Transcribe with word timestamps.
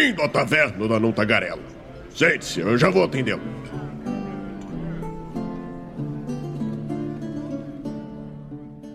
Bem-vindo 0.00 0.22
à 0.22 0.28
taverna 0.30 0.88
da 0.88 0.98
Não 0.98 1.12
Tagarela. 1.12 1.62
Sente-se, 2.08 2.60
eu 2.60 2.78
já 2.78 2.88
vou 2.88 3.04
atendê-lo. 3.04 3.42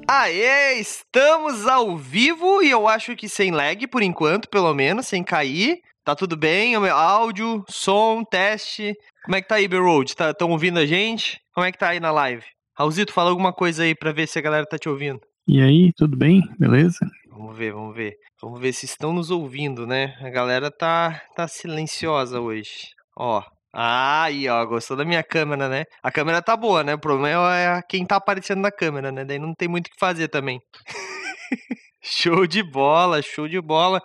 Aê, 0.07 0.79
estamos 0.79 1.67
ao 1.67 1.95
vivo 1.95 2.63
e 2.63 2.71
eu 2.71 2.87
acho 2.87 3.15
que 3.15 3.29
sem 3.29 3.51
lag 3.51 3.85
por 3.85 4.01
enquanto, 4.01 4.49
pelo 4.49 4.73
menos, 4.73 5.05
sem 5.05 5.23
cair. 5.23 5.77
Tá 6.03 6.15
tudo 6.15 6.35
bem? 6.35 6.73
Áudio, 6.73 7.63
som, 7.69 8.23
teste. 8.23 8.95
Como 9.25 9.35
é 9.35 9.43
que 9.43 9.47
tá 9.47 9.55
aí, 9.55 9.67
B-Road? 9.67 10.15
Tá, 10.15 10.33
ouvindo 10.41 10.79
a 10.79 10.87
gente? 10.87 11.39
Como 11.53 11.67
é 11.67 11.71
que 11.71 11.77
tá 11.77 11.89
aí 11.89 11.99
na 11.99 12.09
live? 12.09 12.43
Raulzito, 12.75 13.13
fala 13.13 13.29
alguma 13.29 13.53
coisa 13.53 13.83
aí 13.83 13.93
pra 13.93 14.11
ver 14.11 14.27
se 14.27 14.39
a 14.39 14.41
galera 14.41 14.65
tá 14.65 14.79
te 14.79 14.89
ouvindo. 14.89 15.21
E 15.47 15.61
aí, 15.61 15.93
tudo 15.95 16.17
bem? 16.17 16.41
Beleza? 16.57 17.07
Vamos 17.29 17.55
ver, 17.55 17.71
vamos 17.71 17.95
ver. 17.95 18.15
Vamos 18.41 18.59
ver 18.59 18.73
se 18.73 18.85
estão 18.87 19.13
nos 19.13 19.29
ouvindo, 19.29 19.85
né? 19.85 20.17
A 20.19 20.29
galera 20.31 20.71
tá, 20.71 21.21
tá 21.35 21.47
silenciosa 21.47 22.41
hoje. 22.41 22.87
Ó. 23.15 23.43
Ah, 23.71 24.23
aí, 24.23 24.49
ó, 24.49 24.65
gostou 24.65 24.97
da 24.97 25.05
minha 25.05 25.23
câmera, 25.23 25.69
né? 25.69 25.83
A 26.01 26.11
câmera 26.11 26.41
tá 26.41 26.57
boa, 26.57 26.83
né? 26.83 26.95
O 26.95 26.99
problema 26.99 27.55
é 27.55 27.79
quem 27.87 28.03
tá 28.07 28.15
aparecendo 28.15 28.61
na 28.61 28.71
câmera, 28.71 29.11
né? 29.11 29.23
Daí 29.23 29.37
não 29.37 29.53
tem 29.53 29.67
muito 29.67 29.85
o 29.85 29.91
que 29.91 29.99
fazer 29.99 30.29
também. 30.29 30.59
show 32.01 32.47
de 32.47 32.63
bola, 32.63 33.21
show 33.21 33.47
de 33.47 33.61
bola. 33.61 34.01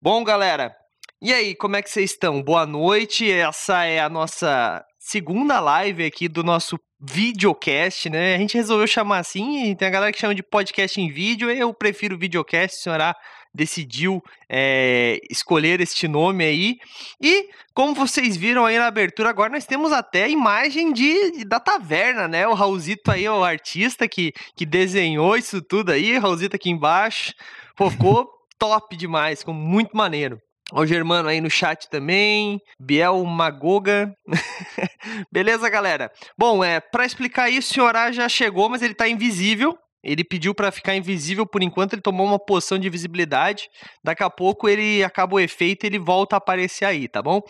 Bom, 0.00 0.22
galera, 0.22 0.72
e 1.20 1.32
aí, 1.32 1.56
como 1.56 1.74
é 1.74 1.82
que 1.82 1.90
vocês 1.90 2.12
estão? 2.12 2.40
Boa 2.40 2.64
noite. 2.64 3.28
Essa 3.28 3.84
é 3.84 3.98
a 3.98 4.08
nossa 4.08 4.84
segunda 5.00 5.58
live 5.58 6.04
aqui 6.04 6.28
do 6.28 6.44
nosso 6.44 6.78
videocast, 7.00 8.08
né? 8.08 8.34
A 8.34 8.38
gente 8.38 8.56
resolveu 8.56 8.86
chamar 8.86 9.18
assim, 9.18 9.74
tem 9.74 9.88
a 9.88 9.90
galera 9.90 10.12
que 10.12 10.18
chama 10.18 10.34
de 10.34 10.42
podcast 10.42 11.00
em 11.00 11.10
vídeo, 11.10 11.50
eu 11.50 11.72
prefiro 11.74 12.18
videocast, 12.18 12.76
a 12.76 12.82
senhora 12.82 13.16
decidiu 13.56 14.22
é, 14.48 15.18
escolher 15.30 15.80
este 15.80 16.06
nome 16.06 16.44
aí. 16.44 16.76
E, 17.20 17.48
como 17.74 17.94
vocês 17.94 18.36
viram 18.36 18.66
aí 18.66 18.78
na 18.78 18.86
abertura, 18.86 19.30
agora 19.30 19.50
nós 19.50 19.64
temos 19.64 19.92
até 19.92 20.24
a 20.24 20.28
imagem 20.28 20.92
de, 20.92 21.44
da 21.44 21.58
taverna, 21.58 22.28
né? 22.28 22.46
O 22.46 22.54
Raulzito 22.54 23.10
aí, 23.10 23.26
o 23.28 23.42
artista 23.42 24.06
que, 24.06 24.32
que 24.54 24.66
desenhou 24.66 25.36
isso 25.36 25.62
tudo 25.62 25.90
aí, 25.90 26.18
Raulzito 26.18 26.56
aqui 26.56 26.70
embaixo. 26.70 27.32
Pô, 27.74 27.90
ficou 27.90 28.28
top 28.58 28.96
demais, 28.96 29.40
ficou 29.40 29.54
muito 29.54 29.96
maneiro. 29.96 30.38
Ó, 30.72 30.80
o 30.82 30.86
Germano 30.86 31.28
aí 31.28 31.40
no 31.40 31.50
chat 31.50 31.88
também. 31.88 32.60
Biel 32.80 33.22
Magoga. 33.24 34.12
Beleza, 35.32 35.68
galera? 35.68 36.10
Bom, 36.38 36.64
é, 36.64 36.80
para 36.80 37.06
explicar 37.06 37.48
isso, 37.48 37.70
o 37.70 37.74
senhor 37.74 38.12
já 38.12 38.28
chegou, 38.28 38.68
mas 38.68 38.82
ele 38.82 38.94
tá 38.94 39.08
invisível. 39.08 39.76
Ele 40.02 40.22
pediu 40.22 40.54
para 40.54 40.70
ficar 40.70 40.94
invisível 40.94 41.44
por 41.44 41.62
enquanto, 41.62 41.94
ele 41.94 42.02
tomou 42.02 42.26
uma 42.26 42.38
poção 42.38 42.78
de 42.78 42.88
visibilidade. 42.88 43.68
Daqui 44.04 44.22
a 44.22 44.30
pouco 44.30 44.68
ele 44.68 45.02
acaba 45.02 45.34
o 45.34 45.40
efeito 45.40 45.84
e 45.84 45.88
ele 45.88 45.98
volta 45.98 46.36
a 46.36 46.38
aparecer 46.38 46.84
aí, 46.84 47.08
tá 47.08 47.20
bom? 47.20 47.40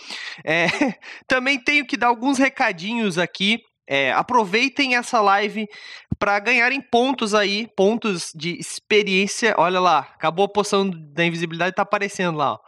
É, 0.45 0.67
também 1.29 1.59
tenho 1.59 1.87
que 1.87 1.97
dar 1.97 2.09
alguns 2.09 2.39
recadinhos 2.39 3.19
aqui 3.19 3.61
é, 3.89 4.13
aproveitem 4.13 4.97
essa 4.97 5.21
live 5.21 5.67
para 6.19 6.39
ganharem 6.39 6.81
pontos 6.81 7.35
aí, 7.35 7.69
pontos 7.77 8.33
de 8.35 8.59
experiência. 8.59 9.55
Olha 9.59 9.81
lá, 9.81 9.99
acabou 9.99 10.45
a 10.45 10.49
poção 10.49 10.89
da 10.89 11.25
invisibilidade, 11.25 11.75
tá 11.75 11.83
aparecendo 11.83 12.37
lá. 12.37 12.59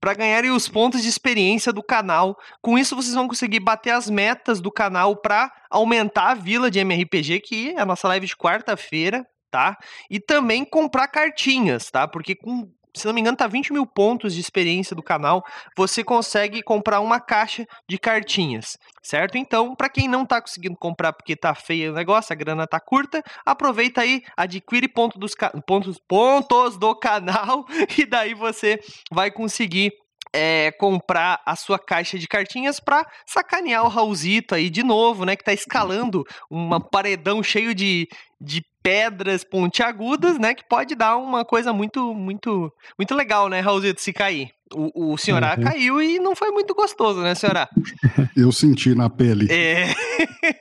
Para 0.00 0.14
ganharem 0.14 0.50
os 0.50 0.68
pontos 0.68 1.02
de 1.02 1.08
experiência 1.08 1.72
do 1.72 1.82
canal. 1.82 2.38
Com 2.60 2.78
isso 2.78 2.96
vocês 2.96 3.14
vão 3.14 3.28
conseguir 3.28 3.60
bater 3.60 3.90
as 3.90 4.08
metas 4.08 4.60
do 4.60 4.70
canal 4.70 5.16
para 5.16 5.52
aumentar 5.70 6.30
a 6.30 6.34
vila 6.34 6.70
de 6.70 6.78
MRPG, 6.78 7.40
que 7.40 7.70
é 7.70 7.80
a 7.80 7.86
nossa 7.86 8.08
live 8.08 8.26
de 8.26 8.36
quarta-feira, 8.36 9.26
tá? 9.50 9.76
E 10.08 10.20
também 10.20 10.64
comprar 10.64 11.08
cartinhas, 11.08 11.90
tá? 11.90 12.06
Porque 12.06 12.34
com 12.34 12.70
se 12.94 13.06
não 13.06 13.14
me 13.14 13.20
engano, 13.20 13.36
tá 13.36 13.46
20 13.46 13.72
mil 13.72 13.86
pontos 13.86 14.34
de 14.34 14.40
experiência 14.40 14.94
do 14.94 15.02
canal. 15.02 15.44
Você 15.76 16.02
consegue 16.02 16.62
comprar 16.62 17.00
uma 17.00 17.20
caixa 17.20 17.66
de 17.88 17.98
cartinhas, 17.98 18.76
certo? 19.02 19.36
Então, 19.36 19.74
para 19.74 19.88
quem 19.88 20.08
não 20.08 20.26
tá 20.26 20.40
conseguindo 20.40 20.76
comprar 20.76 21.12
porque 21.12 21.36
tá 21.36 21.54
feio 21.54 21.92
o 21.92 21.94
negócio, 21.94 22.32
a 22.32 22.36
grana 22.36 22.66
tá 22.66 22.80
curta, 22.80 23.22
aproveita 23.44 24.00
aí, 24.00 24.22
adquire 24.36 24.88
ponto 24.88 25.18
dos 25.18 25.34
pontos, 25.66 25.98
pontos 26.08 26.76
do 26.76 26.94
canal 26.94 27.64
e 27.98 28.04
daí 28.04 28.34
você 28.34 28.80
vai 29.10 29.30
conseguir 29.30 29.92
é, 30.32 30.70
comprar 30.72 31.40
a 31.44 31.56
sua 31.56 31.78
caixa 31.78 32.18
de 32.18 32.28
cartinhas 32.28 32.78
para 32.80 33.06
sacanear 33.26 33.84
o 33.84 33.88
Raulzito 33.88 34.54
aí 34.54 34.70
de 34.70 34.82
novo, 34.82 35.24
né? 35.24 35.36
Que 35.36 35.44
tá 35.44 35.52
escalando 35.52 36.24
uma 36.48 36.80
paredão 36.80 37.42
cheio 37.42 37.74
de, 37.74 38.08
de 38.40 38.64
pedras 38.82 39.44
pontiagudas, 39.44 40.38
né? 40.38 40.54
Que 40.54 40.66
pode 40.68 40.94
dar 40.94 41.16
uma 41.16 41.44
coisa 41.44 41.72
muito, 41.72 42.14
muito, 42.14 42.72
muito 42.98 43.14
legal, 43.14 43.48
né, 43.48 43.60
Raulzito, 43.60 44.00
se 44.00 44.12
cair. 44.12 44.50
O, 44.72 45.12
o 45.12 45.18
senhorá 45.18 45.56
uhum. 45.56 45.64
caiu 45.64 46.02
e 46.02 46.18
não 46.18 46.36
foi 46.36 46.50
muito 46.50 46.74
gostoso, 46.74 47.20
né, 47.20 47.34
senhorá? 47.34 47.68
Eu 48.36 48.52
senti 48.52 48.94
na 48.94 49.10
pele. 49.10 49.48
É. 49.52 49.92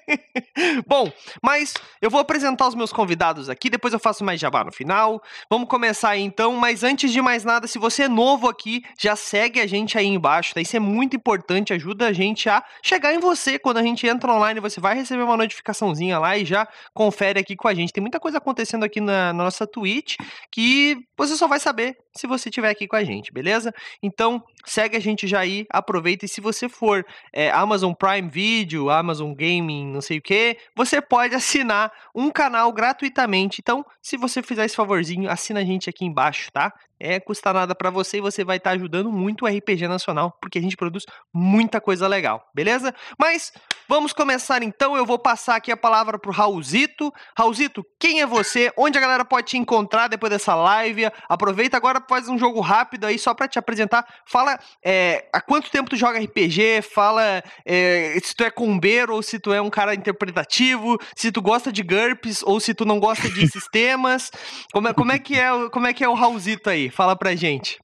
Bom, 0.87 1.11
mas 1.41 1.73
eu 2.01 2.09
vou 2.09 2.19
apresentar 2.19 2.67
os 2.67 2.75
meus 2.75 2.91
convidados 2.91 3.49
aqui, 3.49 3.69
depois 3.69 3.93
eu 3.93 3.99
faço 3.99 4.23
mais 4.23 4.39
jabá 4.39 4.63
no 4.63 4.71
final. 4.71 5.21
Vamos 5.49 5.69
começar 5.69 6.09
aí 6.09 6.21
então, 6.21 6.55
mas 6.55 6.83
antes 6.83 7.11
de 7.11 7.21
mais 7.21 7.43
nada, 7.43 7.67
se 7.67 7.77
você 7.77 8.03
é 8.03 8.07
novo 8.07 8.47
aqui, 8.47 8.83
já 8.99 9.15
segue 9.15 9.59
a 9.59 9.67
gente 9.67 9.97
aí 9.97 10.05
embaixo, 10.05 10.53
tá? 10.53 10.61
Isso 10.61 10.75
é 10.75 10.79
muito 10.79 11.15
importante, 11.15 11.73
ajuda 11.73 12.07
a 12.07 12.13
gente 12.13 12.49
a 12.49 12.63
chegar 12.83 13.13
em 13.13 13.19
você. 13.19 13.59
Quando 13.59 13.77
a 13.77 13.83
gente 13.83 14.05
entra 14.07 14.31
online, 14.31 14.59
você 14.59 14.79
vai 14.79 14.95
receber 14.95 15.23
uma 15.23 15.37
notificaçãozinha 15.37 16.19
lá 16.19 16.37
e 16.37 16.45
já 16.45 16.67
confere 16.93 17.39
aqui 17.39 17.55
com 17.55 17.67
a 17.67 17.73
gente. 17.73 17.93
Tem 17.93 18.01
muita 18.01 18.19
coisa 18.19 18.37
acontecendo 18.37 18.83
aqui 18.83 18.99
na, 18.99 19.33
na 19.33 19.43
nossa 19.43 19.67
Twitch 19.67 20.15
que 20.51 20.97
você 21.17 21.35
só 21.35 21.47
vai 21.47 21.59
saber 21.59 21.97
se 22.15 22.27
você 22.27 22.49
estiver 22.49 22.69
aqui 22.69 22.87
com 22.87 22.95
a 22.95 23.03
gente, 23.03 23.31
beleza? 23.31 23.73
Então, 24.01 24.43
segue 24.65 24.95
a 24.95 24.99
gente 24.99 25.27
já 25.27 25.39
aí, 25.39 25.65
aproveita. 25.69 26.25
E 26.25 26.29
se 26.29 26.39
você 26.39 26.69
for 26.69 27.05
é, 27.33 27.49
Amazon 27.51 27.93
Prime 27.93 28.29
Video, 28.29 28.89
Amazon 28.89 29.33
Gaming, 29.33 29.91
não 29.91 30.01
sei 30.01 30.19
o 30.19 30.21
que, 30.21 30.57
você 30.75 31.01
pode 31.01 31.35
assinar 31.35 31.91
um 32.15 32.29
canal 32.31 32.71
gratuitamente. 32.71 33.59
Então, 33.61 33.85
se 34.01 34.17
você 34.17 34.41
fizer 34.41 34.65
esse 34.65 34.75
favorzinho, 34.75 35.29
assina 35.29 35.59
a 35.59 35.65
gente 35.65 35.89
aqui 35.89 36.05
embaixo, 36.05 36.51
tá? 36.51 36.73
É, 36.99 37.19
custa 37.19 37.53
nada 37.53 37.73
para 37.73 37.89
você 37.89 38.17
e 38.17 38.21
você 38.21 38.43
vai 38.43 38.57
estar 38.57 38.71
tá 38.71 38.75
ajudando 38.75 39.11
muito 39.11 39.45
o 39.45 39.47
RPG 39.47 39.87
Nacional, 39.87 40.35
porque 40.41 40.59
a 40.59 40.61
gente 40.61 40.75
produz 40.75 41.05
muita 41.33 41.79
coisa 41.79 42.07
legal, 42.07 42.45
beleza? 42.53 42.93
Mas 43.17 43.53
vamos 43.87 44.11
começar 44.11 44.61
então, 44.61 44.97
eu 44.97 45.05
vou 45.05 45.17
passar 45.17 45.55
aqui 45.55 45.71
a 45.71 45.77
palavra 45.77 46.19
pro 46.19 46.31
Raulzito. 46.31 47.13
Raulzito, 47.37 47.85
quem 47.99 48.21
é 48.21 48.25
você? 48.25 48.71
Onde 48.75 48.97
a 48.97 49.01
galera 49.01 49.23
pode 49.23 49.47
te 49.47 49.57
encontrar 49.57 50.07
depois 50.07 50.29
dessa 50.29 50.53
live? 50.55 51.09
Aproveita 51.29 51.77
agora, 51.77 52.03
faz 52.07 52.27
um 52.27 52.37
jogo 52.37 52.59
rápido 52.59 53.05
aí 53.05 53.17
só 53.17 53.33
para 53.33 53.47
te 53.47 53.57
apresentar. 53.57 54.05
Fala 54.25 54.59
é, 54.83 55.27
há 55.31 55.39
quanto 55.39 55.71
tempo 55.71 55.89
tu 55.89 55.95
joga 55.95 56.19
RPG, 56.19 56.81
fala 56.81 57.41
é, 57.65 58.17
se 58.23 58.35
tu 58.35 58.43
é 58.43 58.51
combeiro 58.51 59.15
ou 59.15 59.23
se 59.23 59.39
tu 59.39 59.53
é 59.53 59.61
um 59.61 59.69
cara 59.69 59.95
interpretativo, 59.95 60.97
se 61.15 61.31
tu 61.31 61.41
gosta 61.41 61.71
de 61.71 61.81
GURPS 61.81 62.43
ou 62.43 62.59
se 62.59 62.73
tu 62.73 62.85
não 62.85 62.99
gosta 62.99 63.29
de 63.29 63.47
sistemas. 63.49 64.31
Como 64.73 64.87
é, 64.87 64.93
como 64.93 65.11
é, 65.11 65.19
que, 65.19 65.39
é, 65.39 65.49
como 65.71 65.87
é 65.87 65.93
que 65.93 66.03
é 66.03 66.09
o 66.09 66.13
Raulzito 66.13 66.69
aí? 66.69 66.88
Fala 66.89 67.15
pra 67.15 67.35
gente. 67.35 67.77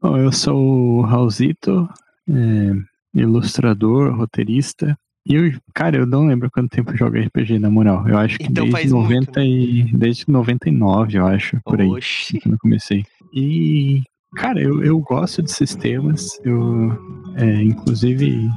Bom, 0.00 0.16
eu 0.16 0.32
sou 0.32 0.56
o 0.56 1.02
Raulzito, 1.02 1.88
é, 2.28 2.72
ilustrador, 3.14 4.16
roteirista. 4.16 4.96
E 5.24 5.34
eu, 5.34 5.52
cara, 5.72 5.96
eu 5.96 6.06
não 6.06 6.26
lembro 6.26 6.50
quanto 6.50 6.70
tempo 6.70 6.90
eu 6.90 6.96
jogo 6.96 7.16
RPG, 7.16 7.58
na 7.58 7.70
moral. 7.70 8.06
Eu 8.08 8.18
acho 8.18 8.38
que 8.38 8.46
então 8.46 8.68
desde 8.68 8.90
90 8.90 9.40
muito, 9.40 9.40
e 9.40 9.96
desde 9.96 10.24
99, 10.28 11.16
eu 11.16 11.26
acho, 11.26 11.60
por 11.64 11.80
aí. 11.80 11.88
Quando 11.88 12.54
eu 12.54 12.58
comecei. 12.58 13.04
E 13.32 14.02
Cara, 14.34 14.60
eu, 14.60 14.82
eu 14.82 14.98
gosto 14.98 15.42
de 15.42 15.52
sistemas. 15.52 16.40
Eu, 16.42 16.90
é, 17.36 17.62
inclusive, 17.62 18.48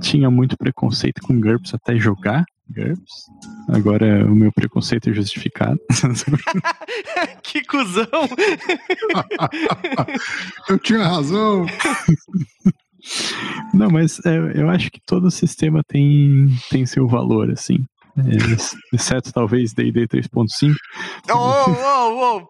tinha 0.00 0.30
muito 0.30 0.56
preconceito 0.56 1.22
com 1.22 1.40
GURPS 1.40 1.74
até 1.74 1.96
jogar 1.96 2.44
GURPS. 2.70 3.26
Agora 3.68 4.24
o 4.26 4.34
meu 4.34 4.50
preconceito 4.52 5.10
é 5.10 5.14
justificado. 5.14 5.78
que 7.42 7.62
cuzão! 7.64 8.06
eu 10.68 10.78
tinha 10.78 11.04
razão! 11.04 11.66
Não, 13.74 13.90
mas 13.90 14.24
é, 14.24 14.38
eu 14.54 14.70
acho 14.70 14.90
que 14.90 15.00
todo 15.04 15.30
sistema 15.30 15.82
tem, 15.86 16.48
tem 16.70 16.86
seu 16.86 17.06
valor, 17.06 17.50
assim. 17.50 17.84
É, 18.16 18.94
exceto 18.94 19.32
talvez 19.32 19.72
D&D 19.72 20.06
3.5. 20.06 20.74
Oh, 21.30 21.34
oh, 21.34 22.38
oh! 22.38 22.46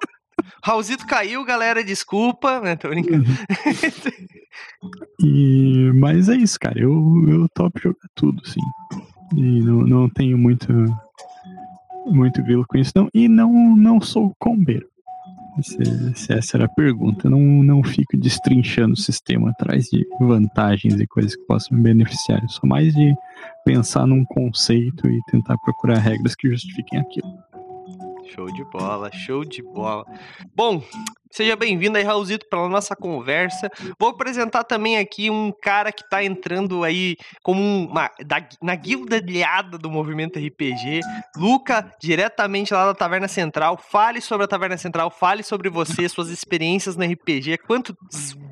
Raulzito 0.64 1.06
caiu, 1.06 1.44
galera, 1.44 1.84
desculpa, 1.84 2.60
né? 2.60 2.76
Tô 2.76 2.88
brincando. 2.88 3.24
e, 5.20 5.90
mas 5.94 6.28
é 6.28 6.36
isso, 6.36 6.58
cara. 6.58 6.80
Eu, 6.80 6.90
eu 7.28 7.46
topo 7.54 7.80
jogar 7.80 8.08
tudo, 8.14 8.46
sim. 8.46 8.60
E 9.34 9.60
não, 9.60 9.86
não 9.86 10.08
tenho 10.08 10.36
muito 10.36 10.72
muito 12.06 12.42
grilo 12.42 12.64
com 12.66 12.78
isso, 12.78 12.92
não. 12.94 13.08
E 13.14 13.28
não, 13.28 13.76
não 13.76 14.00
sou 14.00 14.34
combeiro. 14.38 14.86
Se, 15.60 16.14
se, 16.14 16.32
essa 16.32 16.56
era 16.56 16.64
a 16.64 16.68
pergunta. 16.68 17.28
Não, 17.28 17.38
não 17.38 17.82
fico 17.82 18.16
destrinchando 18.16 18.94
o 18.94 18.96
sistema 18.96 19.50
atrás 19.50 19.84
de 19.84 20.04
vantagens 20.18 20.98
e 20.98 21.06
coisas 21.06 21.36
que 21.36 21.44
possam 21.44 21.76
me 21.76 21.84
beneficiar. 21.84 22.42
Eu 22.42 22.48
sou 22.48 22.68
mais 22.68 22.94
de 22.94 23.14
pensar 23.64 24.06
num 24.06 24.24
conceito 24.24 25.08
e 25.08 25.20
tentar 25.30 25.58
procurar 25.58 25.98
regras 25.98 26.34
que 26.34 26.48
justifiquem 26.48 27.00
aquilo. 27.00 27.28
Show 28.34 28.46
de 28.46 28.64
bola, 28.70 29.12
show 29.12 29.44
de 29.44 29.62
bola. 29.62 30.06
Bom, 30.56 30.82
Seja 31.32 31.56
bem-vindo 31.56 31.96
aí, 31.96 32.04
Raulzito, 32.04 32.46
pela 32.46 32.68
nossa 32.68 32.94
conversa. 32.94 33.70
Vou 33.98 34.10
apresentar 34.10 34.64
também 34.64 34.98
aqui 34.98 35.30
um 35.30 35.50
cara 35.50 35.90
que 35.90 36.06
tá 36.08 36.22
entrando 36.22 36.84
aí 36.84 37.16
como 37.42 37.58
uma, 37.58 38.10
da, 38.26 38.46
na 38.60 38.74
guilda 38.74 39.18
guilda 39.18 39.78
do 39.78 39.90
movimento 39.90 40.38
RPG. 40.38 41.00
Luca, 41.34 41.90
diretamente 41.98 42.74
lá 42.74 42.84
da 42.84 42.94
Taverna 42.94 43.28
Central. 43.28 43.78
Fale 43.78 44.20
sobre 44.20 44.44
a 44.44 44.48
Taverna 44.48 44.76
Central, 44.76 45.10
fale 45.10 45.42
sobre 45.42 45.70
você, 45.70 46.06
suas 46.06 46.28
experiências 46.28 46.96
no 46.96 47.04
RPG. 47.04 47.56
Quantos 47.66 47.94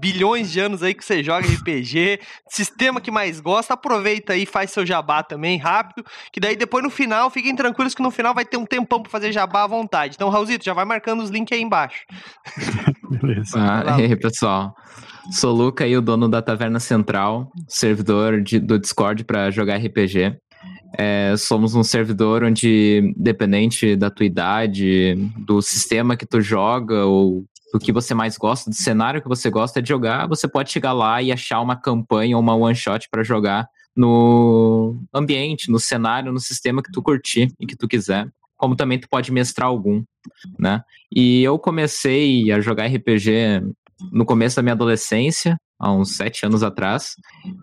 bilhões 0.01 0.51
de 0.51 0.61
anos 0.61 0.83
aí 0.83 0.95
que 0.95 1.05
você 1.05 1.23
joga 1.23 1.47
RPG? 1.47 2.21
Sistema 2.49 2.99
que 2.99 3.11
mais 3.11 3.41
gosta? 3.41 3.75
Aproveita 3.75 4.33
aí, 4.33 4.47
faz 4.47 4.71
seu 4.71 4.87
jabá 4.87 5.23
também, 5.23 5.59
rápido. 5.59 6.03
Que 6.33 6.41
daí 6.41 6.57
depois 6.57 6.83
no 6.83 6.89
final, 6.89 7.29
fiquem 7.29 7.55
tranquilos 7.55 7.95
que 7.95 8.03
no 8.03 8.11
final 8.11 8.33
vai 8.33 8.47
ter 8.47 8.57
um 8.57 8.65
tempão 8.65 9.03
pra 9.03 9.11
fazer 9.11 9.33
jabá 9.33 9.65
à 9.65 9.67
vontade. 9.67 10.15
Então, 10.15 10.31
Raulzito, 10.31 10.65
já 10.65 10.73
vai 10.73 10.87
marcando 10.87 11.23
os 11.23 11.29
links 11.29 11.55
aí 11.55 11.63
embaixo. 11.63 12.07
Beleza. 13.11 13.57
Ah, 13.57 14.01
e 14.01 14.05
aí, 14.05 14.17
pessoal. 14.17 14.75
Sou 15.31 15.55
o 15.55 15.57
Luca 15.57 15.85
aí, 15.85 15.97
o 15.97 16.03
dono 16.03 16.29
da 16.29 16.43
Taverna 16.43 16.81
Central, 16.81 17.53
servidor 17.69 18.41
de, 18.41 18.59
do 18.59 18.79
Discord 18.79 19.25
para 19.25 19.51
jogar 19.51 19.77
RPG. 19.77 20.37
É, 20.99 21.35
somos 21.37 21.75
um 21.75 21.85
servidor 21.85 22.43
onde, 22.43 23.15
dependente 23.17 23.95
da 23.95 24.11
tua 24.11 24.27
idade, 24.27 25.15
do 25.39 25.63
sistema 25.63 26.17
que 26.17 26.27
tu 26.27 26.41
joga 26.41 27.05
ou 27.05 27.45
do 27.73 27.79
que 27.79 27.93
você 27.93 28.15
mais 28.15 28.37
gosta, 28.37 28.69
do 28.69 28.75
cenário 28.75 29.23
que 29.23 29.29
você 29.29 29.49
gosta 29.49 29.81
de 29.81 29.89
jogar, 29.89 30.27
você 30.27 30.49
pode 30.49 30.73
chegar 30.73 30.93
lá 30.93 31.23
e 31.23 31.31
achar 31.31 31.61
uma 31.61 31.77
campanha 31.77 32.37
ou 32.37 32.43
uma 32.43 32.55
one 32.55 32.75
shot 32.75 33.09
para 33.09 33.23
jogar 33.23 33.69
no 33.97 35.01
ambiente, 35.15 35.71
no 35.71 35.79
cenário, 35.79 36.33
no 36.33 36.41
sistema 36.41 36.83
que 36.83 36.91
tu 36.91 37.03
curtir 37.03 37.53
e 37.61 37.67
que 37.67 37.77
tu 37.77 37.87
quiser. 37.87 38.29
Como 38.61 38.77
também 38.77 38.99
tu 38.99 39.09
pode 39.09 39.33
mestrar 39.33 39.69
algum, 39.69 40.03
né? 40.59 40.83
E 41.11 41.43
eu 41.43 41.59
comecei 41.59 42.53
a 42.53 42.61
jogar 42.61 42.87
RPG 42.89 43.63
no 44.13 44.27
começo 44.27 44.57
da 44.57 44.63
minha 44.63 44.75
adolescência, 44.75 45.57
há 45.79 45.91
uns 45.91 46.15
sete 46.15 46.45
anos 46.45 46.63
atrás. 46.63 47.15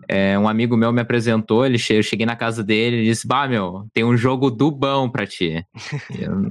É, 0.08 0.36
um 0.36 0.48
amigo 0.48 0.76
meu 0.76 0.92
me 0.92 1.00
apresentou, 1.00 1.64
ele 1.64 1.78
che 1.78 1.94
eu 1.94 2.02
cheguei 2.02 2.26
na 2.26 2.34
casa 2.34 2.64
dele 2.64 2.96
e 2.96 3.04
disse: 3.04 3.28
Bah, 3.28 3.46
meu, 3.46 3.86
tem 3.94 4.02
um 4.02 4.16
jogo 4.16 4.50
do 4.50 4.72
bom 4.72 5.08
pra 5.08 5.24
ti. 5.24 5.64
eu... 6.18 6.48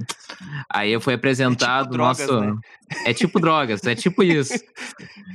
Aí 0.72 0.90
eu 0.90 1.00
fui 1.00 1.12
apresentado. 1.12 1.88
É 1.88 1.90
tipo 1.90 1.96
drogas, 1.98 2.26
nosso... 2.26 2.40
né? 2.40 2.56
É 3.04 3.12
tipo 3.12 3.38
drogas, 3.38 3.84
é 3.84 3.94
tipo 3.94 4.22
isso. 4.22 4.54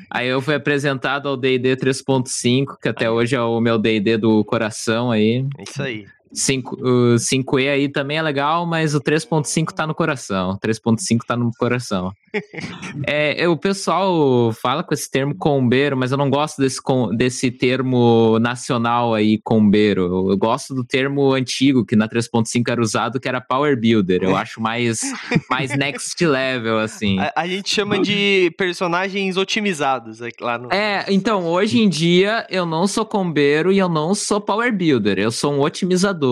Aí 0.09 0.27
eu 0.27 0.41
fui 0.41 0.55
apresentado 0.55 1.29
ao 1.29 1.37
DD 1.37 1.77
3.5, 1.77 2.77
que 2.81 2.89
até 2.89 3.11
hoje 3.11 3.35
é 3.35 3.41
o 3.41 3.61
meu 3.61 3.77
DD 3.77 4.17
do 4.17 4.43
coração 4.43 5.11
aí. 5.11 5.45
Isso 5.59 5.83
aí. 5.83 6.07
5, 6.33 6.75
o 6.75 7.15
5E 7.15 7.69
aí 7.69 7.87
também 7.87 8.17
é 8.17 8.21
legal, 8.21 8.65
mas 8.65 8.95
o 8.95 8.99
3.5 8.99 9.71
tá 9.71 9.85
no 9.85 9.93
coração. 9.93 10.51
O 10.51 10.59
3.5 10.59 11.19
tá 11.27 11.37
no 11.37 11.51
coração. 11.51 12.11
é, 13.05 13.47
o 13.47 13.55
pessoal 13.55 14.51
fala 14.53 14.83
com 14.83 14.93
esse 14.93 15.09
termo 15.09 15.35
combeiro, 15.35 15.95
mas 15.95 16.11
eu 16.11 16.17
não 16.17 16.29
gosto 16.29 16.59
desse, 16.59 16.81
desse 17.15 17.51
termo 17.51 18.39
nacional 18.39 19.13
aí, 19.13 19.39
combeiro. 19.43 20.31
Eu 20.31 20.37
gosto 20.37 20.73
do 20.73 20.83
termo 20.83 21.33
antigo, 21.33 21.85
que 21.85 21.95
na 21.95 22.09
3.5 22.09 22.63
era 22.67 22.81
usado, 22.81 23.19
que 23.19 23.27
era 23.27 23.39
Power 23.39 23.79
Builder. 23.79 24.23
Eu 24.23 24.35
acho 24.35 24.59
mais, 24.59 25.01
mais 25.49 25.77
next 25.77 26.25
level, 26.25 26.79
assim. 26.79 27.19
A, 27.19 27.31
a, 27.35 27.47
gente 27.47 27.69
chama 27.69 27.99
de 27.99 28.51
personagens 28.57 29.37
otimizados 29.37 30.19
lá 30.41 30.57
no. 30.57 30.73
É, 30.73 31.05
então, 31.09 31.45
hoje 31.45 31.79
em 31.79 31.87
dia 31.87 32.47
eu 32.49 32.65
não 32.65 32.87
sou 32.87 33.05
combeiro 33.05 33.71
e 33.71 33.77
eu 33.77 33.89
não 33.89 34.15
sou 34.15 34.41
Power 34.41 34.75
Builder. 34.75 35.19
Eu 35.19 35.31
sou 35.31 35.53
um 35.53 35.61
otimizador. 35.61 36.22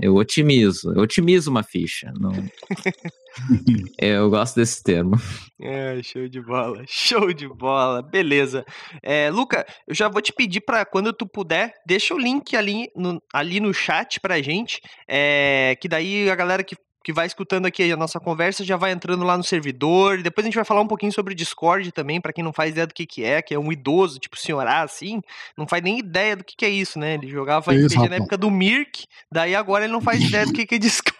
Eu 0.00 0.16
otimizo. 0.16 0.92
Eu 0.92 1.02
otimizo 1.02 1.50
uma 1.50 1.62
ficha. 1.62 2.12
Não... 2.18 2.32
eu 3.98 4.28
gosto 4.28 4.56
desse 4.56 4.82
termo. 4.82 5.16
É, 5.60 6.02
show 6.02 6.28
de 6.28 6.40
bola. 6.40 6.84
Show 6.88 7.32
de 7.32 7.48
bola. 7.48 8.02
Beleza. 8.02 8.64
É, 9.02 9.30
Luca, 9.30 9.64
eu 9.86 9.94
já 9.94 10.08
vou 10.08 10.20
te 10.20 10.32
pedir 10.32 10.60
para 10.62 10.84
quando 10.84 11.12
tu 11.12 11.26
puder, 11.26 11.72
deixa 11.86 12.14
o 12.14 12.18
link 12.18 12.56
ali 12.56 12.88
no, 12.96 13.22
ali 13.32 13.60
no 13.60 13.72
chat 13.72 14.18
pra 14.20 14.42
gente. 14.42 14.80
É, 15.08 15.76
que 15.80 15.88
daí 15.88 16.28
a 16.28 16.34
galera 16.34 16.64
que 16.64 16.76
que 17.04 17.12
vai 17.12 17.26
escutando 17.26 17.66
aqui 17.66 17.92
a 17.92 17.96
nossa 17.96 18.18
conversa 18.18 18.64
já 18.64 18.78
vai 18.78 18.90
entrando 18.90 19.22
lá 19.24 19.36
no 19.36 19.44
servidor. 19.44 20.22
Depois 20.22 20.42
a 20.42 20.48
gente 20.48 20.54
vai 20.54 20.64
falar 20.64 20.80
um 20.80 20.86
pouquinho 20.86 21.12
sobre 21.12 21.34
Discord 21.34 21.92
também, 21.92 22.18
para 22.18 22.32
quem 22.32 22.42
não 22.42 22.52
faz 22.52 22.70
ideia 22.70 22.86
do 22.86 22.94
que, 22.94 23.04
que 23.04 23.22
é, 23.22 23.42
que 23.42 23.52
é 23.52 23.58
um 23.58 23.70
idoso, 23.70 24.18
tipo 24.18 24.38
senhorá, 24.38 24.80
assim, 24.80 25.20
não 25.54 25.68
faz 25.68 25.82
nem 25.82 25.98
ideia 25.98 26.34
do 26.34 26.42
que, 26.42 26.56
que 26.56 26.64
é 26.64 26.70
isso, 26.70 26.98
né? 26.98 27.14
Ele 27.14 27.28
jogava 27.28 27.74
isso, 27.74 27.98
RPG 27.98 28.08
na 28.08 28.16
época 28.16 28.38
do 28.38 28.50
Mirk, 28.50 29.04
daí 29.30 29.54
agora 29.54 29.84
ele 29.84 29.92
não 29.92 30.00
faz 30.00 30.22
ideia 30.22 30.46
do 30.46 30.52
que, 30.54 30.64
que 30.64 30.76
é 30.76 30.78
Discord. 30.78 31.14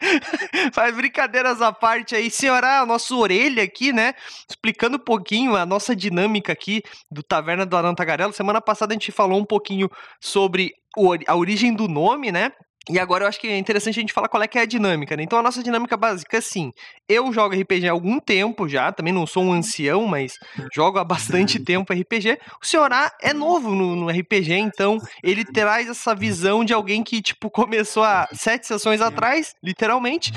faz 0.72 0.96
brincadeiras 0.96 1.60
à 1.60 1.72
parte 1.72 2.14
aí. 2.14 2.30
Senhorá, 2.30 2.80
a 2.80 2.86
nossa 2.86 3.14
orelha 3.14 3.62
aqui, 3.62 3.92
né? 3.92 4.14
Explicando 4.48 4.96
um 4.96 5.00
pouquinho 5.00 5.56
a 5.56 5.66
nossa 5.66 5.94
dinâmica 5.94 6.52
aqui 6.52 6.82
do 7.10 7.22
Taverna 7.22 7.66
do 7.66 7.76
Arão. 7.76 8.32
Semana 8.32 8.62
passada 8.62 8.92
a 8.92 8.94
gente 8.94 9.12
falou 9.12 9.38
um 9.38 9.44
pouquinho 9.44 9.90
sobre 10.20 10.72
a 11.26 11.36
origem 11.36 11.74
do 11.74 11.86
nome, 11.86 12.32
né? 12.32 12.52
E 12.90 12.98
agora 12.98 13.24
eu 13.24 13.28
acho 13.28 13.38
que 13.38 13.46
é 13.46 13.56
interessante 13.56 13.98
a 13.98 14.00
gente 14.00 14.12
falar 14.12 14.28
qual 14.28 14.42
é 14.42 14.48
que 14.48 14.58
é 14.58 14.62
a 14.62 14.66
dinâmica, 14.66 15.16
né? 15.16 15.22
Então 15.22 15.38
a 15.38 15.42
nossa 15.42 15.62
dinâmica 15.62 15.96
básica 15.96 16.36
é 16.36 16.38
assim, 16.38 16.72
eu 17.08 17.32
jogo 17.32 17.54
RPG 17.54 17.88
há 17.88 17.92
algum 17.92 18.18
tempo 18.18 18.68
já, 18.68 18.90
também 18.90 19.12
não 19.12 19.24
sou 19.24 19.44
um 19.44 19.52
ancião, 19.52 20.06
mas 20.06 20.34
jogo 20.74 20.98
há 20.98 21.04
bastante 21.04 21.58
uhum. 21.58 21.64
tempo 21.64 21.92
RPG. 21.92 22.38
O 22.60 22.66
senhor 22.66 22.92
A 22.92 23.12
é 23.22 23.32
novo 23.32 23.70
no, 23.70 23.94
no, 23.94 24.08
RPG, 24.08 24.54
então 24.54 24.98
ele 25.22 25.44
traz 25.52 25.88
essa 25.88 26.12
visão 26.12 26.64
de 26.64 26.72
alguém 26.72 27.04
que, 27.04 27.22
tipo, 27.22 27.48
começou 27.48 28.02
há 28.02 28.28
sete 28.34 28.66
sessões 28.66 29.00
atrás, 29.00 29.54
literalmente. 29.62 30.32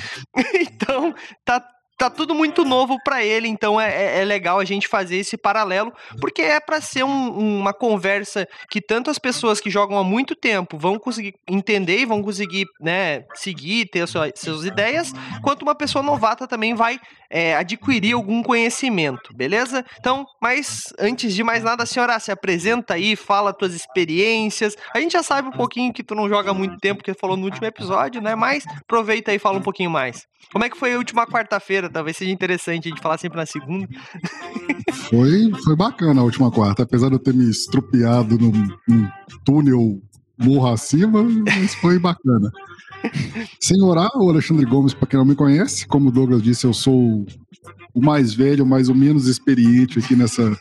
então 0.62 1.15
tá 1.44 1.75
tá 1.97 2.09
tudo 2.09 2.36
muito 2.36 2.65
novo 2.65 2.97
para 3.03 3.24
ele, 3.24 3.47
então 3.47 3.80
é, 3.80 3.89
é, 3.89 4.21
é, 4.21 4.25
legal 4.25 4.59
a 4.59 4.65
gente 4.65 4.88
fazer 4.88 5.18
esse 5.18 5.38
paralelo, 5.38 5.94
porque 6.19 6.42
é 6.42 6.59
para 6.59 6.81
ser 6.81 7.03
um, 7.03 7.59
uma 7.59 7.74
conversa 7.74 8.47
que 8.69 8.81
tanto 8.81 9.09
as 9.09 9.18
pessoas 9.18 9.59
que 9.62 9.69
jogam 9.69 9.97
há 9.97 10.03
muito 10.03 10.36
tempo 10.36 10.77
vão 10.77 11.00
conseguir 11.00 11.36
entender 11.47 12.00
e 12.00 12.06
vão 12.06 12.21
conseguir, 12.21 12.65
né, 12.81 13.25
seguir, 13.33 13.86
ter 13.88 14.07
suas, 14.07 14.31
suas 14.36 14.65
ideias, 14.65 15.13
quanto 15.42 15.63
uma 15.63 15.75
pessoa 15.75 16.03
novata 16.03 16.47
também 16.47 16.74
vai 16.74 17.00
é, 17.30 17.56
adquirir 17.56 18.13
algum 18.13 18.44
conhecimento, 18.44 19.33
beleza? 19.33 19.86
Então, 20.00 20.25
mas 20.41 20.94
antes 21.00 21.33
de 21.33 21.44
mais 21.44 21.63
nada, 21.63 21.86
senhora, 21.86 22.19
se 22.19 22.31
apresenta 22.31 22.94
aí, 22.94 23.15
fala 23.15 23.53
tuas 23.53 23.74
experiências. 23.74 24.75
A 24.94 25.00
gente 25.00 25.13
já 25.13 25.24
sabe 25.24 25.48
um 25.48 25.51
pouquinho 25.51 25.94
que 25.94 26.03
tu 26.03 26.15
não 26.15 26.30
joga 26.30 26.51
há 26.51 26.53
muito 26.53 26.77
tempo, 26.77 27.03
que 27.03 27.13
falou 27.13 27.38
no 27.38 27.45
último 27.45 27.65
episódio, 27.65 28.21
né? 28.21 28.36
Mas 28.36 28.65
aproveita 28.81 29.31
aí 29.31 29.38
e 29.38 29.39
fala 29.39 29.58
um 29.58 29.62
pouquinho 29.62 29.89
mais. 29.89 30.27
Como 30.51 30.63
é 30.63 30.69
que 30.69 30.77
foi 30.77 30.93
a 30.93 30.98
última 30.98 31.25
quarta-feira? 31.25 31.85
Talvez 31.89 32.18
seja 32.18 32.32
interessante 32.32 32.88
a 32.88 32.89
gente 32.89 33.01
falar 33.01 33.18
sempre 33.18 33.38
na 33.38 33.46
segunda. 33.46 33.88
Foi, 35.10 35.51
foi 35.63 35.75
bacana 35.75 36.22
a 36.22 36.24
última 36.24 36.51
quarta, 36.51 36.84
apesar 36.84 37.10
de 37.10 37.15
eu 37.15 37.20
ter 37.20 37.34
me 37.34 37.50
estrupiado 37.50 38.38
num, 38.38 38.51
num 38.88 39.08
túnel 39.44 40.01
morro 40.38 40.68
acima, 40.68 41.24
mas 41.24 41.75
foi 41.75 42.00
bacana. 42.00 42.51
Senhorá, 43.60 44.10
o 44.15 44.30
Alexandre 44.30 44.65
Gomes, 44.65 44.94
para 44.94 45.08
quem 45.08 45.18
não 45.18 45.25
me 45.25 45.36
conhece, 45.36 45.88
como 45.88 46.10
o 46.10 46.12
Douglas 46.12 46.42
disse, 46.42 46.65
eu 46.65 46.74
sou 46.74 47.25
o 47.94 48.01
mais 48.01 48.34
velho, 48.34 48.65
mas 48.65 48.89
o 48.89 48.96
menos 48.96 49.27
experiente 49.27 50.00
aqui 50.00 50.15
nessa, 50.15 50.58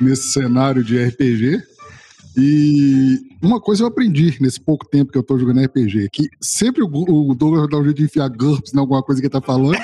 nesse 0.00 0.32
cenário 0.32 0.84
de 0.84 1.02
RPG. 1.02 1.62
E 2.36 3.18
uma 3.40 3.60
coisa 3.60 3.84
eu 3.84 3.86
aprendi 3.86 4.36
nesse 4.40 4.60
pouco 4.60 4.86
tempo 4.88 5.12
que 5.12 5.18
eu 5.18 5.22
tô 5.22 5.38
jogando 5.38 5.64
RPG, 5.64 6.08
que 6.12 6.28
sempre 6.40 6.82
o, 6.82 6.88
o 6.88 7.34
Douglas 7.34 7.68
dá 7.68 7.78
um 7.78 7.84
jeito 7.84 7.98
de 7.98 8.04
enfiar 8.04 8.28
GURPS 8.28 8.74
em 8.74 8.78
alguma 8.78 9.02
coisa 9.02 9.20
que 9.20 9.26
ele 9.26 9.32
tá 9.32 9.40
falando. 9.40 9.78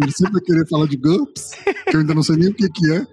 Ele 0.00 0.12
sempre 0.12 0.34
vai 0.34 0.42
querer 0.42 0.68
falar 0.68 0.86
de 0.86 0.96
GURPS, 0.96 1.50
que 1.88 1.96
eu 1.96 2.00
ainda 2.00 2.14
não 2.14 2.22
sei 2.22 2.36
nem 2.36 2.48
o 2.48 2.54
que, 2.54 2.68
que 2.68 2.92
é. 2.92 3.06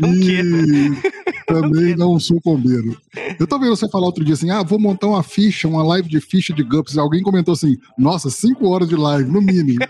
Não 0.00 0.14
e 0.14 1.02
também 1.46 1.94
não 1.96 2.18
sou 2.18 2.40
combeiro. 2.40 2.96
Eu 3.38 3.46
tô 3.46 3.58
vendo 3.58 3.76
você 3.76 3.88
falar 3.88 4.06
outro 4.06 4.24
dia 4.24 4.34
assim: 4.34 4.50
ah, 4.50 4.62
vou 4.62 4.78
montar 4.78 5.08
uma 5.08 5.22
ficha, 5.22 5.68
uma 5.68 5.84
live 5.84 6.08
de 6.08 6.20
ficha 6.20 6.52
de 6.52 6.62
GUPS. 6.62 6.96
Alguém 6.96 7.22
comentou 7.22 7.52
assim: 7.52 7.76
nossa, 7.98 8.30
cinco 8.30 8.68
horas 8.68 8.88
de 8.88 8.96
live, 8.96 9.30
no 9.30 9.42
mínimo. 9.42 9.80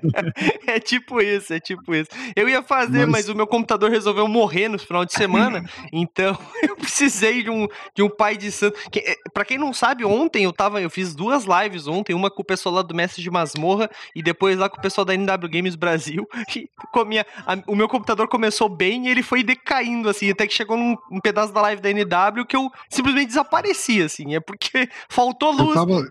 é 0.66 0.80
tipo 0.80 1.20
isso, 1.20 1.52
é 1.52 1.60
tipo 1.60 1.94
isso. 1.94 2.08
Eu 2.34 2.48
ia 2.48 2.62
fazer, 2.62 3.06
mas... 3.06 3.26
mas... 3.26 3.28
o 3.28 3.34
meu 3.34 3.46
computador 3.46 3.90
resolveu 3.90 4.26
morrer 4.26 4.68
no 4.68 4.78
final 4.78 5.04
de 5.04 5.12
semana, 5.12 5.62
então 5.92 6.38
eu 6.66 6.74
precisei 6.76 7.42
de 7.42 7.50
um, 7.50 7.68
de 7.94 8.02
um 8.02 8.08
pai 8.08 8.36
de 8.36 8.50
santo. 8.50 8.78
Que, 8.90 9.00
eh, 9.00 9.16
pra 9.34 9.44
quem 9.44 9.58
não 9.58 9.74
sabe, 9.74 10.04
ontem 10.04 10.44
eu 10.44 10.52
tava, 10.52 10.80
eu 10.80 10.88
fiz 10.88 11.14
duas 11.14 11.44
lives 11.44 11.86
ontem, 11.86 12.14
uma 12.14 12.30
com 12.30 12.40
o 12.40 12.44
pessoal 12.44 12.76
lá 12.76 12.82
do 12.82 12.94
Mestre 12.94 13.22
de 13.22 13.30
Masmorra 13.30 13.90
e 14.16 14.22
depois 14.22 14.58
lá 14.58 14.70
com 14.70 14.78
o 14.78 14.82
pessoal 14.82 15.04
da 15.04 15.14
NW 15.14 15.50
Games 15.50 15.74
Brasil. 15.74 16.26
E 16.56 16.68
comia, 16.92 17.26
a, 17.46 17.58
o 17.66 17.76
meu 17.76 17.88
computador 17.88 18.26
começou 18.26 18.70
bem 18.70 19.06
e 19.06 19.10
ele 19.10 19.22
foi 19.22 19.34
foi 19.34 19.42
decaindo, 19.42 20.08
assim, 20.08 20.30
até 20.30 20.46
que 20.46 20.54
chegou 20.54 20.76
num 20.76 20.96
um 21.10 21.18
pedaço 21.18 21.52
da 21.52 21.60
live 21.62 21.82
da 21.82 21.90
NW 21.90 22.46
que 22.46 22.53
eu 22.56 22.70
simplesmente 22.88 23.28
desapareci, 23.28 24.02
assim, 24.02 24.34
é 24.34 24.40
porque 24.40 24.88
faltou 25.08 25.50
luz. 25.50 25.68
Eu 25.68 25.74
tava, 25.74 26.08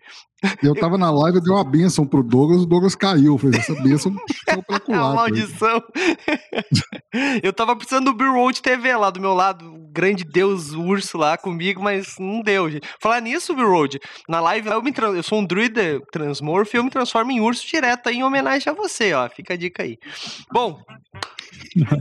eu 0.62 0.76
tava 0.76 0.98
na 0.98 1.10
live, 1.10 1.38
eu 1.38 1.44
dei 1.44 1.54
uma 1.54 1.64
benção 1.64 2.06
pro 2.06 2.22
Douglas, 2.22 2.64
o 2.64 2.66
Douglas 2.66 2.96
caiu. 2.96 3.38
Fez 3.38 3.56
essa 3.56 3.74
benção 3.82 4.14
culatra. 4.14 4.84
É 4.94 4.98
uma 4.98 5.14
maldição. 5.14 5.82
eu 7.42 7.54
tava 7.54 7.76
precisando 7.76 8.06
do 8.06 8.14
Bill 8.14 8.34
Road 8.34 8.62
TV 8.62 8.96
lá 8.96 9.10
do 9.10 9.22
meu 9.22 9.34
lado, 9.34 9.74
o 9.74 9.88
grande 9.92 10.24
deus 10.24 10.72
urso 10.72 11.18
lá 11.18 11.38
comigo, 11.38 11.82
mas 11.82 12.16
não 12.20 12.42
deu, 12.42 12.70
gente. 12.70 12.88
Falar 13.00 13.22
nisso, 13.22 13.56
Bill 13.56 13.70
Road, 13.70 14.00
na 14.28 14.40
live 14.42 14.68
eu, 14.70 14.82
me 14.82 14.92
trans... 14.92 15.16
eu 15.16 15.24
sou 15.24 15.40
um 15.40 15.46
druida 15.46 16.02
transmorph 16.12 16.74
e 16.74 16.78
eu 16.78 16.84
me 16.84 16.90
transformo 16.90 17.32
em 17.32 17.40
urso 17.40 17.66
direto 17.66 18.08
aí, 18.08 18.18
em 18.18 18.24
homenagem 18.24 18.72
a 18.72 18.76
você, 18.76 19.14
ó. 19.14 19.30
Fica 19.30 19.54
a 19.54 19.58
dica 19.58 19.84
aí. 19.84 19.98
Bom, 20.52 20.82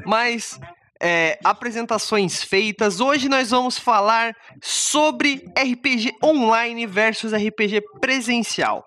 Mas 0.05 0.59
é, 1.02 1.37
apresentações 1.42 2.44
feitas. 2.44 3.00
Hoje 3.00 3.28
nós 3.28 3.50
vamos 3.50 3.76
falar 3.76 4.37
sobre 4.62 5.44
RPG 5.59 6.14
online 6.23 6.87
versus 6.87 7.32
RPG 7.32 7.82
presencial. 8.00 8.87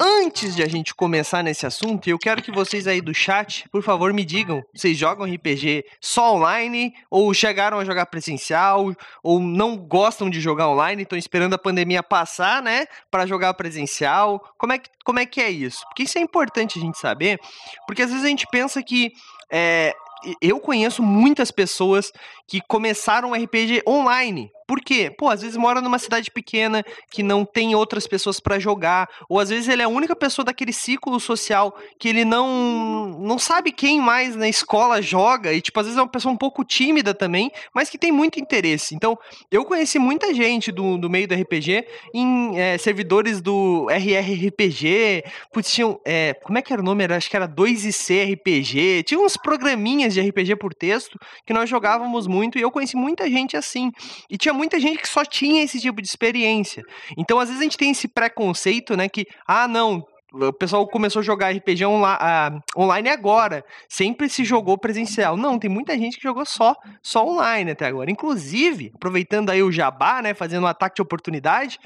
Antes 0.00 0.54
de 0.54 0.62
a 0.62 0.68
gente 0.68 0.94
começar 0.94 1.42
nesse 1.42 1.66
assunto, 1.66 2.08
eu 2.08 2.20
quero 2.20 2.40
que 2.40 2.52
vocês 2.52 2.86
aí 2.86 3.00
do 3.00 3.12
chat, 3.12 3.68
por 3.70 3.82
favor, 3.82 4.12
me 4.12 4.24
digam: 4.24 4.62
vocês 4.72 4.96
jogam 4.96 5.26
RPG 5.26 5.84
só 6.00 6.36
online 6.36 6.94
ou 7.10 7.34
chegaram 7.34 7.80
a 7.80 7.84
jogar 7.84 8.06
presencial 8.06 8.94
ou 9.20 9.40
não 9.40 9.76
gostam 9.76 10.30
de 10.30 10.40
jogar 10.40 10.68
online, 10.68 11.02
estão 11.02 11.18
esperando 11.18 11.54
a 11.54 11.58
pandemia 11.58 12.00
passar, 12.00 12.62
né, 12.62 12.86
para 13.10 13.26
jogar 13.26 13.52
presencial? 13.54 14.54
Como 14.56 14.72
é 14.72 14.78
que 14.78 14.88
como 15.04 15.18
é 15.18 15.26
que 15.26 15.40
é 15.40 15.50
isso? 15.50 15.84
Porque 15.86 16.04
isso 16.04 16.16
é 16.18 16.20
importante 16.20 16.78
a 16.78 16.82
gente 16.82 16.96
saber, 16.96 17.40
porque 17.88 18.02
às 18.02 18.10
vezes 18.10 18.24
a 18.24 18.28
gente 18.28 18.46
pensa 18.46 18.80
que 18.80 19.12
é, 19.50 19.92
eu 20.40 20.60
conheço 20.60 21.02
muitas 21.02 21.50
pessoas 21.50 22.12
que 22.46 22.60
começaram 22.60 23.32
RPG 23.32 23.82
online. 23.86 24.50
Por 24.70 24.80
quê? 24.80 25.10
Pô, 25.10 25.28
às 25.28 25.42
vezes 25.42 25.56
mora 25.56 25.80
numa 25.80 25.98
cidade 25.98 26.30
pequena 26.30 26.84
que 27.10 27.24
não 27.24 27.44
tem 27.44 27.74
outras 27.74 28.06
pessoas 28.06 28.38
para 28.38 28.56
jogar, 28.56 29.08
ou 29.28 29.40
às 29.40 29.48
vezes 29.48 29.68
ele 29.68 29.82
é 29.82 29.84
a 29.84 29.88
única 29.88 30.14
pessoa 30.14 30.44
daquele 30.44 30.72
ciclo 30.72 31.18
social 31.18 31.76
que 31.98 32.08
ele 32.08 32.24
não 32.24 33.18
não 33.18 33.36
sabe 33.36 33.72
quem 33.72 34.00
mais 34.00 34.36
na 34.36 34.48
escola 34.48 35.02
joga 35.02 35.52
e 35.52 35.60
tipo 35.60 35.80
às 35.80 35.86
vezes 35.86 35.98
é 35.98 36.02
uma 36.02 36.08
pessoa 36.08 36.32
um 36.32 36.36
pouco 36.36 36.64
tímida 36.64 37.12
também, 37.12 37.50
mas 37.74 37.90
que 37.90 37.98
tem 37.98 38.12
muito 38.12 38.38
interesse. 38.38 38.94
Então, 38.94 39.18
eu 39.50 39.64
conheci 39.64 39.98
muita 39.98 40.32
gente 40.32 40.70
do, 40.70 40.96
do 40.96 41.10
meio 41.10 41.26
do 41.26 41.34
RPG 41.34 41.84
em 42.14 42.56
é, 42.56 42.78
servidores 42.78 43.40
do 43.40 43.88
RRRPG, 43.90 45.24
putz, 45.52 45.72
tinham, 45.72 46.00
é, 46.04 46.32
como 46.34 46.58
é 46.58 46.62
que 46.62 46.72
era 46.72 46.80
o 46.80 46.84
nome? 46.84 47.02
Era, 47.02 47.16
acho 47.16 47.28
que 47.28 47.34
era 47.34 47.48
2IC 47.48 48.34
RPG, 48.34 49.02
tinha 49.02 49.18
uns 49.18 49.36
programinhas 49.36 50.14
de 50.14 50.20
RPG 50.20 50.54
por 50.54 50.72
texto 50.72 51.18
que 51.44 51.52
nós 51.52 51.68
jogávamos 51.68 52.28
muito 52.28 52.56
e 52.56 52.62
eu 52.62 52.70
conheci 52.70 52.94
muita 52.94 53.28
gente 53.28 53.56
assim. 53.56 53.90
E 54.30 54.38
tinha 54.38 54.59
muita 54.60 54.78
gente 54.78 54.98
que 54.98 55.08
só 55.08 55.24
tinha 55.24 55.62
esse 55.62 55.80
tipo 55.80 56.02
de 56.02 56.08
experiência. 56.08 56.82
Então, 57.16 57.40
às 57.40 57.48
vezes, 57.48 57.60
a 57.60 57.64
gente 57.64 57.78
tem 57.78 57.90
esse 57.90 58.06
preconceito, 58.06 58.94
né? 58.94 59.08
Que, 59.08 59.24
ah, 59.46 59.66
não, 59.66 60.04
o 60.32 60.52
pessoal 60.52 60.86
começou 60.86 61.20
a 61.20 61.22
jogar 61.22 61.50
RPG 61.50 61.86
uh, 61.86 62.60
online 62.76 63.08
agora. 63.08 63.64
Sempre 63.88 64.28
se 64.28 64.44
jogou 64.44 64.76
presencial. 64.76 65.34
Não, 65.34 65.58
tem 65.58 65.70
muita 65.70 65.96
gente 65.96 66.18
que 66.18 66.22
jogou 66.22 66.44
só, 66.44 66.76
só 67.02 67.26
online 67.26 67.70
até 67.70 67.86
agora. 67.86 68.10
Inclusive, 68.10 68.92
aproveitando 68.94 69.48
aí 69.48 69.62
o 69.62 69.72
jabá, 69.72 70.20
né? 70.20 70.34
Fazendo 70.34 70.64
um 70.64 70.68
ataque 70.68 70.96
de 70.96 71.02
oportunidade. 71.02 71.78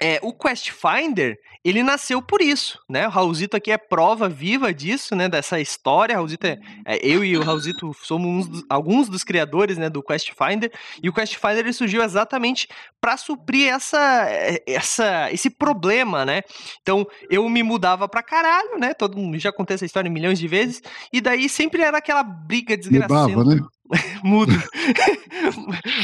É, 0.00 0.18
o 0.22 0.32
Quest 0.32 0.70
Finder, 0.70 1.38
ele 1.64 1.82
nasceu 1.82 2.20
por 2.20 2.42
isso, 2.42 2.78
né? 2.88 3.06
O 3.06 3.10
Raulzito 3.10 3.56
aqui 3.56 3.70
é 3.70 3.78
prova 3.78 4.28
viva 4.28 4.74
disso, 4.74 5.14
né? 5.14 5.28
Dessa 5.28 5.60
história. 5.60 6.16
Raulzito 6.16 6.46
é, 6.46 6.58
é 6.84 6.98
eu 7.06 7.24
e 7.24 7.36
o 7.36 7.42
Raulzito 7.42 7.94
somos 8.02 8.46
dos, 8.46 8.64
alguns 8.68 9.08
dos 9.08 9.24
criadores, 9.24 9.78
né? 9.78 9.88
Do 9.88 10.02
Quest 10.02 10.32
Finder. 10.32 10.72
E 11.02 11.08
o 11.08 11.12
Quest 11.12 11.36
Finder 11.36 11.60
ele 11.60 11.72
surgiu 11.72 12.02
exatamente 12.02 12.68
para 13.00 13.16
suprir 13.16 13.72
essa, 13.72 14.26
essa, 14.66 15.32
esse 15.32 15.48
problema, 15.48 16.24
né? 16.24 16.42
Então 16.82 17.06
eu 17.30 17.48
me 17.48 17.62
mudava 17.62 18.08
pra 18.08 18.22
caralho, 18.22 18.78
né? 18.78 18.92
Todo 18.92 19.16
mundo 19.16 19.38
já 19.38 19.52
contei 19.52 19.74
essa 19.74 19.86
história 19.86 20.10
milhões 20.10 20.38
de 20.38 20.48
vezes. 20.48 20.82
E 21.12 21.20
daí 21.20 21.48
sempre 21.48 21.82
era 21.82 21.98
aquela 21.98 22.22
briga 22.22 22.76
desgraçada. 22.76 23.28
Mudava, 23.28 23.54
né? 23.54 23.66
Mudo. 24.24 24.52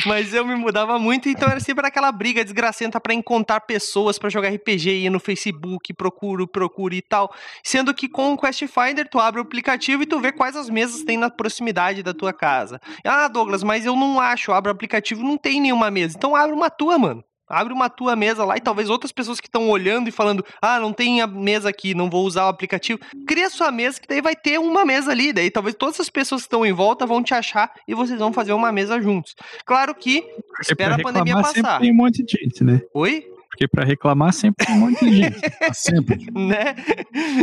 Mas 0.06 0.34
eu 0.34 0.44
me 0.44 0.54
mudava 0.54 0.98
muito, 0.98 1.28
então 1.28 1.48
era 1.48 1.60
sempre 1.60 1.86
aquela 1.86 2.12
briga 2.12 2.44
desgracenta 2.44 3.00
para 3.00 3.14
encontrar 3.14 3.60
pessoas 3.60 4.18
para 4.18 4.28
jogar 4.28 4.50
RPG, 4.50 5.02
ia 5.02 5.10
no 5.10 5.20
Facebook, 5.20 5.92
procuro, 5.94 6.46
procuro 6.46 6.94
e 6.94 7.02
tal. 7.02 7.32
Sendo 7.62 7.94
que 7.94 8.08
com 8.08 8.32
o 8.32 8.38
Quest 8.38 8.66
Finder 8.66 9.08
tu 9.08 9.18
abre 9.18 9.40
o 9.40 9.44
aplicativo 9.44 10.02
e 10.02 10.06
tu 10.06 10.20
vê 10.20 10.32
quais 10.32 10.56
as 10.56 10.68
mesas 10.68 11.02
tem 11.02 11.16
na 11.16 11.30
proximidade 11.30 12.02
da 12.02 12.12
tua 12.12 12.32
casa. 12.32 12.80
Ah, 13.04 13.28
Douglas, 13.28 13.62
mas 13.62 13.86
eu 13.86 13.96
não 13.96 14.20
acho, 14.20 14.52
abre 14.52 14.70
o 14.70 14.74
aplicativo 14.74 15.22
não 15.22 15.38
tem 15.38 15.60
nenhuma 15.60 15.90
mesa. 15.90 16.16
Então 16.16 16.36
abre 16.36 16.54
uma 16.54 16.70
tua, 16.70 16.98
mano. 16.98 17.24
Abre 17.50 17.72
uma 17.72 17.90
tua 17.90 18.14
mesa 18.14 18.44
lá 18.44 18.56
e 18.56 18.60
talvez 18.60 18.88
outras 18.88 19.12
pessoas 19.12 19.40
que 19.40 19.48
estão 19.48 19.68
olhando 19.68 20.08
e 20.08 20.12
falando: 20.12 20.44
ah, 20.62 20.78
não 20.78 20.92
tem 20.92 21.20
a 21.20 21.26
mesa 21.26 21.68
aqui, 21.68 21.94
não 21.94 22.08
vou 22.08 22.24
usar 22.24 22.46
o 22.46 22.48
aplicativo. 22.48 23.00
Cria 23.26 23.50
sua 23.50 23.70
mesa, 23.70 24.00
que 24.00 24.08
daí 24.08 24.20
vai 24.20 24.36
ter 24.36 24.58
uma 24.58 24.84
mesa 24.84 25.10
ali. 25.10 25.32
Daí 25.32 25.50
talvez 25.50 25.74
todas 25.74 25.98
as 26.00 26.08
pessoas 26.08 26.42
que 26.42 26.46
estão 26.46 26.64
em 26.64 26.72
volta 26.72 27.06
vão 27.06 27.22
te 27.22 27.34
achar 27.34 27.72
e 27.86 27.94
vocês 27.94 28.18
vão 28.18 28.32
fazer 28.32 28.52
uma 28.52 28.70
mesa 28.70 29.00
juntos. 29.00 29.34
Claro 29.64 29.94
que 29.94 30.24
espera 30.60 30.94
a 30.94 31.02
pandemia 31.02 31.34
passar. 31.34 31.80
Tem 31.80 31.92
um 31.92 31.96
monte 31.96 32.22
de 32.22 32.36
gente, 32.38 32.62
né? 32.62 32.80
Oi? 32.94 33.26
Porque 33.48 33.66
para 33.66 33.84
reclamar 33.84 34.32
sempre 34.32 34.64
tem 34.64 34.74
um 34.76 34.78
monte 34.78 35.04
de 35.04 35.16
gente. 35.16 35.40
sempre. 35.74 36.26
né? 36.32 36.76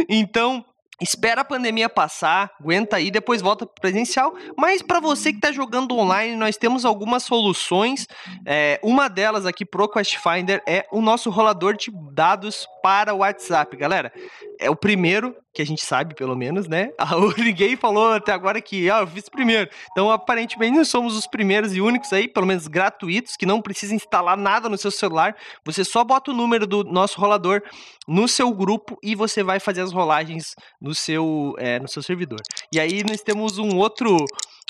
Então, 0.08 0.66
Espera 1.00 1.42
a 1.42 1.46
pandemia 1.46 1.88
passar, 1.88 2.52
aguenta 2.60 2.96
aí, 2.96 3.12
depois 3.12 3.42
volta 3.42 3.66
pro 3.66 3.80
presencial. 3.80 4.34
Mas 4.58 4.82
para 4.82 5.00
você 5.00 5.32
que 5.32 5.38
está 5.38 5.52
jogando 5.52 5.96
online, 5.96 6.36
nós 6.36 6.58
temos 6.58 6.86
algumas 6.86 7.24
soluções. 7.24 8.08
É, 8.46 8.80
uma 8.82 9.08
delas 9.08 9.46
aqui 9.46 9.64
pro 9.64 9.88
Quest 9.88 10.18
Finder 10.18 10.64
é 10.68 10.86
o 10.92 11.02
nosso 11.02 11.30
rolador 11.30 11.78
de 11.78 11.92
dados 12.12 12.68
para 12.82 13.14
o 13.14 13.20
WhatsApp, 13.20 13.78
galera. 13.78 14.12
É 14.60 14.70
o 14.70 14.76
primeiro 14.76 15.36
que 15.58 15.62
a 15.64 15.66
gente 15.66 15.84
sabe, 15.84 16.14
pelo 16.14 16.36
menos, 16.36 16.68
né? 16.68 16.92
O 17.18 17.42
ninguém 17.42 17.76
falou 17.76 18.14
até 18.14 18.32
agora 18.32 18.62
que 18.62 18.92
ah, 18.92 19.00
eu 19.00 19.08
fiz 19.08 19.28
primeiro. 19.28 19.68
Então, 19.92 20.12
aparentemente, 20.12 20.78
nós 20.78 20.88
somos 20.88 21.18
os 21.18 21.26
primeiros 21.26 21.76
e 21.76 21.82
únicos 21.82 22.14
aí, 22.14 22.28
pelo 22.28 22.46
menos 22.46 22.68
gratuitos, 22.68 23.36
que 23.36 23.44
não 23.44 23.60
precisa 23.60 23.96
instalar 23.96 24.38
nada 24.38 24.70
no 24.70 24.78
seu 24.78 24.92
celular. 24.92 25.36
Você 25.66 25.84
só 25.84 26.04
bota 26.04 26.30
o 26.30 26.34
número 26.34 26.68
do 26.68 26.84
nosso 26.84 27.20
rolador 27.20 27.64
no 28.08 28.28
seu 28.28 28.52
grupo 28.52 29.00
e 29.02 29.16
você 29.16 29.42
vai 29.42 29.60
fazer 29.60 29.82
as 29.82 29.92
rolagens 29.92 30.54
no 30.80 30.94
seu, 30.94 31.56
é, 31.58 31.80
no 31.80 31.88
seu 31.88 32.04
servidor. 32.04 32.40
E 32.72 32.80
aí 32.80 33.04
nós 33.04 33.22
temos 33.22 33.58
um 33.58 33.78
outro 33.78 34.16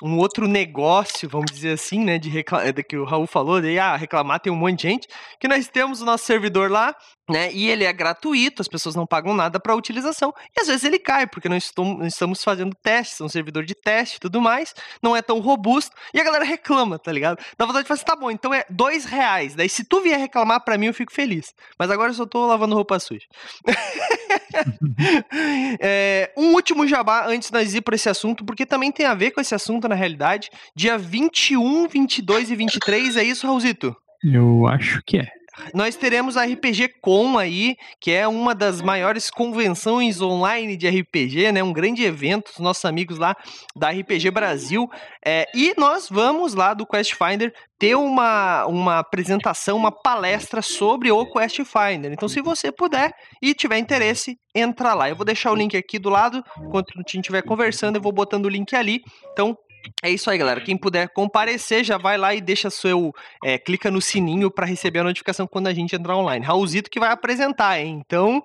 um 0.03 0.17
outro 0.20 0.48
negócio, 0.48 1.27
vamos 1.27 1.51
dizer 1.51 1.72
assim, 1.72 2.00
né, 2.03 2.20
de, 2.20 2.29
reclamar, 2.29 2.72
que 2.88 2.96
o 2.96 3.03
Raul 3.03 3.25
falou, 3.25 3.60
de 3.60 3.79
ah, 3.79 3.96
reclamar 3.96 4.39
tem 4.39 4.53
um 4.53 4.56
monte 4.56 4.82
de 4.82 4.89
gente, 4.89 5.08
que 5.39 5.48
nós 5.48 5.67
temos 5.67 6.01
o 6.01 6.06
nosso 6.06 6.24
servidor 6.24 6.70
lá, 6.70 6.96
né, 7.29 7.51
e 7.51 7.69
ele 7.69 7.84
é 7.84 7.91
gratuito, 7.91 8.62
as 8.62 8.67
pessoas 8.67 8.96
não 8.96 9.05
pagam 9.05 9.34
nada 9.34 9.60
para 9.60 9.75
utilização, 9.75 10.34
e 10.55 10.62
às 10.62 10.67
vezes 10.67 10.84
ele 10.84 11.00
cai, 11.00 11.27
porque 11.27 11.50
nós 11.50 11.72
estamos 12.03 12.43
fazendo 12.43 12.75
testes, 12.75 13.19
é 13.19 13.24
um 13.24 13.29
servidor 13.29 13.65
de 13.65 13.75
teste 13.75 14.17
e 14.17 14.19
tudo 14.19 14.41
mais, 14.41 14.74
não 15.01 15.15
é 15.15 15.22
tão 15.22 15.39
robusto, 15.39 15.96
e 16.13 16.19
a 16.19 16.24
galera 16.24 16.43
reclama, 16.43 16.98
tá 16.98 17.12
ligado? 17.12 17.38
Dá 17.57 17.65
vontade 17.65 17.84
de 17.84 17.88
falar 17.88 17.96
assim, 17.96 18.05
tá 18.05 18.15
bom, 18.15 18.31
então 18.31 18.53
é 18.53 18.65
dois 18.69 19.05
reais, 19.05 19.55
daí 19.55 19.69
se 19.69 19.84
tu 19.84 20.01
vier 20.01 20.19
reclamar 20.19 20.63
para 20.63 20.77
mim 20.77 20.88
eu 20.88 20.93
fico 20.93 21.12
feliz, 21.12 21.53
mas 21.77 21.91
agora 21.91 22.12
eu 22.12 22.15
só 22.15 22.25
tô 22.25 22.46
lavando 22.46 22.75
roupa 22.75 23.00
suja. 23.00 23.25
é, 25.79 26.31
um 26.38 26.53
último 26.53 26.88
jabá 26.88 27.25
antes 27.27 27.50
de 27.50 27.53
nós 27.53 27.74
ir 27.74 27.81
para 27.81 27.96
esse 27.96 28.10
assunto, 28.10 28.46
porque 28.46 28.65
também 28.65 28.91
tem 28.91 29.05
a 29.05 29.13
ver 29.13 29.31
com 29.31 29.41
esse 29.41 29.53
assunto 29.53 29.88
na 29.88 29.96
realidade. 29.96 30.50
Dia 30.75 30.98
21, 30.98 31.88
22 31.88 32.51
e 32.51 32.55
23, 32.55 33.17
é 33.17 33.24
isso, 33.24 33.46
Raulzito? 33.46 33.96
Eu 34.24 34.67
acho 34.67 35.01
que 35.05 35.17
é. 35.17 35.27
Nós 35.74 35.96
teremos 35.96 36.38
a 36.38 36.46
RPG 36.46 36.96
Com 37.02 37.38
aí, 37.38 37.76
que 38.00 38.12
é 38.12 38.28
uma 38.28 38.54
das 38.54 38.82
maiores 38.82 39.30
convenções 39.30 40.22
online 40.22 40.78
de 40.78 40.88
RPG, 40.88 41.52
né? 41.52 41.64
Um 41.64 41.74
grande 41.74 42.04
evento, 42.04 42.52
os 42.52 42.60
nossos 42.60 42.86
amigos 42.86 43.18
lá 43.18 43.36
da 43.76 43.90
RPG 43.90 44.32
Brasil. 44.32 44.90
É, 45.26 45.46
e 45.54 45.74
nós 45.78 46.10
vamos 46.10 46.54
lá 46.54 46.74
do 46.74 46.86
Quest 46.86 47.16
Finder 47.16 47.54
ter 47.80 47.96
uma, 47.96 48.66
uma 48.66 49.00
apresentação, 49.00 49.78
uma 49.78 49.92
palestra 49.92 50.62
sobre 50.62 51.12
o 51.12 51.26
Quest 51.32 51.60
Finder. 51.64 52.12
Então, 52.12 52.28
se 52.28 52.42
você 52.42 52.72
puder 52.72 53.12
e 53.42 53.54
tiver 53.54 53.78
interesse, 53.78 54.38
entra 54.54 54.94
lá. 54.94 55.10
Eu 55.10 55.16
vou 55.16 55.26
deixar 55.26 55.52
o 55.52 55.56
link 55.56 55.78
aqui 55.78 56.00
do 56.00 56.10
lado, 56.10 56.44
enquanto 56.60 56.92
a 56.96 57.00
gente 57.00 57.18
estiver 57.18 57.44
conversando, 57.44 57.98
eu 57.98 58.02
vou 58.02 58.12
botando 58.12 58.46
o 58.46 58.50
link 58.50 58.76
ali. 58.76 59.02
Então, 59.32 59.56
é 60.03 60.10
isso 60.10 60.29
aí, 60.29 60.38
galera. 60.38 60.62
Quem 60.62 60.77
puder 60.77 61.10
comparecer, 61.10 61.84
já 61.84 61.98
vai 61.98 62.17
lá 62.17 62.34
e 62.34 62.41
deixa 62.41 62.69
seu. 62.69 63.13
É, 63.43 63.57
clica 63.57 63.89
no 63.89 64.01
sininho 64.01 64.51
para 64.51 64.65
receber 64.65 65.00
a 65.00 65.03
notificação 65.03 65.48
quando 65.48 65.67
a 65.67 65.74
gente 65.74 65.96
entrar 65.96 66.15
online. 66.15 66.46
Raulzito 66.46 66.89
que 66.89 67.00
vai 67.00 67.10
apresentar, 67.10 67.79
hein? 67.79 68.03
Então, 68.05 68.41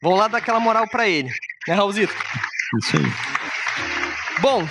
vamos 0.00 0.18
lá 0.18 0.28
dar 0.28 0.38
aquela 0.38 0.60
moral 0.60 0.88
para 0.88 1.08
ele. 1.08 1.30
Né, 1.66 1.74
Raulzito? 1.74 2.14
Isso 2.78 2.96
aí. 2.96 3.02
Bom, 4.40 4.66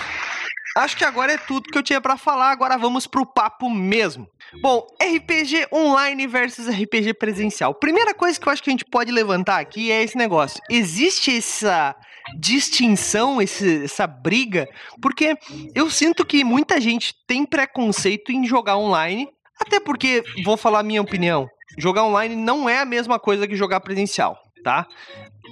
acho 0.76 0.96
que 0.96 1.04
agora 1.04 1.32
é 1.32 1.38
tudo 1.38 1.70
que 1.70 1.76
eu 1.76 1.82
tinha 1.82 2.00
para 2.00 2.16
falar. 2.16 2.50
Agora 2.50 2.76
vamos 2.76 3.06
pro 3.06 3.26
papo 3.26 3.68
mesmo. 3.70 4.28
Bom, 4.60 4.86
RPG 5.00 5.68
online 5.72 6.26
versus 6.26 6.68
RPG 6.68 7.14
presencial. 7.14 7.74
Primeira 7.74 8.14
coisa 8.14 8.38
que 8.38 8.46
eu 8.46 8.52
acho 8.52 8.62
que 8.62 8.70
a 8.70 8.72
gente 8.72 8.84
pode 8.84 9.10
levantar 9.10 9.58
aqui 9.60 9.90
é 9.90 10.02
esse 10.02 10.16
negócio. 10.16 10.60
Existe 10.70 11.36
essa 11.36 11.96
distinção, 12.38 13.40
esse, 13.40 13.84
essa 13.84 14.06
briga, 14.06 14.68
porque 15.00 15.36
eu 15.74 15.90
sinto 15.90 16.24
que 16.24 16.44
muita 16.44 16.80
gente 16.80 17.14
tem 17.26 17.44
preconceito 17.44 18.30
em 18.30 18.46
jogar 18.46 18.76
online, 18.76 19.28
até 19.60 19.80
porque, 19.80 20.22
vou 20.44 20.56
falar 20.56 20.80
a 20.80 20.84
minha 20.84 21.02
opinião, 21.02 21.48
jogar 21.78 22.04
online 22.04 22.36
não 22.36 22.68
é 22.68 22.78
a 22.78 22.84
mesma 22.84 23.18
coisa 23.18 23.46
que 23.46 23.56
jogar 23.56 23.80
presencial, 23.80 24.38
tá? 24.62 24.86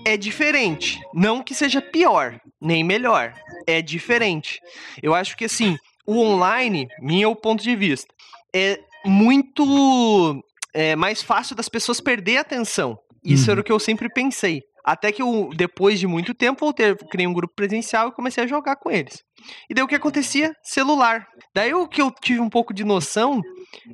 É 0.05 0.17
diferente. 0.17 1.01
Não 1.13 1.43
que 1.43 1.55
seja 1.55 1.81
pior, 1.81 2.41
nem 2.61 2.83
melhor. 2.83 3.35
É 3.67 3.83
diferente. 3.83 4.61
Eu 5.03 5.15
acho 5.15 5.37
que 5.37 5.45
assim, 5.45 5.77
o 6.07 6.19
online, 6.19 6.89
meu 7.01 7.35
ponto 7.37 7.63
de 7.63 7.77
vista, 7.77 8.13
é 8.55 8.81
muito 9.05 10.43
é, 10.75 10.97
mais 10.97 11.23
fácil 11.23 11.55
das 11.55 11.69
pessoas 11.69 12.01
perder 12.01 12.39
a 12.39 12.41
atenção. 12.41 12.99
Isso 13.25 13.47
uhum. 13.47 13.53
era 13.53 13.61
o 13.61 13.65
que 13.65 13.73
eu 13.73 13.79
sempre 13.79 14.09
pensei. 14.09 14.63
Até 14.85 15.13
que 15.13 15.21
eu, 15.21 15.51
depois 15.55 16.01
de 16.01 16.07
muito 16.07 16.33
tempo, 16.33 16.65
voltei, 16.65 16.95
criei 17.11 17.27
um 17.27 17.33
grupo 17.33 17.55
presencial 17.55 18.09
e 18.09 18.13
comecei 18.13 18.43
a 18.43 18.47
jogar 18.47 18.77
com 18.77 18.91
eles. 18.91 19.23
E 19.69 19.75
daí 19.75 19.85
o 19.85 19.89
que 19.89 19.95
acontecia? 19.95 20.55
Celular. 20.63 21.29
Daí 21.55 21.75
o 21.75 21.87
que 21.87 22.01
eu 22.01 22.11
tive 22.11 22.41
um 22.41 22.49
pouco 22.49 22.73
de 22.73 22.83
noção 22.83 23.43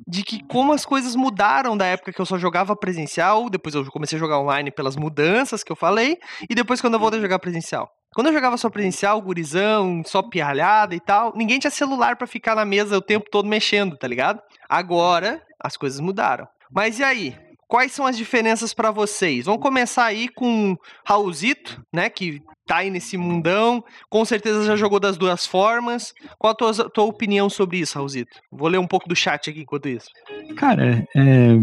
de 0.07 0.23
que 0.23 0.43
como 0.45 0.73
as 0.73 0.85
coisas 0.85 1.15
mudaram 1.15 1.77
da 1.77 1.85
época 1.85 2.11
que 2.11 2.19
eu 2.19 2.25
só 2.25 2.37
jogava 2.37 2.75
presencial, 2.75 3.49
depois 3.49 3.75
eu 3.75 3.85
comecei 3.91 4.17
a 4.17 4.19
jogar 4.19 4.39
online 4.39 4.71
pelas 4.71 4.95
mudanças 4.95 5.63
que 5.63 5.71
eu 5.71 5.75
falei, 5.75 6.17
e 6.49 6.55
depois 6.55 6.81
quando 6.81 6.95
eu 6.95 6.99
voltei 6.99 7.19
a 7.19 7.21
jogar 7.21 7.39
presencial. 7.39 7.89
Quando 8.13 8.27
eu 8.27 8.33
jogava 8.33 8.57
só 8.57 8.69
presencial, 8.69 9.21
gurizão, 9.21 10.01
só 10.05 10.23
pialhada 10.23 10.95
e 10.95 10.99
tal, 10.99 11.33
ninguém 11.35 11.59
tinha 11.59 11.69
celular 11.69 12.15
para 12.15 12.25
ficar 12.25 12.55
na 12.55 12.65
mesa 12.65 12.97
o 12.97 13.01
tempo 13.01 13.29
todo 13.29 13.47
mexendo, 13.47 13.97
tá 13.97 14.07
ligado? 14.07 14.41
Agora, 14.67 15.41
as 15.59 15.77
coisas 15.77 15.99
mudaram. 15.99 16.47
Mas 16.71 16.99
e 16.99 17.03
aí? 17.03 17.46
Quais 17.67 17.91
são 17.91 18.05
as 18.05 18.17
diferenças 18.17 18.73
para 18.73 18.91
vocês? 18.91 19.45
Vamos 19.45 19.61
começar 19.61 20.05
aí 20.05 20.29
com 20.29 20.77
Raulzito, 21.05 21.81
né, 21.93 22.09
que 22.09 22.41
tá 22.65 22.77
aí 22.77 22.89
nesse 22.89 23.17
mundão, 23.17 23.83
com 24.09 24.23
certeza 24.23 24.65
já 24.65 24.75
jogou 24.75 24.99
das 24.99 25.17
duas 25.17 25.45
formas. 25.45 26.13
Qual 26.37 26.51
a 26.51 26.55
tua, 26.55 26.73
tua 26.89 27.03
opinião 27.03 27.49
sobre 27.49 27.79
isso, 27.79 27.95
Raulzito? 27.95 28.37
Vou 28.51 28.69
ler 28.69 28.77
um 28.77 28.87
pouco 28.87 29.07
do 29.07 29.15
chat 29.15 29.49
aqui 29.49 29.61
enquanto 29.61 29.89
isso. 29.89 30.07
Cara, 30.55 31.05
é, 31.15 31.57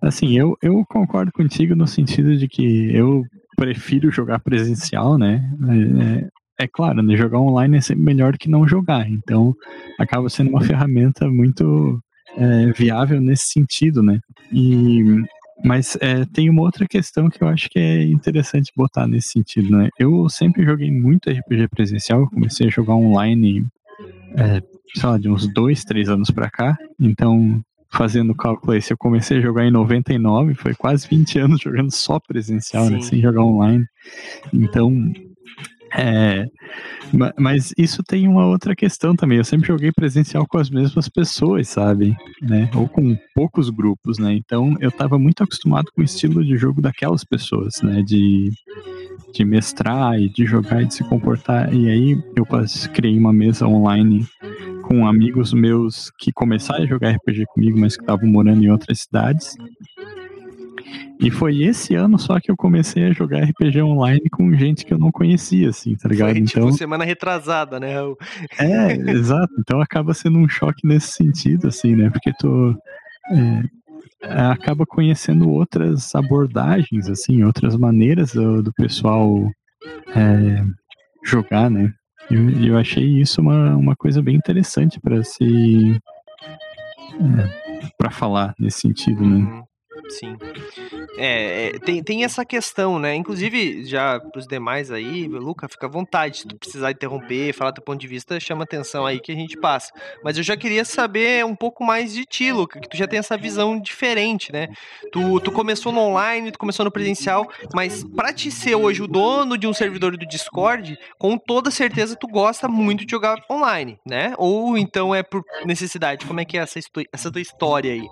assim, 0.00 0.38
eu, 0.38 0.56
eu 0.62 0.82
concordo 0.88 1.30
contigo 1.32 1.74
no 1.74 1.86
sentido 1.86 2.36
de 2.36 2.48
que 2.48 2.94
eu 2.94 3.22
prefiro 3.56 4.10
jogar 4.10 4.38
presencial, 4.38 5.18
né? 5.18 5.42
É, 6.58 6.64
é 6.64 6.68
claro, 6.68 7.02
né, 7.02 7.16
jogar 7.16 7.38
online 7.38 7.76
é 7.76 7.80
sempre 7.80 8.04
melhor 8.04 8.36
que 8.38 8.48
não 8.48 8.66
jogar, 8.66 9.08
então 9.10 9.54
acaba 9.98 10.28
sendo 10.28 10.50
uma 10.50 10.60
ferramenta 10.64 11.26
muito 11.28 12.00
é, 12.36 12.72
viável 12.72 13.20
nesse 13.20 13.48
sentido, 13.52 14.02
né? 14.02 14.20
E 14.52 15.22
mas 15.64 15.96
é, 16.00 16.24
tem 16.24 16.48
uma 16.48 16.62
outra 16.62 16.86
questão 16.86 17.28
que 17.28 17.42
eu 17.42 17.48
acho 17.48 17.68
que 17.68 17.78
é 17.78 18.04
interessante 18.04 18.72
botar 18.74 19.06
nesse 19.06 19.28
sentido, 19.30 19.76
né? 19.76 19.88
Eu 19.98 20.28
sempre 20.28 20.64
joguei 20.64 20.90
muito 20.90 21.30
RPG 21.30 21.68
presencial, 21.68 22.28
comecei 22.28 22.66
a 22.66 22.70
jogar 22.70 22.94
online, 22.94 23.66
é, 24.36 24.62
sei 24.94 25.08
lá, 25.08 25.18
de 25.18 25.28
uns 25.28 25.46
dois, 25.52 25.84
três 25.84 26.08
anos 26.08 26.30
pra 26.30 26.50
cá. 26.50 26.76
Então, 26.98 27.60
fazendo 27.90 28.34
cálculo 28.34 28.72
aí, 28.72 28.80
se 28.80 28.92
eu 28.92 28.96
comecei 28.96 29.38
a 29.38 29.42
jogar 29.42 29.64
em 29.64 29.70
99, 29.70 30.54
foi 30.54 30.74
quase 30.74 31.06
20 31.08 31.38
anos 31.38 31.60
jogando 31.62 31.90
só 31.90 32.18
presencial, 32.18 32.88
né? 32.88 33.00
Sem 33.00 33.20
jogar 33.20 33.42
online. 33.42 33.84
Então, 34.52 35.12
é, 35.92 36.46
mas 37.38 37.72
isso 37.76 38.02
tem 38.02 38.28
uma 38.28 38.46
outra 38.46 38.74
questão 38.76 39.16
também. 39.16 39.38
Eu 39.38 39.44
sempre 39.44 39.66
joguei 39.66 39.90
presencial 39.90 40.46
com 40.46 40.58
as 40.58 40.70
mesmas 40.70 41.08
pessoas, 41.08 41.68
sabe? 41.68 42.16
Né? 42.40 42.70
Ou 42.74 42.88
com 42.88 43.16
poucos 43.34 43.70
grupos, 43.70 44.18
né? 44.18 44.32
Então 44.34 44.76
eu 44.80 44.88
estava 44.88 45.18
muito 45.18 45.42
acostumado 45.42 45.90
com 45.94 46.00
o 46.00 46.04
estilo 46.04 46.44
de 46.44 46.56
jogo 46.56 46.80
daquelas 46.80 47.24
pessoas, 47.24 47.80
né? 47.82 48.02
De, 48.02 48.50
de 49.34 49.44
mestrar 49.44 50.18
e 50.20 50.28
de 50.28 50.46
jogar 50.46 50.82
e 50.82 50.86
de 50.86 50.94
se 50.94 51.04
comportar. 51.04 51.74
E 51.74 51.88
aí 51.88 52.22
eu 52.36 52.46
criei 52.92 53.18
uma 53.18 53.32
mesa 53.32 53.66
online 53.66 54.26
com 54.82 55.06
amigos 55.06 55.52
meus 55.52 56.10
que 56.18 56.32
começaram 56.32 56.84
a 56.84 56.86
jogar 56.86 57.10
RPG 57.10 57.44
comigo, 57.54 57.78
mas 57.78 57.96
que 57.96 58.02
estavam 58.02 58.28
morando 58.28 58.64
em 58.64 58.70
outras 58.70 59.00
cidades. 59.00 59.56
E 61.20 61.30
foi 61.30 61.62
esse 61.62 61.94
ano 61.94 62.18
só 62.18 62.40
que 62.40 62.50
eu 62.50 62.56
comecei 62.56 63.04
a 63.04 63.12
jogar 63.12 63.44
RPG 63.44 63.82
online 63.82 64.28
com 64.30 64.54
gente 64.54 64.86
que 64.86 64.94
eu 64.94 64.98
não 64.98 65.12
conhecia, 65.12 65.68
assim, 65.68 65.94
tá 65.94 66.08
ligado? 66.08 66.30
Foi, 66.30 66.42
tipo, 66.42 66.60
então, 66.60 66.72
semana 66.72 67.04
retrasada, 67.04 67.78
né? 67.78 67.94
É, 68.58 68.92
exato. 69.10 69.52
Então 69.58 69.80
acaba 69.80 70.14
sendo 70.14 70.38
um 70.38 70.48
choque 70.48 70.86
nesse 70.86 71.12
sentido, 71.12 71.68
assim, 71.68 71.94
né? 71.94 72.08
Porque 72.08 72.32
tu 72.38 72.74
é, 73.30 74.42
acaba 74.50 74.86
conhecendo 74.86 75.50
outras 75.50 76.14
abordagens, 76.14 77.08
assim, 77.08 77.44
outras 77.44 77.76
maneiras 77.76 78.32
do, 78.32 78.62
do 78.62 78.72
pessoal 78.72 79.46
é, 80.16 80.64
jogar, 81.24 81.70
né? 81.70 81.92
E 82.30 82.34
eu, 82.34 82.50
eu, 82.64 82.78
achei 82.78 83.04
isso 83.20 83.40
uma, 83.40 83.76
uma 83.76 83.96
coisa 83.96 84.22
bem 84.22 84.36
interessante 84.36 85.00
para 85.00 85.22
se. 85.22 86.00
É, 87.20 87.90
para 87.98 88.10
falar 88.10 88.54
nesse 88.58 88.80
sentido, 88.80 89.22
né? 89.22 89.64
Sim. 90.08 90.36
É, 91.16 91.66
é, 91.66 91.78
tem, 91.78 92.02
tem 92.02 92.24
essa 92.24 92.44
questão, 92.44 92.98
né? 92.98 93.14
Inclusive, 93.14 93.84
já 93.84 94.18
pros 94.18 94.46
demais 94.46 94.90
aí, 94.90 95.28
Luca, 95.28 95.68
fica 95.68 95.86
à 95.86 95.90
vontade. 95.90 96.38
Se 96.38 96.46
tu 96.46 96.56
precisar 96.56 96.90
interromper, 96.90 97.52
falar 97.52 97.72
teu 97.72 97.82
ponto 97.82 98.00
de 98.00 98.08
vista, 98.08 98.40
chama 98.40 98.64
atenção 98.64 99.06
aí 99.06 99.20
que 99.20 99.32
a 99.32 99.34
gente 99.34 99.56
passa. 99.58 99.92
Mas 100.24 100.36
eu 100.36 100.42
já 100.42 100.56
queria 100.56 100.84
saber 100.84 101.44
um 101.44 101.54
pouco 101.54 101.84
mais 101.84 102.12
de 102.12 102.24
ti, 102.24 102.50
Luca, 102.52 102.80
que 102.80 102.88
tu 102.88 102.96
já 102.96 103.06
tem 103.06 103.18
essa 103.18 103.36
visão 103.36 103.78
diferente, 103.80 104.52
né? 104.52 104.68
Tu, 105.12 105.40
tu 105.40 105.52
começou 105.52 105.92
no 105.92 106.00
online, 106.00 106.52
tu 106.52 106.58
começou 106.58 106.84
no 106.84 106.90
presencial, 106.90 107.48
mas 107.74 108.04
pra 108.04 108.32
te 108.32 108.50
ser 108.50 108.74
hoje 108.74 109.02
o 109.02 109.06
dono 109.06 109.56
de 109.56 109.66
um 109.66 109.74
servidor 109.74 110.16
do 110.16 110.26
Discord, 110.26 110.98
com 111.18 111.36
toda 111.36 111.70
certeza 111.70 112.16
tu 112.16 112.26
gosta 112.26 112.68
muito 112.68 113.04
de 113.04 113.10
jogar 113.10 113.38
online, 113.50 113.98
né? 114.06 114.34
Ou 114.38 114.76
então 114.76 115.14
é 115.14 115.22
por 115.22 115.42
necessidade? 115.64 116.26
Como 116.26 116.40
é 116.40 116.44
que 116.44 116.56
é 116.58 116.62
essa, 116.62 116.78
essa 117.12 117.30
tua 117.30 117.40
história 117.40 117.92
aí? 117.92 118.06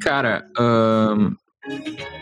Cara, 0.00 0.46
um, 0.58 1.34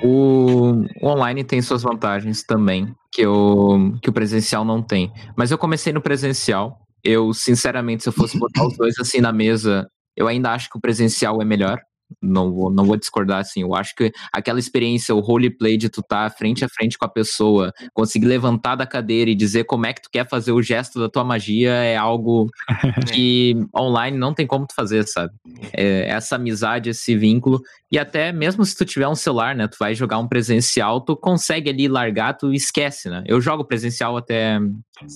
o, 0.03 0.85
o 1.01 1.09
online 1.09 1.45
tem 1.45 1.63
suas 1.63 1.83
vantagens 1.83 2.43
também, 2.43 2.95
que, 3.13 3.23
eu, 3.23 3.99
que 4.03 4.11
o 4.11 4.13
presencial 4.13 4.65
não 4.65 4.83
tem. 4.83 5.13
Mas 5.37 5.51
eu 5.51 5.59
comecei 5.59 5.93
no 5.93 6.01
presencial. 6.01 6.79
Eu, 7.03 7.33
sinceramente, 7.33 8.03
se 8.03 8.09
eu 8.09 8.13
fosse 8.13 8.39
botar 8.39 8.67
os 8.67 8.77
dois 8.77 8.99
assim 8.99 9.21
na 9.21 9.33
mesa, 9.33 9.89
eu 10.17 10.29
ainda 10.29 10.53
acho 10.53 10.69
que 10.69 10.77
o 10.77 10.81
presencial 10.81 11.41
é 11.41 11.45
melhor 11.45 11.81
não 12.21 12.53
vou, 12.53 12.71
não 12.71 12.85
vou 12.85 12.97
discordar 12.97 13.41
assim. 13.41 13.63
Eu 13.63 13.75
acho 13.75 13.95
que 13.95 14.13
aquela 14.33 14.59
experiência, 14.59 15.15
o 15.15 15.21
roleplay 15.21 15.77
de 15.77 15.89
tu 15.89 16.01
estar 16.01 16.31
tá 16.31 16.37
frente 16.37 16.65
a 16.65 16.69
frente 16.69 16.99
com 16.99 17.05
a 17.05 17.09
pessoa, 17.09 17.73
conseguir 17.93 18.27
levantar 18.27 18.77
da 18.77 18.87
cadeira 18.87 19.31
e 19.31 19.35
dizer 19.35 19.65
como 19.65 19.87
é 19.87 19.93
que 19.93 20.03
tu 20.03 20.11
quer 20.11 20.29
fazer 20.29 20.53
o 20.53 20.63
gesto 20.63 20.99
da 20.99 21.09
tua 21.09 21.25
magia 21.25 21.71
é 21.71 21.97
algo 21.97 22.51
que 23.13 23.57
online 23.77 24.17
não 24.17 24.35
tem 24.35 24.47
como 24.47 24.67
tu 24.67 24.75
fazer, 24.75 25.07
sabe? 25.07 25.33
É, 25.73 26.09
essa 26.09 26.37
amizade, 26.37 26.91
esse 26.91 27.17
vínculo. 27.17 27.61
E 27.91 27.99
até 27.99 28.33
mesmo 28.33 28.65
se 28.65 28.77
tu 28.77 28.85
tiver 28.85 29.09
um 29.09 29.15
celular, 29.15 29.55
né? 29.55 29.67
Tu 29.67 29.77
vai 29.79 29.95
jogar 29.95 30.19
um 30.19 30.29
presencial, 30.29 31.01
tu 31.01 31.17
consegue 31.17 31.71
ali 31.71 31.89
largar, 31.89 32.35
tu 32.35 32.53
esquece, 32.53 33.09
né? 33.09 33.23
Eu 33.27 33.41
jogo 33.41 33.65
presencial 33.65 34.17
até 34.17 34.59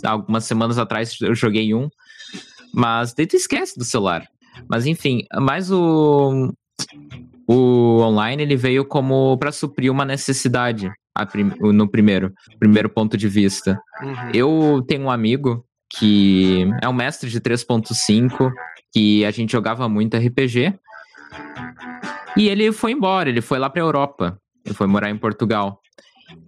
algumas 0.04 0.44
semanas 0.44 0.78
atrás, 0.78 1.16
eu 1.20 1.34
joguei 1.34 1.74
um. 1.74 1.88
Mas 2.72 3.14
daí 3.14 3.26
tu 3.26 3.36
esquece 3.36 3.78
do 3.78 3.84
celular. 3.84 4.26
Mas 4.68 4.86
enfim, 4.86 5.24
mais 5.40 5.70
o, 5.70 6.52
o 7.46 8.00
online 8.00 8.42
ele 8.42 8.56
veio 8.56 8.84
como 8.84 9.36
para 9.38 9.52
suprir 9.52 9.90
uma 9.90 10.04
necessidade 10.04 10.90
prim 11.30 11.52
no 11.60 11.88
primeiro, 11.88 12.32
primeiro 12.58 12.88
ponto 12.88 13.16
de 13.16 13.28
vista. 13.28 13.78
Uhum. 14.02 14.30
Eu 14.32 14.84
tenho 14.86 15.02
um 15.02 15.10
amigo 15.10 15.64
que 15.96 16.68
é 16.82 16.88
um 16.88 16.92
mestre 16.92 17.30
de 17.30 17.40
3.5, 17.40 18.50
que 18.92 19.24
a 19.24 19.30
gente 19.30 19.52
jogava 19.52 19.88
muito 19.88 20.16
RPG. 20.16 20.74
E 22.36 22.48
ele 22.48 22.72
foi 22.72 22.92
embora, 22.92 23.28
ele 23.28 23.40
foi 23.40 23.58
lá 23.58 23.70
para 23.70 23.82
Europa. 23.82 24.38
Ele 24.64 24.74
foi 24.74 24.86
morar 24.86 25.10
em 25.10 25.16
Portugal. 25.16 25.80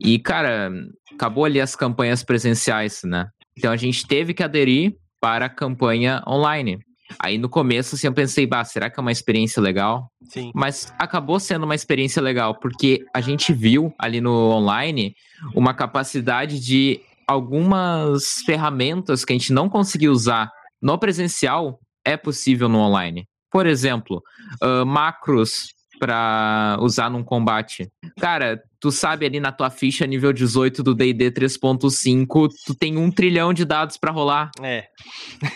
E, 0.01 0.19
cara, 0.19 0.73
acabou 1.13 1.45
ali 1.45 1.61
as 1.61 1.77
campanhas 1.77 2.25
presenciais, 2.25 3.03
né? 3.05 3.29
Então 3.57 3.71
a 3.71 3.77
gente 3.77 4.07
teve 4.07 4.35
que 4.35 4.43
aderir 4.43 4.95
para 5.21 5.47
a 5.47 5.51
campanha 5.51 6.23
online. 6.27 6.79
Aí 7.19 7.39
no 7.39 7.49
começo, 7.49 7.95
assim, 7.95 8.07
eu 8.07 8.13
pensei, 8.13 8.47
bah, 8.47 8.65
será 8.65 8.91
que 8.91 8.99
é 8.99 9.03
uma 9.03 9.13
experiência 9.13 9.61
legal? 9.61 10.11
Sim. 10.25 10.51
Mas 10.55 10.93
acabou 10.99 11.39
sendo 11.39 11.65
uma 11.65 11.75
experiência 11.75 12.21
legal, 12.21 12.59
porque 12.59 13.05
a 13.15 13.21
gente 13.21 13.53
viu 13.53 13.95
ali 13.99 14.21
no 14.21 14.51
online 14.51 15.15
uma 15.55 15.75
capacidade 15.75 16.61
de 16.61 17.01
algumas 17.27 18.43
ferramentas 18.45 19.25
que 19.25 19.33
a 19.33 19.37
gente 19.37 19.53
não 19.53 19.69
conseguiu 19.69 20.13
usar 20.13 20.51
no 20.81 20.99
presencial 20.99 21.81
é 22.05 22.17
possível 22.17 22.69
no 22.69 22.79
online. 22.79 23.27
Por 23.51 23.67
exemplo, 23.67 24.23
uh, 24.63 24.87
macros 24.87 25.75
para 25.99 26.77
usar 26.81 27.11
num 27.11 27.23
combate. 27.23 27.89
Cara, 28.21 28.61
tu 28.81 28.93
sabe 28.93 29.27
ali 29.27 29.41
na 29.41 29.51
tua 29.51 29.71
ficha 29.71 30.07
nível 30.07 30.33
18 30.33 30.83
do 30.83 30.95
D&D 30.95 31.31
3.5, 31.33 32.49
tu 32.67 32.75
tem 32.75 32.97
um 32.97 33.11
trilhão 33.11 33.53
de 33.53 33.65
dados 33.65 33.97
para 33.97 34.13
rolar. 34.13 34.51
É. 34.63 34.85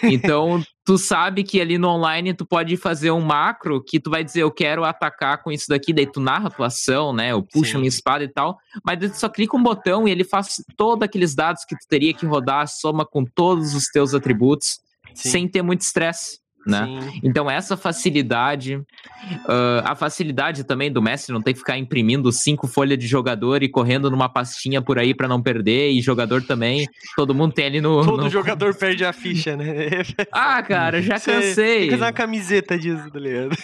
então, 0.05 0.63
tu 0.91 0.99
sabe 0.99 1.45
que 1.45 1.61
ali 1.61 1.79
no 1.79 1.87
online 1.87 2.35
tu 2.35 2.45
pode 2.45 2.77
fazer 2.77 3.13
um 3.13 3.21
macro 3.21 3.81
que 3.81 4.01
tu 4.01 4.11
vai 4.11 4.25
dizer, 4.25 4.43
eu 4.43 4.51
quero 4.51 4.83
atacar 4.83 5.41
com 5.41 5.53
isso 5.53 5.67
daqui, 5.69 5.93
daí 5.93 6.05
tu 6.05 6.19
narra 6.19 6.49
a 6.49 6.51
tua 6.51 6.67
ação, 6.67 7.13
né? 7.13 7.31
Eu 7.31 7.45
puxo 7.45 7.71
Sim. 7.71 7.77
minha 7.77 7.89
espada 7.89 8.25
e 8.25 8.29
tal, 8.29 8.59
mas 8.85 8.99
tu 8.99 9.17
só 9.17 9.29
clica 9.29 9.57
um 9.57 9.63
botão 9.63 10.09
e 10.09 10.11
ele 10.11 10.25
faz 10.25 10.61
todos 10.77 11.05
aqueles 11.05 11.33
dados 11.33 11.65
que 11.65 11.77
tu 11.77 11.87
teria 11.89 12.13
que 12.13 12.27
rodar, 12.27 12.67
soma 12.67 13.07
com 13.07 13.25
todos 13.25 13.73
os 13.73 13.85
teus 13.87 14.15
atributos, 14.15 14.81
Sim. 15.15 15.29
sem 15.31 15.49
ter 15.49 15.63
muito 15.63 15.83
estresse 15.83 16.40
né? 16.67 16.87
Sim. 17.01 17.21
Então 17.23 17.51
essa 17.51 17.77
facilidade, 17.77 18.77
uh, 18.77 19.83
a 19.85 19.95
facilidade 19.95 20.65
também 20.65 20.93
do 20.93 21.01
mestre 21.01 21.33
não 21.33 21.41
ter 21.41 21.53
que 21.53 21.59
ficar 21.59 21.79
imprimindo 21.79 22.31
cinco 22.33 22.67
folhas 22.67 22.99
de 22.99 23.07
jogador 23.07 23.63
e 23.63 23.69
correndo 23.69 24.11
numa 24.11 24.29
pastinha 24.29 24.83
por 24.83 24.99
aí 24.99 25.15
para 25.15 25.29
não 25.29 25.43
perder 25.43 25.91
e 25.91 26.01
jogador 26.01 26.43
também, 26.43 26.87
todo 27.17 27.35
mundo 27.35 27.53
tem 27.53 27.67
ali 27.67 27.81
no 27.81 28.05
todo 28.05 28.25
no... 28.25 28.31
jogador 28.31 28.75
perde 28.75 29.05
a 29.05 29.13
ficha, 29.13 29.57
né? 29.57 29.91
ah, 30.33 30.63
cara, 30.63 31.01
já 31.03 31.19
cansei. 31.19 31.81
Tem 31.81 31.89
que 31.91 31.95
uma 31.97 32.13
camiseta 32.13 32.79
disso, 32.79 33.11
tá 33.11 33.19
ligado? 33.19 33.57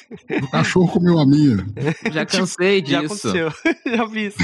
O 0.42 0.50
cachorro 0.50 0.88
comeu 0.88 1.18
a 1.18 1.26
minha. 1.26 1.66
Já 2.12 2.24
cansei 2.26 2.80
disso. 2.80 3.30
Já 3.30 3.48
aconteceu, 3.48 3.52
já 3.87 4.04
vi 4.04 4.26
isso. 4.26 4.37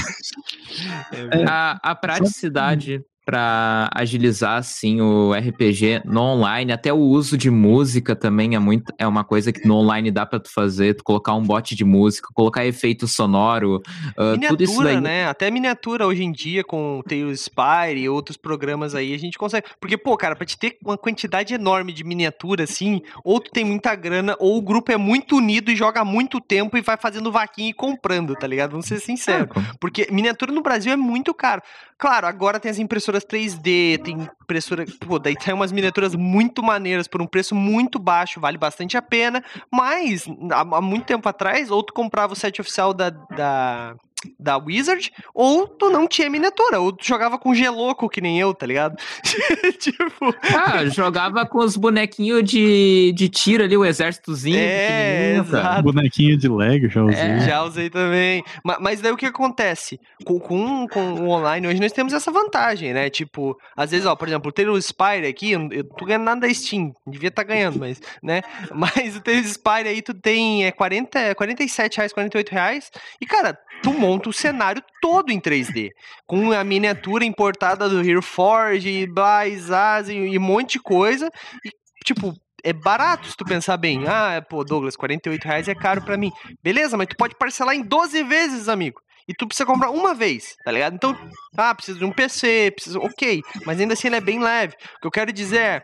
É, 1.13 1.45
a, 1.47 1.79
a 1.83 1.95
praticidade 1.95 3.03
para 3.25 3.89
agilizar 3.95 4.59
assim 4.59 5.01
o 5.01 5.33
RPG 5.33 6.03
no 6.05 6.21
online, 6.21 6.73
até 6.73 6.93
o 6.93 6.99
uso 6.99 7.39
de 7.39 7.51
música 7.51 8.17
também 8.17 8.57
é 8.57 8.59
muito 8.59 8.93
é 8.99 9.07
uma 9.07 9.23
coisa 9.23 9.53
que 9.53 9.67
no 9.67 9.77
online 9.77 10.11
dá 10.11 10.27
para 10.27 10.41
tu 10.41 10.53
fazer, 10.53 10.95
tu 10.95 11.05
colocar 11.05 11.35
um 11.35 11.43
bot 11.43 11.75
de 11.75 11.85
música, 11.85 12.29
colocar 12.35 12.67
efeito 12.67 13.07
sonoro, 13.07 13.81
uh, 14.19 14.49
tudo 14.49 14.65
isso 14.65 14.83
daí. 14.83 15.01
né? 15.01 15.29
Até 15.29 15.51
miniatura 15.51 16.07
hoje 16.07 16.25
em 16.25 16.33
dia 16.33 16.65
com 16.65 16.99
o 16.99 17.03
Tails 17.03 17.43
Spire 17.43 18.01
e 18.01 18.09
outros 18.09 18.37
programas 18.37 18.95
aí 18.95 19.15
a 19.15 19.19
gente 19.19 19.39
consegue, 19.39 19.67
porque 19.81 19.97
pô, 19.97 20.17
cara, 20.17 20.35
para 20.35 20.47
te 20.47 20.59
ter 20.59 20.77
uma 20.85 20.99
quantidade 20.99 21.55
enorme 21.55 21.93
de 21.93 22.03
miniatura 22.03 22.65
assim, 22.65 23.03
ou 23.23 23.39
tu 23.39 23.53
tem 23.53 23.65
muita 23.65 23.95
grana 23.95 24.37
ou 24.41 24.59
o 24.59 24.63
grupo 24.63 24.91
é 24.91 24.97
muito 24.97 25.37
unido 25.37 25.71
e 25.71 25.77
joga 25.77 26.05
muito 26.05 26.41
tempo 26.41 26.77
e 26.77 26.81
vai 26.81 26.97
fazendo 26.97 27.31
vaquinha 27.31 27.71
e 27.71 27.75
comprando, 27.75 28.35
tá 28.35 28.47
ligado? 28.47 28.73
Vamos 28.73 28.87
ser 28.87 28.99
sinceros. 28.99 29.49
É, 29.57 29.73
porque 29.79 30.09
miniatura 30.11 30.51
no 30.51 30.63
Brasil 30.63 30.93
é 30.93 30.97
muito 30.97 31.33
caro. 31.33 31.63
Claro, 32.03 32.27
agora 32.27 32.59
tem 32.59 32.69
as 32.69 32.81
impressoras 32.81 33.12
3D, 33.21 34.03
tem 34.03 34.29
impressora. 34.43 34.85
Pô, 35.07 35.19
daí 35.19 35.37
tem 35.37 35.53
umas 35.53 35.73
miniaturas 35.73 36.15
muito 36.15 36.63
maneiras 36.63 37.07
por 37.07 37.21
um 37.21 37.27
preço 37.27 37.55
muito 37.55 37.99
baixo, 37.99 38.41
vale 38.41 38.59
bastante 38.59 38.97
a 38.97 39.03
pena. 39.03 39.43
Mas, 39.71 40.27
há, 40.51 40.61
há 40.61 40.81
muito 40.81 41.07
tempo 41.07 41.29
atrás, 41.29 41.71
ou 41.71 41.83
tu 41.83 41.93
comprava 41.93 42.33
o 42.33 42.37
set 42.37 42.61
oficial 42.61 42.95
da, 42.95 43.11
da 43.11 43.95
da 44.39 44.57
Wizard, 44.57 45.13
ou 45.35 45.67
tu 45.67 45.91
não 45.91 46.07
tinha 46.07 46.31
miniatura, 46.31 46.81
ou 46.81 46.93
tu 46.93 47.07
jogava 47.07 47.39
com 47.39 47.55
geloco, 47.55 48.09
que 48.09 48.21
nem 48.21 48.39
eu, 48.39 48.55
tá 48.55 48.67
ligado? 48.67 48.97
tipo. 49.79 50.35
Ah, 50.55 50.85
jogava 50.87 51.47
com 51.47 51.59
os 51.59 51.77
bonequinhos 51.77 52.45
de, 52.45 53.13
de 53.15 53.29
tiro 53.29 53.65
ali, 53.65 53.77
o 53.77 53.85
exércitozinho. 53.85 54.59
É, 54.59 55.37
exato. 55.37 55.83
Bonequinho 55.83 56.37
de 56.37 56.49
Lego, 56.49 56.89
já 56.89 57.03
usei. 57.03 57.21
É. 57.21 57.41
Já 57.41 57.63
usei 57.63 57.91
também. 57.91 58.45
Mas, 58.65 58.79
mas, 58.81 59.01
daí 59.01 59.13
o 59.13 59.17
que 59.17 59.27
acontece? 59.27 60.01
Com, 60.25 60.39
com, 60.39 60.87
com 60.89 61.13
o 61.15 61.29
online, 61.29 61.67
hoje 61.67 61.81
nós 61.81 61.93
temos 61.93 62.13
essa 62.13 62.31
vantagem, 62.31 62.93
né? 62.93 63.11
Tipo, 63.11 63.57
às 63.77 63.91
vezes, 63.91 64.07
ó, 64.07 64.15
por 64.15 64.29
exemplo, 64.29 64.53
ter 64.53 64.69
o 64.69 64.81
Spire 64.81 65.27
aqui, 65.27 65.53
eu, 65.53 65.69
eu 65.71 65.85
tô 65.85 66.05
ganhando 66.05 66.25
nada 66.25 66.41
da 66.43 66.55
Steam, 66.55 66.95
devia 67.07 67.29
estar 67.29 67.43
tá 67.43 67.49
ganhando, 67.49 67.79
mas, 67.79 68.01
né? 68.23 68.43
Mas 68.75 69.17
o 69.17 69.21
ter 69.21 69.43
Spire 69.45 69.89
aí, 69.89 70.03
tu 70.03 70.15
tem 70.15 70.67
é, 70.67 70.73
40, 70.73 71.35
47 71.35 71.97
reais, 71.97 72.13
48 72.13 72.51
reais, 72.51 72.91
e 73.21 73.27
cara, 73.27 73.59
tu 73.83 73.93
monta 73.93 74.29
o 74.29 74.33
cenário 74.33 74.83
todo 75.01 75.31
em 75.31 75.41
3D, 75.41 75.91
com 76.27 76.53
a 76.53 76.63
miniatura 76.63 77.25
importada 77.25 77.89
do 77.89 78.01
Hero 78.01 78.23
Forge, 78.23 79.07
Blaze, 79.07 79.73
e 80.13 80.39
um 80.39 80.43
monte 80.43 80.73
de 80.73 80.81
coisa, 80.81 81.31
e 81.65 81.71
tipo, 82.05 82.35
é 82.65 82.73
barato 82.73 83.29
se 83.29 83.37
tu 83.37 83.45
pensar 83.45 83.77
bem. 83.77 84.07
Ah, 84.07 84.45
pô, 84.49 84.65
Douglas, 84.65 84.97
48 84.97 85.45
reais 85.45 85.69
é 85.69 85.75
caro 85.75 86.03
para 86.03 86.17
mim. 86.17 86.31
Beleza, 86.63 86.97
mas 86.97 87.09
tu 87.09 87.17
pode 87.17 87.35
parcelar 87.37 87.75
em 87.75 87.83
12 87.83 88.23
vezes, 88.23 88.69
amigo. 88.69 89.01
E 89.29 89.35
tu 89.35 89.47
precisa 89.47 89.67
comprar 89.67 89.91
uma 89.91 90.15
vez, 90.15 90.57
tá 90.65 90.73
ligado? 90.73 90.95
Então, 90.95 91.17
ah, 91.57 91.75
precisa 91.75 91.99
de 91.99 92.05
um 92.05 92.13
PC, 92.13 92.73
precisa. 92.75 92.99
Ok, 92.99 93.41
mas 93.65 93.81
ainda 93.81 93.95
assim 93.95 94.09
ele 94.09 94.17
é 94.17 94.21
bem 94.21 94.41
leve. 94.41 94.75
O 94.97 95.01
que 95.01 95.07
eu 95.07 95.11
quero 95.11 95.33
dizer 95.33 95.61
é. 95.61 95.83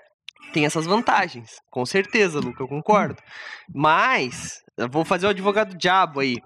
Tem 0.50 0.64
essas 0.64 0.86
vantagens, 0.86 1.60
com 1.70 1.84
certeza, 1.84 2.40
Luca, 2.40 2.62
eu 2.62 2.68
concordo. 2.68 3.20
Mas 3.74 4.62
vou 4.90 5.04
fazer 5.04 5.26
o 5.26 5.30
advogado 5.30 5.76
diabo 5.76 6.20
aí. 6.20 6.36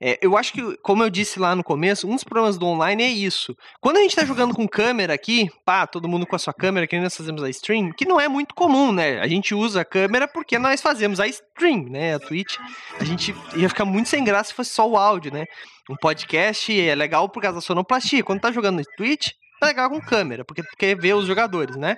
É, 0.00 0.18
eu 0.22 0.36
acho 0.36 0.52
que, 0.52 0.76
como 0.78 1.02
eu 1.02 1.10
disse 1.10 1.40
lá 1.40 1.56
no 1.56 1.64
começo, 1.64 2.08
um 2.08 2.14
dos 2.14 2.24
problemas 2.24 2.58
do 2.58 2.66
online 2.66 3.02
é 3.02 3.08
isso. 3.08 3.56
Quando 3.80 3.96
a 3.96 4.00
gente 4.00 4.14
tá 4.14 4.24
jogando 4.24 4.54
com 4.54 4.68
câmera 4.68 5.14
aqui, 5.14 5.50
pá, 5.64 5.86
todo 5.86 6.08
mundo 6.08 6.26
com 6.26 6.36
a 6.36 6.38
sua 6.38 6.54
câmera, 6.54 6.86
que 6.86 6.98
nós 6.98 7.16
fazemos 7.16 7.42
a 7.42 7.50
stream, 7.50 7.92
que 7.92 8.04
não 8.04 8.20
é 8.20 8.28
muito 8.28 8.54
comum, 8.54 8.92
né? 8.92 9.20
A 9.20 9.26
gente 9.26 9.54
usa 9.54 9.80
a 9.80 9.84
câmera 9.84 10.28
porque 10.28 10.58
nós 10.58 10.80
fazemos 10.80 11.18
a 11.18 11.26
stream, 11.26 11.84
né? 11.88 12.14
A 12.14 12.18
Twitch. 12.18 12.56
A 12.98 13.04
gente 13.04 13.34
ia 13.56 13.68
ficar 13.68 13.84
muito 13.84 14.08
sem 14.08 14.22
graça 14.22 14.50
se 14.50 14.54
fosse 14.54 14.70
só 14.70 14.88
o 14.88 14.96
áudio, 14.96 15.32
né? 15.32 15.44
Um 15.88 15.96
podcast 15.96 16.80
é 16.80 16.94
legal 16.94 17.28
por 17.28 17.42
causa 17.42 17.56
da 17.56 17.60
sonoplastia. 17.60 18.22
Quando 18.22 18.40
tá 18.40 18.52
jogando 18.52 18.78
no 18.78 18.84
Twitch, 18.96 19.30
é 19.62 19.66
legal 19.66 19.90
com 19.90 20.00
câmera, 20.00 20.44
porque 20.44 20.62
quer 20.78 20.96
ver 20.96 21.14
os 21.14 21.26
jogadores, 21.26 21.76
né? 21.76 21.96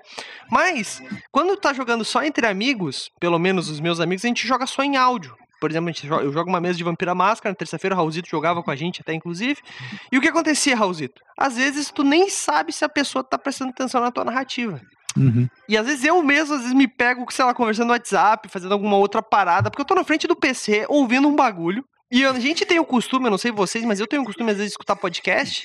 Mas, 0.51 1.01
quando 1.31 1.57
tá 1.57 1.73
jogando 1.73 2.05
só 2.05 2.23
entre 2.23 2.47
amigos, 2.47 3.11
pelo 3.21 3.39
menos 3.39 3.69
os 3.69 3.79
meus 3.79 4.01
amigos, 4.01 4.25
a 4.25 4.29
gente 4.29 4.47
joga 4.47 4.67
só 4.67 4.83
em 4.83 4.97
áudio. 4.97 5.37
Por 5.63 5.71
exemplo, 5.71 5.93
joga, 5.95 6.25
eu 6.25 6.33
jogo 6.33 6.51
uma 6.51 6.61
mesa 6.61 6.77
de 6.77 6.83
Vampira 6.83 7.15
Máscara, 7.15 7.53
na 7.53 7.55
terça-feira 7.57 7.95
o 7.95 7.97
Raulzito 7.97 8.29
jogava 8.29 8.65
com 8.65 8.71
a 8.73 8.75
gente 8.75 9.01
até, 9.01 9.15
inclusive. 9.15 9.61
E 10.11 10.19
o 10.19 10.21
que 10.21 10.27
acontecia, 10.27 10.75
Raulzito? 10.75 11.23
Às 11.39 11.55
vezes 11.55 11.89
tu 11.93 12.03
nem 12.03 12.29
sabe 12.29 12.73
se 12.73 12.85
a 12.85 12.89
pessoa 12.89 13.23
tá 13.23 13.39
prestando 13.39 13.71
atenção 13.71 14.01
na 14.01 14.11
tua 14.11 14.25
narrativa. 14.25 14.81
Uhum. 15.17 15.49
E 15.69 15.77
às 15.77 15.87
vezes 15.87 16.05
eu 16.05 16.21
mesmo, 16.21 16.57
às 16.57 16.63
vezes 16.63 16.75
me 16.75 16.89
pego, 16.89 17.25
sei 17.31 17.45
lá, 17.45 17.55
conversando 17.55 17.87
no 17.87 17.93
WhatsApp, 17.93 18.49
fazendo 18.49 18.73
alguma 18.73 18.97
outra 18.97 19.23
parada, 19.23 19.71
porque 19.71 19.83
eu 19.83 19.87
tô 19.87 19.95
na 19.95 20.03
frente 20.03 20.27
do 20.27 20.35
PC 20.35 20.85
ouvindo 20.89 21.29
um 21.29 21.37
bagulho. 21.37 21.85
E 22.11 22.25
a 22.25 22.33
gente 22.41 22.67
tem 22.67 22.81
o 22.81 22.85
costume, 22.85 23.27
eu 23.27 23.31
não 23.31 23.39
sei 23.39 23.53
vocês, 23.53 23.85
mas 23.85 24.01
eu 24.01 24.09
tenho 24.09 24.23
o 24.23 24.25
costume 24.25 24.51
às 24.51 24.57
vezes 24.57 24.73
de 24.73 24.75
escutar 24.75 24.97
podcast 24.97 25.63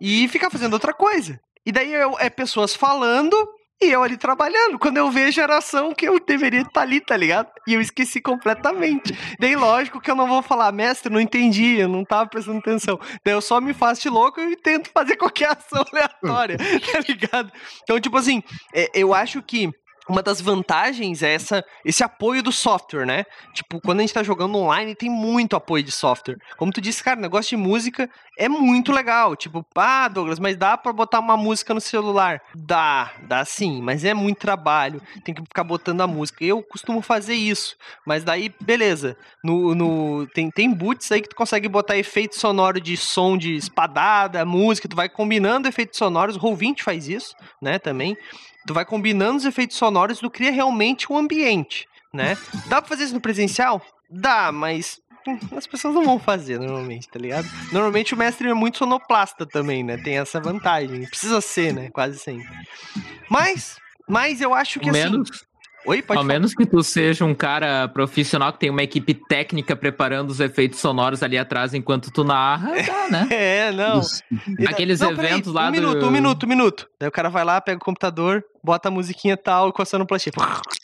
e 0.00 0.26
ficar 0.26 0.50
fazendo 0.50 0.72
outra 0.72 0.92
coisa. 0.92 1.38
E 1.64 1.70
daí 1.70 1.92
eu, 1.92 2.16
é 2.18 2.28
pessoas 2.28 2.74
falando 2.74 3.36
e 3.82 3.90
eu 3.90 4.02
ali 4.02 4.16
trabalhando, 4.16 4.78
quando 4.78 4.96
eu 4.96 5.10
vejo 5.10 5.28
a 5.28 5.46
geração 5.46 5.94
que 5.94 6.08
eu 6.08 6.18
deveria 6.18 6.62
estar 6.62 6.80
ali, 6.80 7.00
tá 7.00 7.16
ligado? 7.16 7.50
E 7.66 7.74
eu 7.74 7.80
esqueci 7.80 8.20
completamente. 8.20 9.16
Daí, 9.38 9.54
lógico 9.54 10.00
que 10.00 10.10
eu 10.10 10.14
não 10.14 10.26
vou 10.26 10.42
falar, 10.42 10.72
mestre, 10.72 11.12
não 11.12 11.20
entendi, 11.20 11.78
eu 11.78 11.88
não 11.88 12.04
tava 12.04 12.28
prestando 12.28 12.58
atenção. 12.58 12.98
Daí 13.24 13.34
eu 13.34 13.42
só 13.42 13.60
me 13.60 13.74
faço 13.74 14.02
de 14.02 14.08
louco 14.08 14.40
e 14.40 14.56
tento 14.56 14.90
fazer 14.90 15.16
qualquer 15.18 15.50
ação 15.50 15.84
aleatória, 15.92 16.56
tá 16.92 17.00
ligado? 17.06 17.52
Então, 17.82 18.00
tipo 18.00 18.16
assim, 18.16 18.42
é, 18.74 18.90
eu 18.94 19.12
acho 19.12 19.42
que 19.42 19.70
uma 20.08 20.22
das 20.22 20.40
vantagens 20.40 21.22
é 21.22 21.34
essa, 21.34 21.64
esse 21.84 22.02
apoio 22.04 22.42
do 22.42 22.52
software, 22.52 23.06
né? 23.06 23.24
Tipo, 23.52 23.80
quando 23.80 23.98
a 23.98 24.02
gente 24.02 24.14
tá 24.14 24.22
jogando 24.22 24.56
online, 24.56 24.94
tem 24.94 25.10
muito 25.10 25.56
apoio 25.56 25.82
de 25.82 25.90
software. 25.92 26.36
Como 26.56 26.72
tu 26.72 26.80
disse, 26.80 27.02
cara, 27.02 27.20
negócio 27.20 27.56
de 27.56 27.62
música 27.62 28.08
é 28.38 28.48
muito 28.48 28.92
legal. 28.92 29.34
Tipo, 29.34 29.66
ah, 29.76 30.08
Douglas, 30.08 30.38
mas 30.38 30.56
dá 30.56 30.76
para 30.76 30.92
botar 30.92 31.18
uma 31.18 31.36
música 31.36 31.74
no 31.74 31.80
celular? 31.80 32.40
Dá, 32.54 33.12
dá 33.22 33.44
sim, 33.44 33.82
mas 33.82 34.04
é 34.04 34.14
muito 34.14 34.38
trabalho. 34.38 35.02
Tem 35.24 35.34
que 35.34 35.42
ficar 35.42 35.64
botando 35.64 36.00
a 36.00 36.06
música. 36.06 36.44
Eu 36.44 36.62
costumo 36.62 37.02
fazer 37.02 37.34
isso, 37.34 37.76
mas 38.06 38.22
daí, 38.22 38.52
beleza. 38.60 39.16
No, 39.42 39.74
no, 39.74 40.26
tem, 40.28 40.50
tem 40.50 40.72
boots 40.72 41.10
aí 41.10 41.20
que 41.20 41.28
tu 41.28 41.36
consegue 41.36 41.68
botar 41.68 41.96
efeito 41.96 42.38
sonoro 42.38 42.80
de 42.80 42.96
som 42.96 43.36
de 43.36 43.56
espadada, 43.56 44.44
música, 44.44 44.88
tu 44.88 44.96
vai 44.96 45.08
combinando 45.08 45.68
efeitos 45.68 45.98
sonoros. 45.98 46.36
O 46.36 46.40
Roll20 46.40 46.82
faz 46.82 47.08
isso, 47.08 47.34
né, 47.60 47.78
também 47.78 48.16
tu 48.66 48.74
vai 48.74 48.84
combinando 48.84 49.36
os 49.36 49.44
efeitos 49.44 49.76
sonoros, 49.76 50.18
tu 50.18 50.30
cria 50.30 50.50
realmente 50.50 51.10
um 51.12 51.16
ambiente, 51.16 51.88
né? 52.12 52.36
Dá 52.66 52.82
pra 52.82 52.88
fazer 52.88 53.04
isso 53.04 53.14
no 53.14 53.20
presencial? 53.20 53.80
Dá, 54.10 54.50
mas 54.52 55.00
hum, 55.26 55.38
as 55.56 55.66
pessoas 55.66 55.94
não 55.94 56.04
vão 56.04 56.18
fazer 56.18 56.58
normalmente, 56.58 57.08
tá 57.08 57.18
ligado? 57.18 57.48
Normalmente 57.72 58.14
o 58.14 58.16
mestre 58.16 58.48
é 58.48 58.54
muito 58.54 58.78
sonoplasta 58.78 59.46
também, 59.46 59.82
né? 59.82 59.96
Tem 59.96 60.18
essa 60.18 60.40
vantagem. 60.40 61.06
Precisa 61.08 61.40
ser, 61.40 61.72
né? 61.72 61.90
Quase 61.90 62.18
sempre. 62.18 62.48
Mas, 63.28 63.76
mas 64.08 64.40
eu 64.40 64.52
acho 64.52 64.80
que 64.80 64.90
Menos, 64.90 65.30
assim. 65.30 65.46
Oi, 65.86 66.02
pode 66.02 66.18
Ao 66.18 66.24
falar. 66.24 66.34
menos 66.34 66.52
que 66.52 66.66
tu 66.66 66.82
seja 66.82 67.24
um 67.24 67.34
cara 67.34 67.86
profissional 67.86 68.52
que 68.52 68.58
tem 68.58 68.70
uma 68.70 68.82
equipe 68.82 69.14
técnica 69.14 69.76
preparando 69.76 70.30
os 70.30 70.40
efeitos 70.40 70.80
sonoros 70.80 71.22
ali 71.22 71.38
atrás 71.38 71.74
enquanto 71.74 72.10
tu 72.10 72.24
narra, 72.24 72.72
tá, 72.84 73.08
né? 73.08 73.28
É, 73.30 73.70
não. 73.70 74.00
Aqueles 74.66 74.98
não, 74.98 75.12
eventos 75.12 75.52
lá 75.52 75.68
um 75.68 75.70
do... 75.70 75.72
minuto, 75.72 76.06
um 76.06 76.10
minuto, 76.10 76.44
um 76.44 76.48
minuto. 76.48 76.88
Daí 76.98 77.08
o 77.08 77.12
cara 77.12 77.28
vai 77.28 77.44
lá, 77.44 77.60
pega 77.60 77.78
o 77.78 77.84
computador, 77.84 78.44
bota 78.64 78.88
a 78.88 78.90
musiquinha 78.90 79.36
tal, 79.36 79.72
coçando 79.72 80.02
o 80.02 80.06
plastic. 80.06 80.34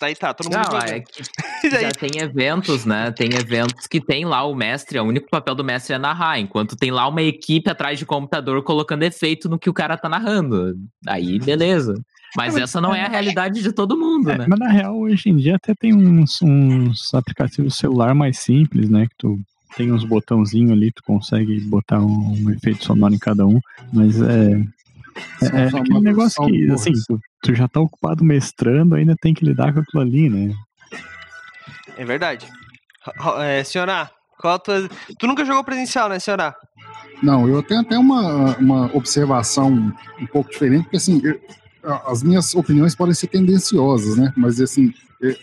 Daí 0.01 0.15
tá, 0.15 0.33
todo 0.33 0.47
mundo 0.47 0.69
Não, 0.71 0.79
é 0.79 1.01
que 1.01 1.23
já 1.69 1.91
tem 1.91 2.23
eventos, 2.23 2.85
né? 2.85 3.11
Tem 3.11 3.35
eventos 3.35 3.88
que 3.88 4.01
tem 4.01 4.25
lá 4.25 4.45
o 4.45 4.55
mestre, 4.55 5.01
o 5.01 5.05
único 5.05 5.29
papel 5.29 5.57
do 5.57 5.65
mestre 5.65 5.95
é 5.95 5.99
narrar, 5.99 6.38
enquanto 6.38 6.77
tem 6.77 6.93
lá 6.93 7.09
uma 7.09 7.23
equipe 7.23 7.69
atrás 7.69 7.99
de 7.99 8.07
computador 8.07 8.62
colocando 8.62 9.03
efeito 9.03 9.49
no 9.49 9.59
que 9.59 9.69
o 9.69 9.75
cara 9.75 9.97
tá 9.97 10.09
narrando. 10.09 10.77
Aí, 11.09 11.41
beleza. 11.41 11.95
Mas 12.37 12.57
essa 12.57 12.81
não 12.81 12.95
é 12.95 13.05
a 13.05 13.09
realidade 13.09 13.62
de 13.62 13.73
todo 13.73 13.97
mundo, 13.97 14.31
é, 14.31 14.38
né? 14.38 14.47
Mas 14.49 14.59
na 14.59 14.68
real, 14.68 14.99
hoje 14.99 15.29
em 15.29 15.37
dia 15.37 15.57
até 15.57 15.75
tem 15.75 15.95
uns, 15.95 16.40
uns 16.42 17.12
aplicativos 17.14 17.77
celular 17.77 18.14
mais 18.14 18.38
simples, 18.38 18.88
né? 18.88 19.07
Que 19.07 19.16
tu 19.18 19.40
tem 19.77 19.92
uns 19.92 20.05
botãozinhos 20.05 20.73
ali, 20.73 20.90
tu 20.92 21.03
consegue 21.03 21.61
botar 21.61 22.01
um, 22.01 22.33
um 22.33 22.51
efeito 22.51 22.85
sonoro 22.85 23.14
em 23.14 23.18
cada 23.18 23.47
um. 23.47 23.61
Mas 23.92 24.21
é, 24.21 24.62
é, 25.42 25.62
é 25.62 25.66
aquele 25.66 26.01
negócio 26.01 26.45
que, 26.47 26.71
assim, 26.71 26.92
tu, 27.07 27.21
tu, 27.42 27.55
já 27.55 27.68
tá 27.68 27.81
ocupado 27.81 28.25
mestrando, 28.25 28.95
ainda 28.95 29.14
tem 29.21 29.35
que 29.35 29.45
lidar 29.45 29.73
com 29.73 29.81
aquilo 29.81 30.03
ali, 30.03 30.29
né? 30.29 30.55
É 31.97 32.05
verdade. 32.05 32.47
É, 33.40 33.64
senhora, 33.64 34.11
qual 34.38 34.55
a 34.55 34.59
tua... 34.59 34.88
tu 35.18 35.27
nunca 35.27 35.45
jogou 35.45 35.64
presencial, 35.64 36.09
né, 36.09 36.18
senhora? 36.18 36.55
Não, 37.23 37.49
eu 37.49 37.62
tenho 37.62 37.81
até 37.81 37.97
uma, 37.97 38.57
uma 38.57 38.97
observação 38.97 39.92
um 40.21 40.27
pouco 40.27 40.51
diferente, 40.51 40.85
porque 40.85 40.97
assim, 40.97 41.21
eu, 41.23 41.40
as 41.85 42.23
minhas 42.23 42.55
opiniões 42.55 42.95
podem 42.95 43.14
ser 43.14 43.27
tendenciosas, 43.29 44.16
né? 44.16 44.33
Mas 44.37 44.61
assim, 44.61 44.92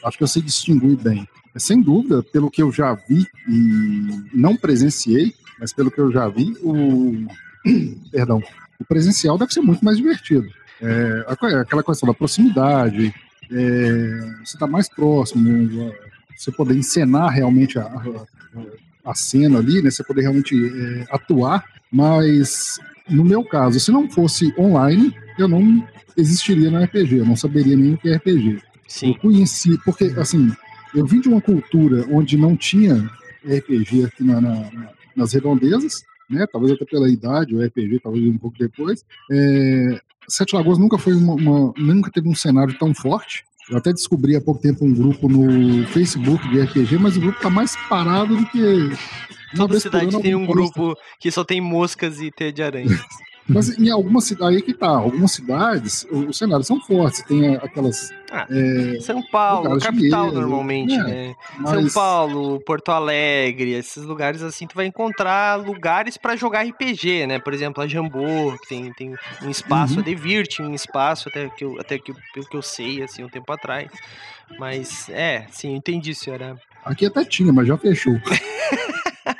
acho 0.03 0.17
que 0.17 0.23
eu 0.23 0.27
sei 0.27 0.41
distinguir 0.41 0.97
bem. 0.97 1.27
Sem 1.57 1.81
dúvida, 1.81 2.23
pelo 2.23 2.49
que 2.49 2.61
eu 2.61 2.71
já 2.71 2.93
vi 2.93 3.27
e 3.47 4.29
não 4.33 4.55
presenciei, 4.55 5.33
mas 5.59 5.73
pelo 5.73 5.91
que 5.91 5.99
eu 5.99 6.11
já 6.11 6.27
vi, 6.29 6.55
o 6.61 7.27
perdão, 8.11 8.41
o 8.79 8.85
presencial 8.85 9.37
deve 9.37 9.53
ser 9.53 9.61
muito 9.61 9.83
mais 9.83 9.97
divertido. 9.97 10.47
É, 10.81 11.25
aquela 11.27 11.83
questão 11.83 12.07
da 12.07 12.13
proximidade, 12.13 13.13
é, 13.51 14.35
você 14.43 14.55
está 14.55 14.65
mais 14.65 14.87
próximo, 14.87 15.93
você 16.35 16.51
poder 16.51 16.75
encenar 16.75 17.29
realmente 17.31 17.77
a, 17.77 17.83
a, 17.83 19.11
a, 19.11 19.15
cena 19.15 19.59
ali, 19.59 19.81
né? 19.81 19.91
Você 19.91 20.03
poder 20.03 20.21
realmente 20.21 20.55
é, 20.55 21.07
atuar, 21.13 21.65
mas 21.91 22.79
no 23.09 23.25
meu 23.25 23.43
caso, 23.43 23.79
se 23.79 23.91
não 23.91 24.09
fosse 24.09 24.53
online, 24.57 25.13
eu 25.37 25.47
não 25.47 25.85
existiria 26.15 26.69
no 26.69 26.81
RPG, 26.83 27.17
eu 27.17 27.25
não 27.25 27.35
saberia 27.35 27.75
nem 27.75 27.93
o 27.93 27.97
que 27.97 28.09
é 28.09 28.15
RPG. 28.15 28.61
Sim. 28.87 29.09
Eu 29.09 29.15
conheci, 29.15 29.77
porque 29.83 30.05
assim, 30.17 30.51
eu 30.93 31.05
vim 31.05 31.21
de 31.21 31.29
uma 31.29 31.41
cultura 31.41 32.05
onde 32.11 32.37
não 32.37 32.55
tinha 32.55 33.09
RPG 33.45 34.05
aqui 34.05 34.23
na, 34.23 34.41
na, 34.41 34.69
nas 35.15 35.33
redondezas, 35.33 36.03
né? 36.29 36.45
Talvez 36.51 36.73
até 36.73 36.85
pela 36.85 37.09
idade, 37.09 37.55
o 37.55 37.63
RPG 37.63 37.99
talvez 38.01 38.25
um 38.25 38.37
pouco 38.37 38.57
depois. 38.57 39.03
É, 39.31 39.99
Sete 40.27 40.55
Lagoas 40.55 40.77
nunca 40.77 40.97
foi 40.97 41.13
uma, 41.13 41.33
uma, 41.33 41.73
nunca 41.77 42.11
teve 42.11 42.27
um 42.27 42.35
cenário 42.35 42.77
tão 42.77 42.93
forte. 42.93 43.43
Eu 43.69 43.77
até 43.77 43.93
descobri 43.93 44.35
há 44.35 44.41
pouco 44.41 44.59
tempo 44.59 44.83
um 44.83 44.93
grupo 44.93 45.29
no 45.29 45.85
Facebook 45.87 46.47
de 46.49 46.61
RPG, 46.61 46.97
mas 46.97 47.15
o 47.15 47.21
grupo 47.21 47.39
tá 47.39 47.49
mais 47.49 47.75
parado 47.87 48.35
do 48.35 48.45
que. 48.47 48.89
Toda 49.55 49.79
cidade 49.79 50.19
tem 50.21 50.35
um 50.35 50.45
grupo 50.45 50.97
que 51.19 51.31
só 51.31 51.43
tem 51.43 51.61
moscas 51.61 52.19
e 52.19 52.31
teia 52.31 52.51
de 52.51 52.63
aranha. 52.63 52.87
Mas 53.49 53.77
em 53.79 53.89
algumas 53.89 54.25
cidades, 54.25 54.57
aí 54.57 54.61
que 54.61 54.73
tá, 54.73 54.87
algumas 54.87 55.31
cidades, 55.31 56.05
os 56.11 56.37
cenários 56.37 56.67
são 56.67 56.79
fortes, 56.79 57.23
tem 57.23 57.55
aquelas. 57.55 58.11
Ah, 58.31 58.45
é, 58.49 58.99
São 59.01 59.23
Paulo, 59.23 59.79
capital 59.79 60.31
normalmente, 60.31 60.93
é, 60.93 61.03
né? 61.03 61.35
Mas... 61.57 61.69
São 61.71 61.89
Paulo, 61.89 62.59
Porto 62.59 62.91
Alegre, 62.91 63.71
esses 63.71 64.03
lugares 64.03 64.43
assim, 64.43 64.67
tu 64.67 64.75
vai 64.75 64.85
encontrar 64.85 65.55
lugares 65.55 66.15
para 66.15 66.35
jogar 66.35 66.63
RPG, 66.63 67.25
né? 67.25 67.39
Por 67.39 67.53
exemplo, 67.53 67.83
a 67.83 67.87
Jambô, 67.87 68.55
que 68.61 68.69
tem, 68.69 68.93
tem 68.93 69.15
um 69.41 69.49
espaço, 69.49 69.95
uhum. 69.95 70.01
a 70.01 70.03
Devirt, 70.03 70.59
um 70.59 70.75
espaço, 70.75 71.27
até 71.29 71.49
que 71.49 71.65
eu, 71.65 71.79
até 71.79 71.97
que, 71.97 72.13
pelo 72.33 72.47
que 72.47 72.55
eu 72.55 72.61
sei, 72.61 73.01
assim, 73.01 73.23
um 73.23 73.29
tempo 73.29 73.51
atrás. 73.51 73.89
Mas, 74.59 75.09
é, 75.09 75.47
sim, 75.49 75.73
entendi, 75.75 76.13
senhora. 76.13 76.55
Aqui 76.85 77.05
até 77.05 77.25
tinha, 77.25 77.51
mas 77.51 77.67
já 77.67 77.77
fechou. 77.77 78.13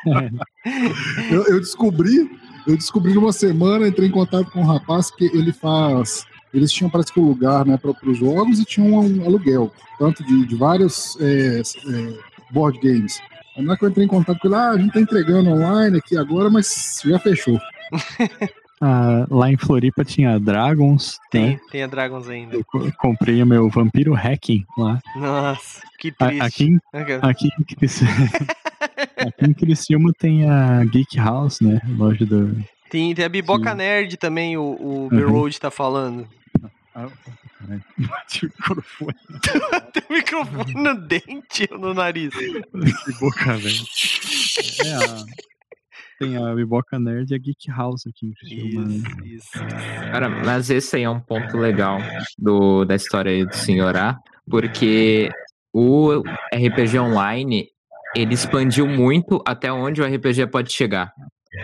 eu, 1.32 1.44
eu 1.46 1.60
descobri 1.60 2.30
eu 2.68 2.76
descobri 2.76 3.14
numa 3.14 3.32
semana, 3.32 3.88
entrei 3.88 4.08
em 4.08 4.12
contato 4.12 4.52
com 4.52 4.62
um 4.62 4.66
rapaz 4.66 5.10
que 5.12 5.26
ele 5.26 5.52
faz. 5.52 6.26
Eles 6.54 6.72
tinham, 6.72 6.90
parece 6.90 7.14
que, 7.14 7.20
um 7.20 7.28
lugar 7.28 7.66
né, 7.66 7.78
para 7.78 7.94
os 8.10 8.18
jogos 8.18 8.60
e 8.60 8.66
tinham 8.66 9.00
um 9.00 9.26
aluguel, 9.26 9.72
tanto 10.00 10.24
de, 10.26 10.46
de 10.46 10.56
vários 10.56 11.18
é, 11.20 11.62
é, 11.62 12.14
board 12.52 12.80
games. 12.80 13.22
Aí 13.56 13.64
na 13.64 13.78
que 13.78 13.86
eu 13.86 13.90
entrei 13.90 14.06
em 14.06 14.10
contato 14.10 14.40
com 14.40 14.48
ele, 14.48 14.56
ah, 14.56 14.72
a 14.72 14.78
gente 14.78 14.94
tá 14.94 15.00
entregando 15.00 15.50
online 15.50 15.98
aqui 15.98 16.18
agora, 16.18 16.50
mas 16.50 17.02
já 17.06 17.20
fechou. 17.20 17.60
Ah, 18.82 19.28
lá 19.30 19.52
em 19.52 19.58
Floripa 19.58 20.06
tinha 20.06 20.40
Dragons. 20.40 21.20
Tem, 21.30 21.52
né? 21.52 21.60
tem 21.70 21.84
a 21.84 21.88
Dragons 21.88 22.30
ainda. 22.30 22.56
Eu 22.56 22.66
comprei 22.98 23.44
o 23.44 23.46
meu 23.46 23.70
Vampiro 23.70 24.14
Hacking 24.14 24.66
lá. 24.78 25.02
Nossa, 25.18 25.82
que 26.00 26.12
triste. 26.14 26.42
Aqui, 26.42 26.80
aqui, 27.22 27.50
aqui, 27.60 27.76
Aqui 29.28 29.46
em 29.46 29.54
Criciúma 29.54 30.12
tem 30.18 30.50
a 30.50 30.84
Geek 30.86 31.18
House, 31.18 31.62
né? 31.62 31.82
Loja 31.98 32.26
do. 32.26 32.56
Tem, 32.90 33.14
tem 33.14 33.26
a 33.26 33.30
Biboca 33.30 33.72
Sim. 33.72 33.78
Nerd 33.78 34.18
também, 34.18 34.58
o, 34.58 34.62
o 34.62 35.10
uhum. 35.12 35.30
Road 35.30 35.60
tá 35.60 35.70
falando. 35.70 36.28
Ah, 36.96 37.08
Bate 37.98 38.46
o 38.46 38.50
microfone. 38.50 39.16
tem 39.94 40.04
o 40.10 40.14
microfone 40.14 40.74
no 40.74 40.96
dente 40.96 41.68
ou 41.72 41.78
no 41.78 41.94
nariz? 41.94 42.34
Biboca 42.34 43.58
Nerd. 43.58 43.86
É 44.86 44.94
a. 44.96 45.50
Tem 46.20 46.36
a 46.36 46.54
Biboca 46.54 47.00
Nerd 47.00 47.32
e 47.32 47.36
a 47.36 47.38
Geek 47.38 47.72
House 47.72 48.06
aqui 48.08 48.26
em 48.26 48.34
Criciúma. 48.34 48.88
Né? 48.88 48.96
Isso, 49.24 49.26
isso. 49.26 49.52
Cara, 50.12 50.28
mas 50.28 50.70
esse 50.70 50.98
aí 50.98 51.04
é 51.04 51.10
um 51.10 51.20
ponto 51.20 51.58
legal 51.58 51.98
do, 52.38 52.84
da 52.84 52.96
história 52.96 53.32
aí 53.32 53.46
do 53.46 53.56
Senhorá, 53.56 54.20
porque 54.50 55.30
o 55.74 56.22
RPG 56.54 57.00
online 57.00 57.70
ele 58.16 58.34
expandiu 58.34 58.88
muito 58.88 59.42
até 59.46 59.72
onde 59.72 60.02
o 60.02 60.06
RPG 60.06 60.48
pode 60.48 60.72
chegar. 60.72 61.14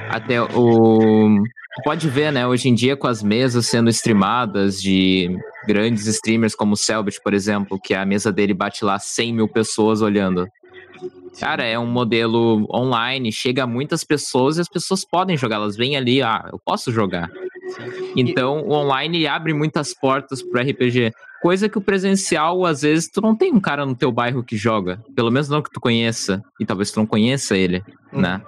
Até 0.09 0.41
o. 0.41 1.43
Pode 1.83 2.09
ver, 2.09 2.31
né? 2.31 2.47
Hoje 2.47 2.69
em 2.69 2.73
dia, 2.73 2.95
com 2.95 3.07
as 3.07 3.21
mesas 3.21 3.67
sendo 3.67 3.89
streamadas 3.89 4.81
de 4.81 5.29
grandes 5.67 6.07
streamers 6.07 6.55
como 6.55 6.73
o 6.73 6.77
Selbit, 6.77 7.19
por 7.21 7.33
exemplo, 7.33 7.79
que 7.79 7.93
a 7.93 8.05
mesa 8.05 8.31
dele 8.31 8.53
bate 8.53 8.85
lá 8.85 8.97
100 8.97 9.33
mil 9.33 9.47
pessoas 9.47 10.01
olhando. 10.01 10.47
Cara, 11.39 11.65
é 11.65 11.77
um 11.77 11.85
modelo 11.85 12.65
online, 12.73 13.29
chega 13.31 13.63
a 13.63 13.67
muitas 13.67 14.05
pessoas 14.05 14.57
e 14.57 14.61
as 14.61 14.69
pessoas 14.69 15.03
podem 15.03 15.35
jogar, 15.35 15.57
elas 15.57 15.75
vêm 15.75 15.97
ali, 15.97 16.21
ah, 16.21 16.47
eu 16.51 16.59
posso 16.63 16.93
jogar. 16.93 17.29
Então, 18.15 18.61
o 18.61 18.71
online 18.71 19.27
abre 19.27 19.53
muitas 19.53 19.93
portas 19.93 20.41
pro 20.41 20.61
RPG. 20.61 21.11
Coisa 21.45 21.69
que 21.69 21.77
o 21.77 21.81
presencial, 21.81 22.65
às 22.65 22.81
vezes, 22.81 23.07
tu 23.07 23.21
não 23.21 23.35
tem 23.35 23.53
um 23.53 23.59
cara 23.59 23.85
no 23.85 23.93
teu 23.93 24.11
bairro 24.11 24.43
que 24.43 24.57
joga. 24.57 24.99
Pelo 25.15 25.29
menos 25.29 25.47
não 25.47 25.61
que 25.61 25.69
tu 25.69 25.79
conheça. 25.79 26.43
E 26.59 26.65
talvez 26.65 26.89
tu 26.89 26.99
não 26.99 27.05
conheça 27.05 27.55
ele, 27.55 27.83
uhum. 28.11 28.19
né? 28.19 28.41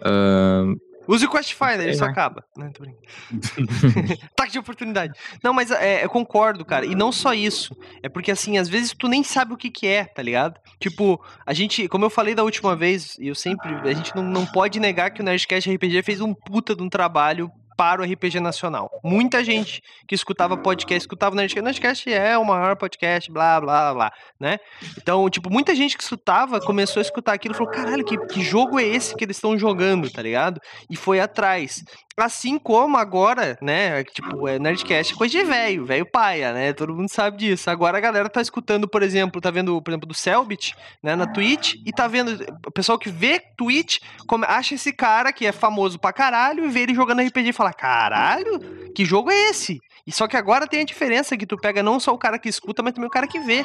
Uh, 0.00 0.80
Use 1.06 1.26
o 1.26 1.30
Quest 1.30 1.52
Finder, 1.52 1.90
isso 1.90 2.02
acaba. 2.02 2.42
Não, 2.56 2.72
tô 2.72 2.84
de 4.50 4.58
oportunidade. 4.58 5.12
Não, 5.44 5.52
mas 5.52 5.70
é, 5.70 6.02
eu 6.02 6.08
concordo, 6.08 6.64
cara. 6.64 6.86
E 6.86 6.94
não 6.94 7.12
só 7.12 7.34
isso. 7.34 7.76
É 8.02 8.08
porque, 8.08 8.30
assim, 8.30 8.56
às 8.56 8.66
vezes 8.66 8.94
tu 8.98 9.08
nem 9.08 9.22
sabe 9.22 9.52
o 9.52 9.56
que 9.58 9.70
que 9.70 9.86
é, 9.86 10.04
tá 10.04 10.22
ligado? 10.22 10.58
Tipo, 10.80 11.22
a 11.44 11.52
gente, 11.52 11.86
como 11.86 12.06
eu 12.06 12.10
falei 12.10 12.34
da 12.34 12.44
última 12.44 12.74
vez, 12.74 13.18
e 13.18 13.28
eu 13.28 13.34
sempre, 13.34 13.74
a 13.74 13.92
gente 13.92 14.16
não, 14.16 14.22
não 14.22 14.46
pode 14.46 14.80
negar 14.80 15.10
que 15.10 15.20
o 15.20 15.24
Nerdcast 15.24 15.70
RPG 15.70 16.02
fez 16.02 16.22
um 16.22 16.32
puta 16.32 16.74
de 16.74 16.82
um 16.82 16.88
trabalho 16.88 17.52
para 17.76 18.02
o 18.02 18.04
RPG 18.04 18.40
nacional. 18.40 18.90
Muita 19.02 19.42
gente 19.44 19.82
que 20.06 20.14
escutava 20.14 20.56
podcast, 20.56 21.02
escutava 21.02 21.34
Nerdcast, 21.34 21.62
Nerdcast 21.62 22.12
é 22.12 22.36
o 22.38 22.44
maior 22.44 22.76
podcast, 22.76 23.30
blá, 23.30 23.60
blá, 23.60 23.94
blá, 23.94 24.12
né? 24.38 24.58
Então, 24.98 25.28
tipo, 25.28 25.50
muita 25.50 25.74
gente 25.74 25.96
que 25.96 26.02
escutava 26.02 26.60
começou 26.60 27.00
a 27.00 27.02
escutar 27.02 27.32
aquilo 27.32 27.54
e 27.54 27.56
falou, 27.56 27.72
caralho, 27.72 28.04
que, 28.04 28.18
que 28.26 28.42
jogo 28.42 28.78
é 28.78 28.84
esse 28.84 29.16
que 29.16 29.24
eles 29.24 29.36
estão 29.36 29.58
jogando, 29.58 30.10
tá 30.10 30.22
ligado? 30.22 30.60
E 30.90 30.96
foi 30.96 31.20
atrás. 31.20 31.82
Assim 32.16 32.58
como 32.58 32.96
agora, 32.96 33.58
né? 33.62 34.04
Tipo, 34.04 34.46
é 34.46 34.58
Nerdcast 34.58 35.14
é 35.14 35.16
coisa 35.16 35.38
de 35.38 35.44
velho, 35.44 35.86
velho 35.86 36.04
paia, 36.04 36.52
né? 36.52 36.72
Todo 36.72 36.94
mundo 36.94 37.08
sabe 37.08 37.38
disso. 37.38 37.70
Agora 37.70 37.98
a 37.98 38.00
galera 38.00 38.28
tá 38.28 38.40
escutando, 38.40 38.86
por 38.86 39.02
exemplo, 39.02 39.40
tá 39.40 39.50
vendo, 39.50 39.80
por 39.80 39.90
exemplo, 39.90 40.06
do 40.06 40.14
Selbit, 40.14 40.74
né, 41.02 41.16
na 41.16 41.26
Twitch, 41.26 41.74
e 41.84 41.92
tá 41.92 42.06
vendo. 42.06 42.44
O 42.66 42.70
pessoal 42.70 42.98
que 42.98 43.08
vê 43.08 43.40
Twitch 43.56 43.98
acha 44.46 44.74
esse 44.74 44.92
cara 44.92 45.32
que 45.32 45.46
é 45.46 45.52
famoso 45.52 45.98
pra 45.98 46.12
caralho 46.12 46.64
e 46.64 46.68
vê 46.68 46.80
ele 46.80 46.94
jogando 46.94 47.22
RPG 47.22 47.48
e 47.48 47.52
fala: 47.52 47.72
caralho, 47.72 48.60
que 48.94 49.04
jogo 49.04 49.30
é 49.30 49.50
esse? 49.50 49.80
E 50.06 50.10
só 50.10 50.26
que 50.26 50.36
agora 50.36 50.66
tem 50.66 50.80
a 50.80 50.84
diferença 50.84 51.36
que 51.36 51.46
tu 51.46 51.56
pega 51.56 51.82
não 51.82 52.00
só 52.00 52.12
o 52.12 52.18
cara 52.18 52.38
que 52.38 52.48
escuta, 52.48 52.82
mas 52.82 52.92
também 52.92 53.06
o 53.06 53.10
cara 53.10 53.26
que 53.26 53.38
vê. 53.38 53.64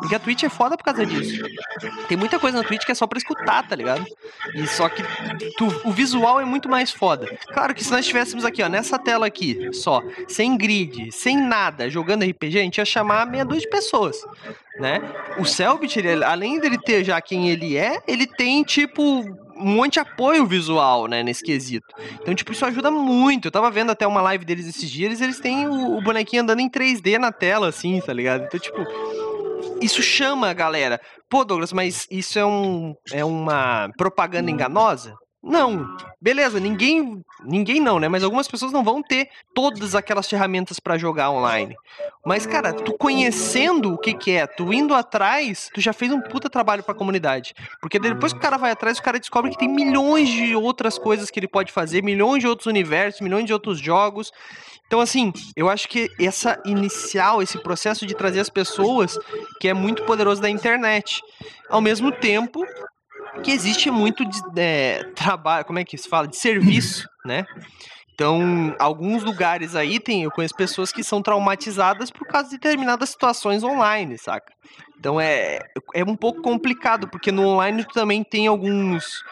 Porque 0.00 0.14
a 0.14 0.18
Twitch 0.18 0.42
é 0.42 0.48
foda 0.48 0.76
por 0.76 0.84
causa 0.84 1.06
disso. 1.06 1.42
Tem 2.06 2.16
muita 2.16 2.38
coisa 2.38 2.58
na 2.58 2.64
Twitch 2.64 2.84
que 2.84 2.92
é 2.92 2.94
só 2.94 3.06
pra 3.06 3.18
escutar, 3.18 3.66
tá 3.66 3.74
ligado? 3.74 4.04
E 4.54 4.66
só 4.66 4.88
que 4.88 5.02
tu, 5.56 5.66
o 5.84 5.90
visual 5.90 6.40
é 6.40 6.44
muito 6.44 6.68
mais 6.68 6.90
foda. 6.90 7.26
Claro 7.54 7.74
que 7.74 7.82
se 7.82 7.90
nós 7.90 8.00
estivéssemos 8.00 8.44
aqui, 8.44 8.62
ó, 8.62 8.68
nessa 8.68 8.98
tela 8.98 9.26
aqui, 9.26 9.70
só, 9.72 10.02
sem 10.28 10.58
grid, 10.58 11.10
sem 11.10 11.38
nada, 11.38 11.88
jogando 11.88 12.24
RPG, 12.24 12.58
a 12.58 12.62
gente 12.62 12.78
ia 12.78 12.84
chamar 12.84 13.26
meia 13.26 13.44
dúzia 13.44 13.62
de 13.62 13.70
pessoas, 13.70 14.18
né? 14.78 15.00
O 15.38 15.44
Selbit, 15.46 15.98
além 16.22 16.60
dele 16.60 16.78
ter 16.78 17.02
já 17.02 17.18
quem 17.20 17.48
ele 17.48 17.78
é, 17.78 18.02
ele 18.06 18.26
tem, 18.26 18.62
tipo, 18.62 19.24
um 19.58 19.76
monte 19.76 19.94
de 19.94 20.00
apoio 20.00 20.46
visual, 20.46 21.06
né, 21.06 21.22
nesse 21.22 21.42
quesito. 21.42 21.86
Então, 22.20 22.34
tipo, 22.34 22.52
isso 22.52 22.64
ajuda 22.64 22.90
muito. 22.90 23.48
Eu 23.48 23.52
tava 23.52 23.70
vendo 23.70 23.90
até 23.90 24.06
uma 24.06 24.22
live 24.22 24.44
deles 24.44 24.66
esses 24.66 24.90
dias, 24.90 25.20
eles 25.20 25.40
têm 25.40 25.66
o, 25.66 25.96
o 25.96 26.02
bonequinho 26.02 26.42
andando 26.42 26.60
em 26.60 26.70
3D 26.70 27.18
na 27.18 27.32
tela, 27.32 27.68
assim, 27.68 28.00
tá 28.00 28.12
ligado? 28.12 28.44
Então, 28.44 28.58
tipo, 28.58 28.78
isso 29.80 30.02
chama 30.02 30.48
a 30.48 30.54
galera. 30.54 31.00
Pô, 31.28 31.44
Douglas, 31.44 31.72
mas 31.72 32.06
isso 32.10 32.38
é, 32.38 32.44
um, 32.44 32.94
é 33.12 33.24
uma 33.24 33.90
propaganda 33.96 34.50
enganosa? 34.50 35.14
Não. 35.42 35.96
Beleza, 36.20 36.58
ninguém. 36.58 37.22
Ninguém 37.44 37.80
não, 37.80 38.00
né? 38.00 38.08
Mas 38.08 38.24
algumas 38.24 38.48
pessoas 38.48 38.72
não 38.72 38.82
vão 38.82 39.00
ter 39.00 39.28
todas 39.54 39.94
aquelas 39.94 40.28
ferramentas 40.28 40.80
para 40.80 40.98
jogar 40.98 41.30
online. 41.30 41.76
Mas, 42.26 42.44
cara, 42.44 42.72
tu 42.72 42.98
conhecendo 42.98 43.94
o 43.94 43.98
que, 43.98 44.12
que 44.12 44.32
é, 44.32 44.46
tu 44.46 44.72
indo 44.72 44.92
atrás, 44.92 45.70
tu 45.72 45.80
já 45.80 45.92
fez 45.92 46.12
um 46.12 46.20
puta 46.20 46.50
trabalho 46.50 46.82
pra 46.82 46.94
comunidade. 46.94 47.54
Porque 47.80 47.98
depois 47.98 48.32
que 48.32 48.38
o 48.38 48.42
cara 48.42 48.56
vai 48.56 48.72
atrás, 48.72 48.98
o 48.98 49.02
cara 49.02 49.20
descobre 49.20 49.52
que 49.52 49.58
tem 49.58 49.68
milhões 49.68 50.28
de 50.28 50.56
outras 50.56 50.98
coisas 50.98 51.30
que 51.30 51.38
ele 51.38 51.48
pode 51.48 51.70
fazer, 51.70 52.02
milhões 52.02 52.40
de 52.40 52.48
outros 52.48 52.66
universos, 52.66 53.20
milhões 53.20 53.44
de 53.44 53.52
outros 53.52 53.78
jogos. 53.78 54.32
Então, 54.88 55.00
assim, 55.00 55.32
eu 55.54 55.68
acho 55.68 55.86
que 55.88 56.10
essa 56.18 56.60
inicial, 56.64 57.40
esse 57.42 57.58
processo 57.62 58.04
de 58.04 58.14
trazer 58.14 58.40
as 58.40 58.48
pessoas, 58.48 59.16
que 59.60 59.68
é 59.68 59.74
muito 59.74 60.02
poderoso 60.04 60.42
da 60.42 60.50
internet. 60.50 61.22
Ao 61.68 61.80
mesmo 61.80 62.10
tempo, 62.10 62.64
que 63.42 63.50
existe 63.50 63.90
muito 63.90 64.24
de 64.24 64.40
é, 64.56 65.04
trabalho, 65.14 65.64
como 65.64 65.78
é 65.78 65.84
que 65.84 65.96
se 65.96 66.08
fala? 66.08 66.26
De 66.26 66.36
serviço, 66.36 67.08
né? 67.24 67.44
Então, 68.14 68.74
alguns 68.80 69.22
lugares 69.22 69.76
aí 69.76 70.00
tem, 70.00 70.24
eu 70.24 70.30
conheço 70.32 70.54
pessoas 70.56 70.90
que 70.90 71.04
são 71.04 71.22
traumatizadas 71.22 72.10
por 72.10 72.26
causa 72.26 72.48
de 72.48 72.56
determinadas 72.56 73.10
situações 73.10 73.62
online, 73.62 74.18
saca? 74.18 74.52
Então 74.98 75.20
é, 75.20 75.60
é 75.94 76.02
um 76.02 76.16
pouco 76.16 76.42
complicado, 76.42 77.08
porque 77.08 77.30
no 77.30 77.46
online 77.46 77.84
tu 77.84 77.94
também 77.94 78.24
tem 78.24 78.48
alguns 78.48 79.22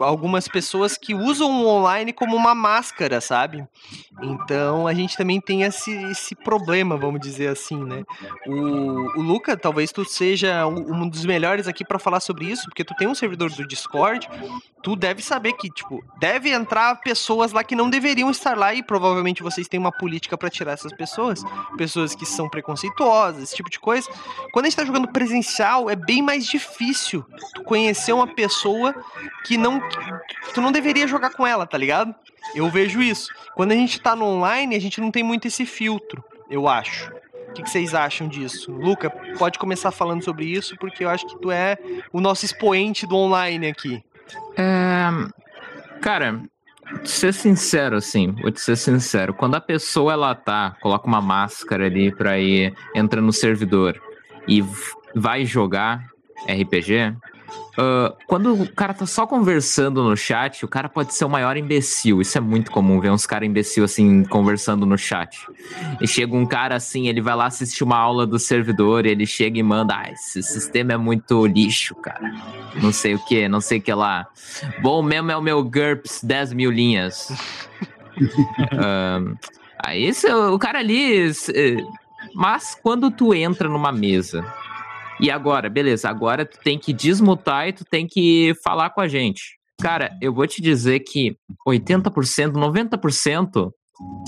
algumas 0.00 0.48
pessoas 0.48 0.96
que 0.96 1.14
usam 1.14 1.50
o 1.50 1.66
online 1.66 2.12
como 2.12 2.36
uma 2.36 2.54
máscara, 2.54 3.20
sabe? 3.20 3.66
Então 4.22 4.86
a 4.86 4.94
gente 4.94 5.16
também 5.16 5.40
tem 5.40 5.62
esse, 5.62 5.90
esse 6.10 6.34
problema, 6.34 6.96
vamos 6.96 7.20
dizer 7.20 7.48
assim, 7.48 7.82
né? 7.84 8.04
O, 8.46 9.18
o 9.18 9.22
Luca, 9.22 9.56
talvez 9.56 9.92
tu 9.92 10.04
seja 10.04 10.66
um 10.66 11.08
dos 11.08 11.24
melhores 11.24 11.68
aqui 11.68 11.84
para 11.84 11.98
falar 11.98 12.20
sobre 12.20 12.46
isso, 12.46 12.64
porque 12.64 12.84
tu 12.84 12.94
tem 12.94 13.08
um 13.08 13.14
servidor 13.14 13.50
do 13.50 13.66
Discord, 13.66 14.28
tu 14.82 14.94
deve 14.94 15.22
saber 15.22 15.52
que, 15.54 15.68
tipo, 15.68 16.02
deve 16.18 16.50
entrar 16.50 17.00
pessoas 17.00 17.52
lá 17.52 17.64
que 17.64 17.74
não 17.74 17.90
deveriam 17.90 18.30
estar 18.30 18.56
lá 18.56 18.72
e 18.72 18.82
provavelmente 18.82 19.42
vocês 19.42 19.66
têm 19.68 19.80
uma 19.80 19.90
política 19.90 20.38
para 20.38 20.48
tirar 20.48 20.72
essas 20.72 20.92
pessoas, 20.92 21.42
pessoas 21.76 22.14
que 22.14 22.24
são 22.24 22.48
preconceituosas, 22.48 23.42
esse 23.42 23.56
tipo 23.56 23.68
de 23.68 23.80
coisa. 23.80 24.08
Quando 24.52 24.66
a 24.66 24.68
gente 24.68 24.76
tá 24.76 24.84
jogando 24.84 25.08
presencial, 25.08 25.90
é 25.90 25.96
bem 25.96 26.22
mais 26.22 26.46
difícil 26.46 27.24
tu 27.54 27.64
conhecer 27.64 28.12
uma 28.12 28.26
pessoa 28.26 28.94
que 29.44 29.55
não 29.56 29.80
tu 30.54 30.60
não 30.60 30.72
deveria 30.72 31.06
jogar 31.06 31.30
com 31.30 31.46
ela, 31.46 31.66
tá 31.66 31.76
ligado? 31.76 32.14
Eu 32.54 32.70
vejo 32.70 33.02
isso. 33.02 33.28
Quando 33.54 33.72
a 33.72 33.74
gente 33.74 34.00
tá 34.00 34.14
no 34.14 34.24
online, 34.24 34.76
a 34.76 34.80
gente 34.80 35.00
não 35.00 35.10
tem 35.10 35.22
muito 35.22 35.46
esse 35.48 35.66
filtro, 35.66 36.24
eu 36.50 36.68
acho. 36.68 37.10
O 37.48 37.52
que, 37.52 37.62
que 37.62 37.70
vocês 37.70 37.94
acham 37.94 38.28
disso? 38.28 38.70
Luca, 38.70 39.08
pode 39.38 39.58
começar 39.58 39.90
falando 39.90 40.22
sobre 40.22 40.44
isso, 40.44 40.76
porque 40.78 41.04
eu 41.04 41.08
acho 41.08 41.26
que 41.26 41.38
tu 41.38 41.50
é 41.50 41.78
o 42.12 42.20
nosso 42.20 42.44
expoente 42.44 43.06
do 43.06 43.16
online 43.16 43.68
aqui. 43.68 44.04
É... 44.56 45.08
Cara, 46.00 46.42
ser 47.04 47.32
sincero, 47.32 47.96
assim, 47.96 48.32
vou 48.32 48.50
te 48.50 48.60
ser 48.60 48.76
sincero. 48.76 49.34
Quando 49.34 49.54
a 49.54 49.60
pessoa 49.60 50.12
ela 50.12 50.34
tá, 50.34 50.76
coloca 50.80 51.06
uma 51.06 51.20
máscara 51.20 51.86
ali 51.86 52.14
pra 52.14 52.38
ir, 52.38 52.74
entra 52.94 53.20
no 53.20 53.32
servidor 53.32 54.00
e 54.46 54.62
vai 55.14 55.44
jogar 55.44 56.04
RPG, 56.48 57.16
Uh, 57.78 58.16
quando 58.26 58.54
o 58.54 58.72
cara 58.72 58.94
tá 58.94 59.04
só 59.04 59.26
conversando 59.26 60.02
no 60.02 60.16
chat, 60.16 60.64
o 60.64 60.68
cara 60.68 60.88
pode 60.88 61.14
ser 61.14 61.26
o 61.26 61.28
maior 61.28 61.56
imbecil. 61.56 62.22
Isso 62.22 62.38
é 62.38 62.40
muito 62.40 62.70
comum, 62.70 62.98
ver 63.00 63.10
uns 63.10 63.26
caras 63.26 63.46
imbecil 63.48 63.84
assim 63.84 64.24
conversando 64.24 64.86
no 64.86 64.96
chat. 64.96 65.46
E 66.00 66.08
chega 66.08 66.34
um 66.34 66.46
cara 66.46 66.74
assim, 66.74 67.08
ele 67.08 67.20
vai 67.20 67.36
lá 67.36 67.46
assistir 67.46 67.84
uma 67.84 67.98
aula 67.98 68.26
do 68.26 68.38
servidor, 68.38 69.04
e 69.04 69.10
ele 69.10 69.26
chega 69.26 69.58
e 69.58 69.62
manda: 69.62 69.94
ah, 69.94 70.10
esse 70.10 70.42
sistema 70.42 70.94
é 70.94 70.96
muito 70.96 71.46
lixo, 71.46 71.94
cara. 71.96 72.32
Não 72.82 72.92
sei 72.92 73.14
o 73.14 73.24
que, 73.26 73.46
não 73.48 73.60
sei 73.60 73.78
o 73.78 73.82
que 73.82 73.92
lá. 73.92 74.26
Bom 74.80 75.02
mesmo 75.02 75.30
é 75.30 75.36
o 75.36 75.42
meu 75.42 75.62
GURPS 75.62 76.24
10 76.24 76.54
mil 76.54 76.70
linhas. 76.70 77.28
uh, 78.18 79.36
aí 79.84 80.10
o 80.50 80.58
cara 80.58 80.78
ali. 80.78 81.30
Mas 82.34 82.76
quando 82.82 83.10
tu 83.10 83.32
entra 83.34 83.68
numa 83.68 83.92
mesa 83.92 84.44
e 85.20 85.30
agora, 85.30 85.68
beleza, 85.68 86.08
agora 86.08 86.44
tu 86.44 86.58
tem 86.62 86.78
que 86.78 86.92
desmutar 86.92 87.68
e 87.68 87.72
tu 87.72 87.84
tem 87.84 88.06
que 88.06 88.52
falar 88.62 88.90
com 88.90 89.00
a 89.00 89.08
gente. 89.08 89.58
Cara, 89.80 90.10
eu 90.20 90.32
vou 90.32 90.46
te 90.46 90.62
dizer 90.62 91.00
que 91.00 91.36
80%, 91.66 92.52
90% 92.52 93.70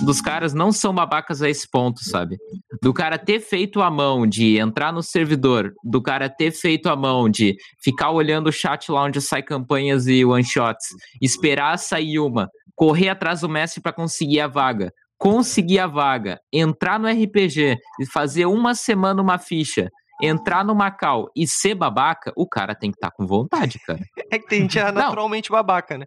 dos 0.02 0.20
caras 0.20 0.54
não 0.54 0.72
são 0.72 0.94
babacas 0.94 1.42
a 1.42 1.48
esse 1.48 1.68
ponto, 1.70 2.02
sabe? 2.02 2.36
Do 2.82 2.92
cara 2.92 3.18
ter 3.18 3.40
feito 3.40 3.82
a 3.82 3.90
mão 3.90 4.26
de 4.26 4.58
entrar 4.58 4.92
no 4.92 5.02
servidor, 5.02 5.72
do 5.84 6.00
cara 6.00 6.28
ter 6.28 6.50
feito 6.52 6.88
a 6.88 6.96
mão 6.96 7.28
de 7.28 7.56
ficar 7.82 8.10
olhando 8.10 8.48
o 8.48 8.52
chat 8.52 8.90
lá 8.90 9.04
onde 9.04 9.20
sai 9.20 9.42
campanhas 9.42 10.06
e 10.06 10.24
one-shots, 10.24 10.86
esperar 11.20 11.78
sair 11.78 12.18
uma, 12.18 12.48
correr 12.74 13.10
atrás 13.10 13.40
do 13.40 13.48
mestre 13.48 13.82
para 13.82 13.92
conseguir 13.92 14.40
a 14.40 14.46
vaga, 14.46 14.92
conseguir 15.18 15.80
a 15.80 15.86
vaga, 15.86 16.40
entrar 16.52 16.98
no 16.98 17.08
RPG 17.08 17.76
e 18.00 18.06
fazer 18.06 18.46
uma 18.46 18.74
semana 18.74 19.20
uma 19.20 19.38
ficha, 19.38 19.90
entrar 20.20 20.64
no 20.64 20.74
Macau 20.74 21.30
e 21.34 21.46
ser 21.46 21.74
babaca, 21.74 22.32
o 22.36 22.46
cara 22.46 22.74
tem 22.74 22.90
que 22.90 22.96
estar 22.96 23.10
tá 23.10 23.16
com 23.16 23.26
vontade, 23.26 23.78
cara. 23.80 24.00
É 24.30 24.38
que 24.38 24.46
tem 24.46 24.60
gente 24.60 24.78
é 24.78 24.92
naturalmente 24.92 25.50
babaca, 25.50 25.96
né? 25.96 26.04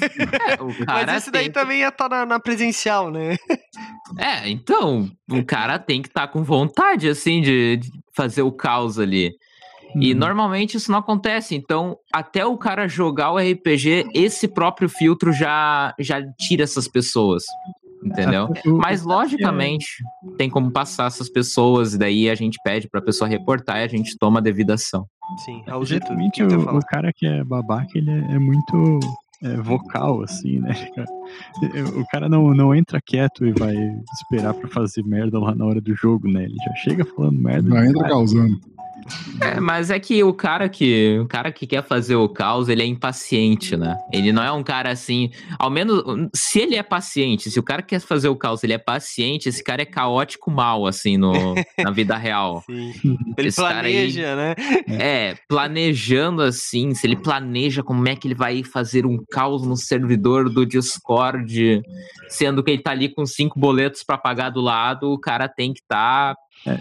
É, 0.00 0.56
Mas 0.86 1.16
esse 1.16 1.30
daí 1.32 1.50
também 1.50 1.80
ia 1.80 1.88
estar 1.88 2.08
tá 2.08 2.18
na, 2.18 2.26
na, 2.26 2.38
presencial, 2.38 3.10
né? 3.10 3.36
É, 4.16 4.48
então, 4.48 5.10
o 5.28 5.44
cara 5.44 5.76
tem 5.76 6.00
que 6.00 6.06
estar 6.06 6.28
tá 6.28 6.32
com 6.32 6.44
vontade, 6.44 7.08
assim, 7.08 7.40
de, 7.40 7.78
de, 7.78 7.90
fazer 8.14 8.42
o 8.42 8.52
caos 8.52 8.96
ali. 8.96 9.32
E 9.96 10.14
hum. 10.14 10.16
normalmente 10.16 10.76
isso 10.76 10.92
não 10.92 11.00
acontece. 11.00 11.56
Então, 11.56 11.96
até 12.12 12.46
o 12.46 12.56
cara 12.56 12.86
jogar 12.86 13.32
o 13.32 13.38
RPG, 13.38 14.10
esse 14.14 14.46
próprio 14.46 14.88
filtro 14.88 15.32
já, 15.32 15.92
já 15.98 16.22
tira 16.38 16.62
essas 16.62 16.86
pessoas 16.86 17.42
entendeu? 18.04 18.48
Mas 18.76 19.02
logicamente 19.02 19.86
tem 20.36 20.50
como 20.50 20.70
passar 20.70 21.06
essas 21.06 21.28
pessoas 21.28 21.94
e 21.94 21.98
daí 21.98 22.28
a 22.28 22.34
gente 22.34 22.58
pede 22.62 22.88
para 22.88 23.00
a 23.00 23.02
pessoa 23.02 23.28
reportar 23.28 23.78
e 23.78 23.84
a 23.84 23.88
gente 23.88 24.16
toma 24.18 24.40
a 24.40 24.42
devida 24.42 24.74
ação. 24.74 25.06
Sim, 25.44 25.62
geralmente 25.84 26.42
o, 26.42 26.76
o, 26.76 26.80
cara 26.80 27.10
que 27.14 27.26
é 27.26 27.42
babaca 27.42 27.88
ele 27.94 28.10
é, 28.10 28.34
é 28.34 28.38
muito 28.38 29.00
é, 29.42 29.56
vocal 29.56 30.22
assim, 30.22 30.60
né? 30.60 30.74
O 31.96 32.04
cara 32.08 32.28
não, 32.28 32.52
não 32.52 32.74
entra 32.74 33.00
quieto 33.00 33.46
e 33.46 33.52
vai 33.52 33.74
esperar 34.12 34.52
para 34.52 34.68
fazer 34.68 35.02
merda 35.02 35.38
lá 35.38 35.54
na 35.54 35.64
hora 35.64 35.80
do 35.80 35.94
jogo, 35.94 36.28
né? 36.28 36.44
Ele 36.44 36.56
já 36.64 36.74
chega 36.76 37.04
falando 37.04 37.38
merda. 37.38 37.70
Já 37.70 37.86
entra 37.86 38.08
causando. 38.08 38.60
É, 39.40 39.60
mas 39.60 39.90
é 39.90 39.98
que 39.98 40.22
o 40.22 40.32
cara 40.32 40.68
que 40.68 41.18
o 41.20 41.26
cara 41.26 41.52
que 41.52 41.66
quer 41.66 41.82
fazer 41.82 42.16
o 42.16 42.28
caos, 42.28 42.68
ele 42.68 42.82
é 42.82 42.86
impaciente, 42.86 43.76
né? 43.76 43.96
Ele 44.12 44.32
não 44.32 44.42
é 44.42 44.50
um 44.52 44.62
cara 44.62 44.90
assim, 44.90 45.30
ao 45.58 45.70
menos 45.70 46.02
se 46.34 46.60
ele 46.60 46.76
é 46.76 46.82
paciente, 46.82 47.50
se 47.50 47.58
o 47.58 47.62
cara 47.62 47.82
quer 47.82 48.00
fazer 48.00 48.28
o 48.28 48.36
caos, 48.36 48.64
ele 48.64 48.72
é 48.72 48.78
paciente, 48.78 49.48
esse 49.48 49.62
cara 49.62 49.82
é 49.82 49.84
caótico 49.84 50.50
mal 50.50 50.86
assim 50.86 51.16
no, 51.16 51.32
na 51.78 51.90
vida 51.90 52.16
real. 52.16 52.62
Sim. 52.66 52.92
Ele 53.36 53.48
esse 53.48 53.60
planeja, 53.60 54.30
aí, 54.30 54.36
né? 54.36 54.54
É, 54.88 55.36
planejando 55.48 56.42
assim, 56.42 56.94
se 56.94 57.06
ele 57.06 57.16
planeja 57.16 57.82
como 57.82 58.08
é 58.08 58.16
que 58.16 58.26
ele 58.26 58.34
vai 58.34 58.62
fazer 58.62 59.04
um 59.04 59.22
caos 59.30 59.66
no 59.66 59.76
servidor 59.76 60.48
do 60.48 60.64
Discord, 60.64 61.82
sendo 62.28 62.62
que 62.62 62.70
ele 62.70 62.82
tá 62.82 62.92
ali 62.92 63.08
com 63.08 63.26
cinco 63.26 63.58
boletos 63.58 64.02
para 64.02 64.18
pagar 64.18 64.50
do 64.50 64.60
lado, 64.60 65.12
o 65.12 65.18
cara 65.18 65.48
tem 65.48 65.72
que 65.72 65.80
estar 65.80 66.34
tá 66.34 66.43
é, 66.66 66.78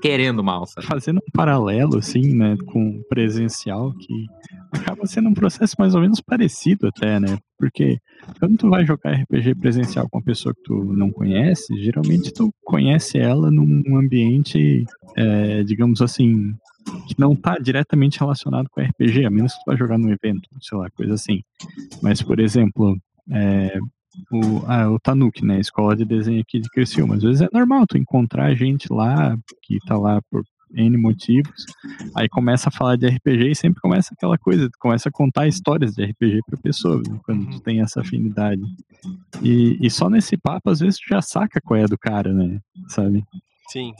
querendo 0.00 0.42
mal? 0.42 0.64
Fazendo 0.82 1.18
um 1.18 1.30
paralelo, 1.32 1.98
assim, 1.98 2.34
né, 2.34 2.56
com 2.66 3.02
presencial, 3.08 3.92
que 3.92 4.26
acaba 4.72 5.06
sendo 5.06 5.28
um 5.28 5.34
processo 5.34 5.74
mais 5.78 5.94
ou 5.94 6.00
menos 6.00 6.20
parecido 6.20 6.88
até, 6.88 7.20
né? 7.20 7.38
Porque 7.58 7.98
quando 8.38 8.56
tu 8.56 8.68
vai 8.68 8.84
jogar 8.84 9.12
RPG 9.12 9.54
presencial 9.56 10.08
com 10.10 10.18
uma 10.18 10.24
pessoa 10.24 10.54
que 10.54 10.62
tu 10.62 10.84
não 10.92 11.10
conhece, 11.10 11.76
geralmente 11.82 12.32
tu 12.32 12.50
conhece 12.64 13.18
ela 13.18 13.50
num 13.50 13.96
ambiente, 13.96 14.84
é, 15.16 15.62
digamos 15.64 16.00
assim, 16.00 16.54
que 17.06 17.18
não 17.18 17.32
está 17.32 17.56
diretamente 17.58 18.18
relacionado 18.18 18.68
com 18.70 18.80
RPG, 18.80 19.24
a 19.24 19.30
menos 19.30 19.52
que 19.52 19.58
tu 19.60 19.70
vá 19.70 19.76
jogar 19.76 19.98
num 19.98 20.10
evento, 20.10 20.48
sei 20.60 20.78
lá, 20.78 20.88
coisa 20.90 21.14
assim. 21.14 21.40
Mas, 22.02 22.22
por 22.22 22.38
exemplo, 22.40 22.96
é, 23.30 23.78
o, 24.30 24.64
ah, 24.66 24.90
o 24.90 24.98
Tanuki, 24.98 25.44
né? 25.44 25.60
Escola 25.60 25.96
de 25.96 26.04
desenho 26.04 26.40
aqui 26.40 26.58
de 26.58 26.68
Criciúma. 26.68 27.16
Às 27.16 27.22
vezes 27.22 27.40
é 27.42 27.48
normal 27.52 27.86
tu 27.86 27.96
encontrar 27.96 28.54
gente 28.54 28.92
lá 28.92 29.36
que 29.62 29.78
tá 29.86 29.96
lá 29.96 30.20
por 30.30 30.42
N 30.74 30.96
motivos. 30.96 31.64
Aí 32.14 32.28
começa 32.28 32.68
a 32.68 32.72
falar 32.72 32.96
de 32.96 33.06
RPG 33.06 33.50
e 33.50 33.54
sempre 33.54 33.80
começa 33.80 34.14
aquela 34.14 34.36
coisa, 34.36 34.68
tu 34.68 34.78
começa 34.78 35.08
a 35.08 35.12
contar 35.12 35.46
histórias 35.46 35.94
de 35.94 36.04
RPG 36.04 36.40
pra 36.46 36.58
pessoa, 36.58 36.96
né, 36.96 37.18
quando 37.24 37.46
tu 37.46 37.52
uhum. 37.54 37.60
tem 37.60 37.80
essa 37.80 38.00
afinidade. 38.00 38.62
E, 39.42 39.78
e 39.80 39.90
só 39.90 40.10
nesse 40.10 40.36
papo, 40.36 40.70
às 40.70 40.80
vezes, 40.80 40.98
tu 40.98 41.08
já 41.08 41.22
saca 41.22 41.60
qual 41.60 41.78
é 41.78 41.86
do 41.86 41.98
cara, 41.98 42.32
né? 42.32 42.60
Sabe? 42.88 43.24
Sim. 43.68 43.92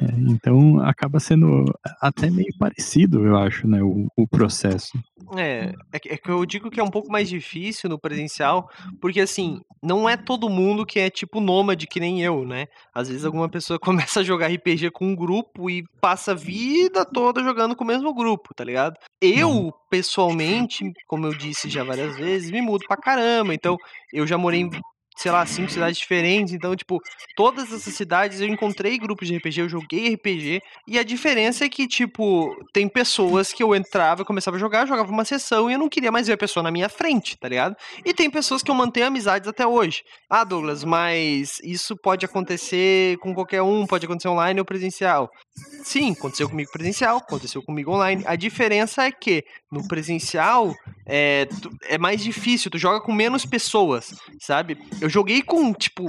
É, 0.00 0.06
então 0.28 0.80
acaba 0.80 1.18
sendo 1.18 1.64
até 2.00 2.30
meio 2.30 2.52
parecido, 2.58 3.24
eu 3.24 3.36
acho, 3.36 3.66
né, 3.66 3.82
o, 3.82 4.08
o 4.16 4.28
processo. 4.28 4.92
É, 5.36 5.72
é 5.92 5.98
que, 5.98 6.08
é 6.10 6.16
que 6.16 6.28
eu 6.28 6.44
digo 6.44 6.70
que 6.70 6.80
é 6.80 6.82
um 6.82 6.90
pouco 6.90 7.10
mais 7.10 7.28
difícil 7.28 7.88
no 7.88 7.98
presencial, 7.98 8.68
porque 9.00 9.20
assim, 9.20 9.60
não 9.82 10.08
é 10.08 10.16
todo 10.16 10.48
mundo 10.48 10.84
que 10.84 10.98
é 10.98 11.08
tipo 11.08 11.40
nômade 11.40 11.86
que 11.86 12.00
nem 12.00 12.22
eu, 12.22 12.44
né? 12.44 12.66
Às 12.94 13.08
vezes 13.08 13.24
alguma 13.24 13.48
pessoa 13.48 13.78
começa 13.80 14.20
a 14.20 14.24
jogar 14.24 14.48
RPG 14.48 14.90
com 14.90 15.06
um 15.06 15.16
grupo 15.16 15.70
e 15.70 15.84
passa 16.00 16.32
a 16.32 16.34
vida 16.34 17.04
toda 17.04 17.42
jogando 17.42 17.74
com 17.74 17.84
o 17.84 17.86
mesmo 17.86 18.12
grupo, 18.14 18.54
tá 18.54 18.64
ligado? 18.64 18.96
Eu, 19.20 19.50
uhum. 19.50 19.72
pessoalmente, 19.90 20.92
como 21.06 21.26
eu 21.26 21.34
disse 21.34 21.68
já 21.68 21.84
várias 21.84 22.16
vezes, 22.16 22.50
me 22.50 22.60
mudo 22.60 22.84
pra 22.86 22.96
caramba, 22.96 23.54
então 23.54 23.76
eu 24.12 24.26
já 24.26 24.36
morei 24.36 24.60
em 24.60 24.70
sei 25.16 25.30
lá, 25.30 25.44
cinco 25.46 25.70
cidades 25.70 25.98
diferentes. 25.98 26.52
Então, 26.52 26.74
tipo, 26.74 27.00
todas 27.36 27.72
essas 27.72 27.94
cidades 27.94 28.40
eu 28.40 28.48
encontrei 28.48 28.98
grupos 28.98 29.28
de 29.28 29.36
RPG, 29.36 29.60
eu 29.60 29.68
joguei 29.68 30.14
RPG. 30.14 30.60
E 30.86 30.98
a 30.98 31.02
diferença 31.02 31.64
é 31.64 31.68
que, 31.68 31.86
tipo, 31.86 32.54
tem 32.72 32.88
pessoas 32.88 33.52
que 33.52 33.62
eu 33.62 33.74
entrava, 33.74 34.24
começava 34.24 34.56
a 34.56 34.60
jogar, 34.60 34.86
jogava 34.86 35.10
uma 35.10 35.24
sessão 35.24 35.70
e 35.70 35.74
eu 35.74 35.78
não 35.78 35.88
queria 35.88 36.12
mais 36.12 36.26
ver 36.26 36.34
a 36.34 36.38
pessoa 36.38 36.62
na 36.62 36.70
minha 36.70 36.88
frente, 36.88 37.36
tá 37.38 37.48
ligado? 37.48 37.76
E 38.04 38.12
tem 38.12 38.30
pessoas 38.30 38.62
que 38.62 38.70
eu 38.70 38.74
mantenho 38.74 39.06
amizades 39.06 39.48
até 39.48 39.66
hoje. 39.66 40.02
Ah, 40.28 40.44
Douglas, 40.44 40.84
mas 40.84 41.58
isso 41.62 41.96
pode 41.96 42.24
acontecer 42.24 43.16
com 43.18 43.34
qualquer 43.34 43.62
um, 43.62 43.86
pode 43.86 44.06
acontecer 44.06 44.28
online 44.28 44.60
ou 44.60 44.66
presencial. 44.66 45.30
Sim, 45.84 46.12
aconteceu 46.12 46.48
comigo 46.48 46.70
presencial, 46.72 47.18
aconteceu 47.18 47.62
comigo 47.62 47.92
online. 47.92 48.22
A 48.26 48.36
diferença 48.36 49.04
é 49.04 49.10
que 49.10 49.44
no 49.70 49.86
presencial 49.86 50.74
é, 51.06 51.48
é 51.84 51.98
mais 51.98 52.22
difícil, 52.22 52.70
tu 52.70 52.78
joga 52.78 53.00
com 53.00 53.12
menos 53.12 53.44
pessoas, 53.44 54.14
sabe? 54.40 54.78
Eu 55.02 55.08
joguei 55.08 55.42
com, 55.42 55.74
tipo, 55.74 56.06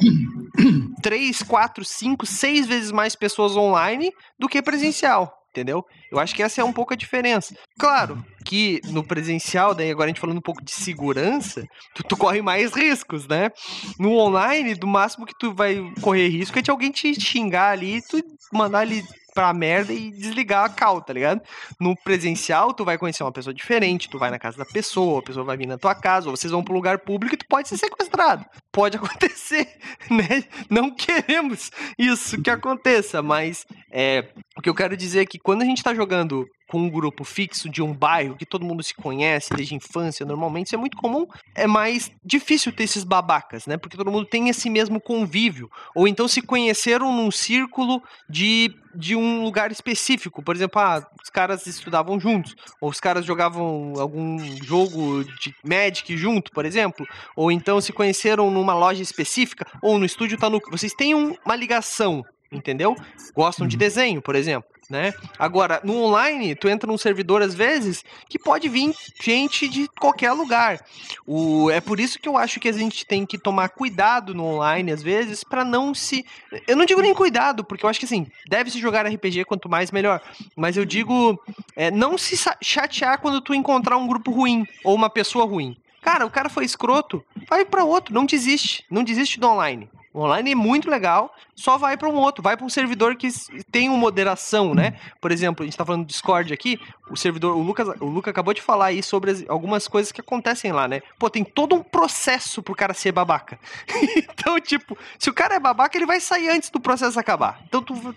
3, 1.01 1.41
4, 1.41 1.83
5, 1.83 2.25
6 2.27 2.67
vezes 2.67 2.91
mais 2.91 3.15
pessoas 3.15 3.57
online 3.57 4.11
do 4.37 4.47
que 4.47 4.61
presencial. 4.61 5.35
entendeu? 5.49 5.83
Eu 6.11 6.19
acho 6.19 6.35
que 6.35 6.43
essa 6.43 6.61
é 6.61 6.63
um 6.63 6.71
pouco 6.71 6.93
a 6.93 6.97
diferença. 6.97 7.55
Claro 7.79 8.23
que 8.45 8.81
no 8.85 9.03
presencial, 9.03 9.73
daí 9.73 9.89
agora 9.89 10.05
a 10.05 10.09
gente 10.09 10.19
falando 10.19 10.37
um 10.37 10.41
pouco 10.41 10.63
de 10.63 10.71
segurança, 10.71 11.65
tu, 11.95 12.03
tu 12.03 12.15
corre 12.15 12.41
mais 12.41 12.73
riscos, 12.73 13.27
né? 13.27 13.49
No 13.97 14.15
online, 14.15 14.75
do 14.75 14.85
máximo 14.85 15.25
que 15.25 15.37
tu 15.39 15.51
vai 15.53 15.75
correr 16.01 16.27
risco 16.27 16.59
é 16.59 16.61
de 16.61 16.69
alguém 16.69 16.91
te 16.91 17.19
xingar 17.19 17.71
ali, 17.71 17.99
tu 18.01 18.21
mandar 18.51 18.83
ele 18.83 19.03
pra 19.33 19.53
merda 19.53 19.91
e 19.91 20.11
desligar 20.11 20.65
a 20.65 20.69
cal, 20.69 21.01
tá 21.01 21.13
ligado? 21.13 21.41
No 21.79 21.95
presencial, 21.95 22.73
tu 22.73 22.85
vai 22.85 22.97
conhecer 22.97 23.23
uma 23.23 23.31
pessoa 23.31 23.53
diferente, 23.53 24.09
tu 24.09 24.19
vai 24.19 24.29
na 24.29 24.39
casa 24.39 24.57
da 24.57 24.65
pessoa, 24.65 25.19
a 25.19 25.23
pessoa 25.23 25.45
vai 25.45 25.57
vir 25.57 25.67
na 25.67 25.77
tua 25.77 25.95
casa, 25.95 26.29
ou 26.29 26.35
vocês 26.35 26.51
vão 26.51 26.63
pro 26.63 26.73
lugar 26.73 26.99
público 26.99 27.35
e 27.35 27.37
tu 27.37 27.45
pode 27.47 27.67
ser 27.67 27.77
sequestrado. 27.77 28.45
Pode 28.71 28.97
acontecer, 28.97 29.67
né? 30.09 30.43
Não 30.69 30.93
queremos 30.93 31.71
isso 31.97 32.41
que 32.41 32.49
aconteça, 32.49 33.21
mas 33.21 33.65
é, 33.91 34.27
o 34.57 34.61
que 34.61 34.69
eu 34.69 34.75
quero 34.75 34.95
dizer 34.95 35.21
é 35.21 35.25
que 35.25 35.39
quando 35.39 35.61
a 35.61 35.65
gente 35.65 35.83
tá 35.83 35.93
jogando 35.93 36.45
com 36.73 36.79
um 36.79 36.89
grupo 36.89 37.23
fixo 37.23 37.69
de 37.69 37.83
um 37.83 37.93
bairro 37.93 38.35
que 38.35 38.47
todo 38.47 38.65
mundo 38.65 38.81
se 38.81 38.95
conhece 38.95 39.53
desde 39.53 39.75
a 39.75 39.77
infância, 39.77 40.25
normalmente 40.25 40.65
isso 40.65 40.75
é 40.75 40.77
muito 40.79 40.97
comum, 40.97 41.27
é 41.53 41.67
mais 41.67 42.11
difícil 42.25 42.71
ter 42.71 42.85
esses 42.85 43.03
babacas, 43.03 43.67
né? 43.67 43.77
Porque 43.77 43.95
todo 43.95 44.09
mundo 44.09 44.25
tem 44.25 44.49
esse 44.49 44.71
mesmo 44.71 44.99
convívio. 44.99 45.69
Ou 45.93 46.07
então 46.07 46.27
se 46.27 46.41
conheceram 46.41 47.15
num 47.15 47.29
círculo 47.29 48.01
de, 48.27 48.73
de 48.95 49.15
um 49.15 49.43
lugar 49.43 49.71
específico. 49.71 50.41
Por 50.41 50.55
exemplo, 50.55 50.81
ah, 50.81 51.07
os 51.21 51.29
caras 51.29 51.67
estudavam 51.67 52.19
juntos, 52.19 52.55
ou 52.81 52.89
os 52.89 52.99
caras 52.99 53.23
jogavam 53.23 53.93
algum 53.99 54.39
jogo 54.63 55.23
de 55.39 55.53
Magic 55.63 56.17
junto, 56.17 56.51
por 56.51 56.65
exemplo, 56.65 57.05
ou 57.35 57.51
então 57.51 57.79
se 57.79 57.93
conheceram 57.93 58.49
numa 58.49 58.73
loja 58.73 59.03
específica, 59.03 59.67
ou 59.79 59.99
no 59.99 60.05
estúdio 60.05 60.39
tá 60.39 60.49
no. 60.49 60.59
Vocês 60.71 60.95
têm 60.95 61.13
uma 61.13 61.55
ligação, 61.55 62.25
entendeu? 62.51 62.95
Gostam 63.35 63.67
de 63.67 63.75
uhum. 63.75 63.79
desenho, 63.79 64.21
por 64.23 64.33
exemplo 64.33 64.73
né? 64.89 65.13
Agora, 65.37 65.81
no 65.83 65.95
online, 65.95 66.55
tu 66.55 66.67
entra 66.67 66.89
num 66.89 66.97
servidor 66.97 67.41
às 67.41 67.53
vezes 67.53 68.03
que 68.27 68.37
pode 68.37 68.69
vir 68.69 68.93
gente 69.21 69.67
de 69.67 69.87
qualquer 69.99 70.31
lugar. 70.33 70.79
O, 71.25 71.69
é 71.71 71.79
por 71.79 71.99
isso 71.99 72.19
que 72.19 72.27
eu 72.27 72.37
acho 72.37 72.59
que 72.59 72.67
a 72.69 72.73
gente 72.73 73.05
tem 73.05 73.25
que 73.25 73.37
tomar 73.37 73.69
cuidado 73.69 74.33
no 74.33 74.45
online 74.45 74.91
às 74.91 75.01
vezes 75.01 75.43
para 75.43 75.63
não 75.63 75.93
se 75.93 76.25
Eu 76.67 76.75
não 76.75 76.85
digo 76.85 77.01
nem 77.01 77.13
cuidado, 77.13 77.63
porque 77.63 77.85
eu 77.85 77.89
acho 77.89 77.99
que 77.99 78.05
assim, 78.05 78.27
deve 78.47 78.71
se 78.71 78.79
jogar 78.79 79.07
RPG 79.07 79.45
quanto 79.45 79.69
mais 79.69 79.91
melhor, 79.91 80.21
mas 80.55 80.77
eu 80.77 80.85
digo 80.85 81.41
é, 81.75 81.89
não 81.89 82.17
se 82.17 82.35
chatear 82.61 83.19
quando 83.19 83.41
tu 83.41 83.53
encontrar 83.53 83.97
um 83.97 84.07
grupo 84.07 84.31
ruim 84.31 84.65
ou 84.83 84.95
uma 84.95 85.09
pessoa 85.09 85.45
ruim. 85.45 85.77
Cara, 86.01 86.25
o 86.25 86.29
cara 86.29 86.49
foi 86.49 86.65
escroto, 86.65 87.23
vai 87.49 87.63
para 87.63 87.85
outro, 87.85 88.13
não 88.13 88.25
desiste, 88.25 88.85
não 88.91 89.03
desiste 89.03 89.39
do 89.39 89.47
online. 89.47 89.89
O 90.13 90.21
online 90.21 90.51
é 90.51 90.55
muito 90.55 90.91
legal, 90.91 91.33
só 91.55 91.77
vai 91.77 91.95
para 91.97 92.09
um 92.09 92.15
outro, 92.15 92.41
vai 92.41 92.57
para 92.57 92.65
um 92.65 92.69
servidor 92.69 93.15
que 93.15 93.29
tem 93.71 93.89
uma 93.89 93.97
moderação, 93.97 94.73
né? 94.73 94.99
Por 95.21 95.31
exemplo, 95.31 95.63
a 95.63 95.65
gente 95.65 95.73
está 95.73 95.85
falando 95.85 96.03
do 96.03 96.07
Discord 96.07 96.51
aqui, 96.53 96.79
o 97.09 97.15
servidor, 97.15 97.55
o 97.55 97.61
Lucas, 97.61 97.87
o 97.99 98.05
Lucas 98.05 98.31
acabou 98.31 98.53
de 98.53 98.61
falar 98.61 98.87
aí 98.87 99.03
sobre 99.03 99.31
as, 99.31 99.43
algumas 99.47 99.87
coisas 99.87 100.11
que 100.11 100.21
acontecem 100.21 100.71
lá, 100.71 100.87
né? 100.87 101.01
Pô, 101.19 101.29
tem 101.29 101.43
todo 101.43 101.75
um 101.75 101.83
processo 101.83 102.63
pro 102.63 102.75
cara 102.75 102.93
ser 102.93 103.11
babaca. 103.11 103.59
então, 104.17 104.59
tipo, 104.59 104.97
se 105.19 105.29
o 105.29 105.33
cara 105.33 105.55
é 105.55 105.59
babaca, 105.59 105.97
ele 105.97 106.05
vai 106.05 106.19
sair 106.19 106.49
antes 106.49 106.69
do 106.69 106.79
processo 106.79 107.19
acabar. 107.19 107.61
Então, 107.67 107.81
tu, 107.81 108.15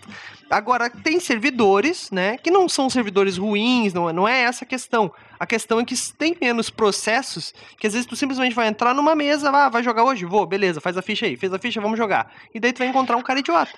agora 0.49 0.89
tem 0.89 1.19
servidores, 1.19 2.09
né, 2.11 2.37
que 2.37 2.49
não 2.49 2.67
são 2.67 2.89
servidores 2.89 3.37
ruins, 3.37 3.93
não, 3.93 4.11
não 4.11 4.27
é 4.27 4.41
essa 4.41 4.65
a 4.65 4.67
questão. 4.67 5.11
A 5.39 5.45
questão 5.45 5.79
é 5.79 5.85
que 5.85 5.95
tem 6.13 6.35
menos 6.41 6.69
processos, 6.69 7.53
que 7.77 7.85
às 7.85 7.93
vezes 7.93 8.07
tu 8.07 8.15
simplesmente 8.15 8.55
vai 8.55 8.67
entrar 8.67 8.93
numa 8.93 9.15
mesa, 9.15 9.49
ah, 9.51 9.69
vai 9.69 9.83
jogar 9.83 10.03
hoje? 10.03 10.25
Vou, 10.25 10.45
beleza, 10.45 10.81
faz 10.81 10.97
a 10.97 11.01
ficha 11.01 11.25
aí, 11.25 11.37
fez 11.37 11.53
a 11.53 11.59
ficha, 11.59 11.79
vamos 11.79 11.97
jogar. 11.97 12.33
E 12.53 12.59
daí 12.59 12.73
tu 12.73 12.79
vai 12.79 12.87
encontrar 12.87 13.17
um 13.17 13.21
cara 13.27 13.39
idiota. 13.39 13.71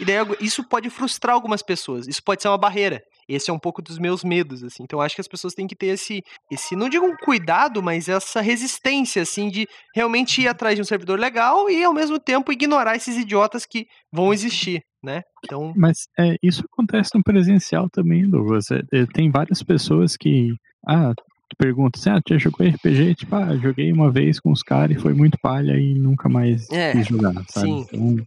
E 0.00 0.04
daí 0.04 0.16
isso 0.40 0.64
pode 0.64 0.90
frustrar 0.90 1.34
algumas 1.34 1.62
pessoas, 1.62 2.06
isso 2.06 2.22
pode 2.22 2.42
ser 2.42 2.48
uma 2.48 2.58
barreira. 2.58 3.02
Esse 3.28 3.50
é 3.50 3.52
um 3.52 3.58
pouco 3.58 3.82
dos 3.82 3.98
meus 3.98 4.22
medos, 4.22 4.62
assim. 4.62 4.84
Então 4.84 5.00
eu 5.00 5.02
acho 5.02 5.16
que 5.16 5.20
as 5.20 5.26
pessoas 5.26 5.52
têm 5.52 5.66
que 5.66 5.74
ter 5.74 5.88
esse, 5.88 6.22
esse, 6.50 6.76
não 6.76 6.88
digo 6.88 7.04
um 7.04 7.16
cuidado, 7.16 7.82
mas 7.82 8.08
essa 8.08 8.40
resistência, 8.40 9.22
assim, 9.22 9.48
de 9.48 9.66
realmente 9.94 10.42
ir 10.42 10.48
atrás 10.48 10.76
de 10.76 10.82
um 10.82 10.84
servidor 10.84 11.18
legal 11.18 11.68
e 11.68 11.82
ao 11.82 11.92
mesmo 11.92 12.20
tempo 12.20 12.52
ignorar 12.52 12.94
esses 12.94 13.16
idiotas 13.16 13.66
que 13.66 13.86
vão 14.12 14.32
existir, 14.32 14.80
né? 15.02 15.22
Então... 15.44 15.72
Mas 15.76 16.06
é, 16.18 16.36
isso 16.40 16.62
acontece 16.72 17.10
no 17.14 17.22
presencial 17.22 17.88
também, 17.90 18.30
Douglas. 18.30 18.70
É, 18.70 18.82
é, 18.92 19.06
tem 19.06 19.28
várias 19.28 19.60
pessoas 19.60 20.16
que 20.16 20.54
ah, 20.86 21.12
pergunta 21.58 21.98
assim, 21.98 22.10
ah, 22.10 22.20
já 22.28 22.38
jogou 22.38 22.66
RPG? 22.66 23.14
Tipo, 23.16 23.36
ah, 23.36 23.56
joguei 23.56 23.92
uma 23.92 24.10
vez 24.10 24.38
com 24.38 24.52
os 24.52 24.62
caras 24.62 24.96
e 24.96 25.00
foi 25.00 25.14
muito 25.14 25.38
palha 25.40 25.76
e 25.78 25.94
nunca 25.94 26.28
mais 26.28 26.70
é, 26.70 26.92
quis 26.92 27.06
jogar, 27.06 27.34
sabe? 27.48 27.66
Sim. 27.66 27.86
Então, 27.92 28.26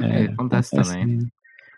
é, 0.00 0.24
acontece, 0.24 0.74
acontece, 0.74 0.92
também. 0.92 1.18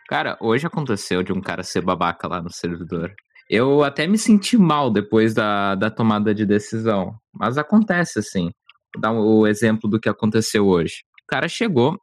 Cara, 0.09 0.37
hoje 0.41 0.67
aconteceu 0.67 1.23
de 1.23 1.33
um 1.33 1.41
cara 1.41 1.62
ser 1.62 1.81
babaca 1.81 2.29
lá 2.29 2.41
no 2.41 2.53
servidor. 2.53 3.12
Eu 3.49 3.85
até 3.85 4.07
me 4.07 4.19
senti 4.19 4.57
mal 4.57 4.91
depois 4.91 5.35
da, 5.35 5.75
da 5.75 5.91
tomada 5.91 6.35
de 6.35 6.45
decisão. 6.45 7.14
Mas 7.33 7.59
acontece, 7.59 8.19
assim. 8.19 8.51
Vou 8.95 9.01
dar 9.01 9.12
o 9.12 9.47
exemplo 9.47 9.89
do 9.89 10.01
que 10.01 10.09
aconteceu 10.09 10.67
hoje. 10.67 11.03
O 11.25 11.27
cara 11.27 11.49
chegou, 11.49 11.99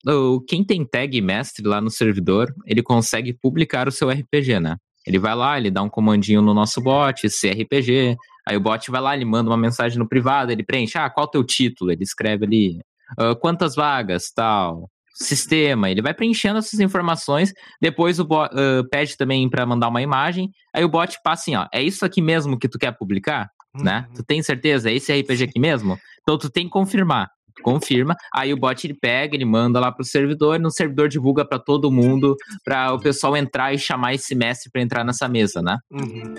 quem 0.47 0.65
tem 0.65 0.85
tag 0.85 1.21
mestre 1.21 1.65
lá 1.65 1.79
no 1.79 1.89
servidor, 1.89 2.53
ele 2.65 2.83
consegue 2.83 3.33
publicar 3.33 3.87
o 3.87 3.91
seu 3.91 4.09
RPG, 4.09 4.59
né? 4.59 4.75
Ele 5.07 5.17
vai 5.17 5.33
lá, 5.33 5.57
ele 5.57 5.71
dá 5.71 5.81
um 5.81 5.89
comandinho 5.89 6.41
no 6.41 6.53
nosso 6.53 6.81
bot, 6.81 7.27
CRPG, 7.29 8.17
aí 8.47 8.57
o 8.57 8.59
bot 8.59 8.89
vai 8.91 9.01
lá, 9.01 9.15
ele 9.15 9.25
manda 9.25 9.49
uma 9.49 9.57
mensagem 9.57 9.97
no 9.97 10.07
privado, 10.07 10.51
ele 10.51 10.63
preenche, 10.63 10.97
ah, 10.97 11.09
qual 11.09 11.25
é 11.25 11.27
o 11.27 11.31
teu 11.31 11.43
título? 11.43 11.91
Ele 11.91 12.03
escreve 12.03 12.45
ali, 12.45 12.79
uh, 13.19 13.35
quantas 13.39 13.75
vagas, 13.75 14.31
tal, 14.33 14.89
sistema, 15.13 15.89
ele 15.89 16.01
vai 16.01 16.13
preenchendo 16.13 16.57
essas 16.57 16.79
informações, 16.79 17.53
depois 17.79 18.19
o 18.19 18.25
bot 18.25 18.49
uh, 18.53 18.87
pede 18.89 19.15
também 19.15 19.47
para 19.49 19.65
mandar 19.65 19.87
uma 19.87 20.01
imagem, 20.01 20.49
aí 20.73 20.83
o 20.83 20.89
bot 20.89 21.17
passa 21.23 21.43
assim, 21.43 21.55
ó, 21.55 21.67
é 21.71 21.81
isso 21.81 22.03
aqui 22.03 22.21
mesmo 22.21 22.57
que 22.57 22.67
tu 22.67 22.79
quer 22.79 22.91
publicar? 22.97 23.49
Né? 23.73 23.79
Uhum. 23.79 23.83
Né? 23.83 24.07
Tu 24.15 24.23
tem 24.23 24.41
certeza? 24.41 24.89
É 24.89 24.93
esse 24.93 25.13
RPG 25.13 25.43
aqui 25.43 25.59
mesmo? 25.59 25.97
Então 26.21 26.37
tu 26.37 26.49
tem 26.49 26.65
que 26.65 26.71
confirmar 26.71 27.29
confirma, 27.61 28.15
aí 28.33 28.53
o 28.53 28.57
bot 28.57 28.85
ele 28.85 28.93
pega, 28.93 29.35
ele 29.35 29.45
manda 29.45 29.79
lá 29.79 29.91
pro 29.91 30.03
servidor, 30.03 30.59
no 30.59 30.71
servidor 30.71 31.07
divulga 31.07 31.45
para 31.45 31.59
todo 31.59 31.91
mundo, 31.91 32.35
para 32.63 32.93
o 32.93 32.99
pessoal 32.99 33.37
entrar 33.37 33.73
e 33.73 33.77
chamar 33.77 34.13
esse 34.13 34.33
mestre 34.33 34.71
para 34.71 34.81
entrar 34.81 35.03
nessa 35.03 35.27
mesa, 35.27 35.61
né? 35.61 35.77
Uhum. 35.91 36.33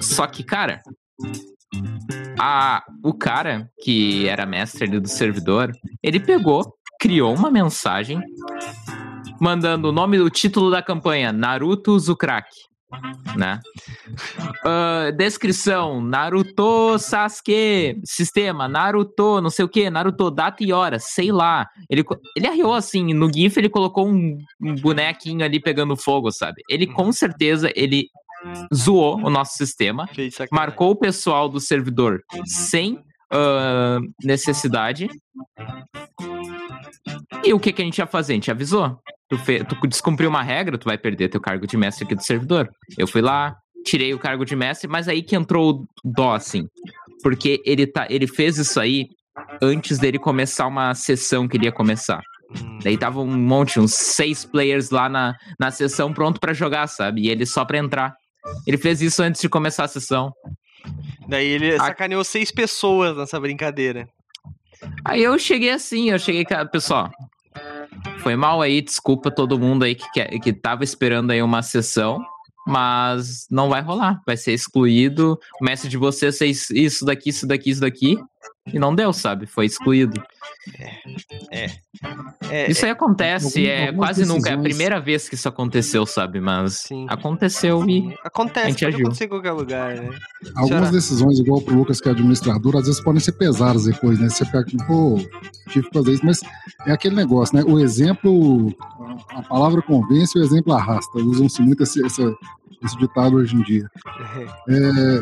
Só 0.00 0.26
que, 0.26 0.42
cara, 0.44 0.80
a, 2.38 2.84
o 3.02 3.12
cara 3.12 3.68
que 3.82 4.28
era 4.28 4.46
mestre 4.46 4.84
ali 4.84 5.00
do 5.00 5.08
servidor, 5.08 5.72
ele 6.02 6.20
pegou, 6.20 6.74
criou 6.98 7.34
uma 7.34 7.50
mensagem 7.50 8.20
mandando 9.40 9.88
o 9.88 9.92
nome 9.92 10.18
do 10.18 10.28
título 10.28 10.70
da 10.70 10.82
campanha, 10.82 11.32
Naruto 11.32 11.98
Zukraki 11.98 12.68
né? 13.36 13.60
Uh, 14.64 15.12
descrição: 15.12 16.00
Naruto 16.00 16.98
Sasuke, 16.98 18.00
sistema, 18.04 18.66
Naruto, 18.66 19.40
não 19.40 19.50
sei 19.50 19.64
o 19.64 19.68
que, 19.68 19.90
Naruto, 19.90 20.30
data 20.30 20.64
e 20.64 20.72
hora, 20.72 20.98
sei 20.98 21.30
lá. 21.30 21.68
Ele, 21.88 22.02
ele 22.34 22.46
arriou 22.46 22.74
assim, 22.74 23.12
no 23.12 23.32
GIF 23.32 23.58
ele 23.58 23.68
colocou 23.68 24.08
um, 24.08 24.38
um 24.60 24.74
bonequinho 24.74 25.44
ali 25.44 25.60
pegando 25.60 25.96
fogo, 25.96 26.30
sabe? 26.32 26.62
Ele 26.68 26.86
com 26.86 27.06
uhum. 27.06 27.12
certeza 27.12 27.70
ele 27.76 28.08
zoou 28.74 29.16
o 29.16 29.28
nosso 29.28 29.56
sistema, 29.56 30.08
marcou 30.50 30.92
o 30.92 30.96
pessoal 30.96 31.48
do 31.48 31.60
servidor 31.60 32.22
sem 32.46 32.94
uh, 32.94 34.00
necessidade. 34.24 35.08
E 37.44 37.52
o 37.52 37.60
que, 37.60 37.72
que 37.72 37.82
a 37.82 37.84
gente 37.84 37.98
ia 37.98 38.06
fazer? 38.06 38.32
A 38.32 38.36
gente 38.36 38.50
avisou 38.50 38.98
tu, 39.28 39.38
fe, 39.38 39.62
tu 39.64 39.76
descumpriu 39.86 40.28
uma 40.28 40.42
regra, 40.42 40.78
tu 40.78 40.84
vai 40.84 40.96
perder 40.96 41.28
teu 41.28 41.40
cargo 41.40 41.66
de 41.66 41.76
mestre 41.76 42.04
aqui 42.04 42.14
do 42.14 42.22
servidor. 42.22 42.68
Eu 42.96 43.06
fui 43.06 43.20
lá, 43.20 43.56
tirei 43.84 44.14
o 44.14 44.18
cargo 44.18 44.44
de 44.44 44.56
mestre, 44.56 44.88
mas 44.88 45.08
aí 45.08 45.22
que 45.22 45.36
entrou 45.36 45.82
o 45.82 45.86
dó, 46.04 46.34
assim. 46.34 46.66
Porque 47.22 47.60
ele, 47.64 47.86
tá, 47.86 48.06
ele 48.08 48.26
fez 48.26 48.58
isso 48.58 48.80
aí 48.80 49.08
antes 49.62 49.98
dele 49.98 50.18
começar 50.18 50.66
uma 50.66 50.94
sessão 50.94 51.46
que 51.46 51.56
ele 51.56 51.66
ia 51.66 51.72
começar. 51.72 52.20
Hum. 52.50 52.78
Daí 52.82 52.96
tava 52.96 53.20
um 53.20 53.36
monte, 53.36 53.78
uns 53.78 53.94
seis 53.94 54.44
players 54.44 54.90
lá 54.90 55.08
na, 55.08 55.36
na 55.60 55.70
sessão 55.70 56.12
pronto 56.12 56.40
para 56.40 56.54
jogar, 56.54 56.86
sabe? 56.86 57.22
E 57.22 57.28
ele 57.28 57.44
só 57.44 57.64
pra 57.64 57.78
entrar. 57.78 58.14
Ele 58.66 58.78
fez 58.78 59.02
isso 59.02 59.22
antes 59.22 59.40
de 59.40 59.48
começar 59.48 59.84
a 59.84 59.88
sessão. 59.88 60.32
Daí 61.28 61.46
ele 61.46 61.74
a... 61.74 61.78
sacaneou 61.78 62.24
seis 62.24 62.50
pessoas 62.50 63.16
nessa 63.16 63.38
brincadeira. 63.38 64.08
Aí 65.04 65.22
eu 65.22 65.38
cheguei 65.38 65.70
assim, 65.70 66.10
eu 66.10 66.18
cheguei, 66.18 66.44
pessoal, 66.70 67.10
foi 68.18 68.36
mal 68.36 68.60
aí, 68.60 68.80
desculpa 68.80 69.30
todo 69.30 69.58
mundo 69.58 69.84
aí 69.84 69.94
que, 69.94 70.38
que 70.40 70.52
tava 70.52 70.84
esperando 70.84 71.30
aí 71.30 71.42
uma 71.42 71.62
sessão, 71.62 72.18
mas 72.66 73.46
não 73.50 73.68
vai 73.68 73.80
rolar, 73.80 74.20
vai 74.26 74.36
ser 74.36 74.52
excluído. 74.52 75.38
O 75.60 75.64
mestre 75.64 75.88
de 75.88 75.96
vocês 75.96 76.36
fez 76.36 76.68
isso 76.70 77.04
daqui, 77.04 77.30
isso 77.30 77.46
daqui, 77.46 77.70
isso 77.70 77.80
daqui, 77.80 78.18
e 78.72 78.78
não 78.78 78.94
deu, 78.94 79.12
sabe? 79.12 79.46
Foi 79.46 79.66
excluído. 79.66 80.22
É. 81.50 81.64
é. 81.64 81.70
é 82.50 82.70
isso 82.70 82.84
aí 82.84 82.90
acontece, 82.90 83.66
é 83.66 83.92
quase 83.92 84.20
decisões... 84.20 84.38
nunca. 84.38 84.50
É 84.50 84.54
a 84.54 84.58
primeira 84.58 85.00
vez 85.00 85.28
que 85.28 85.34
isso 85.34 85.48
aconteceu, 85.48 86.04
sabe? 86.04 86.40
Mas 86.40 86.74
Sim. 86.74 87.06
aconteceu 87.08 87.88
e. 87.88 88.14
Acontece, 88.22 88.66
a 88.66 88.70
gente 88.70 88.84
pode 88.84 88.94
agiu. 88.94 89.06
acontecer 89.06 89.24
em 89.24 89.28
qualquer 89.28 89.52
lugar, 89.52 89.94
né? 89.96 90.10
Algumas 90.54 90.90
decisões, 90.90 91.38
igual 91.38 91.60
pro 91.60 91.74
Lucas, 91.74 92.00
que 92.00 92.08
é 92.08 92.12
administrador, 92.12 92.76
às 92.76 92.86
vezes 92.86 93.00
podem 93.00 93.20
ser 93.20 93.32
pesadas 93.32 93.84
depois, 93.84 94.18
né? 94.18 94.28
Você 94.28 94.44
fica 94.44 94.60
aqui, 94.60 94.76
pô, 94.86 95.18
tive 95.70 95.88
que 95.88 95.98
fazer 95.98 96.12
isso, 96.12 96.26
mas 96.26 96.40
é 96.86 96.92
aquele 96.92 97.16
negócio, 97.16 97.56
né? 97.56 97.64
O 97.66 97.78
exemplo, 97.78 98.74
a 99.30 99.42
palavra 99.42 99.82
convence, 99.82 100.38
o 100.38 100.42
exemplo 100.42 100.72
arrasta. 100.72 101.18
Usam-se 101.18 101.62
muito 101.62 101.82
esse, 101.82 102.04
essa 102.04 102.34
esse 102.82 102.96
ditado 102.98 103.36
hoje 103.36 103.56
em 103.56 103.62
dia. 103.62 103.90
É, 104.68 105.20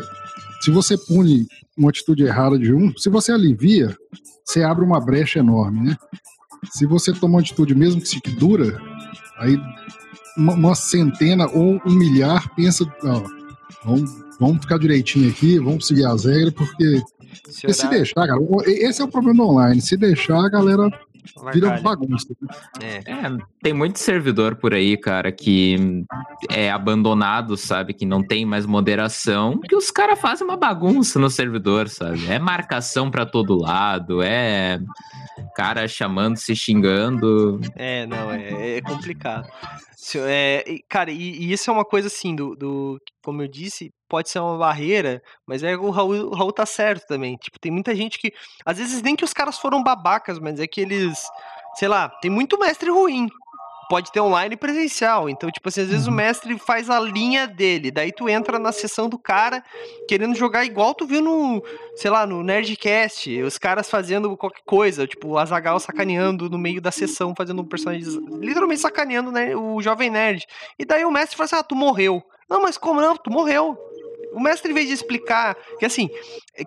se 0.61 0.71
você 0.71 0.97
pune 0.97 1.47
uma 1.77 1.89
atitude 1.89 2.23
errada 2.23 2.57
de 2.57 2.73
um, 2.73 2.95
se 2.97 3.09
você 3.09 3.31
alivia, 3.31 3.95
você 4.43 4.63
abre 4.63 4.83
uma 4.83 4.99
brecha 4.99 5.39
enorme, 5.39 5.89
né? 5.89 5.97
Se 6.71 6.85
você 6.85 7.13
toma 7.13 7.35
uma 7.35 7.41
atitude 7.41 7.75
mesmo 7.75 8.01
que 8.01 8.07
se 8.07 8.19
dura, 8.39 8.81
aí 9.37 9.57
uma, 10.35 10.53
uma 10.53 10.75
centena 10.75 11.47
ou 11.47 11.79
um 11.85 11.93
milhar 11.93 12.53
pensa, 12.55 12.83
ó, 13.03 13.23
vamos, 13.85 14.11
vamos 14.39 14.61
ficar 14.61 14.79
direitinho 14.79 15.29
aqui, 15.29 15.59
vamos 15.59 15.85
seguir 15.85 16.05
as 16.05 16.25
regras, 16.25 16.53
porque 16.53 17.01
se, 17.49 17.71
se 17.73 17.87
deixar, 17.87 18.27
cara, 18.27 18.39
esse 18.65 19.01
é 19.01 19.05
o 19.05 19.09
problema 19.09 19.45
online. 19.45 19.81
Se 19.81 19.95
deixar, 19.95 20.45
a 20.45 20.49
galera 20.49 20.89
vira 21.53 21.79
bagunça. 21.81 22.27
É. 22.81 22.97
é. 23.09 23.37
tem 23.61 23.73
muito 23.73 23.99
servidor 23.99 24.55
por 24.55 24.73
aí, 24.73 24.97
cara, 24.97 25.31
que 25.31 26.05
é 26.49 26.71
abandonado, 26.71 27.57
sabe? 27.57 27.93
Que 27.93 28.05
não 28.05 28.23
tem 28.23 28.45
mais 28.45 28.65
moderação, 28.65 29.59
que 29.59 29.75
os 29.75 29.91
caras 29.91 30.19
fazem 30.19 30.45
uma 30.45 30.57
bagunça 30.57 31.19
no 31.19 31.29
servidor, 31.29 31.89
sabe? 31.89 32.27
É 32.27 32.39
marcação 32.39 33.09
para 33.09 33.25
todo 33.25 33.59
lado, 33.59 34.21
é 34.21 34.79
cara 35.55 35.87
chamando, 35.87 36.37
se 36.37 36.55
xingando. 36.55 37.59
É, 37.75 38.05
não, 38.05 38.31
é, 38.31 38.77
é 38.77 38.81
complicado. 38.81 39.47
É, 40.25 40.63
cara, 40.87 41.11
e, 41.11 41.17
e, 41.17 41.51
isso 41.51 41.69
é 41.69 41.73
uma 41.73 41.83
coisa 41.83 42.07
assim, 42.07 42.35
do, 42.35 42.55
do, 42.55 43.01
como 43.23 43.41
eu 43.41 43.47
disse, 43.47 43.91
pode 44.07 44.29
ser 44.29 44.39
uma 44.39 44.57
barreira, 44.57 45.21
mas 45.45 45.63
é 45.63 45.75
o 45.75 45.89
Raul, 45.89 46.29
o 46.29 46.35
Raul 46.35 46.53
tá 46.53 46.65
certo 46.65 47.05
também. 47.07 47.35
Tipo, 47.35 47.59
tem 47.59 47.71
muita 47.71 47.95
gente 47.95 48.17
que, 48.17 48.31
às 48.65 48.77
vezes 48.77 49.01
nem 49.01 49.15
que 49.15 49.25
os 49.25 49.33
caras 49.33 49.57
foram 49.57 49.83
babacas, 49.83 50.39
mas 50.39 50.59
é 50.59 50.67
que 50.67 50.81
eles, 50.81 51.27
sei 51.75 51.87
lá, 51.87 52.09
tem 52.09 52.31
muito 52.31 52.57
mestre 52.59 52.89
ruim 52.89 53.27
pode 53.89 54.11
ter 54.11 54.19
online 54.19 54.53
e 54.53 54.57
presencial. 54.57 55.29
Então, 55.29 55.49
tipo 55.51 55.67
assim, 55.69 55.81
às 55.81 55.89
vezes 55.89 56.07
o 56.07 56.09
uhum. 56.09 56.15
mestre 56.15 56.57
faz 56.59 56.89
a 56.89 56.99
linha 56.99 57.47
dele, 57.47 57.91
daí 57.91 58.11
tu 58.11 58.27
entra 58.29 58.59
na 58.59 58.71
sessão 58.71 59.09
do 59.09 59.17
cara 59.17 59.63
querendo 60.07 60.35
jogar 60.35 60.65
igual 60.65 60.93
tu 60.93 61.05
viu 61.05 61.21
no, 61.21 61.63
sei 61.95 62.11
lá, 62.11 62.25
no 62.25 62.43
Nerdcast, 62.43 63.41
os 63.41 63.57
caras 63.57 63.89
fazendo 63.89 64.35
qualquer 64.37 64.63
coisa, 64.65 65.07
tipo 65.07 65.29
o 65.29 65.37
Azagal 65.37 65.79
sacaneando 65.79 66.49
no 66.49 66.57
meio 66.57 66.81
da 66.81 66.91
sessão, 66.91 67.33
fazendo 67.35 67.61
um 67.61 67.65
personagem, 67.65 68.03
literalmente 68.39 68.81
sacaneando 68.81 69.31
né, 69.31 69.55
o 69.55 69.81
jovem 69.81 70.09
nerd. 70.09 70.45
E 70.77 70.85
daí 70.85 71.05
o 71.05 71.11
mestre 71.11 71.37
fala 71.37 71.45
assim: 71.45 71.55
"Ah, 71.55 71.63
tu 71.63 71.75
morreu". 71.75 72.23
Não, 72.49 72.61
mas 72.61 72.77
como 72.77 73.01
não? 73.01 73.17
Tu 73.17 73.29
morreu. 73.29 73.77
O 74.33 74.39
mestre, 74.39 74.71
em 74.71 74.73
vez 74.73 74.87
de 74.87 74.93
explicar, 74.93 75.55
que 75.79 75.85
assim, 75.85 76.09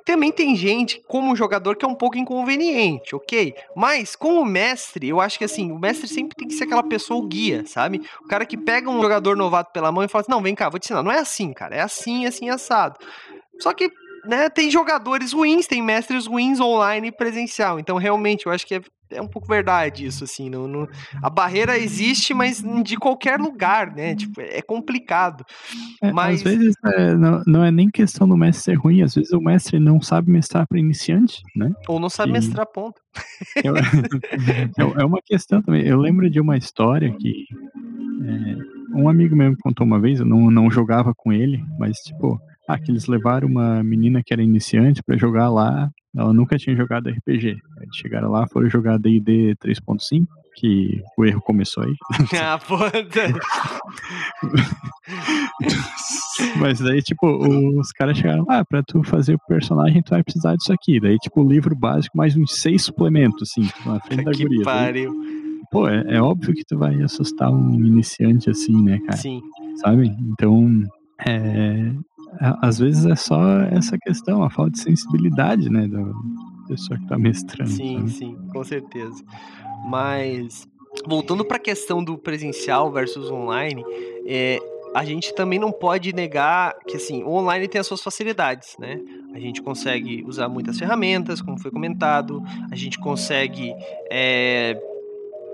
também 0.05 0.33
tem 0.33 0.57
gente, 0.57 1.03
como 1.07 1.37
jogador, 1.37 1.77
que 1.77 1.85
é 1.85 1.89
um 1.89 1.95
pouco 1.95 2.19
inconveniente, 2.19 3.15
ok? 3.15 3.55
Mas, 3.77 4.17
como 4.17 4.45
mestre, 4.45 5.09
eu 5.09 5.21
acho 5.21 5.39
que 5.39 5.45
assim, 5.45 5.71
o 5.71 5.79
mestre 5.79 6.09
sempre 6.09 6.37
tem 6.37 6.49
que 6.49 6.55
ser 6.55 6.65
aquela 6.65 6.83
pessoa, 6.83 7.21
o 7.21 7.27
guia, 7.27 7.65
sabe? 7.67 8.01
O 8.25 8.29
cara 8.29 8.47
que 8.47 8.57
pega 8.57 8.91
um 8.91 9.01
jogador 9.01 9.37
novato 9.37 9.73
pela 9.73 9.93
mão 9.93 10.05
e 10.05 10.09
fala 10.09 10.23
assim: 10.23 10.31
não, 10.31 10.43
vem 10.43 10.55
cá, 10.55 10.69
vou 10.69 10.79
te 10.79 10.85
ensinar. 10.85 11.03
Não 11.03 11.13
é 11.13 11.19
assim, 11.19 11.53
cara, 11.53 11.77
é 11.77 11.81
assim, 11.81 12.27
assim, 12.27 12.49
assado. 12.49 12.99
Só 13.59 13.73
que 13.73 13.91
né, 14.25 14.49
tem 14.49 14.71
jogadores 14.71 15.33
ruins, 15.33 15.67
tem 15.67 15.83
mestres 15.83 16.27
ruins 16.27 16.61
online 16.61 17.09
e 17.09 17.13
presencial. 17.13 17.79
Então, 17.79 17.97
realmente, 17.97 18.47
eu 18.47 18.53
acho 18.53 18.67
que 18.67 18.77
é, 18.77 18.81
é 19.11 19.21
um 19.21 19.29
pouco 19.29 19.49
verdade 19.49 20.05
isso, 20.05 20.25
assim. 20.25 20.49
Não, 20.49 20.67
não, 20.67 20.89
a 21.23 21.31
barreira 21.31 21.79
existe, 21.79 22.33
mas 22.33 22.63
de 22.85 22.97
qualquer 22.97 23.39
lugar, 23.39 23.95
né? 23.95 24.15
Tipo, 24.15 24.41
é 24.41 24.63
complicado. 24.63 25.45
É, 26.03 26.13
mas... 26.13 26.37
Às 26.37 26.43
vezes 26.43 26.75
é, 26.85 27.15
não, 27.15 27.43
não, 27.47 27.65
é 27.65 27.71
nem 27.71 27.91
questão 27.91 28.29
do 28.29 28.37
mestre 28.37 28.65
ser 28.65 28.75
ruim, 28.75 29.03
às 29.03 29.15
vezes 29.15 29.33
o 29.33 29.41
mestre 29.41 29.79
não 29.79 30.01
sabe 30.01 30.31
mestrar 30.31 30.67
para 30.67 30.79
iniciante, 30.79 31.43
né? 31.57 31.73
Ou 31.89 31.99
não 31.99 32.09
sabe 32.09 32.31
e... 32.31 32.33
mestrar 32.33 32.67
ponto. 32.67 33.01
É, 34.79 35.03
é 35.03 35.05
uma 35.05 35.21
questão 35.25 35.61
também. 35.61 35.85
Eu 35.87 35.99
lembro 35.99 36.31
de 36.31 36.41
uma 36.41 36.57
história 36.57 37.13
que 37.19 37.47
é, 38.25 38.99
um 38.99 39.09
amigo 39.09 39.35
mesmo 39.35 39.57
contou 39.61 39.87
uma 39.87 40.01
vez, 40.01 40.21
eu 40.21 40.27
não, 40.27 40.51
não 40.51 40.71
jogava 40.71 41.13
com 41.15 41.33
ele, 41.33 41.63
mas 41.79 41.97
tipo 41.99 42.41
ah, 42.73 42.79
que 42.79 42.91
eles 42.91 43.07
levaram 43.07 43.49
uma 43.49 43.83
menina 43.83 44.23
que 44.25 44.33
era 44.33 44.43
iniciante 44.43 45.03
para 45.03 45.17
jogar 45.17 45.51
lá. 45.51 45.91
Ela 46.17 46.33
nunca 46.33 46.57
tinha 46.57 46.77
jogado 46.77 47.09
RPG. 47.09 47.49
Eles 47.49 47.97
chegaram 47.97 48.31
lá, 48.31 48.47
foram 48.49 48.69
jogar 48.69 48.99
D&D 48.99 49.57
3.5, 49.57 50.27
que 50.57 51.03
o 51.17 51.25
erro 51.25 51.41
começou 51.41 51.85
aí. 51.85 51.95
Ah, 52.41 52.59
puta! 52.59 53.33
Mas 56.59 56.81
daí, 56.81 57.03
tipo, 57.03 57.27
os 57.27 57.91
caras 57.93 58.17
chegaram 58.17 58.45
lá, 58.47 58.61
ah, 58.61 58.65
pra 58.65 58.83
tu 58.83 59.03
fazer 59.03 59.35
o 59.35 59.41
personagem, 59.49 60.03
tu 60.03 60.11
vai 60.11 60.23
precisar 60.23 60.57
disso 60.57 60.73
aqui. 60.73 61.01
Daí, 61.01 61.17
tipo, 61.19 61.43
o 61.43 61.49
livro 61.49 61.77
básico, 61.77 62.17
mais 62.17 62.37
uns 62.37 62.55
seis 62.57 62.83
suplementos, 62.85 63.51
assim, 63.51 63.69
na 63.85 64.01
frente 64.01 64.25
da 64.25 64.31
que 64.33 64.45
guria. 64.45 64.63
Pariu. 64.63 65.13
Daí, 65.13 65.41
pô, 65.71 65.89
é, 65.89 66.05
é, 66.09 66.23
óbvio 66.23 66.55
que 66.55 66.65
tu 66.65 66.79
vai 66.79 67.01
assustar 67.03 67.51
um 67.53 67.75
iniciante 67.75 68.51
assim, 68.51 68.81
né, 68.83 68.99
cara? 69.01 69.17
Sim. 69.17 69.41
Sabe? 69.77 70.09
Então, 70.33 70.85
é, 71.27 71.93
às 72.39 72.79
vezes 72.79 73.07
é 73.07 73.17
só 73.17 73.61
essa 73.73 73.99
questão, 73.99 74.43
a 74.43 74.51
falta 74.51 74.73
de 74.73 74.81
sensibilidade, 74.81 75.69
né, 75.71 75.89
da 75.89 76.05
pessoa 76.69 76.97
que 76.97 77.05
está 77.05 77.19
mestrando. 77.19 77.71
Sim, 77.71 77.99
sabe? 77.99 78.11
sim, 78.11 78.39
com 78.53 78.65
certeza. 78.65 79.23
Mas 79.89 80.69
voltando 81.07 81.45
para 81.45 81.57
a 81.57 81.61
questão 81.61 82.03
do 82.03 82.19
presencial 82.19 82.91
versus 82.91 83.31
online, 83.31 83.85
é, 84.27 84.59
a 84.95 85.05
gente 85.05 85.35
também 85.35 85.59
não 85.59 85.71
pode 85.71 86.13
negar 86.13 86.77
que 86.87 86.97
assim, 86.97 87.23
o 87.23 87.31
online 87.31 87.69
tem 87.69 87.81
as 87.81 87.87
suas 87.87 88.03
facilidades, 88.03 88.77
né? 88.79 89.01
A 89.33 89.39
gente 89.39 89.63
consegue 89.63 90.25
usar 90.27 90.49
muitas 90.49 90.79
ferramentas, 90.79 91.41
como 91.41 91.59
foi 91.59 91.71
comentado, 91.71 92.43
a 92.71 92.75
gente 92.75 92.99
consegue 92.99 93.73
é, 94.11 94.81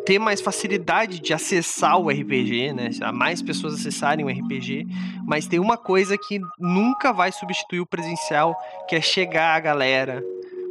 ter 0.06 0.20
mais 0.20 0.40
facilidade 0.40 1.18
de 1.18 1.34
acessar 1.34 1.98
o 1.98 2.08
RPG, 2.08 2.72
né? 2.72 2.90
Mais 3.12 3.42
pessoas 3.42 3.74
acessarem 3.74 4.24
o 4.24 4.28
RPG, 4.28 4.86
mas 5.26 5.48
tem 5.48 5.58
uma 5.58 5.76
coisa 5.76 6.16
que 6.16 6.40
nunca 6.58 7.12
vai 7.12 7.32
substituir 7.32 7.80
o 7.80 7.86
presencial, 7.86 8.56
que 8.88 8.94
é 8.94 9.00
chegar 9.00 9.56
a 9.56 9.60
galera, 9.60 10.24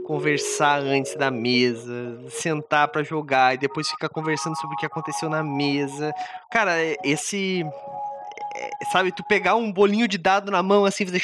conversar 0.05 0.79
antes 0.79 1.15
da 1.15 1.29
mesa, 1.29 2.17
sentar 2.29 2.87
para 2.87 3.03
jogar 3.03 3.55
e 3.55 3.57
depois 3.57 3.89
ficar 3.89 4.07
conversando 4.07 4.55
sobre 4.55 4.75
o 4.75 4.79
que 4.79 4.85
aconteceu 4.85 5.29
na 5.29 5.43
mesa. 5.43 6.13
Cara, 6.49 6.73
esse 7.03 7.65
é, 8.55 8.85
sabe, 8.89 9.11
tu 9.11 9.23
pegar 9.23 9.55
um 9.55 9.69
bolinho 9.69 10.07
de 10.07 10.17
dado 10.17 10.49
na 10.49 10.63
mão 10.63 10.85
assim, 10.85 11.05
fazer 11.05 11.21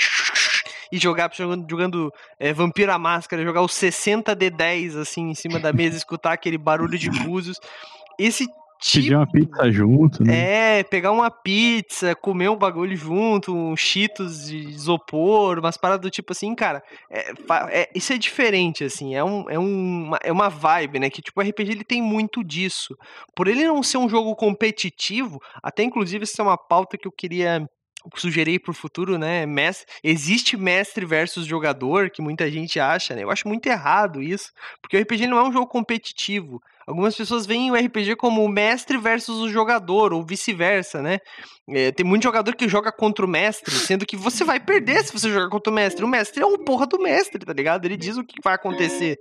e 0.91 0.97
jogar 0.97 1.31
jogando, 1.33 1.65
jogando 1.69 2.13
é, 2.37 2.51
Vampiro 2.51 2.91
à 2.91 2.99
Máscara, 2.99 3.43
jogar 3.43 3.61
os 3.61 3.73
60 3.73 4.35
D10 4.35 4.99
assim 4.99 5.29
em 5.29 5.35
cima 5.35 5.57
da 5.57 5.71
mesa, 5.71 5.95
escutar 5.95 6.33
aquele 6.33 6.57
barulho 6.57 6.99
de 6.99 7.09
búzios 7.09 7.57
esse 8.19 8.47
Tipo, 8.81 9.03
Pedir 9.03 9.15
uma 9.15 9.27
pizza 9.27 9.71
junto, 9.71 10.23
né? 10.23 10.79
É, 10.79 10.83
pegar 10.83 11.11
uma 11.11 11.29
pizza, 11.29 12.15
comer 12.15 12.49
um 12.49 12.55
bagulho 12.55 12.97
junto, 12.97 13.55
um 13.55 13.77
cheetos 13.77 14.47
de 14.47 14.57
isopor, 14.57 15.59
umas 15.59 15.77
paradas 15.77 16.01
do 16.01 16.09
tipo 16.09 16.31
assim, 16.31 16.55
cara. 16.55 16.81
É, 17.07 17.31
é, 17.69 17.89
isso 17.93 18.11
é 18.11 18.17
diferente, 18.17 18.83
assim. 18.83 19.13
É, 19.13 19.23
um, 19.23 19.47
é, 19.47 19.59
uma, 19.59 20.19
é 20.23 20.31
uma 20.31 20.49
vibe, 20.49 20.97
né? 20.97 21.11
Que 21.11 21.21
tipo, 21.21 21.39
o 21.39 21.43
RPG 21.47 21.71
ele 21.71 21.83
tem 21.83 22.01
muito 22.01 22.43
disso. 22.43 22.97
Por 23.35 23.47
ele 23.47 23.67
não 23.67 23.83
ser 23.83 23.99
um 23.99 24.09
jogo 24.09 24.35
competitivo, 24.35 25.39
até 25.61 25.83
inclusive 25.83 26.23
essa 26.23 26.41
é 26.41 26.45
uma 26.45 26.57
pauta 26.57 26.97
que 26.97 27.07
eu 27.07 27.11
queria 27.11 27.63
sugerir 28.15 28.59
para 28.59 28.71
o 28.71 28.73
futuro, 28.73 29.15
né? 29.15 29.45
Mestre, 29.45 29.85
existe 30.03 30.57
mestre 30.57 31.05
versus 31.05 31.45
jogador, 31.45 32.09
que 32.09 32.19
muita 32.19 32.49
gente 32.49 32.79
acha, 32.79 33.15
né? 33.15 33.23
Eu 33.23 33.29
acho 33.29 33.47
muito 33.47 33.67
errado 33.67 34.23
isso, 34.23 34.51
porque 34.81 34.97
o 34.97 35.01
RPG 35.01 35.27
não 35.27 35.37
é 35.37 35.43
um 35.43 35.53
jogo 35.53 35.67
competitivo. 35.67 36.59
Algumas 36.87 37.15
pessoas 37.15 37.45
veem 37.45 37.71
o 37.71 37.75
RPG 37.75 38.15
como 38.15 38.43
o 38.43 38.49
mestre 38.49 38.97
versus 38.97 39.39
o 39.39 39.49
jogador, 39.49 40.13
ou 40.13 40.23
vice-versa, 40.23 41.01
né? 41.01 41.19
É, 41.69 41.91
tem 41.91 42.05
muito 42.05 42.23
jogador 42.23 42.55
que 42.55 42.67
joga 42.67 42.91
contra 42.91 43.25
o 43.25 43.29
mestre, 43.29 43.73
sendo 43.73 44.05
que 44.05 44.17
você 44.17 44.43
vai 44.43 44.59
perder 44.59 45.05
se 45.05 45.13
você 45.13 45.29
jogar 45.29 45.47
contra 45.49 45.71
o 45.71 45.75
mestre. 45.75 46.03
O 46.03 46.07
mestre 46.07 46.41
é 46.41 46.45
o 46.45 46.57
porra 46.57 46.85
do 46.85 46.99
mestre, 46.99 47.45
tá 47.45 47.53
ligado? 47.53 47.85
Ele 47.85 47.95
diz 47.95 48.17
o 48.17 48.23
que 48.23 48.41
vai 48.43 48.55
acontecer. 48.55 49.17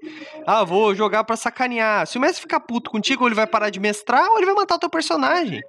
Ah, 0.46 0.64
vou 0.64 0.94
jogar 0.94 1.22
para 1.24 1.36
sacanear. 1.36 2.06
Se 2.06 2.18
o 2.18 2.20
mestre 2.20 2.40
ficar 2.40 2.60
puto 2.60 2.90
contigo, 2.90 3.26
ele 3.26 3.34
vai 3.34 3.46
parar 3.46 3.70
de 3.70 3.78
mestrar, 3.78 4.28
ou 4.30 4.38
ele 4.38 4.46
vai 4.46 4.54
matar 4.54 4.76
o 4.76 4.78
teu 4.78 4.90
personagem. 4.90 5.60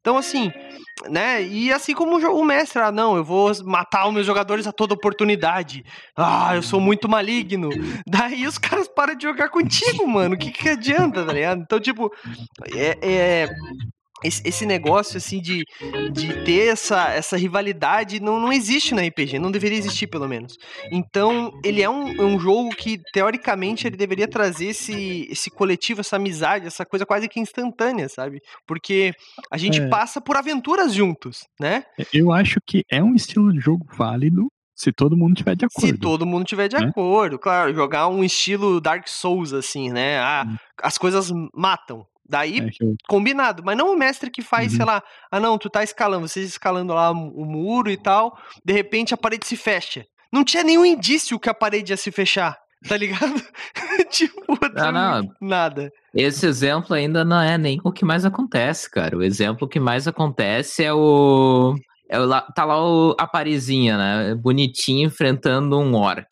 Então, 0.00 0.16
assim, 0.16 0.52
né? 1.08 1.42
E 1.42 1.72
assim 1.72 1.94
como 1.94 2.16
o 2.16 2.44
mestre, 2.44 2.82
ah, 2.82 2.92
não, 2.92 3.16
eu 3.16 3.24
vou 3.24 3.50
matar 3.64 4.06
os 4.06 4.14
meus 4.14 4.26
jogadores 4.26 4.66
a 4.66 4.72
toda 4.72 4.94
oportunidade. 4.94 5.82
Ah, 6.16 6.54
eu 6.54 6.62
sou 6.62 6.80
muito 6.80 7.08
maligno. 7.08 7.68
Daí 8.06 8.46
os 8.46 8.58
caras 8.58 8.86
param 8.86 9.14
de 9.14 9.24
jogar 9.24 9.48
contigo, 9.48 10.06
mano. 10.06 10.34
O 10.34 10.38
que, 10.38 10.52
que 10.52 10.68
adianta, 10.68 11.24
tá 11.24 11.32
ligado? 11.32 11.37
Então, 11.42 11.80
tipo, 11.80 12.10
é, 12.74 12.98
é 13.02 13.48
esse, 14.22 14.42
esse, 14.44 14.66
negócio 14.66 15.16
assim 15.16 15.40
de, 15.40 15.64
de 16.12 16.44
ter 16.44 16.72
essa, 16.72 17.10
essa 17.10 17.36
rivalidade 17.36 18.20
não, 18.20 18.40
não 18.40 18.52
existe 18.52 18.94
na 18.94 19.02
RPG, 19.02 19.38
não 19.38 19.50
deveria 19.50 19.78
existir 19.78 20.06
pelo 20.06 20.28
menos. 20.28 20.54
Então 20.90 21.52
ele 21.64 21.82
é 21.82 21.88
um, 21.88 22.20
um 22.20 22.38
jogo 22.38 22.70
que 22.70 23.00
teoricamente 23.12 23.86
ele 23.86 23.96
deveria 23.96 24.26
trazer 24.26 24.66
esse, 24.66 25.28
esse 25.30 25.50
coletivo, 25.50 26.00
essa 26.00 26.16
amizade, 26.16 26.66
essa 26.66 26.84
coisa 26.84 27.06
quase 27.06 27.28
que 27.28 27.40
instantânea, 27.40 28.08
sabe? 28.08 28.40
Porque 28.66 29.12
a 29.50 29.56
gente 29.56 29.80
é. 29.80 29.88
passa 29.88 30.20
por 30.20 30.36
aventuras 30.36 30.92
juntos, 30.92 31.46
né? 31.60 31.84
Eu 32.12 32.32
acho 32.32 32.58
que 32.66 32.82
é 32.90 33.02
um 33.02 33.14
estilo 33.14 33.52
de 33.52 33.60
jogo 33.60 33.86
válido 33.96 34.48
se 34.78 34.92
todo 34.92 35.16
mundo 35.16 35.34
tiver 35.34 35.56
de 35.56 35.64
acordo. 35.64 35.86
Se 35.88 35.98
todo 35.98 36.24
mundo 36.24 36.44
tiver 36.44 36.68
de 36.68 36.76
né? 36.76 36.86
acordo, 36.86 37.36
claro, 37.36 37.74
jogar 37.74 38.06
um 38.06 38.22
estilo 38.22 38.80
Dark 38.80 39.08
Souls 39.08 39.52
assim, 39.52 39.90
né? 39.90 40.20
Ah, 40.20 40.46
hum. 40.46 40.56
as 40.82 40.96
coisas 40.96 41.32
matam 41.52 42.06
Daí, 42.28 42.60
é 42.60 42.70
eu... 42.80 42.94
combinado. 43.08 43.62
Mas 43.64 43.76
não 43.76 43.92
o 43.92 43.96
mestre 43.96 44.30
que 44.30 44.42
faz, 44.42 44.72
uhum. 44.72 44.76
sei 44.76 44.86
lá, 44.86 45.02
ah 45.30 45.40
não, 45.40 45.56
tu 45.56 45.70
tá 45.70 45.82
escalando, 45.82 46.28
vocês 46.28 46.46
escalando 46.46 46.92
lá 46.92 47.10
o 47.10 47.44
muro 47.44 47.90
e 47.90 47.96
tal, 47.96 48.38
de 48.64 48.72
repente 48.72 49.14
a 49.14 49.16
parede 49.16 49.46
se 49.46 49.56
fecha. 49.56 50.06
Não 50.30 50.44
tinha 50.44 50.62
nenhum 50.62 50.84
indício 50.84 51.40
que 51.40 51.48
a 51.48 51.54
parede 51.54 51.92
ia 51.92 51.96
se 51.96 52.12
fechar. 52.12 52.56
Tá 52.86 52.96
ligado? 52.96 53.42
tipo, 54.08 54.56
não, 54.72 54.92
não. 54.92 55.34
nada. 55.40 55.90
Esse 56.14 56.46
exemplo 56.46 56.94
ainda 56.94 57.24
não 57.24 57.40
é 57.40 57.58
nem 57.58 57.80
o 57.82 57.90
que 57.90 58.04
mais 58.04 58.24
acontece, 58.24 58.88
cara. 58.88 59.16
O 59.16 59.22
exemplo 59.22 59.66
que 59.66 59.80
mais 59.80 60.06
acontece 60.06 60.84
é 60.84 60.92
o. 60.92 61.74
É 62.10 62.18
o 62.18 62.28
tá 62.54 62.64
lá 62.64 62.82
o, 62.82 63.14
a 63.18 63.26
Parizinha, 63.26 63.98
né? 63.98 64.34
Bonitinho 64.34 65.06
enfrentando 65.06 65.78
um 65.78 65.94
orc. 65.94 66.28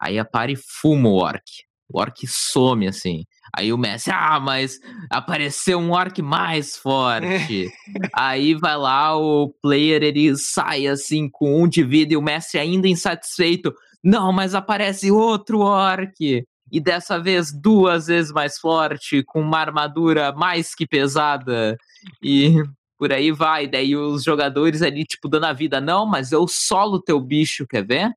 Aí 0.00 0.18
a 0.18 0.24
Pari 0.24 0.54
fuma 0.56 1.08
o 1.08 1.14
orc. 1.14 1.42
O 1.88 1.98
orc 1.98 2.26
some, 2.26 2.86
assim. 2.86 3.24
Aí 3.56 3.72
o 3.72 3.78
Messi, 3.78 4.10
ah, 4.10 4.40
mas 4.40 4.80
apareceu 5.10 5.78
um 5.78 5.92
orc 5.92 6.20
mais 6.20 6.76
forte. 6.76 7.70
Aí 8.12 8.54
vai 8.54 8.76
lá, 8.76 9.16
o 9.16 9.54
player 9.62 10.02
ele 10.02 10.36
sai 10.36 10.88
assim 10.88 11.28
com 11.30 11.62
um 11.62 11.68
de 11.68 11.84
vida 11.84 12.14
e 12.14 12.16
o 12.16 12.22
Messi 12.22 12.58
ainda 12.58 12.88
insatisfeito. 12.88 13.72
Não, 14.02 14.32
mas 14.32 14.54
aparece 14.54 15.10
outro 15.10 15.60
orc. 15.60 16.44
E 16.72 16.80
dessa 16.80 17.20
vez 17.20 17.52
duas 17.52 18.06
vezes 18.06 18.32
mais 18.32 18.58
forte, 18.58 19.22
com 19.22 19.40
uma 19.40 19.58
armadura 19.58 20.32
mais 20.32 20.74
que 20.74 20.86
pesada. 20.86 21.78
E 22.20 22.56
por 22.98 23.12
aí 23.12 23.30
vai. 23.32 23.66
Daí 23.66 23.96
os 23.96 24.22
jogadores 24.22 24.82
ali, 24.82 25.04
tipo, 25.04 25.28
dando 25.28 25.44
a 25.46 25.52
vida. 25.52 25.80
Não, 25.80 26.06
mas 26.06 26.32
eu 26.32 26.46
solo 26.48 27.00
teu 27.00 27.20
bicho, 27.20 27.66
quer 27.66 27.84
ver? 27.84 28.10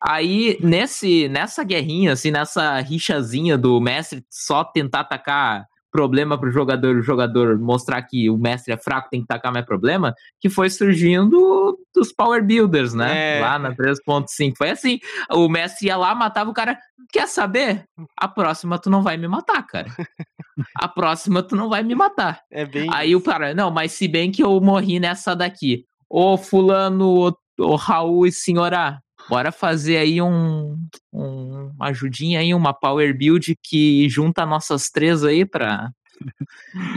Aí, 0.00 0.58
nesse, 0.60 1.28
nessa 1.28 1.64
guerrinha, 1.64 2.12
assim, 2.12 2.30
nessa 2.30 2.78
rixazinha 2.80 3.56
do 3.56 3.80
mestre 3.80 4.24
só 4.28 4.62
tentar 4.62 5.00
atacar 5.00 5.66
problema 5.94 6.36
pro 6.36 6.50
jogador, 6.50 6.96
o 6.96 7.02
jogador 7.02 7.56
mostrar 7.56 8.02
que 8.02 8.28
o 8.28 8.36
mestre 8.36 8.74
é 8.74 8.76
fraco, 8.76 9.08
tem 9.08 9.20
que 9.20 9.28
tacar 9.28 9.52
mais 9.52 9.64
problema, 9.64 10.12
que 10.40 10.50
foi 10.50 10.68
surgindo 10.68 11.78
dos 11.94 12.12
Power 12.12 12.44
Builders, 12.44 12.92
né? 12.94 13.38
É. 13.38 13.40
Lá 13.40 13.60
na 13.60 13.72
3.5. 13.72 14.54
Foi 14.58 14.70
assim, 14.70 14.98
o 15.30 15.48
mestre 15.48 15.86
ia 15.86 15.96
lá, 15.96 16.12
matava 16.12 16.50
o 16.50 16.52
cara, 16.52 16.76
quer 17.12 17.28
saber? 17.28 17.84
A 18.18 18.26
próxima 18.26 18.76
tu 18.76 18.90
não 18.90 19.04
vai 19.04 19.16
me 19.16 19.28
matar, 19.28 19.64
cara. 19.64 19.86
A 20.76 20.88
próxima 20.88 21.42
tu 21.42 21.54
não 21.54 21.68
vai 21.68 21.84
me 21.84 21.94
matar. 21.94 22.40
É 22.50 22.64
bem 22.64 22.88
Aí 22.92 23.10
isso. 23.10 23.18
o 23.18 23.22
cara, 23.22 23.54
não, 23.54 23.70
mas 23.70 23.92
se 23.92 24.08
bem 24.08 24.32
que 24.32 24.42
eu 24.42 24.60
morri 24.60 24.98
nessa 24.98 25.34
daqui. 25.34 25.84
Ô 26.10 26.36
fulano, 26.36 27.36
ô 27.58 27.76
Raul 27.76 28.26
e 28.26 28.32
senhora, 28.32 29.00
bora 29.28 29.52
fazer 29.52 29.96
aí 29.96 30.20
um, 30.20 30.78
um 31.12 31.70
uma 31.76 31.88
ajudinha 31.88 32.40
aí, 32.40 32.54
uma 32.54 32.72
power 32.72 33.16
build 33.16 33.56
que 33.62 34.08
junta 34.08 34.46
nossas 34.46 34.90
três 34.90 35.24
aí 35.24 35.44
pra. 35.44 35.90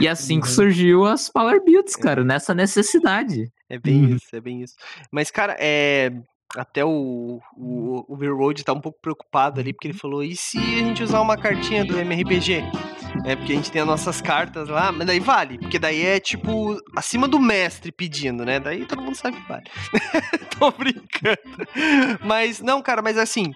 E 0.00 0.08
assim 0.08 0.40
que 0.40 0.48
uhum. 0.48 0.54
surgiu 0.54 1.04
as 1.04 1.28
power 1.28 1.62
builds, 1.62 1.96
cara, 1.96 2.24
nessa 2.24 2.54
necessidade. 2.54 3.50
É 3.68 3.78
bem 3.78 4.04
uhum. 4.04 4.16
isso, 4.16 4.34
é 4.34 4.40
bem 4.40 4.62
isso. 4.62 4.74
Mas, 5.12 5.30
cara, 5.30 5.56
é. 5.58 6.10
Até 6.56 6.84
o, 6.84 7.40
o, 7.56 8.04
o 8.08 8.14
Overroad 8.14 8.64
tá 8.64 8.72
um 8.72 8.80
pouco 8.80 8.98
preocupado 9.00 9.60
ali, 9.60 9.72
porque 9.72 9.88
ele 9.88 9.98
falou: 9.98 10.22
e 10.22 10.34
se 10.34 10.58
a 10.58 10.78
gente 10.78 11.02
usar 11.02 11.20
uma 11.20 11.36
cartinha 11.36 11.84
do 11.84 11.98
MRPG? 11.98 12.64
É 13.24 13.34
porque 13.36 13.52
a 13.52 13.56
gente 13.56 13.70
tem 13.70 13.82
as 13.82 13.88
nossas 13.88 14.20
cartas 14.20 14.68
lá, 14.68 14.92
mas 14.92 15.06
daí 15.06 15.18
vale, 15.18 15.58
porque 15.58 15.78
daí 15.78 16.04
é 16.04 16.20
tipo 16.20 16.78
acima 16.96 17.26
do 17.26 17.38
mestre 17.38 17.90
pedindo, 17.90 18.44
né? 18.44 18.60
Daí 18.60 18.86
todo 18.86 19.02
mundo 19.02 19.14
sabe 19.14 19.40
que 19.40 19.48
vale. 19.48 19.64
Tô 20.58 20.70
brincando. 20.70 21.38
Mas 22.24 22.60
não, 22.60 22.82
cara, 22.82 23.02
mas 23.02 23.18
assim, 23.18 23.52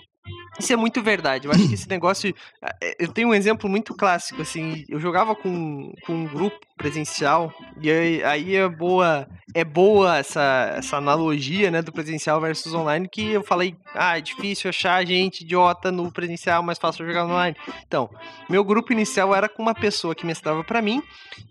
isso 0.58 0.72
é 0.72 0.76
muito 0.76 1.02
verdade. 1.02 1.46
Eu 1.46 1.52
acho 1.52 1.66
que 1.66 1.74
esse 1.74 1.88
negócio. 1.88 2.34
É, 2.80 2.96
eu 2.98 3.08
tenho 3.08 3.28
um 3.28 3.34
exemplo 3.34 3.68
muito 3.68 3.94
clássico, 3.94 4.42
assim. 4.42 4.84
Eu 4.88 5.00
jogava 5.00 5.34
com, 5.34 5.92
com 6.06 6.12
um 6.12 6.26
grupo 6.26 6.58
presencial, 6.76 7.54
e 7.80 7.90
aí, 7.90 8.24
aí 8.24 8.56
é 8.56 8.68
boa. 8.68 9.28
É 9.54 9.64
boa 9.64 10.16
essa, 10.16 10.74
essa 10.78 10.96
analogia, 10.96 11.70
né, 11.70 11.82
do 11.82 11.92
presencial 11.92 12.40
versus 12.40 12.72
online, 12.72 13.06
que 13.06 13.32
eu 13.32 13.42
falei, 13.42 13.76
ah, 13.94 14.16
é 14.16 14.20
difícil 14.20 14.70
achar 14.70 15.04
gente 15.04 15.42
idiota 15.42 15.92
no 15.92 16.10
presencial, 16.10 16.62
mais 16.62 16.78
fácil 16.78 17.06
jogar 17.06 17.26
online. 17.26 17.54
Então, 17.86 18.08
meu 18.48 18.64
grupo 18.64 18.94
inicial 18.94 19.34
era 19.34 19.50
com 19.50 19.60
uma 19.60 19.74
pessoa 19.74 20.14
que 20.14 20.24
mestrava 20.24 20.64
para 20.64 20.80
mim, 20.80 21.02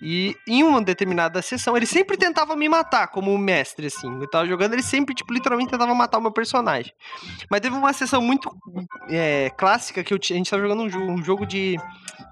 e 0.01 0.35
em 0.47 0.63
uma 0.63 0.81
determinada 0.81 1.43
sessão, 1.43 1.77
ele 1.77 1.85
sempre 1.85 2.17
tentava 2.17 2.55
me 2.55 2.67
matar 2.67 3.07
como 3.09 3.37
mestre, 3.37 3.85
assim. 3.85 4.11
Eu 4.19 4.27
tava 4.27 4.47
jogando, 4.47 4.73
ele 4.73 4.81
sempre, 4.81 5.13
tipo, 5.13 5.31
literalmente 5.31 5.69
tentava 5.69 5.93
matar 5.93 6.17
o 6.17 6.21
meu 6.21 6.31
personagem. 6.31 6.91
Mas 7.51 7.61
teve 7.61 7.75
uma 7.75 7.93
sessão 7.93 8.19
muito 8.19 8.51
é, 9.09 9.49
clássica 9.51 10.03
que 10.03 10.13
eu, 10.13 10.19
a 10.21 10.33
gente 10.33 10.49
tava 10.49 10.61
jogando 10.61 10.83
um 10.83 10.89
jogo, 10.89 11.11
um 11.11 11.23
jogo 11.23 11.45
de, 11.45 11.77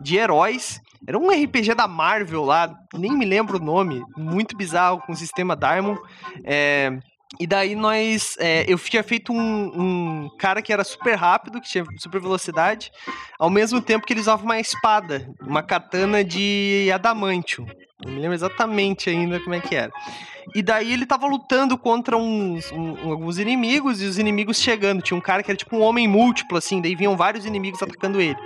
de 0.02 0.18
heróis. 0.18 0.82
Era 1.08 1.18
um 1.18 1.30
RPG 1.30 1.76
da 1.76 1.88
Marvel 1.88 2.44
lá, 2.44 2.76
nem 2.94 3.18
me 3.18 3.26
lembro 3.26 3.58
o 3.58 3.64
nome, 3.64 4.04
muito 4.18 4.56
bizarro, 4.56 5.02
com 5.02 5.14
o 5.14 5.16
sistema 5.16 5.56
Diamond. 5.56 6.00
É, 6.44 6.92
e 7.40 7.46
daí 7.46 7.76
nós. 7.76 8.36
É, 8.40 8.66
eu 8.68 8.78
tinha 8.78 9.04
feito 9.04 9.32
um, 9.32 9.36
um, 9.38 10.30
cara 10.38 10.62
que 10.62 10.74
era 10.74 10.84
super 10.84 11.16
rápido, 11.16 11.62
que 11.62 11.70
tinha 11.70 11.86
super 11.98 12.20
velocidade, 12.20 12.92
ao 13.38 13.50
mesmo 13.50 13.82
tempo 13.82 14.06
que 14.06 14.14
ele 14.14 14.22
usava 14.22 14.44
uma 14.44 14.60
espada, 14.60 15.30
uma 15.42 15.62
katana 15.62 16.24
de 16.24 16.90
adamantium. 16.94 17.66
Não 18.06 18.14
me 18.14 18.20
lembro 18.20 18.34
exatamente 18.34 19.10
ainda 19.10 19.40
como 19.40 19.56
é 19.56 19.60
que 19.60 19.76
era. 19.76 19.92
E 20.56 20.62
daí 20.62 20.94
ele 20.94 21.06
tava 21.06 21.28
lutando 21.28 21.78
contra 21.78 22.18
uns, 22.18 22.72
um, 22.72 23.12
alguns 23.12 23.38
inimigos 23.38 24.02
e 24.02 24.06
os 24.06 24.18
inimigos 24.18 24.60
chegando. 24.60 25.02
Tinha 25.02 25.18
um 25.18 25.22
cara 25.22 25.44
que 25.44 25.52
era 25.52 25.58
tipo 25.58 25.76
um 25.76 25.82
homem 25.82 26.08
múltiplo, 26.08 26.58
assim, 26.58 26.82
daí 26.82 26.96
vinham 26.96 27.16
vários 27.16 27.46
inimigos 27.46 27.82
atacando 27.84 28.22
ele. 28.22 28.38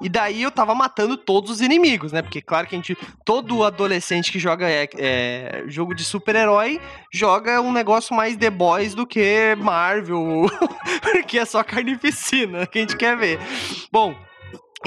E 0.00 0.08
daí 0.08 0.42
eu 0.42 0.50
tava 0.50 0.74
matando 0.74 1.16
todos 1.16 1.50
os 1.50 1.60
inimigos, 1.60 2.12
né? 2.12 2.22
Porque, 2.22 2.40
claro 2.40 2.66
que 2.66 2.74
a 2.74 2.78
gente. 2.78 2.96
Todo 3.24 3.62
adolescente 3.62 4.32
que 4.32 4.38
joga 4.38 4.68
é, 4.68 4.88
é 4.98 5.64
jogo 5.68 5.94
de 5.94 6.04
super-herói 6.04 6.80
joga 7.12 7.60
um 7.60 7.72
negócio 7.72 8.14
mais 8.14 8.36
The 8.36 8.50
Boys 8.50 8.94
do 8.94 9.06
que 9.06 9.54
Marvel, 9.56 10.46
porque 11.02 11.38
é 11.38 11.44
só 11.44 11.62
carnificina 11.62 12.66
que 12.66 12.78
a 12.78 12.80
gente 12.80 12.96
quer 12.96 13.16
ver. 13.16 13.38
Bom. 13.92 14.14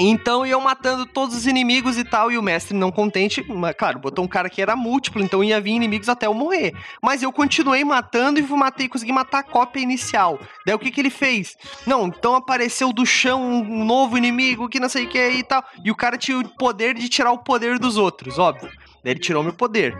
Então 0.00 0.46
iam 0.46 0.60
matando 0.60 1.04
todos 1.04 1.36
os 1.36 1.46
inimigos 1.46 1.98
e 1.98 2.04
tal, 2.04 2.30
e 2.30 2.38
o 2.38 2.42
mestre 2.42 2.76
não 2.76 2.92
contente, 2.92 3.44
claro, 3.76 3.98
botou 3.98 4.24
um 4.24 4.28
cara 4.28 4.48
que 4.48 4.62
era 4.62 4.76
múltiplo, 4.76 5.22
então 5.22 5.42
ia 5.42 5.60
vir 5.60 5.72
inimigos 5.72 6.08
até 6.08 6.26
eu 6.26 6.34
morrer. 6.34 6.72
Mas 7.02 7.22
eu 7.22 7.32
continuei 7.32 7.84
matando 7.84 8.38
e 8.38 8.42
matei, 8.42 8.88
consegui 8.88 9.12
matar 9.12 9.40
a 9.40 9.42
cópia 9.42 9.80
inicial. 9.80 10.38
Daí 10.64 10.74
o 10.74 10.78
que 10.78 10.90
que 10.90 11.00
ele 11.00 11.10
fez? 11.10 11.56
Não, 11.86 12.06
então 12.06 12.34
apareceu 12.34 12.92
do 12.92 13.04
chão 13.04 13.42
um 13.42 13.84
novo 13.84 14.16
inimigo 14.16 14.68
que 14.68 14.80
não 14.80 14.88
sei 14.88 15.04
o 15.04 15.08
que 15.08 15.28
e 15.28 15.42
tal. 15.42 15.64
E 15.84 15.90
o 15.90 15.96
cara 15.96 16.16
tinha 16.16 16.38
o 16.38 16.48
poder 16.48 16.94
de 16.94 17.08
tirar 17.08 17.32
o 17.32 17.38
poder 17.38 17.78
dos 17.78 17.96
outros, 17.96 18.38
óbvio. 18.38 18.70
Daí 19.02 19.12
ele 19.12 19.20
tirou 19.20 19.42
meu 19.42 19.52
poder. 19.52 19.96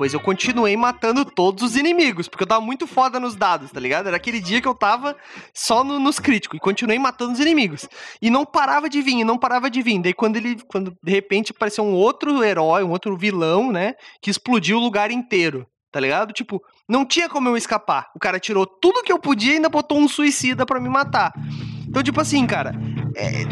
Pois 0.00 0.14
eu 0.14 0.20
continuei 0.20 0.78
matando 0.78 1.26
todos 1.26 1.62
os 1.62 1.76
inimigos, 1.76 2.26
porque 2.26 2.42
eu 2.42 2.48
tava 2.48 2.62
muito 2.62 2.86
foda 2.86 3.20
nos 3.20 3.36
dados, 3.36 3.70
tá 3.70 3.78
ligado? 3.78 4.06
Era 4.06 4.16
aquele 4.16 4.40
dia 4.40 4.58
que 4.58 4.66
eu 4.66 4.74
tava 4.74 5.14
só 5.52 5.84
no, 5.84 6.00
nos 6.00 6.18
críticos 6.18 6.56
e 6.56 6.58
continuei 6.58 6.98
matando 6.98 7.34
os 7.34 7.38
inimigos. 7.38 7.86
E 8.22 8.30
não 8.30 8.46
parava 8.46 8.88
de 8.88 9.02
vir, 9.02 9.22
não 9.24 9.36
parava 9.36 9.68
de 9.68 9.82
vir. 9.82 10.00
Daí 10.00 10.14
quando 10.14 10.36
ele, 10.36 10.56
quando 10.66 10.96
de 11.02 11.12
repente 11.12 11.52
apareceu 11.54 11.84
um 11.84 11.92
outro 11.92 12.42
herói, 12.42 12.82
um 12.82 12.88
outro 12.88 13.14
vilão, 13.14 13.70
né, 13.70 13.92
que 14.22 14.30
explodiu 14.30 14.78
o 14.78 14.80
lugar 14.80 15.10
inteiro, 15.10 15.66
tá 15.92 16.00
ligado? 16.00 16.32
Tipo, 16.32 16.62
não 16.88 17.04
tinha 17.04 17.28
como 17.28 17.50
eu 17.50 17.56
escapar. 17.58 18.10
O 18.16 18.18
cara 18.18 18.40
tirou 18.40 18.64
tudo 18.64 19.02
que 19.02 19.12
eu 19.12 19.18
podia 19.18 19.52
e 19.52 19.56
ainda 19.56 19.68
botou 19.68 19.98
um 19.98 20.08
suicida 20.08 20.64
para 20.64 20.80
me 20.80 20.88
matar. 20.88 21.30
Então, 21.90 22.04
tipo 22.04 22.20
assim, 22.20 22.46
cara, 22.46 22.72
é 23.16 23.42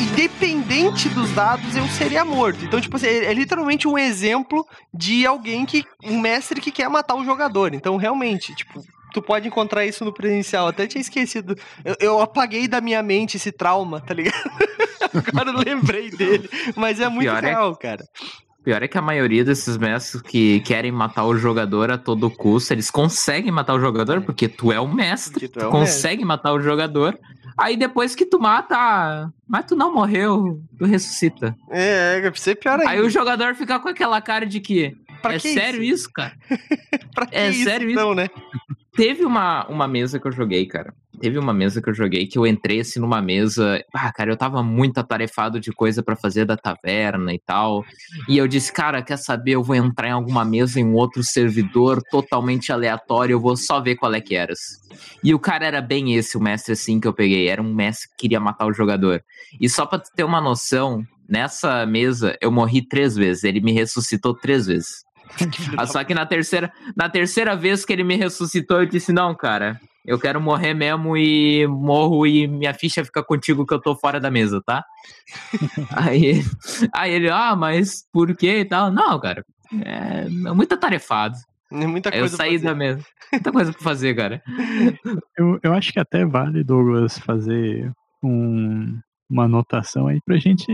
independente 0.00 1.08
dos 1.10 1.30
dados, 1.32 1.76
eu 1.76 1.86
seria 1.88 2.24
morto. 2.24 2.64
Então, 2.64 2.80
tipo 2.80 2.96
assim, 2.96 3.06
é, 3.06 3.26
é 3.26 3.34
literalmente 3.34 3.86
um 3.86 3.98
exemplo 3.98 4.66
de 4.92 5.26
alguém 5.26 5.66
que. 5.66 5.84
um 6.02 6.18
mestre 6.18 6.62
que 6.62 6.72
quer 6.72 6.88
matar 6.88 7.14
o 7.14 7.24
jogador. 7.26 7.74
Então, 7.74 7.96
realmente, 7.96 8.54
tipo, 8.54 8.82
tu 9.12 9.20
pode 9.20 9.46
encontrar 9.48 9.84
isso 9.84 10.02
no 10.02 10.14
presencial. 10.14 10.66
Até 10.66 10.86
tinha 10.86 11.02
esquecido. 11.02 11.54
Eu, 11.84 11.96
eu 12.00 12.20
apaguei 12.20 12.66
da 12.66 12.80
minha 12.80 13.02
mente 13.02 13.36
esse 13.36 13.52
trauma, 13.52 14.00
tá 14.00 14.14
ligado? 14.14 14.50
Agora 15.28 15.50
eu 15.50 15.58
lembrei 15.58 16.10
dele. 16.10 16.48
Mas 16.74 17.00
é 17.00 17.08
muito 17.08 17.28
Pior 17.28 17.44
é 17.44 17.48
real, 17.48 17.72
é... 17.72 17.82
cara. 17.82 18.04
Pior 18.64 18.82
é 18.82 18.88
que 18.88 18.98
a 18.98 19.02
maioria 19.02 19.44
desses 19.44 19.76
mestres 19.76 20.20
que 20.20 20.60
querem 20.60 20.92
matar 20.92 21.24
o 21.24 21.36
jogador 21.36 21.90
a 21.90 21.98
todo 21.98 22.30
custo, 22.30 22.72
eles 22.72 22.90
conseguem 22.90 23.50
matar 23.50 23.74
o 23.74 23.80
jogador 23.80 24.20
porque 24.22 24.48
tu 24.48 24.72
é 24.72 24.80
o 24.80 24.86
mestre, 24.86 25.48
tu, 25.48 25.60
é 25.60 25.66
o 25.66 25.70
consegue 25.70 26.16
mestre. 26.16 26.24
matar 26.24 26.52
o 26.52 26.60
jogador. 26.60 27.18
Aí 27.56 27.76
depois 27.76 28.14
que 28.14 28.26
tu 28.26 28.38
mata, 28.38 29.32
mas 29.48 29.64
tu 29.64 29.74
não 29.74 29.92
morreu, 29.92 30.60
tu 30.78 30.84
ressuscita. 30.84 31.56
É, 31.70 32.20
é 32.24 32.32
ser 32.34 32.56
pior 32.56 32.78
ainda. 32.78 32.90
Aí 32.90 33.00
o 33.00 33.10
jogador 33.10 33.54
fica 33.54 33.78
com 33.80 33.88
aquela 33.88 34.20
cara 34.20 34.44
de 34.44 34.60
que 34.60 34.94
pra 35.22 35.34
é 35.34 35.38
que 35.38 35.52
sério 35.54 35.82
isso, 35.82 35.94
isso 35.94 36.12
cara? 36.12 36.34
pra 37.14 37.26
que 37.26 37.36
é 37.36 37.50
isso, 37.50 37.64
sério 37.64 37.90
então, 37.90 38.08
isso, 38.12 38.14
né? 38.14 38.28
Teve 38.94 39.24
uma, 39.24 39.66
uma 39.68 39.88
mesa 39.88 40.18
que 40.18 40.26
eu 40.26 40.32
joguei, 40.32 40.66
cara. 40.66 40.92
Teve 41.20 41.38
uma 41.38 41.52
mesa 41.52 41.82
que 41.82 41.88
eu 41.88 41.94
joguei 41.94 42.26
que 42.26 42.38
eu 42.38 42.46
entrei 42.46 42.80
assim 42.80 43.00
numa 43.00 43.20
mesa. 43.20 43.82
Ah, 43.92 44.12
cara, 44.12 44.32
eu 44.32 44.36
tava 44.36 44.62
muito 44.62 44.98
atarefado 44.98 45.60
de 45.60 45.72
coisa 45.72 46.02
para 46.02 46.16
fazer 46.16 46.44
da 46.44 46.56
taverna 46.56 47.32
e 47.34 47.38
tal. 47.38 47.84
E 48.28 48.38
eu 48.38 48.46
disse, 48.46 48.72
cara, 48.72 49.02
quer 49.02 49.16
saber? 49.16 49.52
Eu 49.52 49.62
vou 49.62 49.76
entrar 49.76 50.08
em 50.08 50.12
alguma 50.12 50.44
mesa 50.44 50.80
em 50.80 50.84
um 50.84 50.94
outro 50.94 51.22
servidor 51.22 52.02
totalmente 52.10 52.72
aleatório, 52.72 53.34
eu 53.34 53.40
vou 53.40 53.56
só 53.56 53.80
ver 53.80 53.96
qual 53.96 54.14
é 54.14 54.20
que 54.20 54.34
era. 54.34 54.52
E 55.22 55.34
o 55.34 55.38
cara 55.38 55.66
era 55.66 55.80
bem 55.80 56.14
esse, 56.14 56.36
o 56.36 56.40
mestre 56.40 56.72
assim 56.72 57.00
que 57.00 57.08
eu 57.08 57.12
peguei. 57.12 57.48
Era 57.48 57.62
um 57.62 57.74
mestre 57.74 58.08
que 58.10 58.16
queria 58.16 58.40
matar 58.40 58.66
o 58.66 58.72
jogador. 58.72 59.22
E 59.60 59.68
só 59.68 59.86
pra 59.86 59.98
ter 59.98 60.24
uma 60.24 60.40
noção, 60.40 61.04
nessa 61.28 61.84
mesa 61.84 62.36
eu 62.40 62.50
morri 62.50 62.82
três 62.82 63.14
vezes. 63.16 63.44
Ele 63.44 63.60
me 63.60 63.72
ressuscitou 63.72 64.34
três 64.34 64.66
vezes. 64.66 65.06
Ah, 65.76 65.86
só 65.86 66.02
que 66.02 66.14
na 66.14 66.24
terceira, 66.26 66.72
na 66.96 67.08
terceira 67.08 67.54
vez 67.54 67.84
que 67.84 67.92
ele 67.92 68.02
me 68.02 68.16
ressuscitou, 68.16 68.80
eu 68.80 68.86
disse: 68.86 69.12
Não, 69.12 69.34
cara, 69.34 69.78
eu 70.08 70.18
quero 70.18 70.40
morrer 70.40 70.72
mesmo 70.72 71.18
e 71.18 71.66
morro 71.66 72.26
e 72.26 72.48
minha 72.48 72.72
ficha 72.72 73.04
fica 73.04 73.22
contigo 73.22 73.66
que 73.66 73.74
eu 73.74 73.80
tô 73.80 73.94
fora 73.94 74.18
da 74.18 74.30
mesa, 74.30 74.62
tá? 74.64 74.82
aí, 75.94 76.42
aí 76.94 77.12
ele, 77.12 77.28
ah, 77.28 77.54
mas 77.54 78.04
por 78.10 78.34
quê 78.34 78.60
e 78.60 78.64
tal? 78.64 78.90
Não, 78.90 79.20
cara, 79.20 79.44
é, 79.84 80.22
é 80.22 80.52
muito 80.52 80.72
atarefado. 80.72 81.36
É 81.70 81.86
muita 81.86 82.10
coisa 82.10 82.24
eu 82.24 82.28
saí 82.30 82.58
da 82.58 82.74
mesa. 82.74 83.04
Muita 83.30 83.52
coisa 83.52 83.70
pra 83.70 83.82
fazer, 83.82 84.16
cara. 84.16 84.42
Eu, 85.36 85.60
eu 85.62 85.74
acho 85.74 85.92
que 85.92 86.00
até 86.00 86.24
vale, 86.24 86.64
Douglas, 86.64 87.18
fazer 87.18 87.92
um, 88.24 88.98
uma 89.30 89.44
anotação 89.44 90.06
aí 90.06 90.18
pra 90.24 90.38
gente 90.38 90.66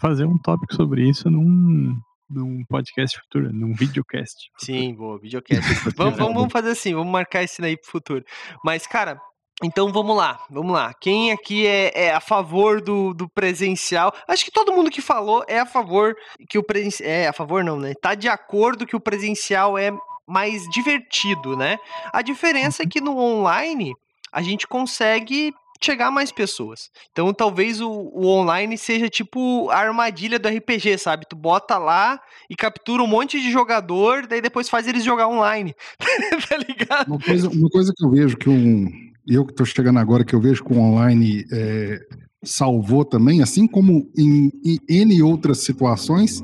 fazer 0.00 0.24
um 0.24 0.36
tópico 0.36 0.74
sobre 0.74 1.08
isso 1.08 1.30
num, 1.30 1.96
num 2.28 2.64
podcast 2.68 3.18
futuro, 3.20 3.52
num 3.52 3.72
videocast. 3.74 4.50
Sim, 4.58 4.94
boa, 4.94 5.18
videocast. 5.18 5.62
vamos, 5.96 6.16
vamos, 6.16 6.34
vamos 6.34 6.52
fazer 6.52 6.70
assim, 6.70 6.94
vamos 6.94 7.12
marcar 7.12 7.42
isso 7.42 7.64
aí 7.64 7.76
pro 7.76 7.90
futuro. 7.90 8.24
Mas, 8.64 8.86
cara, 8.86 9.20
então 9.62 9.90
vamos 9.90 10.14
lá, 10.14 10.44
vamos 10.50 10.72
lá. 10.72 10.92
Quem 11.00 11.32
aqui 11.32 11.66
é, 11.66 11.90
é, 11.94 12.10
a 12.12 12.20
favor 12.20 12.82
do, 12.82 13.14
do 13.14 13.28
presencial? 13.28 14.12
Acho 14.28 14.44
que 14.44 14.50
todo 14.50 14.72
mundo 14.72 14.90
que 14.90 15.00
falou 15.00 15.44
é 15.48 15.58
a 15.58 15.66
favor 15.66 16.14
que 16.48 16.58
o 16.58 16.62
presencial. 16.62 17.08
É, 17.08 17.28
a 17.28 17.32
favor 17.32 17.64
não, 17.64 17.78
né? 17.78 17.94
Tá 17.94 18.14
de 18.14 18.28
acordo 18.28 18.86
que 18.86 18.96
o 18.96 19.00
presencial 19.00 19.78
é 19.78 19.90
mais 20.26 20.64
divertido, 20.70 21.56
né? 21.56 21.78
A 22.12 22.20
diferença 22.20 22.82
é 22.82 22.84
uhum. 22.84 22.88
que 22.90 23.00
no 23.00 23.16
online 23.16 23.94
a 24.30 24.42
gente 24.42 24.66
consegue 24.66 25.54
chegar 25.82 26.08
a 26.08 26.10
mais 26.10 26.32
pessoas. 26.32 26.90
Então 27.10 27.32
talvez 27.32 27.80
o, 27.80 27.90
o, 27.90 28.26
online 28.26 28.76
seja 28.76 29.08
tipo 29.08 29.68
a 29.70 29.78
armadilha 29.78 30.38
do 30.38 30.48
RPG, 30.48 30.98
sabe? 30.98 31.26
Tu 31.28 31.36
bota 31.36 31.78
lá 31.78 32.20
e 32.48 32.54
captura 32.54 33.02
um 33.02 33.06
monte 33.06 33.40
de 33.40 33.50
jogador, 33.50 34.26
daí 34.26 34.40
depois 34.40 34.68
faz 34.68 34.86
eles 34.86 35.04
jogar 35.04 35.28
online. 35.28 35.74
tá 36.48 36.56
ligado? 36.56 37.08
Uma 37.08 37.18
coisa, 37.18 37.48
uma 37.48 37.68
coisa 37.68 37.92
que 37.94 38.04
eu 38.04 38.10
vejo 38.10 38.36
que 38.36 38.48
um. 38.48 38.90
Eu 39.26 39.44
que 39.44 39.54
tô 39.54 39.64
chegando 39.64 39.98
agora, 39.98 40.24
que 40.24 40.34
eu 40.34 40.40
vejo 40.40 40.64
que 40.64 40.72
o 40.72 40.78
online 40.78 41.44
é, 41.50 41.98
salvou 42.44 43.04
também, 43.04 43.42
assim 43.42 43.66
como 43.66 44.08
em, 44.16 44.52
em 44.64 44.78
N 44.88 45.22
outras 45.22 45.58
situações. 45.58 46.42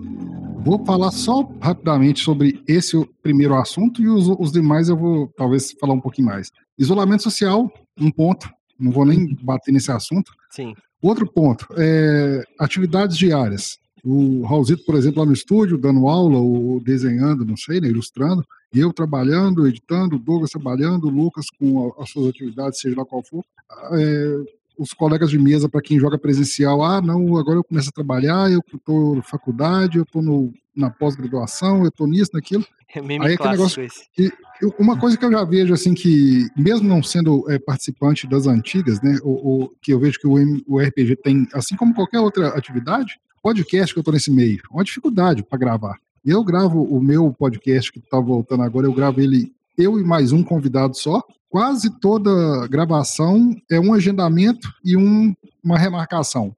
Vou 0.64 0.84
falar 0.84 1.10
só 1.10 1.48
rapidamente 1.60 2.20
sobre 2.20 2.62
esse 2.66 2.96
primeiro 3.22 3.54
assunto 3.54 4.02
e 4.02 4.08
os, 4.08 4.28
os 4.28 4.52
demais 4.52 4.88
eu 4.88 4.96
vou 4.96 5.28
talvez 5.36 5.72
falar 5.72 5.94
um 5.94 6.00
pouquinho 6.00 6.28
mais. 6.28 6.50
Isolamento 6.78 7.22
social, 7.22 7.72
um 8.00 8.10
ponto 8.10 8.48
não 8.78 8.90
vou 8.92 9.04
nem 9.04 9.34
bater 9.42 9.72
nesse 9.72 9.90
assunto. 9.90 10.32
Sim. 10.50 10.74
Outro 11.00 11.26
ponto, 11.26 11.66
é, 11.76 12.44
atividades 12.58 13.16
diárias. 13.16 13.78
O 14.04 14.42
Raulzito, 14.44 14.84
por 14.84 14.96
exemplo, 14.96 15.20
lá 15.20 15.26
no 15.26 15.32
estúdio, 15.32 15.78
dando 15.78 16.08
aula 16.08 16.38
ou 16.38 16.80
desenhando, 16.80 17.44
não 17.44 17.56
sei, 17.56 17.80
né, 17.80 17.88
ilustrando, 17.88 18.44
e 18.74 18.80
eu 18.80 18.92
trabalhando, 18.92 19.66
editando, 19.66 20.18
Douglas 20.18 20.50
trabalhando, 20.50 21.08
Lucas 21.08 21.46
com 21.58 21.94
as 21.98 22.10
suas 22.10 22.28
atividades, 22.28 22.80
seja 22.80 22.96
lá 22.96 23.04
qual 23.04 23.22
for. 23.22 23.44
É, 23.92 24.40
os 24.78 24.92
colegas 24.92 25.30
de 25.30 25.38
mesa, 25.38 25.68
para 25.68 25.82
quem 25.82 25.98
joga 25.98 26.18
presencial, 26.18 26.82
ah, 26.82 27.00
não, 27.00 27.36
agora 27.36 27.58
eu 27.58 27.64
começo 27.64 27.90
a 27.90 27.92
trabalhar, 27.92 28.50
eu 28.50 28.60
estou 28.74 29.16
na 29.16 29.22
faculdade, 29.22 29.98
eu 29.98 30.04
estou 30.04 30.52
na 30.74 30.90
pós-graduação, 30.90 31.82
eu 31.82 31.88
estou 31.88 32.06
nisso, 32.06 32.30
naquilo. 32.32 32.64
É 32.94 33.00
meio 33.00 33.22
Aí, 33.22 33.36
negócio 33.38 33.82
esse. 33.82 34.06
Que, 34.12 34.30
uma 34.78 34.98
coisa 34.98 35.16
que 35.16 35.24
eu 35.24 35.32
já 35.32 35.44
vejo, 35.44 35.72
assim, 35.72 35.94
que 35.94 36.46
mesmo 36.56 36.86
não 36.86 37.02
sendo 37.02 37.50
é, 37.50 37.58
participante 37.58 38.26
das 38.26 38.46
antigas, 38.46 39.00
né, 39.00 39.18
o, 39.22 39.70
que 39.80 39.92
eu 39.92 39.98
vejo 39.98 40.18
que 40.20 40.26
o, 40.26 40.34
o 40.66 40.78
RPG 40.78 41.16
tem, 41.16 41.48
assim 41.54 41.74
como 41.74 41.94
qualquer 41.94 42.20
outra 42.20 42.48
atividade, 42.48 43.18
podcast 43.42 43.92
que 43.92 43.98
eu 43.98 44.02
estou 44.02 44.14
nesse 44.14 44.30
meio, 44.30 44.58
é 44.58 44.74
uma 44.74 44.84
dificuldade 44.84 45.42
para 45.42 45.58
gravar. 45.58 45.96
E 46.24 46.30
eu 46.30 46.44
gravo 46.44 46.82
o 46.82 47.00
meu 47.00 47.32
podcast 47.32 47.90
que 47.90 47.98
está 47.98 48.20
voltando 48.20 48.62
agora, 48.62 48.86
eu 48.86 48.92
gravo 48.92 49.20
ele, 49.20 49.52
eu 49.76 49.98
e 49.98 50.04
mais 50.04 50.30
um 50.30 50.42
convidado 50.42 50.96
só. 50.96 51.22
Quase 51.48 51.90
toda 51.98 52.66
gravação 52.68 53.54
é 53.70 53.78
um 53.78 53.92
agendamento 53.92 54.72
e 54.84 54.96
um, 54.96 55.34
uma 55.62 55.78
remarcação. 55.78 56.54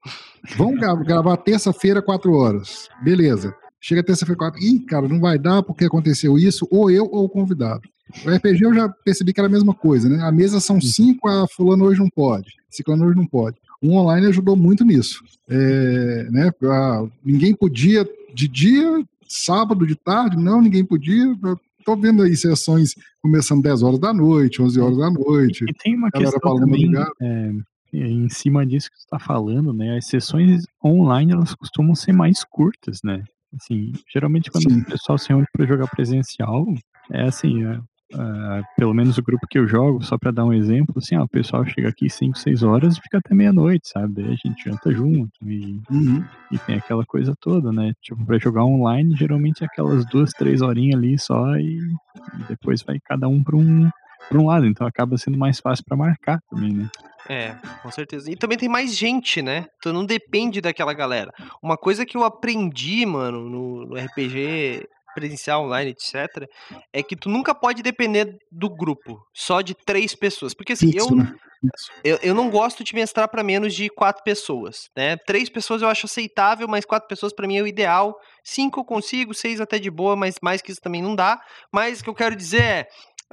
Vamos 0.55 0.79
gravar 0.79 1.35
terça-feira, 1.37 2.01
quatro 2.01 2.33
horas. 2.33 2.87
Beleza. 3.01 3.53
Chega 3.87 4.01
terça-feira, 4.01 4.35
quatro. 4.35 4.59
Ih, 4.59 4.79
cara, 4.79 5.07
não 5.07 5.19
vai 5.19 5.37
dar 5.37 5.61
porque 5.61 5.85
aconteceu 5.85 6.39
isso, 6.39 6.67
ou 6.71 6.89
eu 6.89 7.05
ou 7.05 7.25
o 7.25 7.29
convidado. 7.29 7.87
O 8.25 8.29
RPG 8.31 8.63
eu 8.63 8.73
já 8.73 8.89
percebi 8.89 9.31
que 9.31 9.39
era 9.39 9.47
a 9.47 9.51
mesma 9.51 9.75
coisa, 9.75 10.09
né? 10.09 10.23
A 10.23 10.31
mesa 10.31 10.59
são 10.59 10.81
cinco, 10.81 11.27
a 11.27 11.47
fulano 11.47 11.85
hoje 11.85 11.99
não 11.99 12.09
pode, 12.09 12.51
ciclano 12.67 13.05
hoje 13.05 13.15
não 13.15 13.27
pode. 13.27 13.57
O 13.79 13.91
online 13.91 14.25
ajudou 14.25 14.55
muito 14.55 14.83
nisso. 14.83 15.23
É, 15.47 16.27
né? 16.31 16.51
ninguém 17.23 17.53
podia 17.53 18.09
de 18.33 18.47
dia, 18.47 19.05
sábado 19.27 19.85
de 19.85 19.95
tarde, 19.95 20.35
não, 20.35 20.63
ninguém 20.63 20.83
podia. 20.83 21.37
Estou 21.77 21.95
vendo 21.95 22.23
aí 22.23 22.35
sessões 22.35 22.95
começando 23.21 23.61
10 23.61 23.83
horas 23.83 23.99
da 23.99 24.11
noite, 24.11 24.63
11 24.63 24.79
horas 24.81 24.97
da 24.97 25.11
noite. 25.11 25.63
E 25.69 25.73
tem 25.73 25.95
uma 25.95 26.09
questão 26.09 26.55
também, 26.55 26.91
é, 27.21 27.51
em 27.93 28.29
cima 28.29 28.65
disso 28.65 28.89
que 28.89 28.97
você 28.97 29.03
está 29.03 29.19
falando, 29.19 29.71
né? 29.71 29.95
As 29.95 30.07
sessões 30.07 30.65
online, 30.83 31.33
elas 31.33 31.53
costumam 31.53 31.93
ser 31.93 32.13
mais 32.13 32.43
curtas, 32.43 33.01
né? 33.03 33.23
Assim, 33.55 33.93
geralmente 34.11 34.51
quando 34.51 34.69
Sim. 34.69 34.81
o 34.81 34.85
pessoal 34.85 35.17
se 35.17 35.29
reúne 35.29 35.45
para 35.51 35.65
jogar 35.65 35.87
presencial, 35.87 36.65
é 37.11 37.23
assim, 37.23 37.65
é, 37.65 37.79
Uh, 38.13 38.63
pelo 38.77 38.93
menos 38.93 39.17
o 39.17 39.23
grupo 39.23 39.47
que 39.49 39.57
eu 39.57 39.67
jogo, 39.67 40.03
só 40.03 40.15
para 40.17 40.29
dar 40.29 40.45
um 40.45 40.53
exemplo, 40.53 40.93
assim, 40.97 41.17
ó, 41.17 41.23
o 41.23 41.27
pessoal 41.27 41.65
chega 41.65 41.89
aqui 41.89 42.07
5, 42.07 42.37
6 42.37 42.61
horas 42.61 42.95
e 42.95 43.01
fica 43.01 43.17
até 43.17 43.33
meia-noite, 43.33 43.89
sabe? 43.89 44.13
Daí 44.13 44.27
a 44.27 44.35
gente 44.35 44.63
janta 44.63 44.91
junto 44.91 45.31
e, 45.43 45.81
uhum. 45.89 46.23
e 46.51 46.57
tem 46.59 46.75
aquela 46.75 47.03
coisa 47.03 47.33
toda, 47.41 47.71
né? 47.71 47.93
Tipo, 48.01 48.23
pra 48.23 48.37
jogar 48.37 48.63
online, 48.63 49.15
geralmente 49.15 49.63
é 49.63 49.65
aquelas 49.65 50.05
duas, 50.05 50.29
três 50.31 50.61
horinhas 50.61 50.99
ali 50.99 51.17
só 51.17 51.57
e, 51.57 51.79
e 51.79 52.43
depois 52.47 52.83
vai 52.83 52.99
cada 53.03 53.27
um 53.27 53.43
pra 53.43 53.55
um, 53.55 53.89
pra 54.29 54.39
um 54.39 54.47
lado, 54.47 54.65
então 54.65 54.85
acaba 54.85 55.17
sendo 55.17 55.37
mais 55.37 55.59
fácil 55.59 55.83
para 55.85 55.97
marcar 55.97 56.39
também, 56.49 56.73
né? 56.73 56.89
É, 57.27 57.55
com 57.81 57.91
certeza. 57.91 58.31
E 58.31 58.35
também 58.35 58.57
tem 58.57 58.69
mais 58.69 58.95
gente, 58.95 59.41
né? 59.41 59.65
Então 59.77 59.91
não 59.91 60.05
depende 60.05 60.61
daquela 60.61 60.93
galera. 60.93 61.33
Uma 61.61 61.75
coisa 61.75 62.05
que 62.05 62.15
eu 62.15 62.23
aprendi, 62.23 63.05
mano, 63.05 63.49
no, 63.49 63.85
no 63.87 63.95
RPG 63.95 64.87
presencial, 65.15 65.63
online, 65.63 65.91
etc., 65.91 66.47
é 66.91 67.01
que 67.01 67.15
tu 67.15 67.29
nunca 67.29 67.55
pode 67.55 67.81
depender 67.81 68.37
do 68.51 68.69
grupo, 68.69 69.25
só 69.33 69.61
de 69.61 69.73
três 69.73 70.13
pessoas. 70.13 70.53
Porque 70.53 70.73
assim, 70.73 70.89
Isso, 70.89 71.09
eu, 71.09 71.15
né? 71.15 71.33
eu, 72.03 72.19
eu 72.21 72.35
não 72.35 72.49
gosto 72.49 72.83
de 72.83 72.93
mestrar 72.93 73.29
para 73.29 73.41
menos 73.41 73.73
de 73.73 73.89
quatro 73.89 74.21
pessoas, 74.23 74.89
né? 74.95 75.15
Três 75.25 75.49
pessoas 75.49 75.81
eu 75.81 75.87
acho 75.87 76.05
aceitável, 76.05 76.67
mas 76.67 76.83
quatro 76.83 77.07
pessoas 77.07 77.33
para 77.33 77.47
mim 77.47 77.57
é 77.57 77.63
o 77.63 77.67
ideal. 77.67 78.13
Cinco 78.43 78.81
eu 78.81 78.85
consigo, 78.85 79.33
seis 79.33 79.61
até 79.61 79.79
de 79.79 79.89
boa, 79.89 80.17
mas 80.17 80.35
mais 80.43 80.61
que 80.61 80.71
isso 80.71 80.81
também 80.81 81.01
não 81.01 81.15
dá. 81.15 81.41
Mas 81.71 82.01
o 82.01 82.03
que 82.03 82.09
eu 82.09 82.15
quero 82.15 82.35
dizer 82.35 82.61
é. 82.61 82.87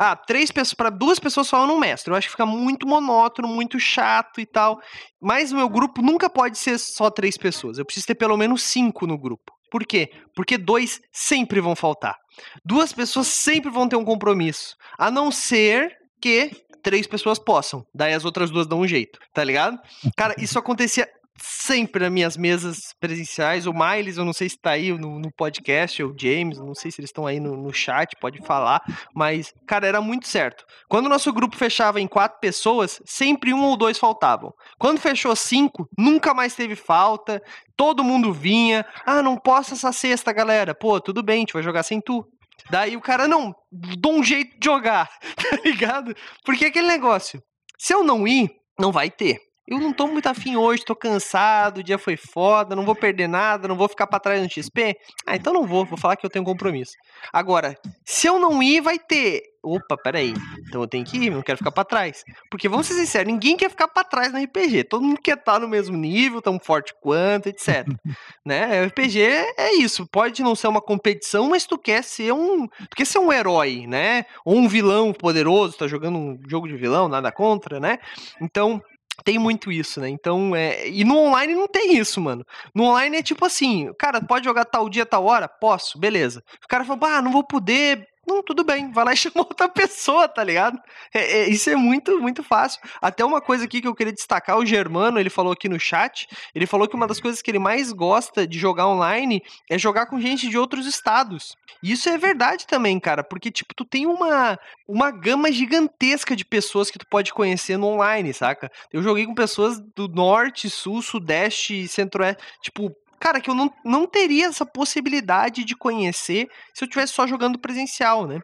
Ah, 0.05 0.17
três 0.17 0.51
pessoas, 0.51 0.75
para 0.75 0.91
duas 0.91 1.21
pessoas 1.21 1.47
só 1.47 1.61
eu 1.63 1.67
não 1.69 1.79
mestro. 1.79 2.13
Eu 2.13 2.19
acho 2.19 2.27
que 2.27 2.33
fica 2.33 2.45
muito 2.45 2.89
monótono, 2.89 3.47
muito 3.47 3.79
chato 3.79 4.41
e 4.41 4.45
tal. 4.45 4.81
Mas 5.21 5.53
o 5.53 5.57
meu 5.57 5.69
grupo 5.69 6.03
nunca 6.03 6.29
pode 6.29 6.59
ser 6.59 6.77
só 6.77 7.09
três 7.09 7.37
pessoas. 7.37 7.79
Eu 7.79 7.85
preciso 7.85 8.09
ter 8.09 8.17
pelo 8.17 8.37
menos 8.37 8.65
cinco 8.65 9.07
no 9.07 9.17
grupo. 9.17 9.53
Por 9.71 9.87
quê? 9.87 10.11
Porque 10.35 10.59
dois 10.59 11.01
sempre 11.13 11.61
vão 11.61 11.77
faltar. 11.77 12.17
Duas 12.65 12.93
pessoas 12.93 13.29
sempre 13.29 13.71
vão 13.71 13.89
ter 13.89 13.95
um 13.95 14.05
compromisso. 14.05 14.75
A 14.99 15.09
não 15.09 15.31
ser 15.31 15.97
que 16.21 16.51
três 16.83 17.07
pessoas 17.07 17.39
possam. 17.39 17.87
Daí 17.95 18.13
as 18.13 18.25
outras 18.25 18.51
duas 18.51 18.67
dão 18.67 18.81
um 18.81 18.89
jeito, 18.89 19.21
tá 19.33 19.45
ligado? 19.45 19.79
Cara, 20.17 20.35
isso 20.37 20.59
acontecia 20.59 21.09
sempre 21.43 22.05
nas 22.05 22.13
minhas 22.13 22.37
mesas 22.37 22.95
presenciais. 23.01 23.67
O 23.67 23.73
Miles, 23.73 24.17
eu 24.17 24.25
não 24.25 24.33
sei 24.33 24.49
se 24.49 24.55
está 24.55 24.71
aí 24.71 24.93
no, 24.93 25.19
no, 25.19 25.33
podcast, 25.33 26.03
ou 26.03 26.11
o 26.11 26.17
James, 26.17 26.59
não 26.59 26.75
sei 26.75 26.91
se 26.91 27.01
eles 27.01 27.09
estão 27.09 27.27
aí 27.27 27.41
no, 27.41 27.57
no, 27.57 27.73
chat, 27.73 28.15
pode 28.21 28.39
falar, 28.47 28.81
mas, 29.15 29.53
cara, 29.67 29.87
era 29.87 30.01
muito 30.01 30.29
certo. 30.29 30.65
Quando 30.89 31.07
o 31.07 31.09
nosso 31.09 31.33
grupo 31.33 31.57
fechava 31.57 32.01
em 32.01 32.07
quatro 32.07 32.39
pessoas, 32.39 33.03
sempre 33.05 33.53
um 33.53 33.65
ou 33.65 33.77
dois 33.77 33.99
faltavam. 33.99 34.53
Quando 34.79 35.01
fechou 35.01 35.35
cinco, 35.35 35.89
nunca 35.99 36.33
mais 36.33 36.55
teve 36.55 36.77
falta, 36.77 37.43
todo 37.77 38.05
mundo 38.05 38.33
vinha. 38.33 38.87
Ah, 39.05 39.23
não 39.23 39.37
posso 39.37 39.75
essa 39.75 39.91
sexta, 39.93 40.33
galera. 40.33 40.75
Pô, 40.75 41.01
tudo 41.01 41.23
bem, 41.23 41.37
a 41.37 41.41
gente 41.41 41.53
vai 41.53 41.63
jogar 41.63 41.83
sem 41.83 42.01
tu. 42.01 42.25
Daí 42.71 42.97
o 42.97 43.01
cara, 43.01 43.27
não, 43.27 43.53
dou 43.99 44.15
um 44.15 44.23
jeito 44.23 44.59
de 44.59 44.65
jogar, 44.65 45.09
tá 45.35 45.59
ligado? 45.65 46.15
Porque 46.45 46.67
aquele 46.67 46.87
negócio, 46.87 47.43
se 47.77 47.93
eu 47.93 48.05
não 48.05 48.29
ir, 48.29 48.51
não 48.79 48.93
vai 48.93 49.11
ter 49.11 49.52
eu 49.67 49.79
não 49.79 49.93
tô 49.93 50.07
muito 50.09 50.27
afim 50.27 50.57
hoje, 50.57 50.85
tô 50.85 50.95
cansado, 50.95 51.79
o 51.79 51.83
dia 51.83 51.99
foi 51.99 52.17
foda, 52.17 52.75
não 52.75 52.85
vou 52.85 52.97
perder 52.97 53.29
nada, 53.29 53.69
não 53.69 53.77
vou 53.77 53.89
ficar 53.89 54.07
para 54.07 54.19
trás 54.19 54.43
no 54.43 54.51
XP. 54.51 54.97
Ah, 55.25 55.37
então 55.37 55.53
não 55.53 55.67
vou, 55.67 55.85
vou 55.85 55.97
falar 55.97 56.17
que 56.17 56.27
eu 56.27 56.31
tenho 56.31 56.45
compromisso. 56.45 56.93
Agora, 57.33 57.77
se 58.05 58.27
eu 58.27 58.41
não 58.41 58.63
ir, 58.63 58.81
vai 58.81 58.99
ter. 58.99 59.43
Opa, 59.65 59.97
peraí. 59.97 60.35
Então 60.67 60.81
eu 60.81 60.89
tenho 60.89 61.05
que 61.05 61.17
ir, 61.17 61.31
não 61.31 61.43
quero 61.43 61.59
ficar 61.59 61.71
para 61.71 61.85
trás. 61.85 62.25
Porque 62.51 62.69
vamos 62.69 62.89
ser 62.89 62.95
sinceros, 62.95 63.33
ninguém 63.33 63.57
quer 63.57 63.71
ficar 63.71 63.87
para 63.87 64.03
trás 64.03 64.33
no 64.33 64.43
RPG. 64.43 64.85
Todo 64.85 65.05
mundo 65.05 65.21
quer 65.23 65.39
estar 65.39 65.53
tá 65.53 65.59
no 65.61 65.69
mesmo 65.69 65.97
nível, 65.97 66.43
tão 66.43 66.59
forte 66.59 66.93
quanto, 67.01 67.49
etc. 67.49 67.87
né? 68.45 68.85
RPG 68.87 69.21
é 69.57 69.75
isso. 69.75 70.05
Pode 70.11 70.43
não 70.43 70.57
ser 70.57 70.67
uma 70.67 70.81
competição, 70.81 71.51
mas 71.51 71.65
tu 71.65 71.79
quer 71.79 72.03
ser 72.03 72.33
um. 72.33 72.67
Tu 72.67 72.97
quer 72.97 73.07
ser 73.07 73.21
um 73.21 73.33
herói, 73.33 73.87
né? 73.87 74.25
Ou 74.45 74.57
um 74.57 74.67
vilão 74.67 75.13
poderoso, 75.13 75.79
tá 75.79 75.87
jogando 75.87 76.19
um 76.19 76.41
jogo 76.49 76.67
de 76.67 76.77
vilão, 76.77 77.09
nada 77.09 77.31
contra, 77.31 77.79
né? 77.79 77.99
Então, 78.41 78.83
tem 79.25 79.39
muito 79.39 79.71
isso, 79.71 80.01
né? 80.01 80.09
Então, 80.09 80.55
é... 80.57 80.89
e 80.89 81.05
no 81.05 81.19
online 81.19 81.55
não 81.55 81.69
tem 81.69 81.97
isso, 81.97 82.21
mano. 82.21 82.45
No 82.75 82.85
online 82.85 83.19
é 83.19 83.23
tipo 83.23 83.45
assim, 83.45 83.93
cara, 83.99 84.21
pode 84.21 84.45
jogar 84.45 84.65
tal 84.65 84.89
dia, 84.89 85.07
tal 85.07 85.25
hora? 85.25 85.49
Posso, 85.49 85.99
beleza. 85.99 86.43
O 86.65 86.69
cara 86.69 86.85
fala, 86.85 87.19
ah, 87.19 87.23
não 87.23 87.33
vou 87.33 87.45
poder, 87.45 88.09
não, 88.27 88.43
tudo 88.43 88.63
bem, 88.63 88.93
vai 88.93 89.05
lá 89.05 89.13
e 89.13 89.17
chama 89.19 89.39
outra 89.39 89.69
pessoa, 89.69 90.29
tá 90.29 90.45
ligado? 90.45 90.81
É, 91.13 91.41
é, 91.41 91.49
isso 91.49 91.69
é 91.69 91.77
muito, 91.77 92.21
muito 92.21 92.43
fácil. 92.43 92.81
Até 93.01 93.25
uma 93.25 93.41
coisa 93.41 93.65
aqui 93.65 93.81
que 93.81 93.89
eu 93.89 93.95
queria 93.95 94.13
destacar, 94.13 94.59
o 94.59 94.65
Germano, 94.65 95.19
ele 95.19 95.31
falou 95.31 95.53
aqui 95.53 95.69
no 95.69 95.79
chat, 95.79 96.29
ele 96.55 96.67
falou 96.67 96.87
que 96.87 96.95
uma 96.95 97.07
das 97.07 97.21
coisas 97.21 97.43
que 97.43 97.51
ele 97.51 97.59
mais 97.59 97.93
gosta 97.93 98.47
de 98.47 98.59
jogar 98.59 98.87
online 98.87 99.43
é 99.69 99.77
jogar 99.77 100.07
com 100.07 100.21
gente 100.21 100.49
de 100.49 100.57
outros 100.57 100.87
estados. 100.87 101.57
E 101.83 101.93
isso 101.93 102.09
é 102.09 102.17
verdade 102.17 102.67
também, 102.67 102.99
cara, 103.01 103.25
porque, 103.25 103.51
tipo, 103.51 103.75
tu 103.75 103.85
tem 103.85 104.07
uma, 104.07 104.59
uma 104.87 105.11
gama 105.11 105.51
gigantesca 105.51 106.37
de 106.37 106.45
pessoas 106.45 106.91
que 106.91 106.99
tu 106.99 107.07
pode 107.07 107.33
conhecer 107.33 107.77
no 107.77 107.89
online, 107.89 108.33
saca? 108.33 108.71
Eu 108.93 109.03
joguei 109.03 109.27
com 109.27 109.35
pessoas 109.35 109.81
do 109.97 110.07
norte, 110.07 110.71
sul, 110.71 111.03
sudeste, 111.03 111.89
centro-oeste, 111.89 112.41
tipo, 112.63 112.95
cara, 113.23 113.41
que 113.41 113.49
eu 113.49 113.55
não, 113.55 113.73
não 113.85 114.05
teria 114.05 114.47
essa 114.47 114.67
possibilidade 114.67 115.65
de 115.65 115.77
conhecer 115.77 116.49
se 116.75 116.85
eu 116.85 116.89
tivesse 116.89 117.13
só 117.13 117.25
jogando 117.25 117.57
presencial, 117.57 118.27
né? 118.27 118.41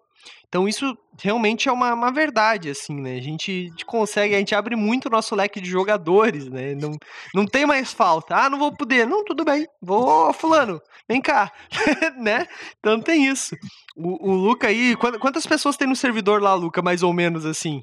Então 0.47 0.69
isso 0.69 0.97
realmente 1.21 1.69
é 1.69 1.73
uma, 1.73 1.93
uma 1.93 2.13
verdade, 2.13 2.71
assim, 2.71 2.95
né? 3.01 3.17
A 3.17 3.21
gente 3.21 3.71
consegue, 3.85 4.37
a 4.37 4.39
gente 4.39 4.55
abre 4.55 4.77
muito 4.77 5.07
o 5.07 5.11
nosso 5.11 5.35
leque 5.35 5.61
de 5.61 5.69
jogadores, 5.69 6.49
né? 6.49 6.77
Não, 6.77 6.93
não 7.35 7.45
tem 7.45 7.67
mais 7.67 7.93
falta. 7.93 8.37
Ah, 8.37 8.49
não 8.49 8.59
vou 8.59 8.73
poder. 8.73 9.05
Não, 9.07 9.25
tudo 9.25 9.45
bem. 9.45 9.67
Vou, 9.83 10.33
fulano, 10.33 10.81
vem 11.09 11.21
cá, 11.21 11.53
né? 12.17 12.47
Então 12.79 13.01
tem 13.01 13.27
isso. 13.27 13.57
O, 13.97 14.31
o 14.31 14.35
Luca 14.35 14.69
aí, 14.69 14.95
quantas 14.97 15.45
pessoas 15.45 15.77
tem 15.77 15.89
no 15.89 15.97
servidor 15.97 16.41
lá, 16.41 16.55
Luca, 16.55 16.81
mais 16.81 17.03
ou 17.03 17.13
menos 17.13 17.45
assim? 17.45 17.83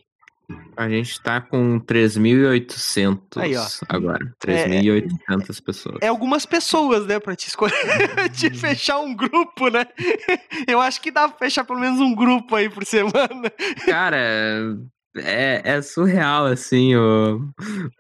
A 0.78 0.90
gente 0.90 1.22
tá 1.22 1.42
com 1.42 1.80
3.800 1.80 3.84
agora. 3.88 4.20
3.800 4.44 5.60
é, 5.60 5.62
pessoas. 5.62 5.98
É 6.02 6.08
algumas 6.08 6.46
pessoas, 6.46 7.06
né, 7.06 7.20
pra 7.20 7.36
te 7.36 7.48
escolher, 7.48 7.74
te 8.34 8.50
fechar 8.52 9.00
um 9.00 9.16
grupo, 9.16 9.70
né? 9.70 9.86
Eu 10.68 10.82
acho 10.82 11.02
que 11.02 11.12
dá 11.12 11.28
pra 11.28 11.38
fechar 11.38 11.64
pelo 11.64 11.80
menos 11.80 12.00
um 12.00 12.14
grupo 12.14 12.56
aí 12.56 12.70
por 12.70 12.86
semana. 12.86 13.52
Cara, 13.86 14.18
é, 15.18 15.62
é 15.64 15.82
surreal, 15.82 16.46
assim, 16.46 16.96
o, 16.96 17.42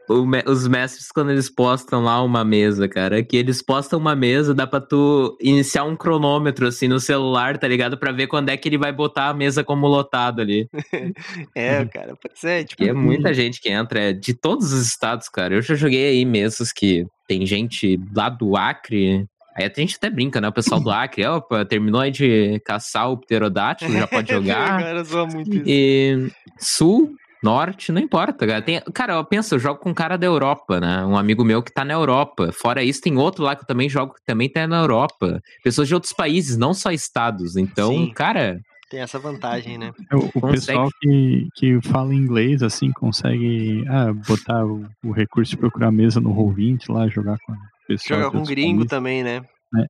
o, 0.09 0.25
os 0.51 0.67
mestres 0.67 1.11
quando 1.11 1.31
eles 1.31 1.49
postam 1.49 2.03
lá 2.03 2.21
uma 2.21 2.43
mesa, 2.43 2.87
cara, 2.87 3.23
que 3.23 3.37
eles 3.37 3.61
postam 3.61 3.99
uma 3.99 4.15
mesa, 4.15 4.53
dá 4.53 4.67
pra 4.67 4.81
tu 4.81 5.37
iniciar 5.41 5.83
um 5.85 5.95
cronômetro, 5.95 6.67
assim, 6.67 6.87
no 6.87 6.99
celular, 6.99 7.57
tá 7.57 7.67
ligado? 7.67 7.97
Pra 7.97 8.11
ver 8.11 8.27
quando 8.27 8.49
é 8.49 8.57
que 8.57 8.67
ele 8.67 8.77
vai 8.77 8.91
botar 8.91 9.29
a 9.29 9.33
mesa 9.33 9.63
como 9.63 9.87
lotado 9.87 10.41
ali. 10.41 10.67
é, 11.55 11.85
cara, 11.85 12.15
pode 12.15 12.39
ser, 12.39 12.65
tipo... 12.65 12.83
E 12.83 12.89
é 12.89 12.93
muita 12.93 13.33
gente 13.33 13.61
que 13.61 13.69
entra, 13.69 13.99
é 13.99 14.13
de 14.13 14.33
todos 14.33 14.73
os 14.73 14.85
estados, 14.85 15.29
cara. 15.29 15.55
Eu 15.55 15.61
já 15.61 15.75
joguei 15.75 16.09
aí 16.09 16.25
mesas 16.25 16.71
que 16.71 17.05
tem 17.27 17.45
gente 17.45 17.99
lá 18.15 18.29
do 18.29 18.55
Acre, 18.55 19.25
Aí 19.55 19.65
a 19.65 19.79
gente 19.79 19.95
até 19.95 20.09
brinca, 20.09 20.41
né? 20.41 20.49
O 20.49 20.51
pessoal 20.51 20.81
do 20.81 20.91
Acre, 20.91 21.25
opa, 21.25 21.63
terminou 21.63 22.01
aí 22.01 22.11
de 22.11 22.59
caçar 22.65 23.09
o 23.09 23.17
pterodátilo, 23.17 23.93
já 23.93 24.05
pode 24.05 24.27
jogar. 24.33 24.81
cara, 24.81 25.03
muito 25.27 25.53
isso. 25.53 25.63
E 25.65 26.29
sul, 26.57 27.15
norte, 27.41 27.91
não 27.91 28.01
importa, 28.01 28.45
cara. 28.45 28.61
Tem, 28.61 28.81
cara, 28.93 29.13
eu 29.13 29.23
penso, 29.23 29.55
eu 29.55 29.59
jogo 29.59 29.79
com 29.79 29.91
um 29.91 29.93
cara 29.93 30.17
da 30.17 30.25
Europa, 30.25 30.81
né? 30.81 31.05
Um 31.05 31.17
amigo 31.17 31.45
meu 31.45 31.63
que 31.63 31.71
tá 31.71 31.85
na 31.85 31.93
Europa. 31.93 32.51
Fora 32.51 32.83
isso, 32.83 33.01
tem 33.01 33.17
outro 33.17 33.45
lá 33.45 33.55
que 33.55 33.61
eu 33.61 33.67
também 33.67 33.87
jogo 33.87 34.15
que 34.15 34.25
também 34.25 34.49
tá 34.49 34.67
na 34.67 34.81
Europa. 34.81 35.41
Pessoas 35.63 35.87
de 35.87 35.93
outros 35.93 36.11
países, 36.11 36.57
não 36.57 36.73
só 36.73 36.91
estados. 36.91 37.55
Então, 37.55 37.91
Sim. 37.91 38.11
cara, 38.13 38.59
tem 38.89 38.99
essa 38.99 39.17
vantagem, 39.17 39.77
né? 39.77 39.93
O, 40.13 40.37
o 40.37 40.51
pessoal 40.51 40.89
que, 41.01 41.47
que 41.55 41.81
fala 41.81 42.13
inglês, 42.13 42.61
assim, 42.61 42.91
consegue 42.91 43.85
ah, 43.87 44.13
botar 44.27 44.65
o, 44.65 44.85
o 45.03 45.11
recurso 45.11 45.51
de 45.51 45.57
procurar 45.57 45.91
mesa 45.91 46.19
no 46.19 46.35
Roll20 46.35 46.91
lá, 46.91 47.07
jogar 47.07 47.37
com 47.39 47.53
pessoal. 47.87 48.21
Jogar 48.21 48.31
com 48.31 48.43
gringo 48.43 48.85
também, 48.85 49.23
né? 49.23 49.41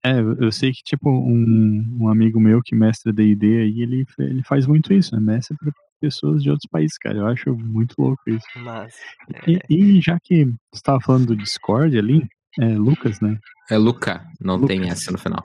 É, 0.04 0.12
é, 0.12 0.20
eu 0.20 0.52
sei 0.52 0.72
que, 0.72 0.82
tipo, 0.84 1.10
um, 1.10 1.98
um 2.02 2.10
amigo 2.10 2.40
meu 2.40 2.62
que 2.64 2.76
mestra 2.76 3.14
D&D 3.14 3.46
aí, 3.46 3.82
ele, 3.82 4.06
ele 4.20 4.44
faz 4.44 4.66
muito 4.66 4.94
isso, 4.94 5.16
né? 5.16 5.22
Mestra 5.22 5.56
pra 5.60 5.72
pessoas 6.00 6.44
de 6.44 6.50
outros 6.50 6.70
países, 6.70 6.98
cara. 6.98 7.18
Eu 7.18 7.28
acho 7.28 7.56
muito 7.56 7.96
louco 7.98 8.22
isso. 8.28 8.46
Mas, 8.58 8.96
é... 9.34 9.60
e, 9.70 9.98
e, 9.98 10.02
já 10.02 10.18
que 10.22 10.46
você 10.72 10.82
tava 10.84 11.00
falando 11.02 11.28
do 11.28 11.36
Discord 11.36 11.98
ali, 11.98 12.28
é 12.60 12.78
Lucas, 12.78 13.20
né? 13.20 13.38
É 13.70 13.78
Luca, 13.78 14.26
não 14.40 14.56
Lucas. 14.56 14.68
tem 14.78 14.90
essa 14.90 15.12
no 15.12 15.18
final. 15.18 15.42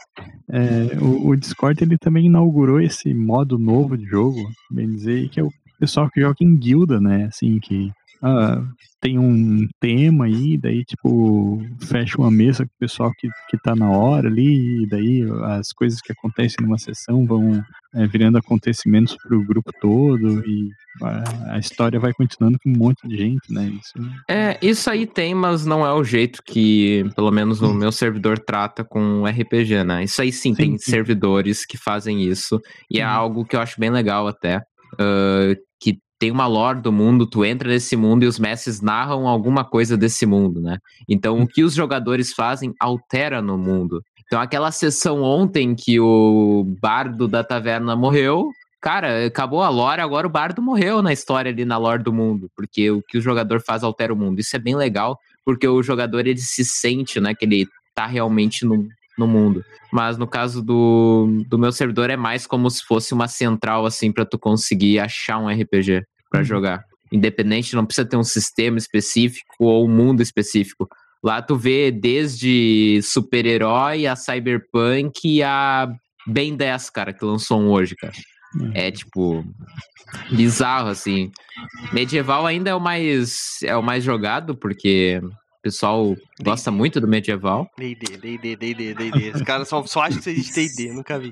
É, 0.48 0.96
o, 1.00 1.28
o, 1.28 1.36
Discord 1.36 1.82
ele 1.82 1.96
também 1.98 2.26
inaugurou 2.26 2.80
esse 2.80 3.12
modo 3.14 3.58
novo 3.58 3.96
de 3.96 4.04
jogo, 4.04 4.38
bem 4.70 4.88
dizer, 4.88 5.28
que 5.30 5.40
é 5.40 5.42
o 5.42 5.50
pessoal 5.78 6.10
que 6.10 6.20
joga 6.20 6.36
em 6.40 6.56
guilda, 6.56 7.00
né? 7.00 7.24
Assim, 7.24 7.58
que 7.58 7.90
ah, 8.22 8.62
tem 9.00 9.18
um 9.18 9.66
tema 9.80 10.26
aí, 10.26 10.58
daí, 10.58 10.84
tipo, 10.84 11.58
fecha 11.80 12.18
uma 12.18 12.30
mesa 12.30 12.66
com 12.66 12.72
o 12.74 12.78
pessoal 12.78 13.10
que, 13.18 13.28
que 13.48 13.56
tá 13.56 13.74
na 13.74 13.90
hora 13.90 14.28
ali, 14.28 14.82
e 14.82 14.86
daí 14.86 15.22
as 15.58 15.72
coisas 15.72 16.02
que 16.02 16.12
acontecem 16.12 16.58
numa 16.60 16.76
sessão 16.76 17.24
vão 17.24 17.62
é, 17.94 18.06
virando 18.06 18.36
acontecimentos 18.36 19.16
pro 19.16 19.42
grupo 19.42 19.72
todo, 19.80 20.46
e 20.46 20.70
a, 21.02 21.54
a, 21.54 21.58
história 21.58 21.98
vai 21.98 22.12
continuando 22.12 22.58
com 22.62 22.68
um 22.68 22.76
monte 22.76 23.08
de 23.08 23.16
gente, 23.16 23.50
né? 23.50 23.72
Isso... 23.80 23.94
É, 24.28 24.58
isso 24.60 24.90
aí 24.90 25.06
tem, 25.06 25.34
mas 25.34 25.64
não 25.64 25.86
é 25.86 25.92
o 25.94 26.04
jeito 26.04 26.42
que, 26.44 27.06
pelo 27.16 27.30
menos 27.30 27.62
o 27.62 27.72
meu 27.72 27.90
servidor 27.90 28.38
trata 28.38 28.84
com 28.84 29.24
RPG, 29.24 29.82
né? 29.82 30.04
Isso 30.04 30.20
aí 30.20 30.30
sim, 30.30 30.50
sim 30.50 30.54
tem 30.54 30.78
sim. 30.78 30.90
servidores 30.90 31.64
que 31.64 31.78
fazem 31.78 32.22
isso, 32.22 32.60
e 32.90 33.00
é 33.00 33.04
algo 33.04 33.46
que 33.46 33.56
eu 33.56 33.60
acho 33.60 33.80
bem 33.80 33.90
legal 33.90 34.28
até. 34.28 34.58
Uh, 34.94 35.56
tem 36.20 36.30
uma 36.30 36.46
lore 36.46 36.82
do 36.82 36.92
mundo, 36.92 37.26
tu 37.26 37.46
entra 37.46 37.66
nesse 37.70 37.96
mundo 37.96 38.24
e 38.24 38.26
os 38.26 38.38
mestres 38.38 38.82
narram 38.82 39.26
alguma 39.26 39.64
coisa 39.64 39.96
desse 39.96 40.26
mundo, 40.26 40.60
né? 40.60 40.76
Então, 41.08 41.40
o 41.40 41.48
que 41.48 41.64
os 41.64 41.72
jogadores 41.72 42.34
fazem 42.34 42.74
altera 42.78 43.40
no 43.40 43.56
mundo. 43.56 44.04
Então, 44.26 44.38
aquela 44.38 44.70
sessão 44.70 45.22
ontem 45.22 45.74
que 45.74 45.98
o 45.98 46.62
bardo 46.78 47.26
da 47.26 47.42
taverna 47.42 47.96
morreu, 47.96 48.50
cara, 48.82 49.26
acabou 49.26 49.62
a 49.62 49.70
lore, 49.70 50.02
agora 50.02 50.26
o 50.26 50.30
bardo 50.30 50.60
morreu 50.60 51.00
na 51.00 51.10
história 51.10 51.50
ali, 51.50 51.64
na 51.64 51.78
lore 51.78 52.02
do 52.02 52.12
mundo, 52.12 52.50
porque 52.54 52.90
o 52.90 53.02
que 53.02 53.16
o 53.16 53.22
jogador 53.22 53.62
faz 53.62 53.82
altera 53.82 54.12
o 54.12 54.16
mundo. 54.16 54.40
Isso 54.40 54.54
é 54.54 54.58
bem 54.58 54.76
legal, 54.76 55.18
porque 55.42 55.66
o 55.66 55.82
jogador, 55.82 56.26
ele 56.26 56.36
se 56.36 56.66
sente, 56.66 57.18
né, 57.18 57.34
que 57.34 57.46
ele 57.46 57.66
tá 57.94 58.04
realmente 58.04 58.66
no, 58.66 58.86
no 59.20 59.28
mundo. 59.28 59.64
Mas 59.92 60.16
no 60.16 60.26
caso 60.26 60.62
do, 60.62 61.44
do 61.46 61.58
meu 61.58 61.70
servidor 61.70 62.10
é 62.10 62.16
mais 62.16 62.46
como 62.46 62.68
se 62.70 62.82
fosse 62.84 63.14
uma 63.14 63.28
central, 63.28 63.86
assim, 63.86 64.10
para 64.10 64.24
tu 64.24 64.38
conseguir 64.38 64.98
achar 64.98 65.38
um 65.38 65.48
RPG 65.48 66.04
para 66.30 66.40
uhum. 66.40 66.44
jogar. 66.44 66.84
Independente, 67.12 67.76
não 67.76 67.84
precisa 67.84 68.08
ter 68.08 68.16
um 68.16 68.24
sistema 68.24 68.78
específico 68.78 69.64
ou 69.64 69.86
um 69.86 69.90
mundo 69.90 70.22
específico. 70.22 70.88
Lá 71.22 71.42
tu 71.42 71.56
vê 71.56 71.90
desde 71.90 73.00
super-herói 73.02 74.06
a 74.06 74.16
cyberpunk 74.16 75.20
e 75.24 75.42
a 75.42 75.92
Ben 76.26 76.56
10, 76.56 76.90
cara, 76.90 77.12
que 77.12 77.24
lançou 77.24 77.60
um 77.60 77.68
hoje, 77.68 77.94
cara. 77.94 78.14
Uhum. 78.54 78.72
É 78.74 78.90
tipo 78.90 79.44
bizarro 80.30 80.88
assim. 80.88 81.30
Medieval 81.92 82.46
ainda 82.46 82.70
é 82.70 82.74
o 82.74 82.80
mais 82.80 83.58
é 83.62 83.76
o 83.76 83.82
mais 83.82 84.02
jogado 84.02 84.56
porque 84.56 85.20
o 85.60 85.62
pessoal 85.62 86.16
gosta 86.42 86.70
muito 86.70 86.98
do 87.02 87.06
medieval. 87.06 87.70
D&D, 87.76 88.16
D&D, 88.16 88.56
D&D, 88.56 88.94
D&D. 88.94 89.30
Os 89.34 89.42
caras 89.42 89.68
só, 89.68 89.84
só 89.84 90.00
acham 90.00 90.20
que 90.20 90.30
existe 90.30 90.54
D&D, 90.54 90.92
nunca 90.96 91.18
vi. 91.18 91.30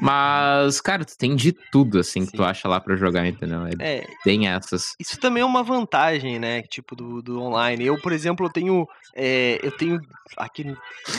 Mas, 0.00 0.80
cara, 0.80 1.04
tu 1.04 1.18
tem 1.18 1.34
de 1.34 1.52
tudo, 1.52 1.98
assim, 1.98 2.20
Sim. 2.20 2.30
que 2.30 2.36
tu 2.36 2.44
acha 2.44 2.68
lá 2.68 2.80
pra 2.80 2.94
jogar, 2.94 3.26
entendeu? 3.26 3.66
É, 3.80 3.98
é, 3.98 4.06
tem 4.22 4.46
essas. 4.46 4.94
Isso 5.00 5.18
também 5.18 5.42
é 5.42 5.44
uma 5.44 5.64
vantagem, 5.64 6.38
né, 6.38 6.62
tipo, 6.62 6.94
do, 6.94 7.20
do 7.20 7.40
online. 7.42 7.84
Eu, 7.84 8.00
por 8.00 8.12
exemplo, 8.12 8.46
eu 8.46 8.50
tenho, 8.50 8.86
é, 9.16 9.58
eu 9.62 9.72
tenho 9.72 10.00
aqui 10.36 10.64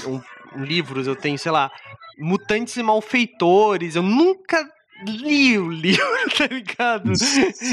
um, 0.07 0.21
um 0.55 0.63
livros, 0.63 1.05
eu 1.05 1.17
tenho, 1.17 1.37
sei 1.37 1.51
lá, 1.51 1.69
Mutantes 2.17 2.77
e 2.77 2.83
Malfeitores, 2.83 3.97
eu 3.97 4.03
nunca 4.03 4.65
li 5.05 5.57
o 5.57 5.69
livro, 5.69 6.03
tá 6.37 6.47
ligado? 6.47 7.11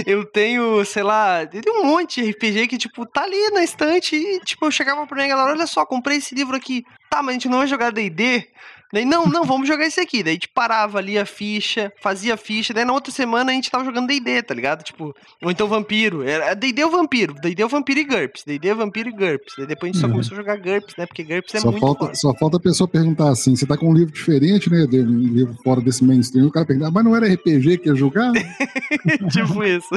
Eu 0.07 0.25
tenho, 0.25 0.85
sei 0.85 1.03
lá, 1.03 1.47
tem 1.47 1.63
um 1.73 1.85
monte 1.85 2.23
de 2.23 2.31
RPG 2.31 2.69
que, 2.69 2.79
tipo, 2.79 3.07
tá 3.07 3.23
ali 3.23 3.51
na 3.51 3.63
estante 3.63 4.17
e, 4.17 4.41
tipo, 4.41 4.67
eu 4.67 4.71
chegava 4.71 5.07
pra 5.07 5.17
minha 5.17 5.29
galera, 5.29 5.51
olha 5.51 5.67
só, 5.67 5.85
comprei 5.87 6.19
esse 6.19 6.35
livro 6.35 6.57
aqui. 6.57 6.85
Tá, 7.11 7.23
mas 7.23 7.31
a 7.31 7.33
gente 7.33 7.49
não 7.49 7.59
vai 7.59 7.67
jogar 7.67 7.91
D&D? 7.93 8.47
Daí, 8.93 9.05
não, 9.05 9.27
não, 9.27 9.45
vamos 9.45 9.69
jogar 9.69 9.87
esse 9.87 10.01
aqui. 10.01 10.23
Daí 10.23 10.33
a 10.33 10.35
gente 10.35 10.49
parava 10.49 10.99
ali 10.99 11.17
a 11.17 11.25
ficha, 11.25 11.93
fazia 12.01 12.35
a 12.35 12.37
ficha. 12.37 12.75
Daí 12.75 12.85
na 12.85 12.93
outra 12.93 13.13
semana 13.13 13.53
a 13.53 13.55
gente 13.55 13.71
tava 13.71 13.85
jogando 13.85 14.09
DD, 14.09 14.43
tá 14.43 14.53
ligado? 14.53 14.83
Tipo, 14.83 15.15
ou 15.41 15.51
então 15.51 15.69
Vampiro. 15.69 16.23
Era 16.23 16.55
DD 16.55 16.85
ou 16.85 16.91
Vampiro. 16.91 17.35
DD 17.35 17.63
ou 17.63 17.69
Vampiro 17.69 18.01
e 18.01 18.05
GURPS. 18.05 18.45
DD, 18.45 18.75
Vampiro 18.75 19.09
e 19.09 19.13
GURPS. 19.13 19.55
Daí 19.59 19.67
depois 19.67 19.91
a 19.91 19.93
gente 19.93 20.01
só 20.01 20.07
uhum. 20.07 20.13
começou 20.13 20.35
a 20.35 20.41
jogar 20.41 20.57
GURPS, 20.57 20.97
né? 20.99 21.07
Porque 21.07 21.23
GURPS 21.23 21.55
é 21.55 21.61
só 21.61 21.71
muito 21.71 21.81
falta, 21.81 22.15
Só 22.15 22.35
falta 22.35 22.57
a 22.57 22.61
pessoa 22.61 22.89
perguntar 22.89 23.31
assim: 23.31 23.55
você 23.55 23.65
tá 23.65 23.77
com 23.77 23.91
um 23.91 23.95
livro 23.95 24.13
diferente, 24.13 24.69
né? 24.69 24.87
De 24.87 25.01
um 25.01 25.19
livro 25.19 25.57
fora 25.63 25.81
desse 25.81 26.05
mainstream. 26.05 26.49
O 26.49 26.51
cara 26.51 26.67
pergunta, 26.67 26.89
ah, 26.89 26.91
mas 26.91 27.05
não 27.05 27.15
era 27.15 27.33
RPG 27.33 27.79
que 27.79 27.89
ia 27.89 27.95
jogar? 27.95 28.33
tipo 29.31 29.63
isso. 29.63 29.95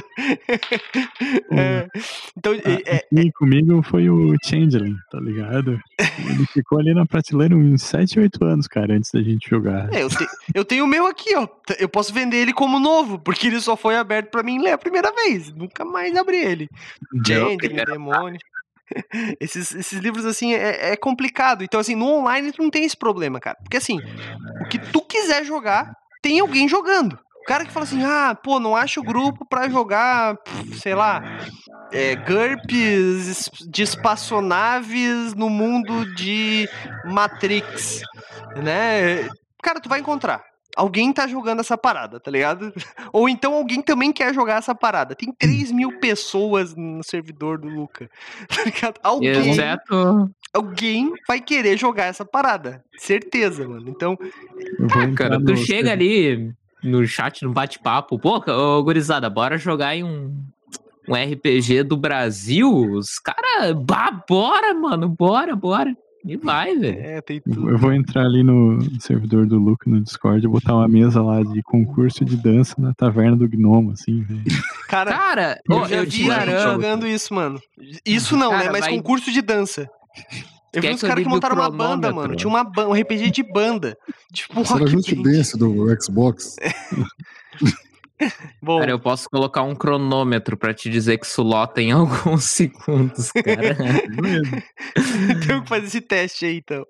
é, 1.52 1.88
então, 2.38 2.54
ah, 2.54 2.80
é, 2.86 2.98
é, 3.12 3.32
comigo 3.32 3.82
foi 3.82 4.08
o 4.08 4.36
Changeling, 4.44 4.98
tá 5.12 5.20
ligado? 5.20 5.80
Ele 6.30 6.46
ficou 6.54 6.80
ali 6.80 6.94
na 6.94 7.08
prateleira 7.08 7.56
uns 7.56 7.82
7, 7.82 8.20
8 8.20 8.46
anos, 8.46 8.68
cara 8.68 8.83
cara, 8.84 8.94
antes 8.94 9.12
da 9.12 9.22
gente 9.22 9.50
jogar. 9.50 9.94
É, 9.94 10.04
eu, 10.04 10.10
te, 10.10 10.28
eu 10.54 10.66
tenho 10.66 10.84
o 10.84 10.88
meu 10.88 11.08
aqui, 11.08 11.36
ó. 11.36 11.48
Eu 11.80 11.88
posso 11.88 12.14
vender 12.14 12.38
ele 12.38 12.54
como 12.54 12.80
novo, 12.80 13.18
porque 13.18 13.48
ele 13.48 13.60
só 13.60 13.76
foi 13.76 13.96
aberto 13.96 14.30
para 14.30 14.44
mim 14.44 14.62
ler 14.62 14.74
a 14.74 14.78
primeira 14.78 15.12
vez. 15.12 15.52
Nunca 15.54 15.86
mais 15.86 16.16
abri 16.16 16.38
ele. 16.38 16.70
Changeling, 17.26 17.86
demônio. 17.86 18.40
Esses, 19.40 19.74
esses 19.74 19.98
livros, 19.98 20.24
assim, 20.24 20.54
é, 20.54 20.92
é, 20.92 20.96
complicado. 20.96 21.64
Então, 21.64 21.80
assim, 21.80 21.96
no 21.96 22.06
online 22.06 22.52
tu 22.52 22.62
não 22.62 22.70
tem 22.70 22.84
esse 22.84 22.96
problema, 22.96 23.40
cara. 23.40 23.58
Porque, 23.64 23.78
assim, 23.78 24.00
o 24.62 24.70
que 24.70 24.78
tu 24.78 25.02
quiser 25.02 25.44
jogar, 25.44 25.96
tem 26.22 26.40
alguém 26.40 26.68
jogando. 26.68 27.18
O 27.42 27.46
cara 27.46 27.66
que 27.66 27.72
fala 27.72 27.86
assim, 27.86 28.04
ah, 28.04 28.36
pô, 28.36 28.60
não 28.60 28.76
acho 28.76 29.02
grupo 29.02 29.46
para 29.46 29.68
jogar, 29.68 30.38
sei 30.80 30.94
lá, 30.94 31.40
é, 31.94 32.16
GURPS 32.16 33.52
de 33.70 33.84
espaçonaves 33.84 35.36
no 35.36 35.48
mundo 35.48 36.14
de 36.16 36.68
Matrix, 37.06 38.02
né? 38.58 39.30
Cara, 39.62 39.80
tu 39.80 39.88
vai 39.88 40.00
encontrar. 40.00 40.44
Alguém 40.76 41.14
tá 41.14 41.28
jogando 41.28 41.60
essa 41.60 41.78
parada, 41.78 42.20
tá 42.20 42.32
ligado? 42.32 42.74
Ou 43.14 43.30
então 43.30 43.54
alguém 43.54 43.80
também 43.80 44.12
quer 44.12 44.34
jogar 44.34 44.58
essa 44.58 44.74
parada. 44.74 45.14
Tem 45.14 45.32
3 45.32 45.72
mil 45.72 46.00
pessoas 46.00 46.76
no 46.76 47.04
servidor 47.04 47.60
do 47.60 47.68
Luca. 47.68 48.10
Tá 48.50 48.64
ligado? 48.64 49.00
Alguém. 49.04 49.52
Exato. 49.52 50.32
Alguém 50.52 51.14
vai 51.28 51.40
querer 51.40 51.78
jogar 51.78 52.06
essa 52.06 52.26
parada. 52.26 52.84
Certeza, 52.98 53.68
mano. 53.68 53.88
Então. 53.88 54.18
Ah, 54.92 55.16
cara, 55.16 55.44
tu 55.44 55.56
chega 55.56 55.92
ali 55.92 56.54
no 56.84 57.06
chat, 57.06 57.44
no 57.44 57.52
bate-papo. 57.52 58.20
Pô, 58.20 58.44
ô, 58.52 58.84
gurizada, 58.84 59.30
bora 59.30 59.58
jogar 59.58 59.90
aí 59.90 60.04
um, 60.04 60.36
um 61.08 61.14
RPG 61.14 61.84
do 61.84 61.98
Brasil? 61.98 62.70
Os 62.72 63.20
caras, 63.20 63.76
bora, 64.28 64.74
mano, 64.74 65.10
bora, 65.10 65.56
bora. 65.56 65.96
E 66.26 66.38
vai, 66.38 66.74
velho. 66.78 67.00
É, 67.00 67.22
tem 67.22 67.42
tudo. 67.42 67.70
Eu 67.70 67.78
vou 67.78 67.92
entrar 67.92 68.26
ali 68.26 68.44
no 68.44 68.80
servidor 69.02 69.46
do 69.46 69.58
Luke 69.58 69.90
no 69.90 70.02
Discord 70.02 70.46
e 70.46 70.50
botar 70.50 70.74
uma 70.74 70.88
mesa 70.88 71.22
lá 71.22 71.44
de 71.44 71.62
concurso 71.64 72.24
de 72.24 72.38
dança 72.38 72.76
na 72.78 72.94
taverna 72.94 73.36
do 73.36 73.48
Gnomo, 73.48 73.92
assim, 73.92 74.22
velho. 74.22 74.44
Cara, 74.88 75.12
cara 75.12 75.60
eu, 75.68 75.86
já 75.88 76.04
vi 76.04 76.28
jogando 76.62 77.08
isso, 77.08 77.34
mano. 77.34 77.60
Isso 78.06 78.38
não, 78.38 78.52
cara, 78.52 78.66
né? 78.66 78.70
Mas 78.72 78.82
vai... 78.82 78.96
concurso 78.96 79.32
de 79.32 79.42
dança. 79.42 79.90
Eu 80.72 80.84
vi 80.84 80.90
uns 80.90 81.02
caras 81.02 81.24
que 81.24 81.30
montaram 81.30 81.56
uma 81.56 81.70
banda, 81.72 82.12
mano. 82.14 82.36
Tinha 82.36 82.48
uma 82.48 82.62
um 82.62 82.94
RPG 82.94 83.32
de 83.32 83.44
banda. 83.44 83.98
Tipo, 84.32 84.62
Isso 84.62 84.76
era 84.76 84.88
Just 84.88 85.16
Dance 85.16 85.58
do 85.58 85.88
Xbox. 86.00 86.56
Bom, 88.62 88.80
cara, 88.80 88.92
eu 88.92 89.00
posso 89.00 89.30
colocar 89.30 89.64
um 89.64 89.76
cronômetro 89.76 90.58
para 90.58 90.74
te 90.74 90.90
dizer 90.90 91.18
que 91.18 91.26
isso 91.26 91.42
lota 91.42 91.82
em 91.82 91.92
alguns 91.94 92.46
segundos, 92.46 93.32
cara. 93.32 93.76
Tenho 95.48 95.62
que 95.62 95.70
fazer 95.70 95.88
esse 95.88 96.02
teste 96.02 96.46
aí, 96.46 96.58
então. 96.58 96.86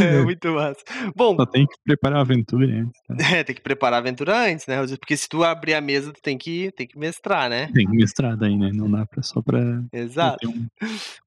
É, 0.00 0.22
muito 0.22 0.48
massa. 0.52 0.80
Bom, 1.14 1.36
só 1.36 1.46
tem 1.46 1.66
que 1.66 1.76
preparar 1.84 2.18
a 2.18 2.22
aventura 2.22 2.66
antes. 2.66 3.00
Tá? 3.06 3.36
É, 3.36 3.44
tem 3.44 3.54
que 3.54 3.60
preparar 3.60 3.98
a 3.98 4.00
aventura 4.00 4.36
antes, 4.36 4.66
né? 4.66 4.76
Porque 4.98 5.16
se 5.16 5.28
tu 5.28 5.44
abrir 5.44 5.74
a 5.74 5.80
mesa, 5.80 6.12
tu 6.12 6.22
tem 6.22 6.38
que, 6.38 6.70
tem 6.72 6.86
que 6.86 6.98
mestrar, 6.98 7.50
né? 7.50 7.68
Tem 7.72 7.86
que 7.86 7.96
mestrar 7.96 8.36
daí, 8.36 8.56
né? 8.56 8.70
Não 8.72 8.90
dá 8.90 9.04
pra, 9.04 9.22
só 9.22 9.42
pra. 9.42 9.60
Exato. 9.92 10.48
Um... 10.48 10.66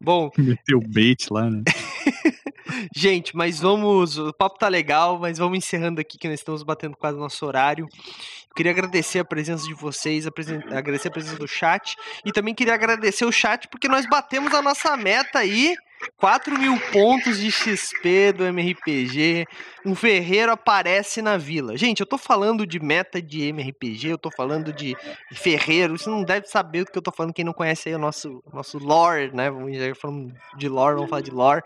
Bom. 0.02 0.32
Meter 0.38 0.76
o 0.76 0.82
bait 0.82 1.28
lá, 1.30 1.50
né? 1.50 1.64
Gente, 2.96 3.36
mas 3.36 3.60
vamos. 3.60 4.18
O 4.18 4.34
papo 4.34 4.58
tá 4.58 4.68
legal, 4.68 5.20
mas 5.20 5.38
vamos 5.38 5.58
encerrando 5.58 6.02
aqui 6.02 6.18
que 6.18 6.28
nós 6.28 6.40
estamos 6.40 6.64
batendo 6.64 6.96
quase 6.96 7.18
o 7.18 7.22
nosso 7.22 7.46
horário. 7.46 7.88
Queria 8.56 8.72
agradecer 8.72 9.20
a 9.20 9.26
presença 9.26 9.64
de 9.66 9.74
vocês, 9.74 10.26
a 10.26 10.32
presen... 10.32 10.62
agradecer 10.72 11.08
a 11.08 11.12
presença 11.12 11.38
do 11.38 11.48
chat 11.48 11.96
e 12.26 12.32
também 12.32 12.54
queria 12.54 12.74
agradecer 12.74 13.24
o 13.26 13.32
chat 13.32 13.68
porque 13.68 13.88
nós 13.88 14.06
batemos 14.08 14.54
a 14.54 14.62
nossa 14.62 14.98
meta 14.98 15.40
aí. 15.40 15.76
4 16.18 16.58
mil 16.58 16.80
pontos 16.92 17.40
de 17.40 17.52
XP 17.52 18.32
do 18.34 18.46
MRPG. 18.46 19.46
Um 19.86 19.94
ferreiro 19.96 20.52
aparece 20.52 21.22
na 21.22 21.38
vila. 21.38 21.78
Gente, 21.78 22.00
eu 22.00 22.06
tô 22.06 22.18
falando 22.18 22.66
de 22.66 22.80
meta 22.80 23.22
de 23.22 23.44
MRPG, 23.44 24.10
eu 24.10 24.18
tô 24.18 24.32
falando 24.32 24.72
de 24.72 24.96
ferreiro. 25.34 25.98
Você 25.98 26.10
não 26.10 26.24
deve 26.24 26.48
saber 26.48 26.86
do 26.86 26.92
que 26.92 26.98
eu 26.98 27.02
tô 27.02 27.12
falando. 27.12 27.34
Quem 27.34 27.46
não 27.46 27.54
conhece 27.54 27.90
aí 27.90 27.96
o 27.96 28.00
nosso, 28.00 28.42
nosso 28.54 28.78
lore, 28.78 29.32
né? 29.34 29.50
Vamos 29.50 29.76
já 29.78 29.94
falando 29.94 30.34
de 30.58 30.70
lore, 30.70 30.96
vamos 30.96 31.10
falar 31.10 31.22
de 31.22 31.32
lore. 31.32 31.64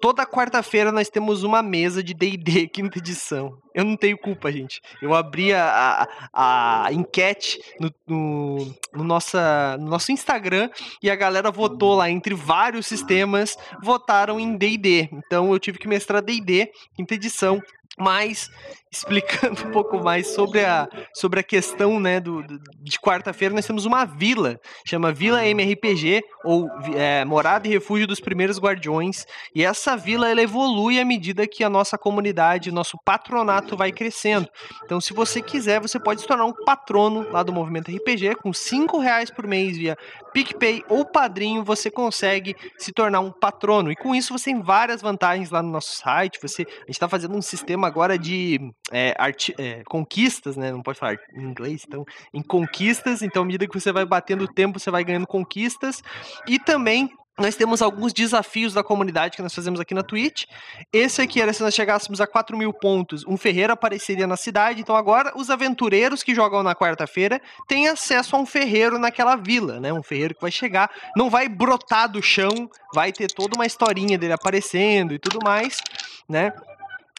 Toda 0.00 0.24
quarta-feira 0.26 0.92
nós 0.92 1.08
temos 1.08 1.42
uma 1.42 1.62
mesa 1.62 2.02
de 2.02 2.14
D&D 2.14 2.68
quinta 2.72 2.98
edição. 2.98 3.58
Eu 3.74 3.84
não 3.84 3.96
tenho 3.96 4.16
culpa, 4.18 4.50
gente. 4.50 4.80
Eu 5.02 5.14
abri 5.14 5.52
a, 5.52 6.08
a, 6.32 6.86
a 6.86 6.92
enquete 6.92 7.60
no, 7.80 7.92
no, 8.06 8.74
no, 8.92 9.04
nossa, 9.04 9.76
no 9.78 9.88
nosso 9.88 10.12
Instagram 10.12 10.70
e 11.02 11.10
a 11.10 11.16
galera 11.16 11.50
votou 11.50 11.94
lá 11.94 12.10
entre 12.10 12.34
vários 12.34 12.86
sistemas, 12.86 13.56
votaram 13.82 14.38
em 14.38 14.56
D&D. 14.56 15.08
Então 15.12 15.52
eu 15.52 15.58
tive 15.58 15.78
que 15.78 15.88
mestrar 15.88 16.22
D&D 16.22 16.72
quinta 16.94 17.14
edição 17.14 17.60
mas 17.98 18.50
explicando 18.90 19.64
um 19.68 19.70
pouco 19.70 20.02
mais 20.02 20.28
sobre 20.28 20.64
a, 20.64 20.88
sobre 21.14 21.40
a 21.40 21.42
questão 21.42 22.00
né, 22.00 22.20
do, 22.20 22.42
do 22.42 22.58
de 22.80 22.98
quarta-feira, 22.98 23.54
nós 23.54 23.66
temos 23.66 23.84
uma 23.84 24.04
vila, 24.04 24.58
chama 24.86 25.12
Vila 25.12 25.44
MRPG, 25.46 26.22
ou 26.42 26.68
é, 26.94 27.24
Morada 27.24 27.66
e 27.66 27.70
Refúgio 27.70 28.06
dos 28.06 28.20
Primeiros 28.20 28.58
Guardiões, 28.58 29.26
e 29.54 29.64
essa 29.64 29.96
vila 29.96 30.30
ela 30.30 30.40
evolui 30.40 30.98
à 30.98 31.04
medida 31.04 31.46
que 31.46 31.62
a 31.62 31.68
nossa 31.68 31.98
comunidade, 31.98 32.72
nosso 32.72 32.96
patronato 33.04 33.76
vai 33.76 33.92
crescendo. 33.92 34.48
Então, 34.84 35.00
se 35.00 35.12
você 35.12 35.42
quiser, 35.42 35.80
você 35.80 36.00
pode 36.00 36.22
se 36.22 36.26
tornar 36.26 36.46
um 36.46 36.52
patrono 36.64 37.30
lá 37.30 37.42
do 37.42 37.52
Movimento 37.52 37.94
RPG, 37.94 38.36
com 38.36 38.52
cinco 38.52 38.98
reais 38.98 39.30
por 39.30 39.46
mês 39.46 39.76
via 39.76 39.96
PicPay 40.32 40.82
ou 40.88 41.04
Padrinho, 41.04 41.64
você 41.64 41.90
consegue 41.90 42.56
se 42.78 42.92
tornar 42.92 43.20
um 43.20 43.30
patrono, 43.30 43.90
e 43.90 43.96
com 43.96 44.14
isso 44.14 44.36
você 44.36 44.46
tem 44.46 44.62
várias 44.62 45.02
vantagens 45.02 45.50
lá 45.50 45.62
no 45.62 45.70
nosso 45.70 45.96
site, 45.96 46.38
você, 46.40 46.62
a 46.62 46.80
gente 46.86 46.90
está 46.90 47.08
fazendo 47.08 47.36
um 47.36 47.42
sistema 47.42 47.87
agora 47.88 48.18
de 48.18 48.72
é, 48.92 49.14
é, 49.58 49.82
conquistas, 49.84 50.56
né? 50.56 50.70
Não 50.70 50.82
pode 50.82 50.98
falar 50.98 51.18
em 51.34 51.42
inglês, 51.42 51.84
então, 51.86 52.04
em 52.32 52.42
conquistas. 52.42 53.22
Então, 53.22 53.42
à 53.42 53.44
medida 53.46 53.66
que 53.66 53.78
você 53.78 53.90
vai 53.90 54.04
batendo 54.04 54.44
o 54.44 54.52
tempo, 54.52 54.78
você 54.78 54.90
vai 54.90 55.02
ganhando 55.02 55.26
conquistas. 55.26 56.02
E 56.46 56.58
também 56.58 57.10
nós 57.38 57.54
temos 57.54 57.80
alguns 57.80 58.12
desafios 58.12 58.74
da 58.74 58.82
comunidade 58.82 59.36
que 59.36 59.42
nós 59.42 59.54
fazemos 59.54 59.78
aqui 59.78 59.94
na 59.94 60.02
Twitch. 60.02 60.44
Esse 60.92 61.22
aqui 61.22 61.40
era 61.40 61.52
se 61.52 61.62
nós 61.62 61.72
chegássemos 61.72 62.20
a 62.20 62.26
4 62.26 62.56
mil 62.56 62.72
pontos, 62.72 63.24
um 63.26 63.36
ferreiro 63.36 63.72
apareceria 63.72 64.26
na 64.26 64.36
cidade. 64.36 64.80
Então 64.80 64.96
agora 64.96 65.32
os 65.36 65.48
aventureiros 65.48 66.24
que 66.24 66.34
jogam 66.34 66.64
na 66.64 66.74
quarta-feira 66.74 67.40
têm 67.68 67.86
acesso 67.86 68.34
a 68.34 68.40
um 68.40 68.44
ferreiro 68.44 68.98
naquela 68.98 69.36
vila, 69.36 69.78
né? 69.78 69.92
Um 69.92 70.02
ferreiro 70.02 70.34
que 70.34 70.40
vai 70.40 70.50
chegar, 70.50 70.90
não 71.16 71.30
vai 71.30 71.48
brotar 71.48 72.10
do 72.10 72.20
chão, 72.20 72.68
vai 72.92 73.12
ter 73.12 73.28
toda 73.28 73.54
uma 73.54 73.66
historinha 73.66 74.18
dele 74.18 74.32
aparecendo 74.32 75.14
e 75.14 75.18
tudo 75.18 75.38
mais, 75.44 75.80
né? 76.28 76.52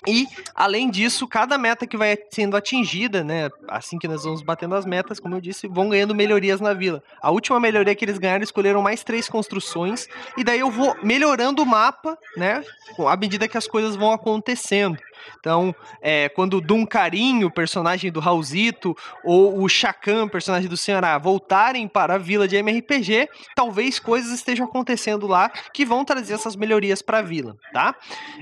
E, 0.08 0.28
além 0.56 0.90
disso, 0.90 1.28
cada 1.28 1.58
meta 1.58 1.86
que 1.86 1.98
vai 1.98 2.18
sendo 2.32 2.56
atingida, 2.56 3.24
né? 3.24 3.50
Assim 3.68 4.00
que 4.00 4.08
nós 4.08 4.24
vamos 4.24 4.42
batendo 4.42 4.76
as 4.76 4.86
metas, 4.86 5.20
como 5.20 5.36
eu 5.36 5.42
disse, 5.42 5.68
vão 5.68 5.90
ganhando 5.90 6.16
melhorias 6.16 6.62
na 6.62 6.74
vila. 6.74 7.04
A 7.22 7.32
última 7.32 7.60
melhoria 7.60 7.94
que 7.94 8.06
eles 8.06 8.18
ganharam, 8.18 8.44
escolheram 8.44 8.82
mais 8.82 9.04
três 9.04 9.28
construções. 9.28 10.08
E 10.38 10.44
daí 10.44 10.60
eu 10.60 10.72
vou 10.72 10.96
melhorando 11.04 11.62
o 11.62 11.66
mapa, 11.66 12.18
né? 12.38 12.64
À 13.08 13.18
medida 13.18 13.48
que 13.48 13.58
as 13.58 13.68
coisas 13.68 13.96
vão 13.98 14.14
acontecendo. 14.14 14.98
Então, 15.40 15.74
é, 16.02 16.30
quando 16.30 16.58
o 16.58 16.62
Dum 16.62 16.86
Carinho, 16.86 17.52
personagem 17.52 18.12
do 18.12 18.20
Raulzito, 18.20 18.96
ou 19.24 19.62
o 19.62 19.70
Chacan, 19.70 20.28
personagem 20.28 20.70
do 20.70 20.78
Senhorá, 20.78 21.18
voltarem 21.18 21.88
para 21.88 22.16
a 22.16 22.18
vila 22.18 22.48
de 22.48 22.56
MRPG, 22.56 23.30
talvez 23.56 24.00
coisas 24.00 24.32
estejam 24.32 24.66
acontecendo 24.66 25.28
lá 25.28 25.50
que 25.74 25.86
vão 25.86 26.06
trazer 26.06 26.34
essas 26.34 26.56
melhorias 26.56 27.02
para 27.02 27.20
a 27.20 27.22
vila, 27.22 27.56
tá? 27.74 27.96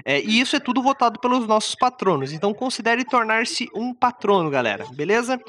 É, 0.06 0.22
e 0.22 0.40
isso 0.40 0.56
é 0.56 0.60
tudo 0.60 0.82
votado 0.82 1.20
pelos 1.20 1.48
nossos 1.48 1.76
patronos. 1.76 2.34
Então, 2.34 2.54
considere 2.54 3.04
tornar-se 3.04 3.70
um 3.74 3.94
patrono, 3.94 4.50
galera, 4.50 4.86
beleza? 4.94 5.40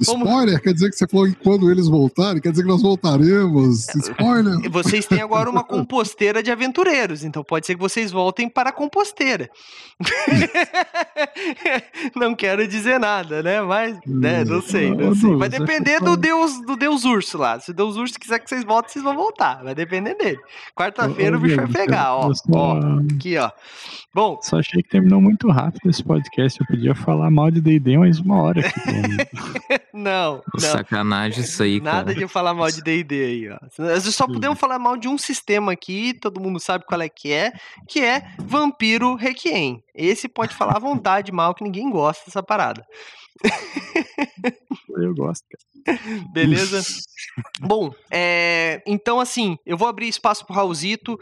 Spoiler, 0.00 0.60
quer 0.60 0.72
dizer 0.72 0.90
que 0.90 0.96
você 0.96 1.06
falou 1.06 1.26
que 1.26 1.34
quando 1.34 1.70
eles 1.70 1.88
voltarem, 1.88 2.40
quer 2.40 2.50
dizer 2.50 2.62
que 2.62 2.68
nós 2.68 2.82
voltaremos. 2.82 3.88
Spoiler. 3.94 4.70
Vocês 4.70 5.06
têm 5.06 5.20
agora 5.20 5.48
uma 5.48 5.64
composteira 5.64 6.42
de 6.42 6.50
aventureiros, 6.50 7.24
então 7.24 7.42
pode 7.42 7.66
ser 7.66 7.74
que 7.74 7.80
vocês 7.80 8.10
voltem 8.10 8.48
para 8.48 8.70
a 8.70 8.72
composteira. 8.72 9.50
não 12.14 12.34
quero 12.34 12.66
dizer 12.66 13.00
nada, 13.00 13.42
né? 13.42 13.60
Mas, 13.62 13.98
né, 14.06 14.44
não 14.44 14.60
sei, 14.60 14.94
não 14.94 15.14
sei. 15.14 15.34
Vai 15.36 15.48
depender 15.48 16.00
do 16.00 16.16
Deus, 16.16 16.60
do 16.66 16.76
Deus 16.76 17.04
Urso 17.04 17.38
lá. 17.38 17.58
Se 17.58 17.70
o 17.70 17.74
Deus 17.74 17.96
Urso 17.96 18.18
quiser 18.18 18.38
que 18.38 18.48
vocês 18.48 18.64
voltem, 18.64 18.92
vocês 18.92 19.04
vão 19.04 19.16
voltar. 19.16 19.62
Vai 19.62 19.74
depender 19.74 20.14
dele. 20.14 20.38
Quarta-feira 20.74 21.36
o 21.36 21.40
bicho 21.40 21.56
vai 21.56 21.68
pegar, 21.68 22.14
ó. 22.14 22.30
Ó, 22.50 22.80
aqui, 23.14 23.36
ó. 23.38 23.50
Bom. 24.14 24.38
Só 24.42 24.58
achei 24.58 24.82
que 24.82 24.88
terminou 24.88 25.20
muito 25.20 25.48
rápido 25.50 25.90
esse 25.90 26.02
podcast. 26.02 26.58
Eu 26.58 26.66
podia 26.66 26.94
falar 26.94 27.30
mal 27.30 27.50
de 27.50 27.60
D&D 27.60 27.98
mais 27.98 28.18
uma 28.18 28.40
hora 28.40 28.60
aqui. 28.60 29.80
não, 29.96 30.42
não. 30.52 30.60
Sacanagem 30.60 31.42
isso 31.42 31.62
aí, 31.62 31.80
Nada 31.80 32.12
cara. 32.12 32.26
de 32.26 32.28
falar 32.28 32.52
mal 32.52 32.70
de 32.70 32.82
D&D 32.82 33.24
aí, 33.24 33.50
ó. 33.50 33.58
Nós 33.78 34.04
só 34.14 34.26
podemos 34.26 34.58
falar 34.58 34.78
mal 34.78 34.96
de 34.96 35.08
um 35.08 35.16
sistema 35.16 35.72
aqui, 35.72 36.12
todo 36.12 36.40
mundo 36.40 36.60
sabe 36.60 36.84
qual 36.84 37.00
é 37.00 37.08
que 37.08 37.32
é, 37.32 37.52
que 37.88 38.00
é 38.00 38.28
Vampiro 38.38 39.14
Requiem. 39.14 39.82
Esse 39.94 40.28
pode 40.28 40.54
falar 40.54 40.76
à 40.76 40.80
vontade 40.80 41.32
mal, 41.32 41.54
que 41.54 41.64
ninguém 41.64 41.90
gosta 41.90 42.26
dessa 42.26 42.42
parada. 42.42 42.86
eu 44.98 45.14
gosto, 45.14 45.44
cara. 45.50 46.00
Beleza? 46.32 46.82
Bom, 47.60 47.92
é, 48.10 48.82
então 48.86 49.20
assim, 49.20 49.56
eu 49.64 49.76
vou 49.76 49.88
abrir 49.88 50.08
espaço 50.08 50.44
pro 50.44 50.54
Raulzito 50.54 51.18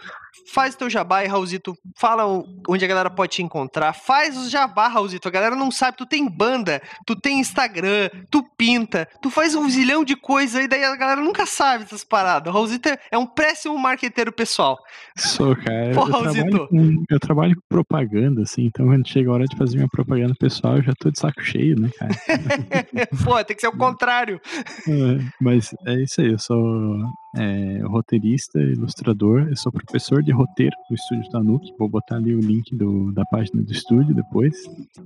faz 0.47 0.75
teu 0.75 0.91
jabá 0.91 1.19
aí, 1.19 1.27
Raulzito. 1.27 1.77
Fala 1.97 2.25
onde 2.69 2.85
a 2.85 2.89
galera 2.89 3.11
pode 3.11 3.33
te 3.33 3.43
encontrar. 3.43 3.93
Faz 3.93 4.37
o 4.37 4.49
jabá, 4.51 4.89
Raulzito. 4.89 5.29
A 5.29 5.31
galera 5.31 5.55
não 5.55 5.71
sabe, 5.71 5.97
tu 5.97 6.07
tem 6.07 6.29
banda, 6.29 6.83
tu 7.07 7.15
tem 7.15 7.39
Instagram, 7.39 8.11
tu 8.31 8.43
pinta, 8.57 9.09
tu 9.23 9.31
faz 9.31 9.55
um 9.55 9.69
zilhão 9.69 10.05
de 10.05 10.17
coisas 10.17 10.57
aí, 10.57 10.69
daí 10.69 10.85
a 10.85 10.97
galera 10.97 11.21
nunca 11.21 11.47
sabe 11.47 11.85
essas 11.85 12.05
paradas. 12.05 12.51
O 12.53 12.55
Raulzito 12.55 12.89
é, 12.89 12.99
é 13.13 13.19
um 13.19 13.27
péssimo 13.27 13.79
marqueteiro 13.79 14.33
pessoal. 14.33 14.79
Sou, 15.17 15.55
cara. 15.57 15.93
Pô, 15.95 16.07
eu, 16.09 16.11
trabalho 16.11 16.69
com, 16.69 17.05
eu 17.11 17.21
trabalho 17.21 17.55
com 17.55 17.63
propaganda, 17.69 18.43
assim, 18.43 18.65
então 18.65 18.87
quando 18.87 19.09
chega 19.09 19.31
a 19.31 19.35
hora 19.35 19.45
de 19.45 19.57
fazer 19.57 19.77
minha 19.77 19.89
propaganda 19.89 20.35
pessoal, 20.39 20.77
eu 20.77 20.83
já 20.83 20.93
tô 20.99 21.11
de 21.11 21.19
saco 21.19 21.43
cheio, 21.43 21.79
né, 21.79 21.91
cara? 21.99 22.04
Pô, 23.25 23.43
tem 23.45 23.55
que 23.55 23.61
ser 23.61 23.69
o 23.69 23.77
contrário. 23.77 24.41
É, 24.89 25.25
mas 25.41 25.75
é 25.87 26.03
isso 26.03 26.21
aí, 26.21 26.33
eu 26.33 26.39
sou 26.39 26.97
é, 27.37 27.81
roteirista, 27.85 28.59
ilustrador, 28.59 29.49
eu 29.49 29.57
sou 29.57 29.73
professor 29.73 30.23
de 30.23 30.33
roteiro 30.33 30.77
do 30.89 30.95
estúdio 30.95 31.31
Tanuki. 31.31 31.75
Vou 31.79 31.89
botar 31.89 32.17
ali 32.17 32.35
o 32.35 32.41
link 32.41 32.75
do, 32.75 33.13
da 33.13 33.25
página 33.27 33.63
do 33.63 33.73
estúdio 33.73 34.15
depois. 34.15 34.55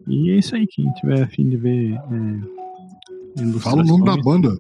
E 0.07 0.31
é 0.31 0.37
isso 0.37 0.55
aí, 0.55 0.67
quem 0.67 0.91
tiver 0.93 1.23
afim 1.23 1.49
de 1.49 1.57
ver. 1.57 1.95
É, 1.95 3.59
Fala 3.61 3.83
o 3.83 3.87
nome 3.87 4.05
da 4.05 4.17
banda. 4.17 4.57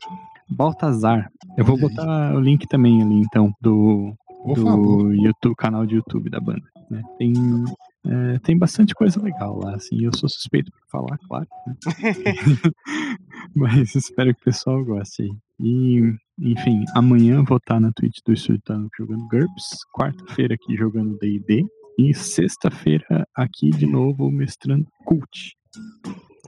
Baltazar. 0.48 1.30
Eu 1.56 1.64
vou 1.64 1.78
botar 1.78 2.34
o 2.34 2.40
link 2.40 2.66
também 2.66 3.02
ali, 3.02 3.20
então, 3.20 3.52
do, 3.60 4.14
do 4.54 5.12
YouTube, 5.12 5.54
canal 5.56 5.84
de 5.84 5.96
YouTube 5.96 6.30
da 6.30 6.40
banda. 6.40 6.62
Né? 6.90 7.02
Tem, 7.18 7.32
é, 8.06 8.38
tem 8.40 8.56
bastante 8.56 8.94
coisa 8.94 9.20
legal 9.22 9.58
lá, 9.58 9.74
assim. 9.74 10.02
Eu 10.02 10.14
sou 10.14 10.28
suspeito 10.28 10.70
por 10.70 10.80
falar, 10.90 11.18
claro. 11.26 11.46
Né? 11.66 11.74
Mas 13.54 13.94
espero 13.94 14.34
que 14.34 14.40
o 14.40 14.44
pessoal 14.44 14.84
goste 14.84 15.22
aí. 15.22 15.30
E, 15.60 16.14
enfim, 16.38 16.84
amanhã 16.94 17.42
vou 17.42 17.56
estar 17.56 17.80
na 17.80 17.92
Twitch 17.92 18.18
do 18.24 18.32
Estúdio 18.32 18.62
jogando 18.96 19.26
GURPS, 19.28 19.78
quarta-feira 19.92 20.54
aqui 20.54 20.76
jogando 20.76 21.18
D&D 21.18 21.66
e 21.98 22.14
sexta-feira 22.14 23.26
aqui 23.34 23.70
de 23.70 23.86
novo 23.86 24.30
mestrando 24.30 24.86
Cult. 25.04 25.56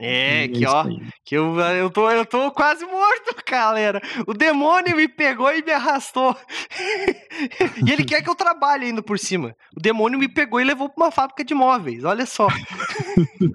É, 0.03 0.47
que 0.47 0.65
ó, 0.65 0.83
que 1.23 1.37
eu, 1.37 1.59
eu, 1.59 1.87
tô, 1.91 2.09
eu 2.09 2.25
tô 2.25 2.51
quase 2.51 2.83
morto, 2.85 3.35
galera. 3.47 4.01
O 4.25 4.33
demônio 4.33 4.95
me 4.95 5.07
pegou 5.07 5.53
e 5.53 5.61
me 5.61 5.71
arrastou. 5.71 6.35
e 7.85 7.91
ele 7.91 8.03
quer 8.03 8.23
que 8.23 8.29
eu 8.29 8.33
trabalhe 8.33 8.87
ainda 8.87 9.03
por 9.03 9.19
cima. 9.19 9.55
O 9.77 9.79
demônio 9.79 10.17
me 10.17 10.27
pegou 10.27 10.59
e 10.59 10.63
levou 10.63 10.89
pra 10.89 11.05
uma 11.05 11.11
fábrica 11.11 11.43
de 11.43 11.53
móveis, 11.53 12.03
olha 12.03 12.25
só. 12.25 12.47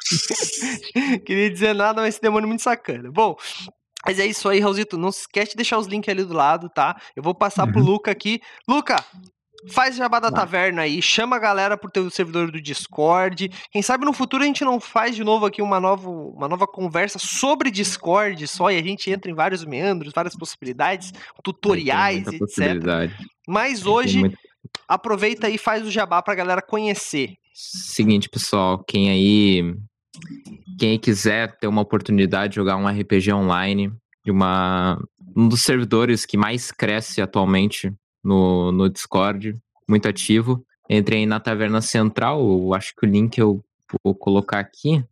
Queria 1.26 1.51
dizer 1.51 1.74
nada, 1.74 2.01
mas 2.01 2.14
esse 2.14 2.22
demônio 2.22 2.47
é 2.47 2.49
muito 2.49 2.62
sacana. 2.62 3.11
Bom, 3.11 3.34
mas 4.07 4.20
é 4.20 4.26
isso 4.26 4.49
aí, 4.49 4.61
Raulzito. 4.61 4.97
Não 4.97 5.11
se 5.11 5.22
esquece 5.22 5.51
de 5.51 5.57
deixar 5.57 5.78
os 5.78 5.88
links 5.88 6.09
ali 6.09 6.22
do 6.22 6.32
lado, 6.32 6.68
tá? 6.68 6.97
Eu 7.16 7.24
vou 7.24 7.34
passar 7.34 7.66
uhum. 7.66 7.72
pro 7.72 7.82
Luca 7.82 8.12
aqui. 8.12 8.40
Luca, 8.68 9.05
faz 9.69 9.97
jabá 9.97 10.21
da 10.21 10.31
taverna 10.31 10.83
aí, 10.83 11.01
chama 11.03 11.37
a 11.37 11.39
galera 11.39 11.77
pro 11.77 11.91
teu 11.91 12.09
servidor 12.11 12.51
do 12.51 12.61
Discord. 12.61 13.51
Quem 13.71 13.83
sabe 13.83 14.05
no 14.05 14.13
futuro 14.13 14.43
a 14.43 14.47
gente 14.47 14.65
não 14.65 14.81
faz 14.81 15.17
de 15.17 15.25
novo 15.25 15.47
aqui 15.47 15.63
uma 15.63 15.81
nova, 15.81 16.09
uma 16.09 16.49
nova 16.49 16.67
conversa 16.67 17.19
sobre 17.19 17.71
Discord 17.71 18.47
só 18.47 18.71
e 18.71 18.79
a 18.79 18.83
gente 18.83 19.11
entra 19.11 19.31
em 19.31 19.35
vários 19.35 19.65
meandros, 19.65 20.13
várias 20.15 20.37
possibilidades, 20.37 21.13
tutoriais, 21.43 22.27
etc. 22.27 23.11
Mas 23.47 23.87
hoje, 23.87 24.23
aproveita 24.89 25.47
aí 25.47 25.55
e 25.55 25.59
faz 25.59 25.87
o 25.87 25.91
jabá 25.91 26.23
pra 26.23 26.35
galera 26.35 26.63
conhecer. 26.63 27.35
Seguinte, 27.55 28.29
pessoal, 28.29 28.85
quem 28.85 29.09
aí 29.11 29.75
quem 30.79 30.99
quiser 30.99 31.57
ter 31.59 31.67
uma 31.67 31.83
oportunidade 31.83 32.51
de 32.51 32.57
jogar 32.57 32.77
um 32.77 32.87
RPG 32.87 33.33
online, 33.33 33.93
de 34.25 34.31
uma, 34.31 35.03
um 35.37 35.49
dos 35.49 35.63
servidores 35.63 36.27
que 36.27 36.37
mais 36.37 36.71
cresce 36.71 37.21
atualmente 37.21 37.93
no, 38.27 38.72
no 38.72 38.89
Discord, 38.89 39.57
muito 39.89 40.09
ativo, 40.09 40.66
entre 40.91 41.16
aí 41.16 41.27
na 41.27 41.39
Taverna 41.39 41.81
Central, 41.81 42.41
eu 42.41 42.74
acho 42.74 42.95
que 42.97 43.07
o 43.07 43.09
link 43.09 43.39
eu 43.39 43.64
vou 44.03 44.14
colocar 44.14 44.59
aqui, 44.59 45.05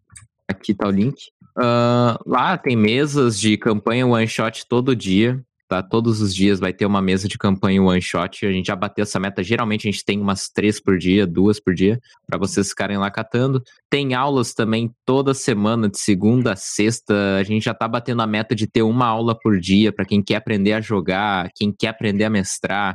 aqui 0.49 0.75
tá 0.75 0.89
o 0.89 0.91
link. 0.91 1.31
Uh, 1.57 2.19
lá 2.27 2.59
tem 2.59 2.75
mesas 2.75 3.39
de 3.39 3.57
campanha 3.57 4.07
one 4.07 4.27
shot 4.27 4.67
todo 4.67 4.97
dia 4.97 5.41
tá? 5.69 5.83
Todos 5.83 6.21
os 6.21 6.35
dias 6.35 6.61
vai 6.61 6.73
ter 6.73 6.87
uma 6.87 7.01
mesa 7.01 7.29
de 7.29 7.39
campanha 7.39 7.83
one 7.83 8.01
shot. 8.01 8.47
A 8.47 8.53
gente 8.53 8.67
já 8.67 8.77
bateu 8.77 9.03
essa 9.03 9.19
meta. 9.19 9.43
Geralmente 9.43 9.89
a 9.89 9.91
gente 9.91 10.05
tem 10.05 10.21
umas 10.21 10.49
três 10.49 10.81
por 10.81 10.99
dia, 10.99 11.27
duas 11.27 11.61
por 11.61 11.75
dia, 11.75 11.99
para 12.27 12.39
vocês 12.39 12.69
ficarem 12.69 12.97
lá 12.97 13.11
catando. 13.11 13.62
Tem 13.91 14.15
aulas 14.15 14.53
também 14.53 14.91
toda 15.05 15.35
semana, 15.35 15.89
de 15.89 15.99
segunda 15.99 16.53
a 16.53 16.57
sexta. 16.57 17.37
A 17.39 17.43
gente 17.43 17.65
já 17.65 17.75
tá 17.75 17.89
batendo 17.89 18.23
a 18.23 18.27
meta 18.27 18.55
de 18.55 18.67
ter 18.67 18.83
uma 18.83 19.07
aula 19.07 19.39
por 19.39 19.59
dia 19.59 19.93
para 19.93 20.05
quem 20.05 20.23
quer 20.23 20.37
aprender 20.37 20.73
a 20.73 20.81
jogar, 20.81 21.51
quem 21.55 21.73
quer 21.73 21.89
aprender 21.89 22.25
a 22.25 22.31
mestrar. 22.31 22.95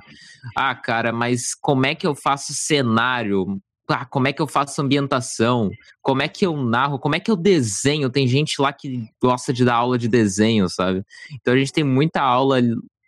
Ah, 0.56 0.76
cara, 0.76 1.12
mas 1.12 1.54
como 1.60 1.86
é 1.86 1.96
que 1.96 2.08
eu 2.08 2.16
faço 2.16 2.54
cenário? 2.54 3.60
Ah, 3.94 4.06
como 4.06 4.28
é 4.28 4.34
que 4.34 4.42
eu 4.42 4.48
faço 4.48 4.82
ambientação, 4.82 5.70
como 6.02 6.22
é 6.22 6.28
que 6.28 6.46
eu 6.46 6.56
narro, 6.56 7.00
como 7.00 7.16
é 7.16 7.20
que 7.20 7.32
eu 7.32 7.36
desenho. 7.36 8.10
Tem 8.10 8.28
gente 8.28 8.62
lá 8.62 8.72
que 8.72 9.08
gosta 9.22 9.52
de 9.52 9.66
dar 9.66 9.76
aula 9.76 9.98
de 9.98 10.08
desenho, 10.08 10.70
sabe? 10.70 11.04
Então 11.34 11.54
a 11.54 11.58
gente 11.58 11.74
tem 11.74 11.84
muita 11.84 12.22
aula 12.22 12.60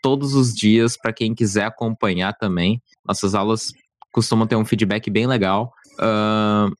todos 0.01 0.34
os 0.34 0.53
dias 0.53 0.97
para 0.97 1.13
quem 1.13 1.36
quiser 1.36 1.65
acompanhar 1.65 2.34
também. 2.34 2.82
Nossas 3.05 3.36
aulas 3.36 3.71
costumam 4.11 4.47
ter 4.47 4.55
um 4.55 4.65
feedback 4.65 5.09
bem 5.09 5.27
legal. 5.27 5.73
Uh, 5.93 6.73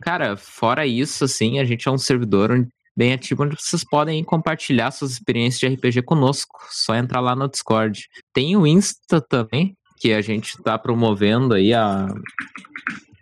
cara, 0.00 0.36
fora 0.36 0.86
isso, 0.86 1.24
assim, 1.24 1.58
a 1.58 1.64
gente 1.64 1.88
é 1.88 1.90
um 1.90 1.98
servidor 1.98 2.66
bem 2.96 3.12
ativo 3.12 3.42
onde 3.42 3.56
vocês 3.60 3.82
podem 3.84 4.22
compartilhar 4.22 4.92
suas 4.92 5.12
experiências 5.12 5.58
de 5.58 5.66
RPG 5.66 6.02
conosco. 6.02 6.60
Só 6.70 6.94
entrar 6.94 7.20
lá 7.20 7.34
no 7.34 7.48
Discord. 7.48 8.08
Tem 8.32 8.56
o 8.56 8.66
Insta 8.66 9.20
também, 9.20 9.76
que 9.98 10.12
a 10.12 10.20
gente 10.20 10.56
está 10.56 10.78
promovendo 10.78 11.54
aí 11.54 11.74
a 11.74 12.06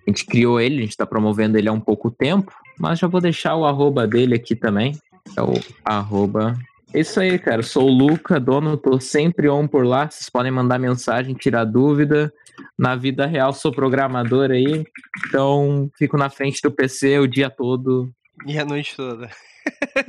a 0.06 0.10
gente 0.10 0.26
criou 0.26 0.60
ele, 0.60 0.78
a 0.78 0.80
gente 0.80 0.90
está 0.90 1.06
promovendo 1.06 1.56
ele 1.56 1.68
há 1.68 1.72
um 1.72 1.80
pouco 1.80 2.10
tempo, 2.10 2.52
mas 2.78 2.98
já 2.98 3.06
vou 3.06 3.20
deixar 3.20 3.56
o 3.56 3.64
arroba 3.64 4.06
dele 4.06 4.34
aqui 4.34 4.56
também. 4.56 4.98
É 5.36 5.42
o 5.42 5.54
arroba. 5.84 6.58
É 6.94 7.00
isso 7.00 7.18
aí, 7.20 7.38
cara. 7.38 7.62
Sou 7.62 7.88
o 7.88 7.92
Luca, 7.92 8.38
dono, 8.38 8.76
tô 8.76 9.00
sempre 9.00 9.48
on 9.48 9.66
por 9.66 9.86
lá. 9.86 10.10
Vocês 10.10 10.28
podem 10.28 10.52
mandar 10.52 10.78
mensagem, 10.78 11.34
tirar 11.34 11.64
dúvida. 11.64 12.32
Na 12.78 12.94
vida 12.94 13.26
real, 13.26 13.52
sou 13.52 13.72
programador 13.72 14.50
aí, 14.50 14.84
então 15.26 15.90
fico 15.96 16.18
na 16.18 16.28
frente 16.28 16.60
do 16.62 16.70
PC 16.70 17.18
o 17.18 17.26
dia 17.26 17.48
todo. 17.48 18.12
E 18.46 18.58
a 18.58 18.64
noite 18.64 18.94
toda. 18.94 19.30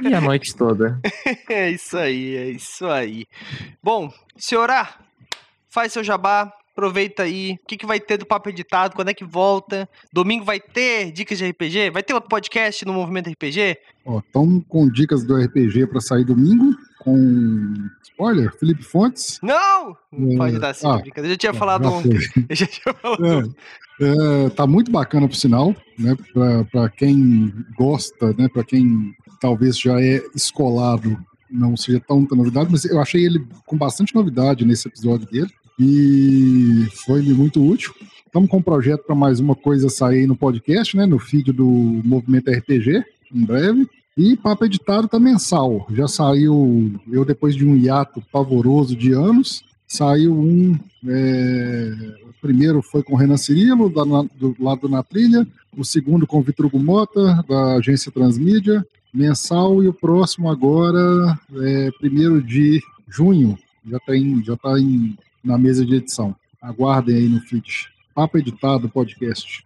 E 0.02 0.14
a 0.14 0.20
noite 0.20 0.56
toda. 0.56 1.00
é 1.50 1.72
isso 1.72 1.98
aí, 1.98 2.36
é 2.36 2.50
isso 2.50 2.86
aí. 2.86 3.26
Bom, 3.82 4.12
senhora, 4.36 4.90
faz 5.70 5.94
seu 5.94 6.04
jabá, 6.04 6.52
Aproveita 6.74 7.22
aí. 7.22 7.60
O 7.64 7.68
que, 7.68 7.78
que 7.78 7.86
vai 7.86 8.00
ter 8.00 8.18
do 8.18 8.26
papo 8.26 8.50
editado? 8.50 8.96
Quando 8.96 9.10
é 9.10 9.14
que 9.14 9.24
volta? 9.24 9.88
Domingo 10.12 10.44
vai 10.44 10.60
ter 10.60 11.12
dicas 11.12 11.38
de 11.38 11.48
RPG? 11.48 11.92
Vai 11.92 12.02
ter 12.02 12.16
outro 12.16 12.28
podcast 12.28 12.84
no 12.84 12.94
Movimento 12.94 13.30
RPG? 13.30 13.78
Ó, 14.04 14.18
estamos 14.18 14.64
com 14.68 14.90
dicas 14.90 15.24
do 15.24 15.38
RPG 15.38 15.86
para 15.86 16.02
sair 16.02 16.26
domingo. 16.26 16.76
Com 16.98 17.76
spoiler, 18.02 18.52
Felipe 18.58 18.82
Fontes. 18.82 19.40
Não! 19.44 19.96
Não 20.12 20.34
é... 20.34 20.38
pode 20.38 20.60
dar 20.60 20.70
assim, 20.70 20.88
ah, 20.88 20.98
brincadeira. 20.98 21.28
Eu 21.28 21.32
já 21.34 21.38
tinha 21.38 21.54
falado 21.54 21.86
ontem. 21.88 22.18
Eu 22.50 22.56
já 22.56 22.66
tinha 22.66 22.94
falado 22.96 23.56
é, 24.02 24.46
é, 24.46 24.50
tá 24.50 24.66
muito 24.66 24.92
bacana 24.92 25.28
pro 25.28 25.38
sinal, 25.38 25.76
né? 26.00 26.16
Para 26.72 26.90
quem 26.90 27.54
gosta, 27.78 28.34
né? 28.34 28.50
Para 28.50 28.64
quem 28.64 29.16
talvez 29.40 29.78
já 29.78 30.02
é 30.02 30.24
escolado, 30.34 31.24
não 31.52 31.78
seja 31.78 32.00
tanta 32.00 32.36
novidade, 32.36 32.72
mas 32.72 32.84
eu 32.86 33.00
achei 33.00 33.24
ele 33.24 33.46
com 33.66 33.78
bastante 33.78 34.16
novidade 34.16 34.66
nesse 34.66 34.88
episódio 34.88 35.28
dele 35.28 35.54
e 35.80 36.88
foi 37.06 37.22
muito 37.22 37.64
útil. 37.66 37.94
Estamos 38.26 38.50
com 38.50 38.58
um 38.58 38.62
projeto 38.64 39.04
para 39.06 39.16
mais 39.16 39.40
uma 39.40 39.56
coisa 39.56 39.90
sair 39.90 40.26
no 40.26 40.36
podcast, 40.36 40.98
né, 40.98 41.06
no 41.06 41.20
feed 41.20 41.52
do 41.52 41.66
Movimento 41.66 42.52
RPG, 42.52 43.04
em 43.34 43.46
breve. 43.46 43.88
E 44.18 44.38
papo 44.38 44.66
editado 44.66 45.08
tá 45.08 45.20
mensal. 45.20 45.88
Já 45.92 46.08
saiu, 46.08 46.92
eu 47.12 47.26
depois 47.26 47.56
de 47.56 47.66
um 47.66 47.76
hiato 47.76 48.24
pavoroso 48.32 48.96
de 48.96 49.12
anos, 49.12 49.64
saiu 49.88 50.34
um. 50.34 50.78
É, 51.08 51.94
o 52.24 52.34
primeiro 52.42 52.82
foi 52.82 53.02
com 53.02 53.14
o 53.14 53.18
Renan 53.18 53.38
Cirilo, 53.38 53.90
da, 53.90 54.04
do 54.04 54.56
lado 54.60 54.88
Na 54.88 55.02
Trilha. 55.02 55.48
O 55.76 55.84
segundo 55.84 56.28
com 56.28 56.40
o 56.40 56.44
Vitor 56.44 56.70
Mota, 56.76 57.44
da 57.50 57.76
agência 57.76 58.12
Transmídia, 58.12 58.86
mensal. 59.12 59.84
E 59.84 59.88
o 59.88 59.94
próximo 59.94 60.50
agora, 60.50 61.40
é, 61.62 61.90
primeiro 62.00 62.42
de 62.42 62.82
junho, 63.08 63.58
já 63.90 63.98
está 63.98 64.14
já 64.44 64.58
tá 64.58 64.80
em 64.80 65.18
na 65.44 65.58
mesa 65.58 65.86
de 65.86 65.96
edição. 65.96 66.36
Aguardem 66.62 67.16
aí 67.16 67.28
no 67.28 67.42
feed. 67.42 67.92
Papo 68.16 68.38
editado 68.38 68.90
podcast. 68.90 69.66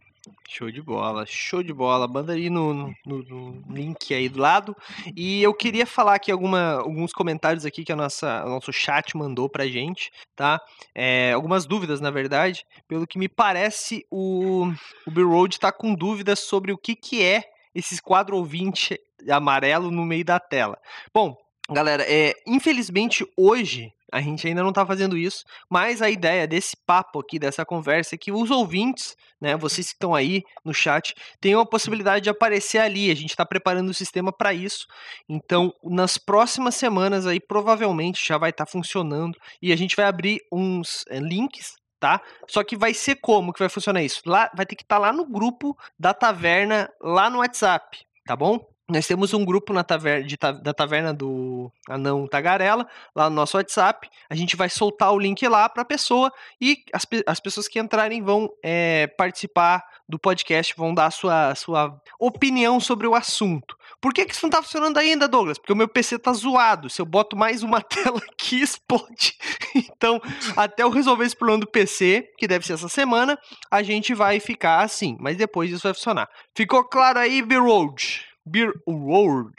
Show 0.50 0.72
de 0.72 0.82
bola, 0.82 1.26
show 1.26 1.62
de 1.62 1.74
bola. 1.74 2.08
Manda 2.08 2.34
aí 2.34 2.50
no, 2.50 2.94
no, 3.06 3.24
no, 3.24 3.64
link 3.70 4.14
aí 4.14 4.30
do 4.30 4.40
lado. 4.40 4.76
E 5.16 5.44
eu 5.44 5.54
queria 5.54 5.86
falar 5.86 6.16
aqui 6.16 6.32
alguma, 6.32 6.76
alguns 6.76 7.12
comentários 7.12 7.66
aqui 7.66 7.84
que 7.84 7.92
a 7.92 7.98
nossa, 7.98 8.46
o 8.46 8.50
nosso 8.50 8.72
chat 8.72 9.16
mandou 9.16 9.50
pra 9.50 9.68
gente, 9.68 10.10
tá? 10.36 10.60
É, 10.96 11.34
algumas 11.34 11.66
dúvidas, 11.66 12.00
na 12.00 12.10
verdade. 12.10 12.66
Pelo 12.88 13.06
que 13.06 13.20
me 13.20 13.28
parece, 13.28 14.06
o, 14.10 14.72
o 15.06 15.12
Bill 15.12 15.30
Road 15.30 15.60
tá 15.60 15.72
com 15.72 15.94
dúvidas 15.94 16.40
sobre 16.40 16.72
o 16.72 16.78
que, 16.78 16.96
que 16.96 17.22
é 17.22 17.44
esses 17.76 18.00
quadro 18.00 18.38
ouvinte 18.38 19.00
amarelo 19.30 19.92
no 19.92 20.06
meio 20.06 20.24
da 20.24 20.40
tela. 20.40 20.80
Bom, 21.14 21.38
galera, 21.70 22.04
é, 22.08 22.34
infelizmente 22.48 23.28
hoje 23.36 23.94
a 24.12 24.22
gente 24.22 24.48
ainda 24.48 24.62
não 24.62 24.70
está 24.70 24.86
fazendo 24.86 25.18
isso, 25.18 25.44
mas 25.70 26.02
a 26.02 26.10
ideia 26.10 26.48
desse 26.48 26.76
papo 26.76 27.20
aqui, 27.20 27.38
dessa 27.38 27.66
conversa, 27.66 28.16
é 28.16 28.18
que 28.18 28.32
os 28.32 28.50
ouvintes, 28.50 29.16
né, 29.40 29.56
vocês 29.58 29.88
que 29.88 29.94
estão 29.94 30.16
aí 30.16 30.44
no 30.64 30.74
chat, 30.74 31.14
tenham 31.42 31.60
a 31.60 31.66
possibilidade 31.66 32.24
de 32.24 32.30
aparecer 32.30 32.80
ali. 32.80 33.12
A 33.12 33.16
gente 33.16 33.32
está 33.32 33.46
preparando 33.46 33.90
o 33.90 33.94
sistema 33.94 34.32
para 34.32 34.54
isso. 34.54 34.88
Então, 35.28 35.74
nas 35.84 36.18
próximas 36.18 36.76
semanas 36.76 37.28
aí, 37.28 37.40
provavelmente 37.40 38.26
já 38.26 38.38
vai 38.38 38.52
estar 38.52 38.66
tá 38.66 38.72
funcionando 38.72 39.38
e 39.62 39.74
a 39.74 39.76
gente 39.76 39.96
vai 39.96 40.06
abrir 40.06 40.42
uns 40.52 41.04
é, 41.10 41.20
links 41.20 41.76
tá? 42.00 42.22
Só 42.48 42.64
que 42.64 42.78
vai 42.78 42.94
ser 42.94 43.16
como 43.16 43.52
que 43.52 43.58
vai 43.58 43.70
funcionar 43.70 44.04
isso? 44.04 44.22
Lá 44.24 44.52
vai 44.56 44.68
ter 44.68 44.76
que 44.76 44.84
estar 44.84 44.98
tá 44.98 45.02
lá 45.02 45.12
no 45.12 45.26
grupo 45.26 45.76
da 45.98 46.14
taverna 46.14 46.88
lá 47.02 47.28
no 47.28 47.40
WhatsApp, 47.40 48.06
tá 48.24 48.36
bom? 48.36 48.64
Nós 48.90 49.06
temos 49.06 49.34
um 49.34 49.44
grupo 49.44 49.74
na 49.74 49.84
taverna, 49.84 50.26
de, 50.26 50.38
da 50.38 50.74
taverna 50.74 51.14
do 51.14 51.70
Anão 51.90 52.26
Tagarela, 52.26 52.88
lá 53.14 53.30
no 53.30 53.36
nosso 53.36 53.58
WhatsApp. 53.58 54.10
A 54.30 54.36
gente 54.36 54.56
vai 54.56 54.70
soltar 54.70 55.12
o 55.12 55.20
link 55.20 55.46
lá 55.46 55.68
para 55.68 55.82
a 55.82 55.86
pessoa 55.86 56.32
e 56.62 56.84
as, 56.94 57.06
as 57.26 57.40
pessoas 57.40 57.68
que 57.68 57.80
entrarem 57.80 58.22
vão 58.22 58.50
é, 58.64 59.08
participar 59.08 59.84
do 60.08 60.18
podcast, 60.18 60.74
vão 60.78 60.94
dar 60.94 61.08
a 61.08 61.12
sua, 61.12 61.54
sua 61.56 62.02
opinião 62.18 62.80
sobre 62.80 63.06
o 63.06 63.14
assunto. 63.14 63.78
Por 64.00 64.14
que, 64.14 64.26
que 64.26 64.34
isso 64.34 64.44
não 64.44 64.50
está 64.50 64.62
funcionando 64.62 64.98
ainda, 64.98 65.28
Douglas? 65.28 65.58
Porque 65.58 65.74
o 65.74 65.76
meu 65.76 65.88
PC 65.88 66.18
tá 66.18 66.32
zoado. 66.32 66.90
Se 66.90 67.02
eu 67.02 67.06
boto 67.06 67.36
mais 67.36 67.64
uma 67.64 67.82
tela 67.84 68.22
aqui, 68.32 68.62
explode. 68.62 69.36
Então, 69.76 70.22
até 70.56 70.84
eu 70.84 70.90
resolver 70.90 71.26
esse 71.26 71.36
problema 71.36 71.60
do 71.60 71.68
PC, 71.68 72.32
que 72.38 72.48
deve 72.48 72.66
ser 72.66 72.74
essa 72.74 72.88
semana, 72.88 73.38
a 73.70 73.84
gente 73.84 74.14
vai 74.14 74.40
ficar 74.40 74.82
assim. 74.82 75.18
Mas 75.20 75.36
depois 75.36 75.72
isso 75.72 75.84
vai 75.84 75.94
funcionar. 75.94 76.30
Ficou 76.56 76.84
claro 76.86 77.20
aí, 77.20 77.42
B-Road? 77.42 78.27
Beer 78.48 78.74
World. 78.88 79.56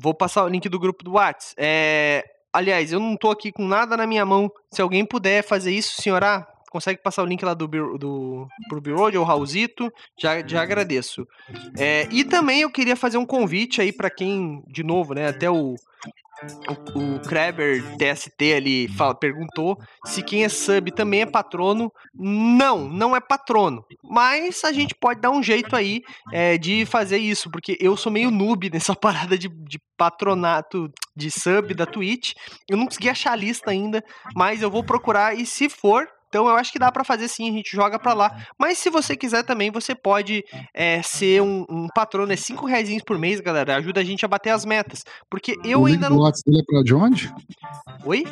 Vou 0.00 0.14
passar 0.14 0.44
o 0.44 0.48
link 0.48 0.68
do 0.68 0.78
grupo 0.78 1.04
do 1.04 1.12
Whats. 1.12 1.54
É, 1.56 2.24
aliás, 2.52 2.92
eu 2.92 3.00
não 3.00 3.16
tô 3.16 3.30
aqui 3.30 3.52
com 3.52 3.66
nada 3.66 3.96
na 3.96 4.06
minha 4.06 4.24
mão. 4.24 4.50
Se 4.70 4.82
alguém 4.82 5.04
puder 5.04 5.42
fazer 5.42 5.70
isso, 5.70 6.02
senhora, 6.02 6.46
consegue 6.70 7.02
passar 7.02 7.22
o 7.22 7.26
link 7.26 7.42
lá 7.42 7.54
do, 7.54 7.66
do 7.66 8.46
pro 8.68 8.80
Beer 8.80 8.96
World 8.96 9.16
ou 9.16 9.24
Raulzito, 9.24 9.90
já, 10.20 10.46
já 10.46 10.62
agradeço. 10.62 11.26
É, 11.78 12.06
e 12.10 12.24
também 12.24 12.60
eu 12.60 12.70
queria 12.70 12.96
fazer 12.96 13.16
um 13.16 13.26
convite 13.26 13.80
aí 13.80 13.92
para 13.92 14.10
quem, 14.10 14.62
de 14.66 14.82
novo, 14.82 15.14
né, 15.14 15.28
até 15.28 15.50
o 15.50 15.74
o, 16.68 17.16
o 17.16 17.20
Kreber 17.20 17.82
TST 17.96 18.54
ali 18.54 18.88
fala, 18.88 19.14
perguntou 19.14 19.78
se 20.04 20.22
quem 20.22 20.44
é 20.44 20.48
sub 20.48 20.90
também 20.92 21.22
é 21.22 21.26
patrono. 21.26 21.92
Não, 22.14 22.88
não 22.88 23.16
é 23.16 23.20
patrono. 23.20 23.84
Mas 24.02 24.62
a 24.64 24.72
gente 24.72 24.94
pode 24.94 25.20
dar 25.20 25.30
um 25.30 25.42
jeito 25.42 25.74
aí 25.74 26.02
é, 26.32 26.58
de 26.58 26.84
fazer 26.84 27.18
isso, 27.18 27.50
porque 27.50 27.76
eu 27.80 27.96
sou 27.96 28.12
meio 28.12 28.30
noob 28.30 28.68
nessa 28.72 28.94
parada 28.94 29.38
de, 29.38 29.48
de 29.48 29.80
patronato 29.96 30.90
de 31.14 31.30
sub 31.30 31.72
da 31.74 31.86
Twitch. 31.86 32.34
Eu 32.68 32.76
não 32.76 32.86
consegui 32.86 33.08
achar 33.08 33.32
a 33.32 33.36
lista 33.36 33.70
ainda, 33.70 34.04
mas 34.34 34.62
eu 34.62 34.70
vou 34.70 34.84
procurar 34.84 35.34
e 35.34 35.46
se 35.46 35.68
for, 35.68 36.06
então 36.36 36.46
eu 36.50 36.56
acho 36.56 36.70
que 36.70 36.78
dá 36.78 36.92
para 36.92 37.02
fazer 37.02 37.28
sim, 37.28 37.48
a 37.48 37.52
gente 37.52 37.74
joga 37.74 37.98
para 37.98 38.12
lá. 38.12 38.46
Mas 38.60 38.76
se 38.76 38.90
você 38.90 39.16
quiser 39.16 39.42
também, 39.42 39.70
você 39.70 39.94
pode 39.94 40.44
é, 40.74 41.00
ser 41.00 41.40
um, 41.40 41.64
um 41.66 41.86
patrono, 41.94 42.30
é 42.30 42.36
5 42.36 42.66
reais 42.66 42.90
por 43.02 43.18
mês, 43.18 43.40
galera. 43.40 43.76
Ajuda 43.76 44.02
a 44.02 44.04
gente 44.04 44.22
a 44.22 44.28
bater 44.28 44.50
as 44.50 44.66
metas. 44.66 45.02
Porque 45.30 45.56
eu 45.64 45.80
o 45.80 45.86
ainda 45.86 46.08
link 46.08 46.10
não. 46.10 46.18
O 46.18 46.24
WhatsApp 46.24 46.50
dele 46.50 46.60
é 46.60 46.64
pra 46.66 46.82
de 46.82 46.94
onde? 46.94 47.34
Oi? 48.04 48.24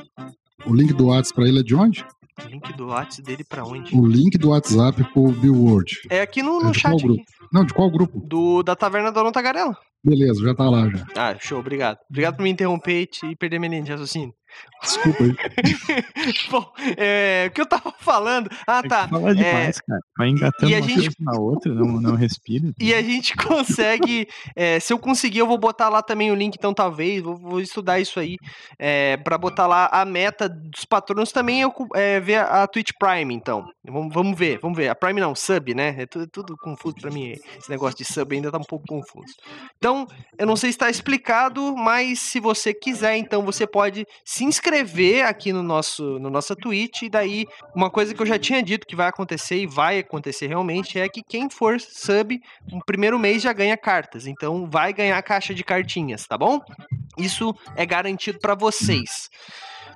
O 0.66 0.74
link 0.74 0.92
do 0.92 1.06
WhatsApp 1.06 1.34
pra 1.34 1.48
ele 1.48 1.60
é 1.60 1.62
de 1.62 1.74
onde? 1.74 2.04
O 2.44 2.46
link 2.46 2.72
do 2.74 2.88
WhatsApp 2.88 3.22
dele 3.22 3.44
pra 3.48 3.64
onde? 3.64 3.96
O 3.96 4.06
link 4.06 4.36
do 4.36 4.50
WhatsApp 4.50 5.02
pro 5.14 5.28
Billboard. 5.28 6.00
É 6.10 6.20
aqui 6.20 6.42
no, 6.42 6.60
no 6.60 6.72
é 6.72 6.74
chat. 6.74 7.02
Não, 7.50 7.64
de 7.64 7.72
qual 7.72 7.90
grupo? 7.90 8.20
Do, 8.20 8.62
da 8.62 8.76
Taverna 8.76 9.10
da 9.10 9.20
Dona 9.20 9.32
Tagarela. 9.32 9.74
Beleza, 10.04 10.44
já 10.44 10.54
tá 10.54 10.68
lá 10.68 10.90
já. 10.90 11.06
Ah, 11.16 11.34
show, 11.40 11.58
obrigado. 11.58 11.96
Obrigado 12.10 12.36
por 12.36 12.42
me 12.42 12.50
interromper 12.50 13.08
e 13.24 13.34
perder 13.34 13.58
minha 13.58 13.70
linha 13.70 13.82
de 13.82 13.92
raciocínio. 13.92 14.34
Desculpa. 14.82 15.24
Bom, 16.50 16.72
é, 16.96 17.46
o 17.48 17.52
que 17.52 17.60
eu 17.60 17.66
tava 17.66 17.92
falando. 17.98 18.50
Ah, 18.66 18.82
tá. 18.82 19.08
Fala 19.08 19.30
é, 19.30 19.34
demais, 19.34 19.80
cara. 19.80 20.00
Vai 20.16 20.28
engatando 20.28 20.70
e 20.70 20.74
a 20.74 20.78
uma 20.78 20.88
gente... 20.88 21.16
na 21.20 21.38
outra, 21.38 21.72
não, 21.72 21.86
não 22.00 22.14
respira. 22.14 22.72
E 22.78 22.92
a 22.92 23.02
gente 23.02 23.34
consegue. 23.34 24.28
É, 24.54 24.78
se 24.78 24.92
eu 24.92 24.98
conseguir, 24.98 25.38
eu 25.38 25.46
vou 25.46 25.56
botar 25.56 25.88
lá 25.88 26.02
também 26.02 26.30
o 26.30 26.34
link, 26.34 26.54
então 26.56 26.74
talvez. 26.74 27.22
Vou, 27.22 27.36
vou 27.36 27.60
estudar 27.60 27.98
isso 27.98 28.20
aí. 28.20 28.36
É, 28.78 29.16
para 29.16 29.38
botar 29.38 29.66
lá 29.66 29.88
a 29.90 30.04
meta 30.04 30.48
dos 30.48 30.84
patronos 30.84 31.32
também 31.32 31.62
eu 31.62 31.72
é, 31.94 32.20
ver 32.20 32.40
a 32.40 32.66
Twitch 32.66 32.90
Prime, 32.98 33.34
então. 33.34 33.66
Vamos, 33.84 34.12
vamos 34.12 34.38
ver, 34.38 34.58
vamos 34.60 34.76
ver. 34.76 34.88
A 34.88 34.94
Prime 34.94 35.20
não, 35.20 35.34
sub, 35.34 35.74
né? 35.74 35.94
É 35.98 36.06
tudo, 36.06 36.26
tudo 36.26 36.56
confuso 36.56 36.96
para 37.00 37.10
mim. 37.10 37.32
Esse 37.58 37.70
negócio 37.70 37.96
de 37.96 38.04
sub 38.04 38.34
ainda 38.34 38.50
tá 38.50 38.58
um 38.58 38.64
pouco 38.64 38.86
confuso. 38.86 39.34
Então, 39.78 40.06
eu 40.38 40.46
não 40.46 40.56
sei 40.56 40.70
se 40.70 40.76
está 40.76 40.90
explicado, 40.90 41.74
mas 41.76 42.20
se 42.20 42.40
você 42.40 42.74
quiser, 42.74 43.16
então 43.16 43.42
você 43.42 43.66
pode 43.66 44.06
se 44.24 44.43
inscrever 44.44 45.24
aqui 45.24 45.52
no 45.52 45.62
nosso 45.62 46.18
no 46.18 46.30
nossa 46.30 46.54
Twitch 46.54 47.02
e 47.02 47.08
daí 47.08 47.46
uma 47.74 47.90
coisa 47.90 48.14
que 48.14 48.22
eu 48.22 48.26
já 48.26 48.38
tinha 48.38 48.62
dito 48.62 48.86
que 48.86 48.96
vai 48.96 49.08
acontecer 49.08 49.56
e 49.56 49.66
vai 49.66 49.98
acontecer 49.98 50.46
realmente 50.46 50.98
é 50.98 51.08
que 51.08 51.22
quem 51.22 51.48
for 51.50 51.80
sub 51.80 52.40
no 52.70 52.84
primeiro 52.84 53.18
mês 53.18 53.42
já 53.42 53.52
ganha 53.52 53.76
cartas, 53.76 54.26
então 54.26 54.68
vai 54.68 54.92
ganhar 54.92 55.20
caixa 55.22 55.54
de 55.54 55.64
cartinhas, 55.64 56.26
tá 56.26 56.36
bom? 56.38 56.60
Isso 57.16 57.54
é 57.76 57.86
garantido 57.86 58.38
para 58.38 58.54
vocês. 58.54 59.30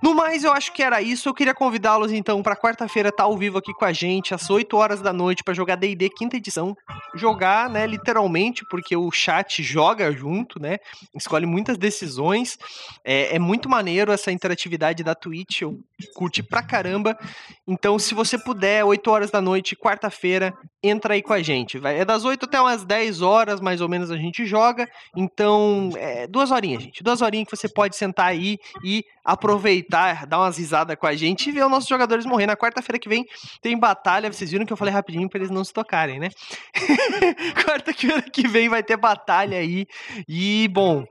No 0.03 0.15
mais, 0.15 0.45
eu 0.45 0.53
acho 0.53 0.73
que 0.73 0.83
era 0.83 1.03
isso. 1.03 1.29
Eu 1.29 1.35
queria 1.35 1.55
convidá-los 1.55 2.12
então 2.12 2.43
para 2.43 2.57
quarta-feira 2.57 3.09
estar 3.09 3.25
tá 3.25 3.29
ao 3.29 3.37
vivo 3.37 3.59
aqui 3.59 3.73
com 3.73 3.85
a 3.85 3.93
gente 3.93 4.35
às 4.35 4.49
8 4.49 4.77
horas 4.77 5.01
da 5.01 5.12
noite 5.12 5.43
para 5.43 5.55
jogar 5.55 5.77
D&D 5.77 6.09
quinta 6.11 6.37
edição. 6.37 6.77
Jogar, 7.15 7.69
né, 7.69 7.87
literalmente, 7.87 8.65
porque 8.70 8.97
o 8.97 9.11
chat 9.11 9.62
joga 9.62 10.12
junto, 10.12 10.61
né? 10.61 10.79
Escolhe 11.15 11.47
muitas 11.47 11.77
decisões. 11.77 12.59
É, 13.05 13.37
é 13.37 13.39
muito 13.39 13.69
maneiro 13.69 14.12
essa 14.12 14.31
interatividade 14.31 15.03
da 15.03 15.15
Twitch. 15.15 15.62
Eu 15.62 15.79
curti 16.15 16.43
pra 16.43 16.62
caramba. 16.62 17.19
Então, 17.66 17.99
se 17.99 18.15
você 18.15 18.39
puder, 18.39 18.85
8 18.85 19.11
horas 19.11 19.31
da 19.31 19.41
noite, 19.41 19.77
quarta-feira, 19.77 20.55
entra 20.83 21.15
aí 21.15 21.23
com 21.23 21.33
a 21.33 21.43
gente. 21.43 21.79
Vai, 21.79 21.99
é 21.99 22.05
das 22.05 22.25
8 22.25 22.45
até 22.45 22.61
umas 22.61 22.85
10 22.85 23.20
horas, 23.20 23.61
mais 23.61 23.81
ou 23.81 23.89
menos, 23.89 24.11
a 24.11 24.16
gente 24.16 24.47
joga. 24.47 24.89
Então, 25.16 25.91
é, 25.97 26.27
duas 26.27 26.51
horinhas, 26.51 26.83
gente. 26.83 27.03
Duas 27.03 27.20
horinhas 27.20 27.49
que 27.49 27.57
você 27.57 27.69
pode 27.69 27.97
sentar 27.97 28.27
aí 28.27 28.59
e 28.85 29.05
aproveitar, 29.29 30.27
dar 30.27 30.39
umas 30.39 30.57
risadas 30.57 30.97
com 30.97 31.07
a 31.07 31.15
gente 31.15 31.49
e 31.49 31.53
ver 31.53 31.63
os 31.63 31.71
nossos 31.71 31.89
jogadores 31.89 32.25
morrer. 32.25 32.47
Na 32.47 32.57
quarta-feira 32.57 32.99
que 32.99 33.11
vem 33.11 33.27
tem 33.61 33.79
batalha. 33.79 34.33
Vocês 34.33 34.51
viram 34.51 34.65
que 34.65 34.73
eu 34.73 34.77
falei 34.77 34.93
rapidinho 34.93 35.29
para 35.29 35.41
eles 35.41 35.51
não 35.51 35.63
se 35.63 35.73
tocarem, 35.73 36.19
né? 36.19 36.31
Quarta-feira 37.67 38.23
que 38.23 38.49
vem 38.49 38.71
vai 38.71 38.83
ter 38.83 38.97
batalha 38.97 39.59
aí. 39.59 39.87
E, 40.27 40.67
bom, 40.69 41.05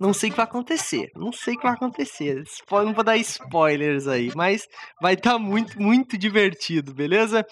não 0.00 0.12
sei 0.12 0.30
o 0.30 0.32
que 0.32 0.36
vai 0.36 0.46
acontecer. 0.46 1.10
Não 1.14 1.32
sei 1.32 1.54
o 1.54 1.58
que 1.58 1.62
vai 1.62 1.74
acontecer. 1.74 2.42
Não 2.72 2.92
vou 2.92 3.04
dar 3.04 3.16
spoilers 3.18 4.08
aí, 4.08 4.32
mas 4.34 4.66
vai 5.00 5.14
estar 5.14 5.34
tá 5.34 5.38
muito, 5.38 5.80
muito 5.80 6.18
divertido, 6.18 6.92
beleza? 6.92 7.46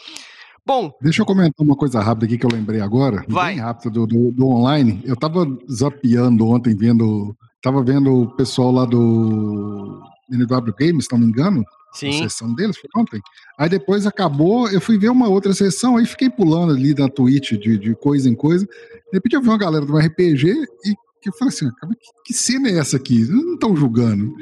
Bom. 0.67 0.91
Deixa 1.01 1.23
eu 1.23 1.27
comentar 1.27 1.65
uma 1.65 1.77
coisa 1.77 2.01
rápida 2.01 2.27
aqui 2.27 2.37
que 2.37 2.45
eu 2.45 2.51
lembrei 2.53 2.81
agora. 2.81 3.25
Vai. 3.29 3.55
Bem 3.55 3.63
rápido 3.63 3.91
do, 3.91 4.07
do, 4.07 4.33
do 4.33 4.49
online. 4.49 5.01
Eu 5.05 5.15
tava 5.15 5.47
zapeando 5.71 6.49
ontem, 6.49 6.77
vendo 6.77 7.37
Tava 7.63 7.83
vendo 7.83 8.23
o 8.23 8.31
pessoal 8.37 8.71
lá 8.71 8.85
do 8.85 10.01
NW 10.31 10.75
Games, 10.79 11.07
se 11.07 11.13
não 11.13 11.19
me 11.19 11.27
engano. 11.27 11.65
Sim. 11.93 12.11
A 12.11 12.29
sessão 12.29 12.55
deles 12.55 12.77
foi 12.77 12.89
ontem. 12.97 13.21
Aí 13.59 13.69
depois 13.69 14.07
acabou, 14.07 14.69
eu 14.69 14.81
fui 14.81 14.99
ver 14.99 15.09
uma 15.09 15.29
outra 15.29 15.53
sessão, 15.53 15.97
aí 15.97 16.07
fiquei 16.07 16.31
pulando 16.31 16.73
ali 16.73 16.95
na 16.95 17.09
Twitch 17.09 17.53
de, 17.53 17.79
de 17.79 17.95
coisa 17.97 18.29
em 18.29 18.35
coisa. 18.35 18.65
De 18.67 19.15
repente 19.15 19.35
eu 19.35 19.43
vi 19.43 19.49
uma 19.49 19.59
galera 19.59 19.85
do 19.85 19.97
RPG 19.97 20.47
e 20.85 20.95
que 21.21 21.31
eu 21.31 21.33
falei 21.33 21.53
assim: 21.53 21.69
que, 21.69 22.13
que 22.27 22.35
cena 22.35 22.69
é 22.69 22.79
essa 22.79 22.97
aqui? 22.97 23.25
Não 23.29 23.55
estão 23.55 23.75
julgando. 23.75 24.33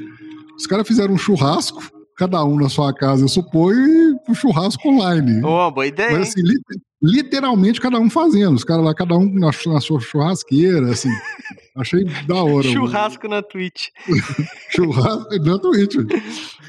Os 0.56 0.66
caras 0.66 0.86
fizeram 0.86 1.14
um 1.14 1.18
churrasco, 1.18 1.82
cada 2.16 2.44
um 2.44 2.56
na 2.56 2.68
sua 2.68 2.92
casa, 2.92 3.24
eu 3.24 3.28
suponho, 3.28 3.86
e 3.86 4.30
um 4.30 4.34
churrasco 4.34 4.88
online. 4.88 5.42
Oh, 5.44 5.70
boa 5.70 5.86
ideia. 5.86 6.18
Mas 6.18 6.28
assim, 6.28 6.42
literalmente 7.02 7.80
cada 7.80 7.98
um 7.98 8.10
fazendo. 8.10 8.56
Os 8.56 8.64
caras 8.64 8.84
lá, 8.84 8.94
cada 8.94 9.16
um 9.16 9.32
na, 9.32 9.50
na 9.66 9.80
sua 9.80 10.00
churrasqueira, 10.00 10.90
assim. 10.90 11.10
Achei 11.76 12.04
da 12.26 12.42
hora. 12.42 12.66
Churrasco 12.66 13.28
mano. 13.28 13.36
na 13.36 13.42
Twitch. 13.42 13.88
churrasco 14.74 15.38
na 15.44 15.58
Twitch. 15.58 15.96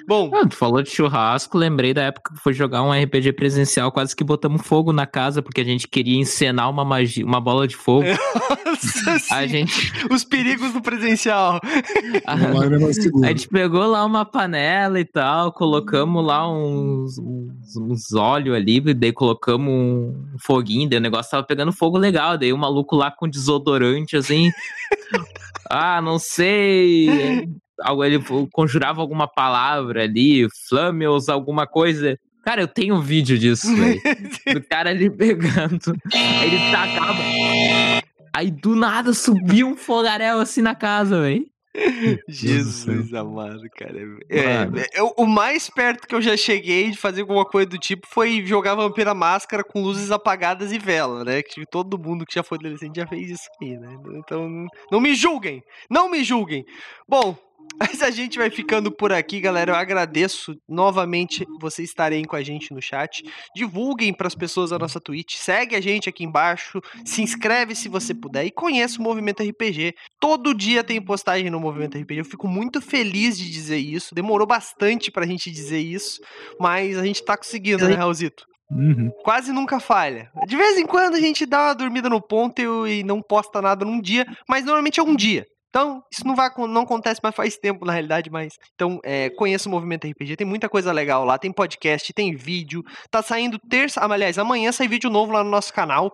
Bom. 0.06 0.30
Ah, 0.34 0.46
tu 0.46 0.56
falou 0.56 0.84
de 0.84 0.90
churrasco, 0.90 1.58
lembrei 1.58 1.94
da 1.94 2.04
época 2.04 2.34
que 2.34 2.42
foi 2.42 2.54
jogar 2.54 2.84
um 2.84 2.92
RPG 2.92 3.32
presencial, 3.32 3.90
quase 3.90 4.14
que 4.14 4.24
botamos 4.24 4.68
fogo 4.68 4.92
na 4.92 5.06
casa, 5.06 5.42
porque 5.42 5.62
a 5.62 5.64
gente 5.64 5.88
queria 5.88 6.18
encenar 6.18 6.70
uma 6.70 6.84
magia, 6.84 7.26
uma 7.26 7.40
bola 7.40 7.66
de 7.66 7.76
fogo. 7.76 8.06
Nossa, 9.06 9.36
a 9.36 9.48
gente... 9.48 9.94
Os 10.12 10.26
perigos 10.26 10.74
do 10.74 10.82
presencial. 10.82 11.62
a... 12.28 12.34
a 13.24 13.28
gente 13.30 13.48
pegou 13.48 13.88
lá 13.88 14.06
uma 14.06 14.26
panela 14.26 15.00
e 15.00 15.06
tal, 15.06 15.54
colocamos 15.54 16.26
lá 16.26 16.52
uns, 16.52 17.18
uns, 17.18 17.78
uns 17.78 18.14
óleos 18.14 18.58
ali, 18.58 18.82
daí 18.94 19.14
colocamos 19.14 19.70
um 19.70 20.36
foguinho, 20.38 20.90
daí 20.90 21.00
o 21.00 21.02
negócio 21.02 21.32
tava 21.32 21.44
pegando 21.44 21.72
fogo 21.72 21.98
legal, 21.98 22.38
daí 22.38 22.52
o 22.52 22.58
maluco 22.58 22.96
lá 22.96 23.10
com 23.10 23.28
desodorante, 23.28 24.18
assim 24.18 24.52
ah, 25.70 26.02
não 26.02 26.20
sei. 26.20 27.08
Ele 28.06 28.24
conjurava 28.52 29.02
alguma 29.02 29.28
palavra 29.28 30.04
ali, 30.04 30.48
Flameus, 30.68 31.30
alguma 31.30 31.68
coisa. 31.68 32.18
Cara, 32.44 32.62
eu 32.62 32.68
tenho 32.68 32.96
um 32.96 33.02
vídeo 33.02 33.38
disso, 33.38 33.68
velho. 33.76 34.02
do 34.54 34.64
cara 34.64 34.90
ali 34.90 35.10
pegando. 35.10 35.96
Ele 36.42 36.72
tacava. 36.72 37.20
Aí 38.34 38.50
do 38.50 38.76
nada 38.76 39.14
subiu 39.14 39.68
um 39.68 39.76
fogaréu 39.76 40.40
assim 40.40 40.62
na 40.62 40.74
casa, 40.74 41.22
velho. 41.22 41.46
Jesus 42.28 43.14
amado, 43.14 43.62
cara. 43.76 43.98
É, 44.30 45.00
é, 45.00 45.04
o 45.16 45.26
mais 45.26 45.70
perto 45.70 46.08
que 46.08 46.16
eu 46.16 46.22
já 46.22 46.36
cheguei 46.36 46.92
de 46.92 46.98
fazer 46.98 47.22
alguma 47.22 47.46
coisa 47.46 47.70
do 47.70 47.78
tipo 47.78 48.08
foi 48.08 48.46
jogar 48.46 48.76
Vampira 48.76 49.14
Máscara 49.14 49.64
com 49.64 49.82
luzes 49.82 50.10
apagadas 50.12 50.72
e 50.72 50.80
vela, 50.80 51.24
né? 51.24 51.42
Que 51.44 51.66
todo 51.66 52.00
mundo 52.00 52.26
que 52.26 52.36
já 52.36 52.44
foi 52.44 52.58
adolescente 52.58 52.96
já 52.96 53.08
fez 53.08 53.30
isso 53.30 53.50
aí, 53.62 53.78
né? 53.78 53.98
Então, 54.16 54.68
não 54.92 55.00
me 55.00 55.14
julguem! 55.14 55.64
Não 55.90 56.10
me 56.10 56.24
julguem! 56.24 56.66
Bom, 57.08 57.38
mas 57.80 58.02
a 58.02 58.10
gente 58.10 58.38
vai 58.38 58.50
ficando 58.50 58.92
por 58.92 59.12
aqui, 59.12 59.40
galera. 59.40 59.72
Eu 59.72 59.76
agradeço 59.76 60.56
novamente 60.68 61.46
vocês 61.60 61.90
estarem 61.90 62.26
com 62.26 62.36
a 62.36 62.44
gente 62.44 62.74
no 62.74 62.82
chat. 62.82 63.24
Divulguem 63.56 64.14
para 64.14 64.28
as 64.28 64.36
pessoas 64.36 64.72
a 64.72 64.80
nossa 64.80 65.00
Twitch. 65.00 65.36
Segue 65.36 65.76
a 65.76 65.82
gente 65.82 66.10
aqui 66.10 66.24
embaixo. 66.24 66.82
Se 67.06 67.22
inscreve 67.22 67.76
se 67.76 67.90
você 67.90 68.14
puder. 68.14 68.46
E 68.46 68.52
conheça 68.52 69.00
o 69.00 69.04
Movimento 69.04 69.44
RPG. 69.44 69.94
Todo 70.20 70.54
dia 70.54 70.84
tem 70.84 71.02
postagem 71.02 71.50
no 71.50 71.60
Movimento 71.60 71.98
RPG. 71.98 72.20
Eu 72.20 72.26
fico 72.26 72.48
muito 72.48 72.82
feliz 72.82 73.38
de 73.38 73.50
dizer 73.50 73.78
isso. 73.78 74.16
Demorou 74.16 74.48
bastante 74.48 75.12
para 75.12 75.24
a 75.24 75.28
gente 75.28 75.52
dizer 75.52 75.80
isso. 75.80 76.22
Mas 76.60 76.98
a 76.98 77.04
gente 77.04 77.22
está 77.22 77.38
conseguindo, 77.38 77.88
né, 77.88 77.96
Raulzito? 77.96 78.46
Uhum. 78.70 79.10
Quase 79.24 79.52
nunca 79.52 79.80
falha. 79.80 80.30
De 80.46 80.58
vez 80.58 80.78
em 80.78 80.86
quando 80.86 81.16
a 81.16 81.20
gente 81.20 81.46
dá 81.46 81.68
uma 81.68 81.76
dormida 81.76 82.10
no 82.10 82.22
ponto 82.22 82.88
e 82.88 83.04
não 83.04 83.22
posta 83.22 83.62
nada 83.62 83.86
num 83.86 84.02
dia, 84.02 84.26
mas 84.48 84.66
normalmente 84.66 85.00
é 85.00 85.04
um 85.04 85.16
dia. 85.16 85.46
Então, 85.78 86.04
isso 86.12 86.26
não, 86.26 86.36
vai, 86.36 86.50
não 86.68 86.82
acontece 86.82 87.20
mais 87.22 87.36
faz 87.36 87.56
tempo, 87.56 87.86
na 87.86 87.94
realidade, 87.94 88.32
mas. 88.32 88.58
Então, 88.74 89.00
é, 89.04 89.30
conheça 89.30 89.70
o 89.70 89.72
Movimento 89.72 90.08
RPG, 90.08 90.36
tem 90.36 90.48
muita 90.48 90.68
coisa 90.68 90.92
legal 90.92 91.24
lá, 91.24 91.38
tem 91.38 91.52
podcast, 91.52 92.12
tem 92.14 92.36
vídeo. 92.36 92.84
Tá 93.12 93.22
saindo 93.22 93.60
terça. 93.60 94.02
Aliás, 94.04 94.40
amanhã 94.40 94.72
sai 94.72 94.88
vídeo 94.88 95.08
novo 95.08 95.32
lá 95.32 95.44
no 95.44 95.52
nosso 95.52 95.72
canal. 95.72 96.12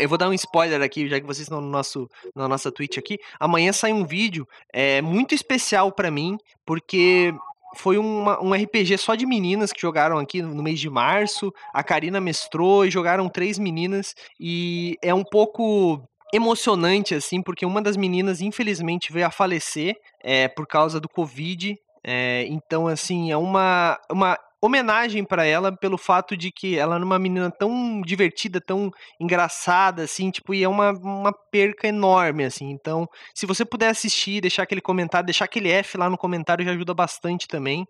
Eu 0.00 0.08
vou 0.08 0.18
dar 0.18 0.28
um 0.28 0.32
spoiler 0.32 0.82
aqui, 0.82 1.08
já 1.08 1.20
que 1.20 1.26
vocês 1.26 1.46
estão 1.46 1.60
no 1.60 1.68
nosso, 1.68 2.10
na 2.34 2.48
nossa 2.48 2.72
Twitch 2.72 2.98
aqui. 2.98 3.16
Amanhã 3.38 3.72
sai 3.72 3.92
um 3.92 4.04
vídeo 4.04 4.44
é, 4.72 5.00
muito 5.00 5.36
especial 5.36 5.92
para 5.92 6.10
mim, 6.10 6.36
porque 6.64 7.32
foi 7.76 7.98
uma, 7.98 8.42
um 8.42 8.54
RPG 8.54 8.98
só 8.98 9.14
de 9.14 9.24
meninas 9.24 9.72
que 9.72 9.80
jogaram 9.80 10.18
aqui 10.18 10.42
no 10.42 10.64
mês 10.64 10.80
de 10.80 10.90
março. 10.90 11.54
A 11.72 11.84
Karina 11.84 12.20
mestrou 12.20 12.84
e 12.84 12.90
jogaram 12.90 13.28
três 13.28 13.56
meninas. 13.56 14.16
E 14.40 14.98
é 15.00 15.14
um 15.14 15.22
pouco 15.22 16.02
emocionante, 16.32 17.14
assim, 17.14 17.42
porque 17.42 17.64
uma 17.64 17.80
das 17.80 17.96
meninas, 17.96 18.40
infelizmente, 18.40 19.12
veio 19.12 19.26
a 19.26 19.30
falecer 19.30 19.96
é, 20.22 20.48
por 20.48 20.66
causa 20.66 21.00
do 21.00 21.08
Covid. 21.08 21.76
É, 22.04 22.44
então, 22.48 22.86
assim, 22.86 23.30
é 23.30 23.36
uma, 23.36 23.98
uma 24.10 24.38
homenagem 24.60 25.24
para 25.24 25.44
ela 25.44 25.76
pelo 25.76 25.98
fato 25.98 26.36
de 26.36 26.50
que 26.50 26.78
ela 26.78 26.96
é 26.96 26.98
uma 26.98 27.18
menina 27.18 27.50
tão 27.50 28.00
divertida, 28.02 28.60
tão 28.60 28.90
engraçada, 29.20 30.02
assim, 30.02 30.30
tipo, 30.30 30.54
e 30.54 30.62
é 30.62 30.68
uma, 30.68 30.90
uma 30.92 31.32
perca 31.50 31.88
enorme, 31.88 32.44
assim. 32.44 32.70
Então, 32.70 33.08
se 33.34 33.46
você 33.46 33.64
puder 33.64 33.88
assistir, 33.88 34.40
deixar 34.40 34.62
aquele 34.62 34.80
comentário, 34.80 35.26
deixar 35.26 35.44
aquele 35.44 35.70
F 35.70 35.96
lá 35.96 36.10
no 36.10 36.18
comentário 36.18 36.64
já 36.64 36.72
ajuda 36.72 36.94
bastante 36.94 37.46
também. 37.46 37.86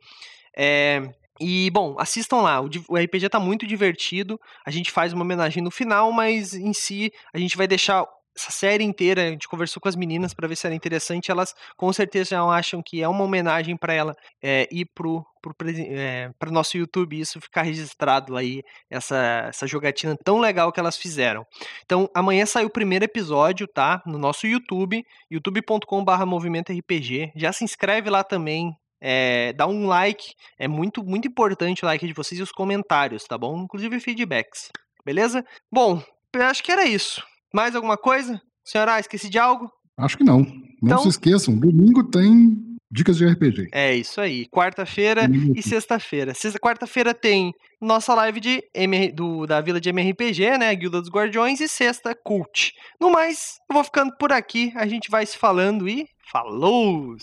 É, 0.57 1.03
e, 1.41 1.71
bom, 1.71 1.97
assistam 1.99 2.39
lá. 2.39 2.61
O 2.61 2.97
RPG 2.97 3.29
tá 3.29 3.39
muito 3.39 3.67
divertido. 3.67 4.41
A 4.65 4.71
gente 4.71 4.91
faz 4.91 5.13
uma 5.13 5.23
homenagem 5.23 5.63
no 5.63 5.71
final, 5.71 6.11
mas 6.13 6.55
em 6.55 6.73
si 6.73 7.13
a 7.33 7.39
gente 7.39 7.57
vai 7.57 7.67
deixar 7.67 8.07
essa 8.37 8.51
série 8.51 8.85
inteira, 8.85 9.23
a 9.23 9.31
gente 9.31 9.49
conversou 9.49 9.81
com 9.81 9.89
as 9.89 9.97
meninas 9.97 10.35
para 10.35 10.47
ver 10.47 10.57
se 10.57 10.67
era 10.67 10.75
interessante, 10.75 11.31
elas 11.31 11.55
com 11.77 11.91
certeza 11.93 12.31
já 12.31 12.45
acham 12.45 12.83
que 12.83 13.03
é 13.03 13.09
uma 13.09 13.25
homenagem 13.25 13.77
para 13.77 13.95
ela 13.95 14.15
é, 14.43 14.69
ir 14.71 14.85
pro, 14.95 15.25
pro 15.41 15.55
é, 15.69 16.31
para 16.39 16.51
nosso 16.51 16.77
YouTube 16.77 17.19
isso 17.19 17.41
ficar 17.41 17.63
registrado 17.63 18.37
aí 18.37 18.63
essa, 18.91 19.47
essa 19.49 19.67
jogatina 19.67 20.17
tão 20.23 20.39
legal 20.39 20.71
que 20.71 20.79
elas 20.79 20.99
fizeram. 20.99 21.47
Então 21.85 22.11
amanhã 22.15 22.45
sai 22.45 22.67
o 22.67 22.71
primeiro 22.71 23.07
episódio, 23.07 23.67
tá? 23.67 24.03
No 24.05 24.19
nosso 24.19 24.47
YouTube, 24.47 25.03
youtube.com/movimento 25.31 26.73
RPG. 26.73 27.33
Já 27.35 27.53
se 27.53 27.65
inscreve 27.65 28.11
lá 28.11 28.23
também. 28.23 28.77
É, 29.01 29.53
dá 29.53 29.67
um 29.67 29.87
like, 29.87 30.35
é 30.59 30.67
muito 30.67 31.05
muito 31.05 31.29
importante 31.29 31.85
o 31.85 31.87
like 31.87 32.07
de 32.07 32.15
vocês 32.15 32.39
e 32.39 32.43
os 32.43 32.53
comentários, 32.53 33.25
tá 33.25 33.37
bom? 33.39 33.63
Inclusive 33.63 34.01
feedbacks, 34.01 34.71
beleza? 35.05 35.45
Bom, 35.71 36.03
eu 36.35 36.43
acho 36.43 36.63
que 36.63 36.73
era 36.73 36.87
isso. 36.87 37.23
Mais 37.57 37.75
alguma 37.75 37.97
coisa? 37.97 38.39
Senhora, 38.63 39.01
esqueci 39.01 39.31
de 39.31 39.39
algo? 39.39 39.71
Acho 39.97 40.19
que 40.19 40.25
não. 40.25 40.41
Não 40.41 40.49
então... 40.83 40.99
se 40.99 41.09
esqueçam, 41.09 41.57
domingo 41.57 42.05
tem 42.05 42.55
dicas 42.91 43.17
de 43.17 43.25
RPG. 43.25 43.69
É 43.73 43.97
isso 43.97 44.21
aí. 44.21 44.47
Quarta-feira 44.49 45.23
e 45.57 45.63
sexta-feira. 45.63 46.35
Sexta, 46.35 46.59
quarta-feira 46.59 47.15
tem 47.15 47.55
nossa 47.81 48.13
live 48.13 48.41
de 48.41 48.63
MR, 48.75 49.11
do, 49.11 49.47
da 49.47 49.63
Vila 49.63 49.81
de 49.81 49.89
MRPG, 49.89 50.59
né? 50.59 50.75
Guilda 50.75 51.01
dos 51.01 51.09
Guardiões, 51.09 51.59
e 51.63 51.67
sexta, 51.67 52.15
Cult. 52.15 52.75
No 53.01 53.11
mais, 53.11 53.55
eu 53.71 53.75
vou 53.75 53.85
ficando 53.85 54.15
por 54.19 54.35
aqui. 54.35 54.71
A 54.77 54.87
gente 54.87 55.11
vai 55.11 55.25
se 55.25 55.39
falando 55.39 55.89
e 55.89 56.07
falou! 56.31 57.17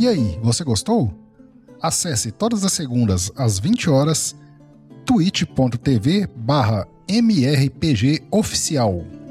E 0.00 0.08
aí, 0.08 0.38
você 0.42 0.64
gostou? 0.64 1.12
Acesse 1.82 2.32
todas 2.32 2.64
as 2.64 2.72
segundas 2.72 3.30
às 3.36 3.58
20 3.58 3.90
horas 3.90 4.34
twitch.tv 5.04 6.26
barra 6.36 6.86
mrpgoficial. 7.22 9.21